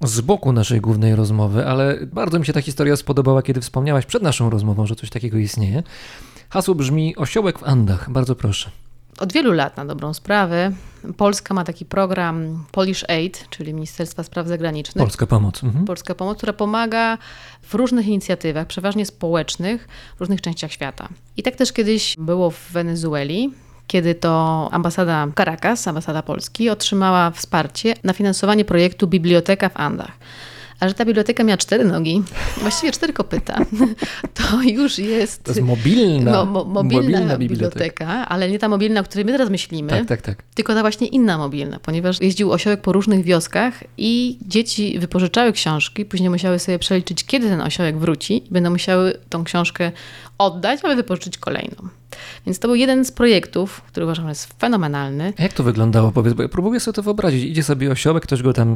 z 0.03 0.21
boku 0.21 0.51
naszej 0.51 0.81
głównej 0.81 1.15
rozmowy, 1.15 1.67
ale 1.67 1.97
bardzo 2.05 2.39
mi 2.39 2.45
się 2.45 2.53
ta 2.53 2.61
historia 2.61 2.95
spodobała, 2.95 3.41
kiedy 3.41 3.61
wspomniałaś 3.61 4.05
przed 4.05 4.23
naszą 4.23 4.49
rozmową, 4.49 4.85
że 4.85 4.95
coś 4.95 5.09
takiego 5.09 5.37
istnieje. 5.37 5.83
Hasło 6.49 6.75
brzmi 6.75 7.15
Osiołek 7.15 7.59
w 7.59 7.63
Andach. 7.63 8.09
Bardzo 8.09 8.35
proszę. 8.35 8.69
Od 9.19 9.33
wielu 9.33 9.51
lat, 9.51 9.77
na 9.77 9.85
dobrą 9.85 10.13
sprawę, 10.13 10.71
Polska 11.17 11.53
ma 11.53 11.63
taki 11.63 11.85
program 11.85 12.65
Polish 12.71 13.09
Aid, 13.09 13.45
czyli 13.49 13.73
Ministerstwa 13.73 14.23
Spraw 14.23 14.47
Zagranicznych. 14.47 15.03
Polska 15.03 15.27
pomoc. 15.27 15.63
Mhm. 15.63 15.85
Polska 15.85 16.15
Pomoc, 16.15 16.37
która 16.37 16.53
pomaga 16.53 17.17
w 17.61 17.73
różnych 17.73 18.07
inicjatywach, 18.07 18.67
przeważnie 18.67 19.05
społecznych, 19.05 19.87
w 20.17 20.19
różnych 20.19 20.41
częściach 20.41 20.71
świata. 20.71 21.09
I 21.37 21.43
tak 21.43 21.55
też 21.55 21.73
kiedyś 21.73 22.15
było 22.17 22.51
w 22.51 22.71
Wenezueli, 22.71 23.53
kiedy 23.87 24.15
to 24.15 24.69
ambasada 24.71 25.27
Caracas, 25.37 25.87
ambasada 25.87 26.21
Polski, 26.21 26.69
otrzymała 26.69 27.31
wsparcie 27.31 27.93
na 28.03 28.13
finansowanie 28.13 28.65
projektu 28.65 29.07
Biblioteka 29.07 29.69
w 29.69 29.77
Andach. 29.77 30.11
A 30.79 30.87
że 30.87 30.93
ta 30.93 31.05
biblioteka 31.05 31.43
miała 31.43 31.57
cztery 31.57 31.83
nogi, 31.85 32.23
właściwie 32.57 32.91
cztery 32.91 33.13
kopyta, 33.13 33.57
to 34.37 34.61
już 34.61 34.99
jest... 34.99 35.43
To 35.43 35.51
jest 35.51 35.61
mobilna, 35.61 36.31
mo- 36.31 36.45
mo- 36.45 36.65
mobilna, 36.65 37.01
mobilna 37.19 37.37
biblioteka. 37.37 37.79
biblioteka. 37.79 38.29
ale 38.29 38.49
nie 38.51 38.59
ta 38.59 38.69
mobilna, 38.69 38.99
o 39.01 39.03
której 39.03 39.25
my 39.25 39.31
teraz 39.31 39.49
myślimy, 39.49 39.89
Tak, 39.89 40.05
tak, 40.05 40.21
tak. 40.21 40.43
tylko 40.55 40.73
ta 40.73 40.81
właśnie 40.81 41.07
inna 41.07 41.37
mobilna, 41.37 41.79
ponieważ 41.79 42.21
jeździł 42.21 42.51
osiołek 42.51 42.81
po 42.81 42.91
różnych 42.91 43.23
wioskach 43.23 43.83
i 43.97 44.37
dzieci 44.47 44.99
wypożyczały 44.99 45.51
książki, 45.51 46.05
później 46.05 46.29
musiały 46.29 46.59
sobie 46.59 46.79
przeliczyć, 46.79 47.23
kiedy 47.23 47.49
ten 47.49 47.61
osiołek 47.61 47.97
wróci 47.97 48.47
i 48.47 48.49
będą 48.51 48.69
musiały 48.69 49.17
tą 49.29 49.43
książkę 49.43 49.91
oddać, 50.37 50.79
ale 50.83 50.95
wypożyczyć 50.95 51.37
kolejną. 51.37 51.75
Więc 52.45 52.59
to 52.59 52.67
był 52.67 52.75
jeden 52.75 53.05
z 53.05 53.11
projektów, 53.11 53.81
który 53.81 54.05
uważam, 54.05 54.25
że 54.25 54.29
jest 54.29 54.59
fenomenalny. 54.59 55.33
Jak 55.39 55.53
to 55.53 55.63
wyglądało, 55.63 56.11
powiedz, 56.11 56.33
bo 56.33 56.43
ja 56.43 56.49
próbuję 56.49 56.79
sobie 56.79 56.95
to 56.95 57.03
wyobrazić. 57.03 57.43
Idzie 57.43 57.63
sobie 57.63 57.91
osiołek, 57.91 58.23
ktoś 58.23 58.41
go 58.41 58.53
tam, 58.53 58.69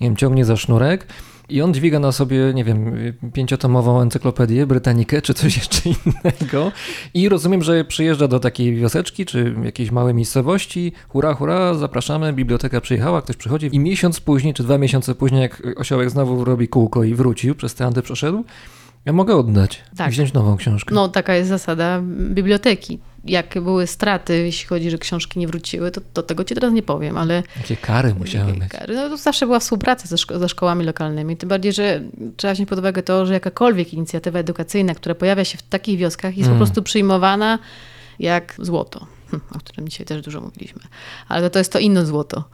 nie 0.00 0.06
wiem, 0.06 0.16
ciągnie 0.16 0.44
za 0.44 0.56
sznurek 0.56 1.06
i 1.50 1.62
on 1.62 1.74
dźwiga 1.74 1.98
na 1.98 2.12
sobie, 2.12 2.52
nie 2.54 2.64
wiem, 2.64 2.94
pięciotomową 3.32 4.00
encyklopedię, 4.00 4.66
Brytanikę 4.66 5.22
czy 5.22 5.34
coś 5.34 5.56
jeszcze 5.56 5.82
innego 5.88 6.72
i 7.14 7.28
rozumiem, 7.28 7.62
że 7.62 7.84
przyjeżdża 7.84 8.28
do 8.28 8.40
takiej 8.40 8.76
wioseczki 8.76 9.26
czy 9.26 9.54
jakiejś 9.64 9.90
małej 9.90 10.14
miejscowości, 10.14 10.92
hura, 11.08 11.34
hura, 11.34 11.74
zapraszamy, 11.74 12.32
biblioteka 12.32 12.80
przyjechała, 12.80 13.22
ktoś 13.22 13.36
przychodzi 13.36 13.68
i 13.72 13.78
miesiąc 13.78 14.20
później, 14.20 14.54
czy 14.54 14.62
dwa 14.62 14.78
miesiące 14.78 15.14
później, 15.14 15.42
jak 15.42 15.62
osiołek 15.76 16.10
znowu 16.10 16.44
robi 16.44 16.68
kółko 16.68 17.04
i 17.04 17.14
wrócił, 17.14 17.54
przez 17.54 17.74
te 17.74 17.86
Andy 17.86 18.02
przeszedł, 18.02 18.44
ja 19.04 19.12
mogę 19.12 19.36
oddać 19.36 19.82
Tak. 19.96 20.08
i 20.08 20.10
wziąć 20.10 20.32
nową 20.32 20.56
książkę. 20.56 20.94
No, 20.94 21.08
taka 21.08 21.34
jest 21.34 21.48
zasada 21.48 22.00
biblioteki. 22.30 22.98
Jakie 23.24 23.60
były 23.60 23.86
straty, 23.86 24.36
jeśli 24.38 24.66
chodzi, 24.66 24.90
że 24.90 24.98
książki 24.98 25.38
nie 25.38 25.46
wróciły, 25.46 25.90
to, 25.90 26.00
to 26.12 26.22
tego 26.22 26.44
ci 26.44 26.54
teraz 26.54 26.72
nie 26.72 26.82
powiem, 26.82 27.18
ale 27.18 27.42
Jakie 27.56 27.76
kary 27.76 28.14
musiały 28.14 28.52
być. 28.52 28.62
No, 28.94 29.08
to 29.08 29.16
zawsze 29.16 29.46
była 29.46 29.58
współpraca 29.58 30.08
ze, 30.08 30.16
szko- 30.16 30.38
ze 30.38 30.48
szkołami 30.48 30.84
lokalnymi. 30.84 31.36
Tym 31.36 31.48
bardziej, 31.48 31.72
że 31.72 32.02
trzeba 32.36 32.54
wziąć 32.54 32.68
pod 32.68 32.78
uwagę 32.78 33.02
to, 33.02 33.26
że 33.26 33.34
jakakolwiek 33.34 33.94
inicjatywa 33.94 34.38
edukacyjna, 34.38 34.94
która 34.94 35.14
pojawia 35.14 35.44
się 35.44 35.58
w 35.58 35.62
takich 35.62 35.98
wioskach, 35.98 36.36
jest 36.36 36.48
Mm. 36.48 36.58
po 36.60 36.64
prostu 36.64 36.82
przyjmowana 36.82 37.58
jak 38.18 38.54
złoto. 38.58 39.06
O 39.56 39.58
którym 39.58 39.88
dzisiaj 39.88 40.06
też 40.06 40.22
dużo 40.22 40.40
mówiliśmy. 40.40 40.80
Ale 41.28 41.50
to 41.50 41.58
jest 41.58 41.72
to 41.72 41.78
inne 41.78 42.06
złoto. 42.06 42.44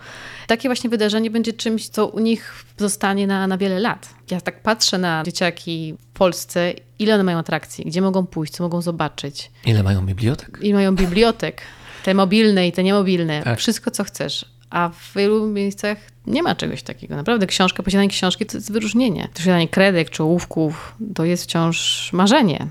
Takie 0.46 0.68
właśnie 0.68 0.90
wydarzenie 0.90 1.30
będzie 1.30 1.52
czymś, 1.52 1.88
co 1.88 2.06
u 2.06 2.18
nich 2.18 2.64
zostanie 2.78 3.26
na, 3.26 3.46
na 3.46 3.58
wiele 3.58 3.80
lat. 3.80 4.08
Ja 4.30 4.40
tak 4.40 4.62
patrzę 4.62 4.98
na 4.98 5.22
dzieciaki 5.24 5.94
w 6.00 6.18
Polsce, 6.18 6.72
ile 6.98 7.14
one 7.14 7.24
mają 7.24 7.38
atrakcji, 7.38 7.84
gdzie 7.84 8.00
mogą 8.02 8.26
pójść, 8.26 8.52
co 8.52 8.64
mogą 8.64 8.82
zobaczyć. 8.82 9.50
Ile 9.64 9.82
mają 9.82 10.06
bibliotek? 10.06 10.58
I 10.62 10.74
mają 10.74 10.94
bibliotek, 10.96 11.62
te 12.04 12.14
mobilne 12.14 12.68
i 12.68 12.72
te 12.72 12.82
niemobilne, 12.82 13.42
Tak. 13.42 13.58
wszystko 13.58 13.90
co 13.90 14.04
chcesz. 14.04 14.44
A 14.70 14.88
w 14.88 15.12
wielu 15.16 15.46
miejscach 15.46 15.98
nie 16.26 16.42
ma 16.42 16.54
czegoś 16.54 16.82
takiego. 16.82 17.16
Naprawdę 17.16 17.46
książka, 17.46 17.82
posiadanie 17.82 18.08
książki 18.08 18.46
to 18.46 18.56
jest 18.56 18.72
wyróżnienie. 18.72 19.28
Posiadanie 19.34 19.68
kredek 19.68 20.10
czy 20.10 20.22
ołówków 20.22 20.94
to 21.14 21.24
jest 21.24 21.44
wciąż 21.44 22.10
marzenie. 22.12 22.66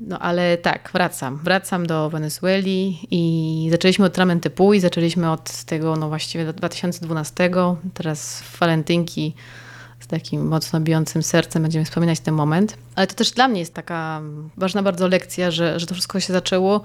No 0.00 0.18
ale 0.18 0.56
tak, 0.56 0.90
wracam. 0.92 1.40
Wracam 1.44 1.86
do 1.86 2.10
Wenezueli 2.10 2.98
i 3.10 3.68
zaczęliśmy 3.70 4.06
od 4.06 4.12
Tramenty 4.12 4.50
Puy, 4.50 4.80
zaczęliśmy 4.80 5.30
od 5.30 5.64
tego 5.64 5.96
no 5.96 6.08
właściwie 6.08 6.52
2012. 6.52 7.50
Teraz 7.94 8.42
w 8.42 8.58
walentynki 8.58 9.34
z 10.00 10.06
takim 10.06 10.48
mocno 10.48 10.80
bijącym 10.80 11.22
sercem 11.22 11.62
będziemy 11.62 11.84
wspominać 11.84 12.20
ten 12.20 12.34
moment. 12.34 12.76
Ale 12.94 13.06
to 13.06 13.14
też 13.14 13.30
dla 13.30 13.48
mnie 13.48 13.60
jest 13.60 13.74
taka 13.74 14.22
ważna 14.56 14.82
bardzo 14.82 15.08
lekcja, 15.08 15.50
że, 15.50 15.80
że 15.80 15.86
to 15.86 15.94
wszystko 15.94 16.20
się 16.20 16.32
zaczęło 16.32 16.82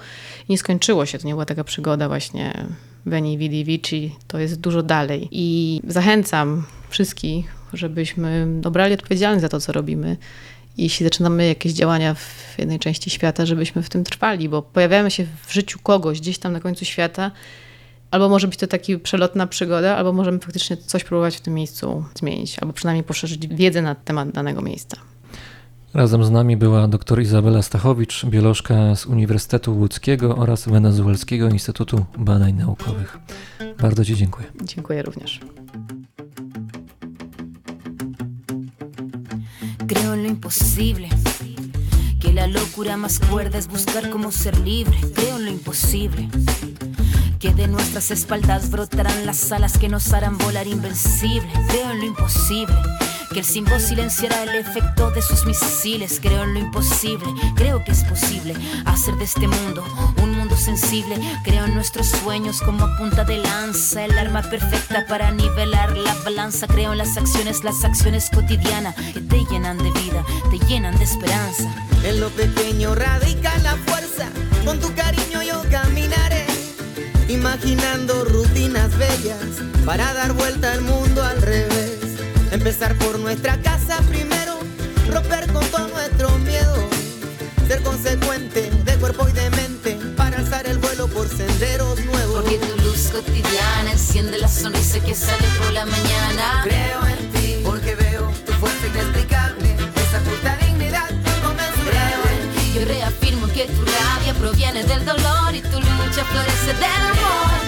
i 0.50 0.52
nie 0.52 0.58
skończyło 0.58 1.06
się. 1.06 1.20
To 1.20 1.28
nie 1.28 1.34
była 1.34 1.46
taka 1.46 1.64
przygoda 1.64 2.08
właśnie 2.08 2.68
Veni 3.06 3.38
Vidi 3.38 3.66
Vici. 3.66 4.16
To 4.28 4.40
jest 4.40 4.60
dużo 4.60 4.84
dalej. 4.84 5.28
I 5.32 5.82
zachęcam 5.88 6.64
wszystkich, 6.90 7.56
żebyśmy 7.74 8.48
dobrali 8.62 8.94
odpowiedzialność 8.94 9.42
za 9.42 9.50
to, 9.50 9.60
co 9.60 9.72
robimy. 9.72 10.18
Jeśli 10.78 11.04
zaczynamy 11.04 11.48
jakieś 11.48 11.74
działania 11.74 12.14
w 12.14 12.56
jednej 12.58 12.80
części 12.80 13.10
świata, 13.10 13.46
żebyśmy 13.46 13.84
w 13.84 13.90
tym 13.90 14.04
trwali, 14.04 14.50
bo 14.50 14.62
pojawiamy 14.62 15.12
się 15.12 15.26
w 15.48 15.54
życiu 15.54 15.80
kogoś 15.84 16.20
gdzieś 16.22 16.38
tam 16.38 16.54
na 16.54 16.60
końcu 16.60 16.86
świata, 16.86 17.32
Albo 18.14 18.30
może 18.30 18.48
być 18.48 18.60
to 18.60 18.68
taka 18.68 18.84
przelotna 19.04 19.48
przygoda, 19.48 19.98
albo 19.98 20.14
możemy 20.14 20.40
faktycznie 20.40 20.78
coś 20.78 21.04
próbować 21.04 21.38
w 21.38 21.42
tym 21.42 21.54
miejscu 21.54 22.04
zmienić, 22.16 22.60
albo 22.60 22.74
przynajmniej 22.74 23.04
poszerzyć 23.04 23.48
wiedzę 23.48 23.82
na 23.82 23.96
temat 23.96 24.32
danego 24.32 24.62
miejsca. 24.62 24.98
Razem 25.94 26.24
z 26.24 26.32
nami 26.32 26.58
była 26.58 26.88
dr 26.88 27.22
Izabela 27.22 27.62
Stachowicz, 27.62 28.26
biolożka 28.26 28.96
z 28.96 29.06
Uniwersytetu 29.06 29.78
Łódzkiego 29.78 30.36
oraz 30.36 30.68
Wenezuelskiego 30.68 31.50
Instytutu 31.50 32.06
Badań 32.18 32.54
Naukowych. 32.54 33.18
Bardzo 33.82 34.06
Ci 34.06 34.16
dziękuję. 34.16 34.48
Dziękuję 34.64 35.02
również. 35.02 35.40
Creo 39.88 40.14
en 40.14 40.24
lo 40.24 40.30
imposible. 40.30 41.10
Que 42.20 42.32
la 42.32 42.48
locura 42.48 42.96
más 42.96 43.20
cuerda 43.20 43.58
es 43.58 43.68
buscar 43.68 44.10
cómo 44.10 44.32
ser 44.32 44.58
libre. 44.60 44.98
Creo 45.14 45.38
en 45.38 45.46
lo 45.46 45.52
imposible. 45.52 46.30
Que 47.40 47.54
de 47.54 47.68
nuestras 47.68 48.10
espaldas 48.12 48.70
brotarán 48.70 49.26
las 49.26 49.52
alas 49.52 49.78
que 49.78 49.90
nos 49.90 50.14
harán 50.14 50.38
volar 50.38 50.68
invencible. 50.68 51.50
Creo 51.68 51.92
en 51.92 52.00
lo 52.00 52.06
imposible. 52.06 52.76
Que 53.34 53.40
el 53.40 53.46
símbolo 53.46 53.80
silenciará 53.80 54.44
el 54.44 54.56
efecto 54.56 55.12
de 55.12 55.22
sus 55.22 55.46
misiles. 55.46 56.20
Creo 56.22 56.44
en 56.44 56.54
lo 56.54 56.60
imposible. 56.60 57.28
Creo 57.56 57.84
que 57.84 57.92
es 57.92 58.04
posible 58.04 58.56
hacer 58.86 59.16
de 59.16 59.26
este 59.26 59.48
mundo 59.48 59.84
un 60.22 60.32
mundo 60.32 60.43
sensible. 60.56 61.20
Creo 61.44 61.66
en 61.66 61.76
nuestros 61.76 62.08
sueños 62.08 62.62
como 62.62 62.88
punta 62.98 63.24
de 63.24 63.38
lanza. 63.38 64.06
El 64.06 64.18
arma 64.18 64.42
perfecta 64.42 65.06
para 65.08 65.32
nivelar 65.32 65.98
la 65.98 66.14
balanza. 66.24 66.68
Creo 66.68 66.92
en 66.92 66.98
las 66.98 67.18
acciones, 67.18 67.64
las 67.64 67.84
acciones 67.84 68.30
cotidianas 68.34 68.96
que 68.96 69.22
te 69.22 69.46
llenan 69.46 69.78
de 69.78 69.92
vida, 69.92 70.24
te 70.50 70.60
llenan 70.66 70.98
de 70.98 71.04
esperanza. 71.04 71.70
En 72.04 72.20
lo 72.20 72.30
pequeño 72.30 72.96
radica 72.96 73.58
la 73.60 73.76
fuerza, 73.78 74.28
con 74.66 74.80
tu 74.80 74.94
cariño 74.94 75.42
yo 75.42 75.62
caminaré, 75.72 76.46
imaginando 77.30 78.26
rutinas 78.26 78.98
bellas 78.98 79.40
para 79.86 80.14
dar 80.14 80.34
vuelta 80.34 80.74
al 80.74 80.82
mundo 80.82 81.24
al 81.24 81.42
revés. 81.42 82.00
Empezar 82.52 82.96
por 82.96 83.20
nuestra 83.20 83.62
casa 83.62 84.00
primero, 84.10 84.60
romper 85.10 85.52
con 85.52 85.66
todo 85.68 85.88
nuestro 85.88 86.30
miedo, 86.40 86.76
ser 87.68 87.82
consecuente 87.84 88.70
de 88.70 88.96
cuerpo 88.96 89.28
y 89.30 89.32
de 89.32 89.50
mente 89.52 89.98
alzar 90.64 90.72
el 90.72 90.78
vuelo 90.80 91.08
por 91.08 91.28
senderos 91.28 92.00
nuevos. 92.06 92.42
Porque 92.42 92.58
tu 92.58 92.82
luz 92.84 93.10
cotidiana 93.12 93.92
enciende 93.92 94.38
la 94.38 94.48
sonrisa 94.48 95.00
que 95.00 95.16
sale 95.16 95.48
por 95.60 95.72
la 95.72 95.86
mañana. 95.86 96.62
Creo 96.64 97.06
en 97.08 97.32
ti, 97.32 97.62
porque 97.64 97.96
veo 97.96 98.32
tu 98.46 98.54
fuerza 98.54 98.88
inexplicable, 98.88 99.76
esa 99.96 100.20
justa 100.20 100.58
dignidad 100.66 101.10
inconmensurable. 101.10 102.74
Yo 102.74 102.86
reafirmo 102.86 103.48
que 103.48 103.66
tu 103.66 103.86
rabia 103.86 104.34
proviene 104.40 104.84
del 104.84 105.06
dolor 105.06 105.54
y 105.54 105.62
tu 105.62 105.80
lucha 105.80 106.26
florece 106.26 106.74
del 106.74 106.84
amor. 106.84 107.63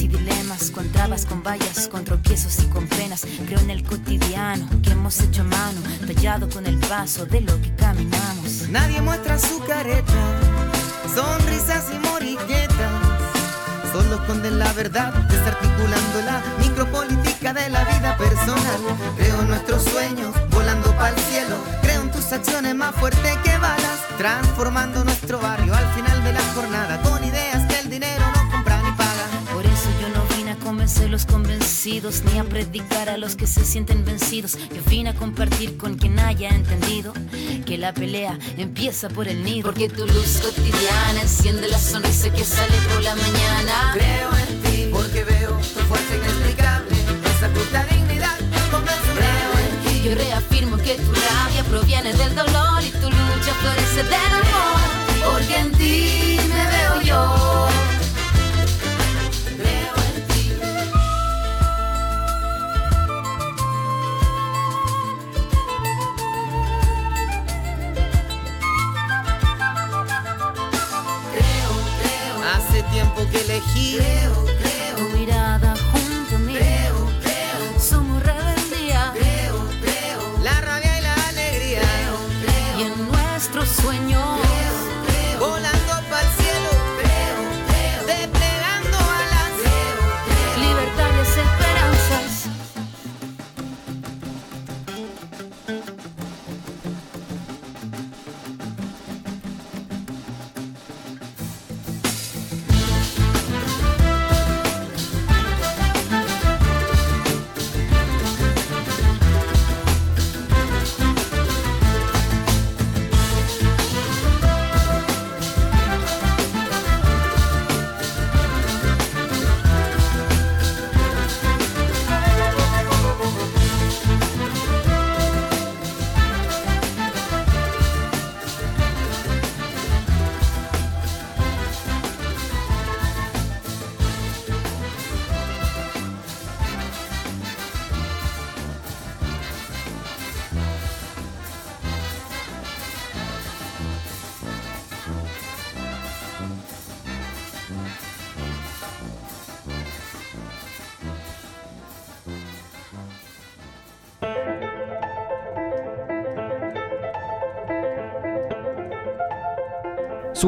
Y 0.00 0.08
dilemas, 0.08 0.70
con 0.70 0.88
trabas, 0.90 1.26
con 1.26 1.42
vallas, 1.42 1.88
con 1.88 2.04
tropiezos 2.04 2.58
y 2.62 2.66
con 2.66 2.86
penas. 2.86 3.26
Creo 3.46 3.58
en 3.58 3.70
el 3.70 3.82
cotidiano 3.82 4.66
que 4.82 4.90
hemos 4.90 5.20
hecho 5.20 5.44
mano, 5.44 5.80
tallado 6.06 6.48
con 6.48 6.66
el 6.66 6.78
paso 6.78 7.26
de 7.26 7.42
lo 7.42 7.60
que 7.60 7.74
caminamos. 7.74 8.68
Nadie 8.70 9.00
muestra 9.02 9.38
su 9.38 9.58
careta, 9.60 10.12
sonrisas 11.14 11.86
y 11.92 11.98
moriquetas. 12.06 12.92
Solo 13.92 14.14
esconden 14.14 14.58
la 14.58 14.72
verdad, 14.72 15.12
desarticulando 15.28 16.22
la 16.24 16.42
micropolítica 16.60 17.52
de 17.52 17.68
la 17.68 17.84
vida 17.84 18.16
personal. 18.16 18.80
Creo 19.18 19.40
en 19.40 19.48
nuestros 19.48 19.82
sueños, 19.82 20.34
volando 20.50 20.90
para 20.96 21.10
el 21.10 21.20
cielo. 21.24 21.56
Creo 21.82 22.02
en 22.02 22.10
tus 22.10 22.32
acciones 22.32 22.74
más 22.74 22.94
fuertes 22.94 23.36
que 23.44 23.58
balas, 23.58 23.98
transformando 24.16 25.04
nuestro 25.04 25.38
barrio 25.38 25.74
al 25.74 25.92
final 25.92 26.24
de 26.24 26.32
la 26.32 26.42
jornada 26.54 27.02
con 27.02 27.22
ideas 27.22 27.66
que 27.68 27.80
el 27.80 27.90
dinero 27.90 28.31
convencer 30.82 31.10
los 31.10 31.26
convencidos, 31.26 32.24
ni 32.24 32.40
a 32.40 32.44
predicar 32.44 33.08
a 33.08 33.16
los 33.16 33.36
que 33.36 33.46
se 33.46 33.64
sienten 33.64 34.04
vencidos. 34.04 34.58
Yo 34.74 34.82
vine 34.88 35.10
a 35.10 35.14
compartir 35.14 35.76
con 35.76 35.94
quien 35.94 36.18
haya 36.18 36.48
entendido 36.48 37.12
que 37.64 37.78
la 37.78 37.94
pelea 37.94 38.36
empieza 38.58 39.08
por 39.08 39.28
el 39.28 39.44
nido. 39.44 39.62
Porque 39.62 39.88
tu 39.88 40.04
luz 40.04 40.40
cotidiana 40.42 41.22
enciende 41.22 41.68
la 41.68 41.78
sonrisa 41.78 42.32
que 42.32 42.42
sale 42.42 42.74
por 42.92 43.00
la 43.00 43.14
mañana. 43.14 43.92
Creo 43.92 44.30
en 44.36 44.62
ti, 44.62 44.88
porque 44.90 45.22
veo 45.22 45.52
tu 45.52 45.80
fuerza 45.86 46.16
inexplicable, 46.16 46.96
esa 47.36 47.48
justa 47.54 47.86
dignidad. 47.88 48.36
Creo 49.14 49.52
en 49.52 49.84
ti. 49.84 50.08
Yo 50.08 50.14
reafirmo 50.16 50.78
que 50.78 50.96
tu 50.96 51.12
rabia 51.12 51.62
proviene 51.70 52.12
del 52.12 52.34
dolor 52.34 52.82
y 52.82 52.90
tu 52.90 53.08
lucha 53.08 53.54
florece 53.60 54.02
del 54.02 54.31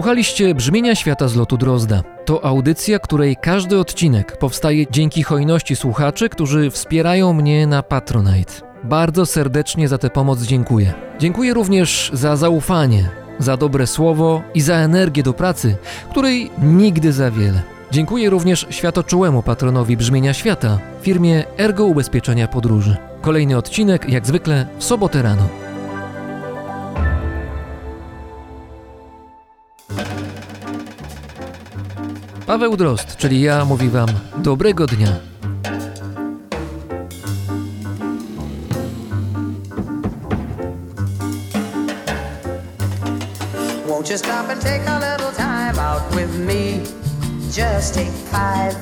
Słuchaliście 0.05 0.55
Brzmienia 0.55 0.94
Świata 0.94 1.28
z 1.28 1.36
lotu 1.36 1.56
Drozda. 1.56 2.02
To 2.24 2.44
audycja, 2.44 2.98
której 2.98 3.36
każdy 3.36 3.78
odcinek 3.78 4.36
powstaje 4.36 4.86
dzięki 4.90 5.22
hojności 5.22 5.76
słuchaczy, 5.76 6.28
którzy 6.28 6.70
wspierają 6.70 7.32
mnie 7.32 7.66
na 7.66 7.82
Patronite. 7.82 8.52
Bardzo 8.82 9.26
serdecznie 9.26 9.89
za 9.89 9.98
tę 9.98 10.10
pomoc 10.10 10.43
dziękuję. 10.43 10.94
Dziękuję 11.18 11.55
również 11.55 12.10
za 12.12 12.36
zaufanie, 12.36 13.09
za 13.39 13.56
dobre 13.56 13.86
słowo 13.86 14.43
i 14.55 14.60
za 14.60 14.74
energię 14.74 15.22
do 15.22 15.32
pracy, 15.32 15.76
której 16.10 16.51
nigdy 16.62 17.12
za 17.12 17.31
wiele. 17.31 17.62
Dziękuję 17.90 18.31
również 18.31 18.66
światoczułemu 18.70 19.43
patronowi 19.43 19.97
Brzmienia 19.97 20.35
Świata, 20.35 20.78
firmie 21.02 21.44
Ergo 21.59 21.85
Ubezpieczenia 21.85 22.48
Podróży. 22.48 22.97
Kolejny 23.20 23.56
odcinek, 23.56 24.09
jak 24.09 24.26
zwykle, 24.26 24.66
w 24.78 24.85
sobotę 24.85 25.22
rano. 25.22 25.64
Paweł 32.55 32.76
czyli 33.18 33.40
ja, 33.40 33.64
mówi 33.64 33.89
Wam 33.89 34.09
dobrego 34.36 34.86
dnia. 34.86 35.09
Won't 43.89 44.10
you 44.10 44.18
stop 44.18 44.51
and 44.51 44.60
take 44.62 44.89
a 44.89 44.98
little 44.98 45.32
time 45.32 45.78
out 45.78 46.14
with 46.14 46.39
me? 46.39 46.81
Just 47.52 47.94
take 47.94 48.12
five. 48.31 48.76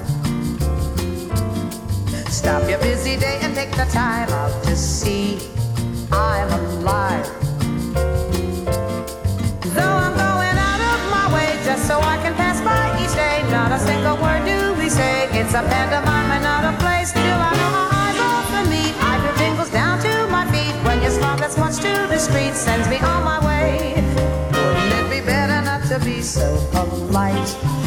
Stop 2.30 2.68
your 2.68 2.80
busy 2.80 3.18
day 3.18 3.38
and 3.42 3.54
take 3.54 3.70
the 3.70 3.86
time 3.92 4.28
out 4.32 4.62
to 4.62 4.76
see 4.76 5.38
I'm 6.10 6.52
alive. 6.52 7.30
Though 9.74 9.96
I'm 10.04 10.14
going 10.14 10.58
out 10.58 10.80
of 10.92 11.00
my 11.10 11.34
way 11.34 11.64
just 11.64 11.88
so 11.88 11.98
I 12.00 12.18
can 12.22 12.31
not 13.72 13.80
a 13.80 13.84
single 13.86 14.16
word 14.18 14.44
do 14.44 14.74
we 14.74 14.88
say. 14.90 15.28
It's 15.32 15.54
a 15.54 15.62
pantomime 15.62 16.30
and 16.30 16.44
not 16.44 16.64
a 16.64 16.76
play. 16.78 17.04
Still, 17.04 17.22
I 17.22 17.52
know 17.56 17.70
my 17.72 17.88
eyes 18.04 18.18
off 18.20 18.52
of 18.60 18.68
me. 18.68 18.92
I 19.00 19.18
feel 19.22 19.36
tingles 19.36 19.70
down 19.70 19.98
to 20.00 20.26
my 20.28 20.44
feet 20.52 20.74
when 20.84 21.00
your 21.00 21.10
smile 21.10 21.38
that's 21.38 21.56
much 21.56 21.76
too 21.76 22.06
discreet 22.08 22.54
sends 22.54 22.86
me 22.88 22.98
on 22.98 23.24
my 23.24 23.38
way. 23.46 23.94
Wouldn't 24.52 24.92
it 25.00 25.10
be 25.10 25.24
better 25.24 25.62
not 25.64 25.84
to 25.88 25.98
be 26.04 26.20
so 26.20 26.46
polite? 26.72 27.81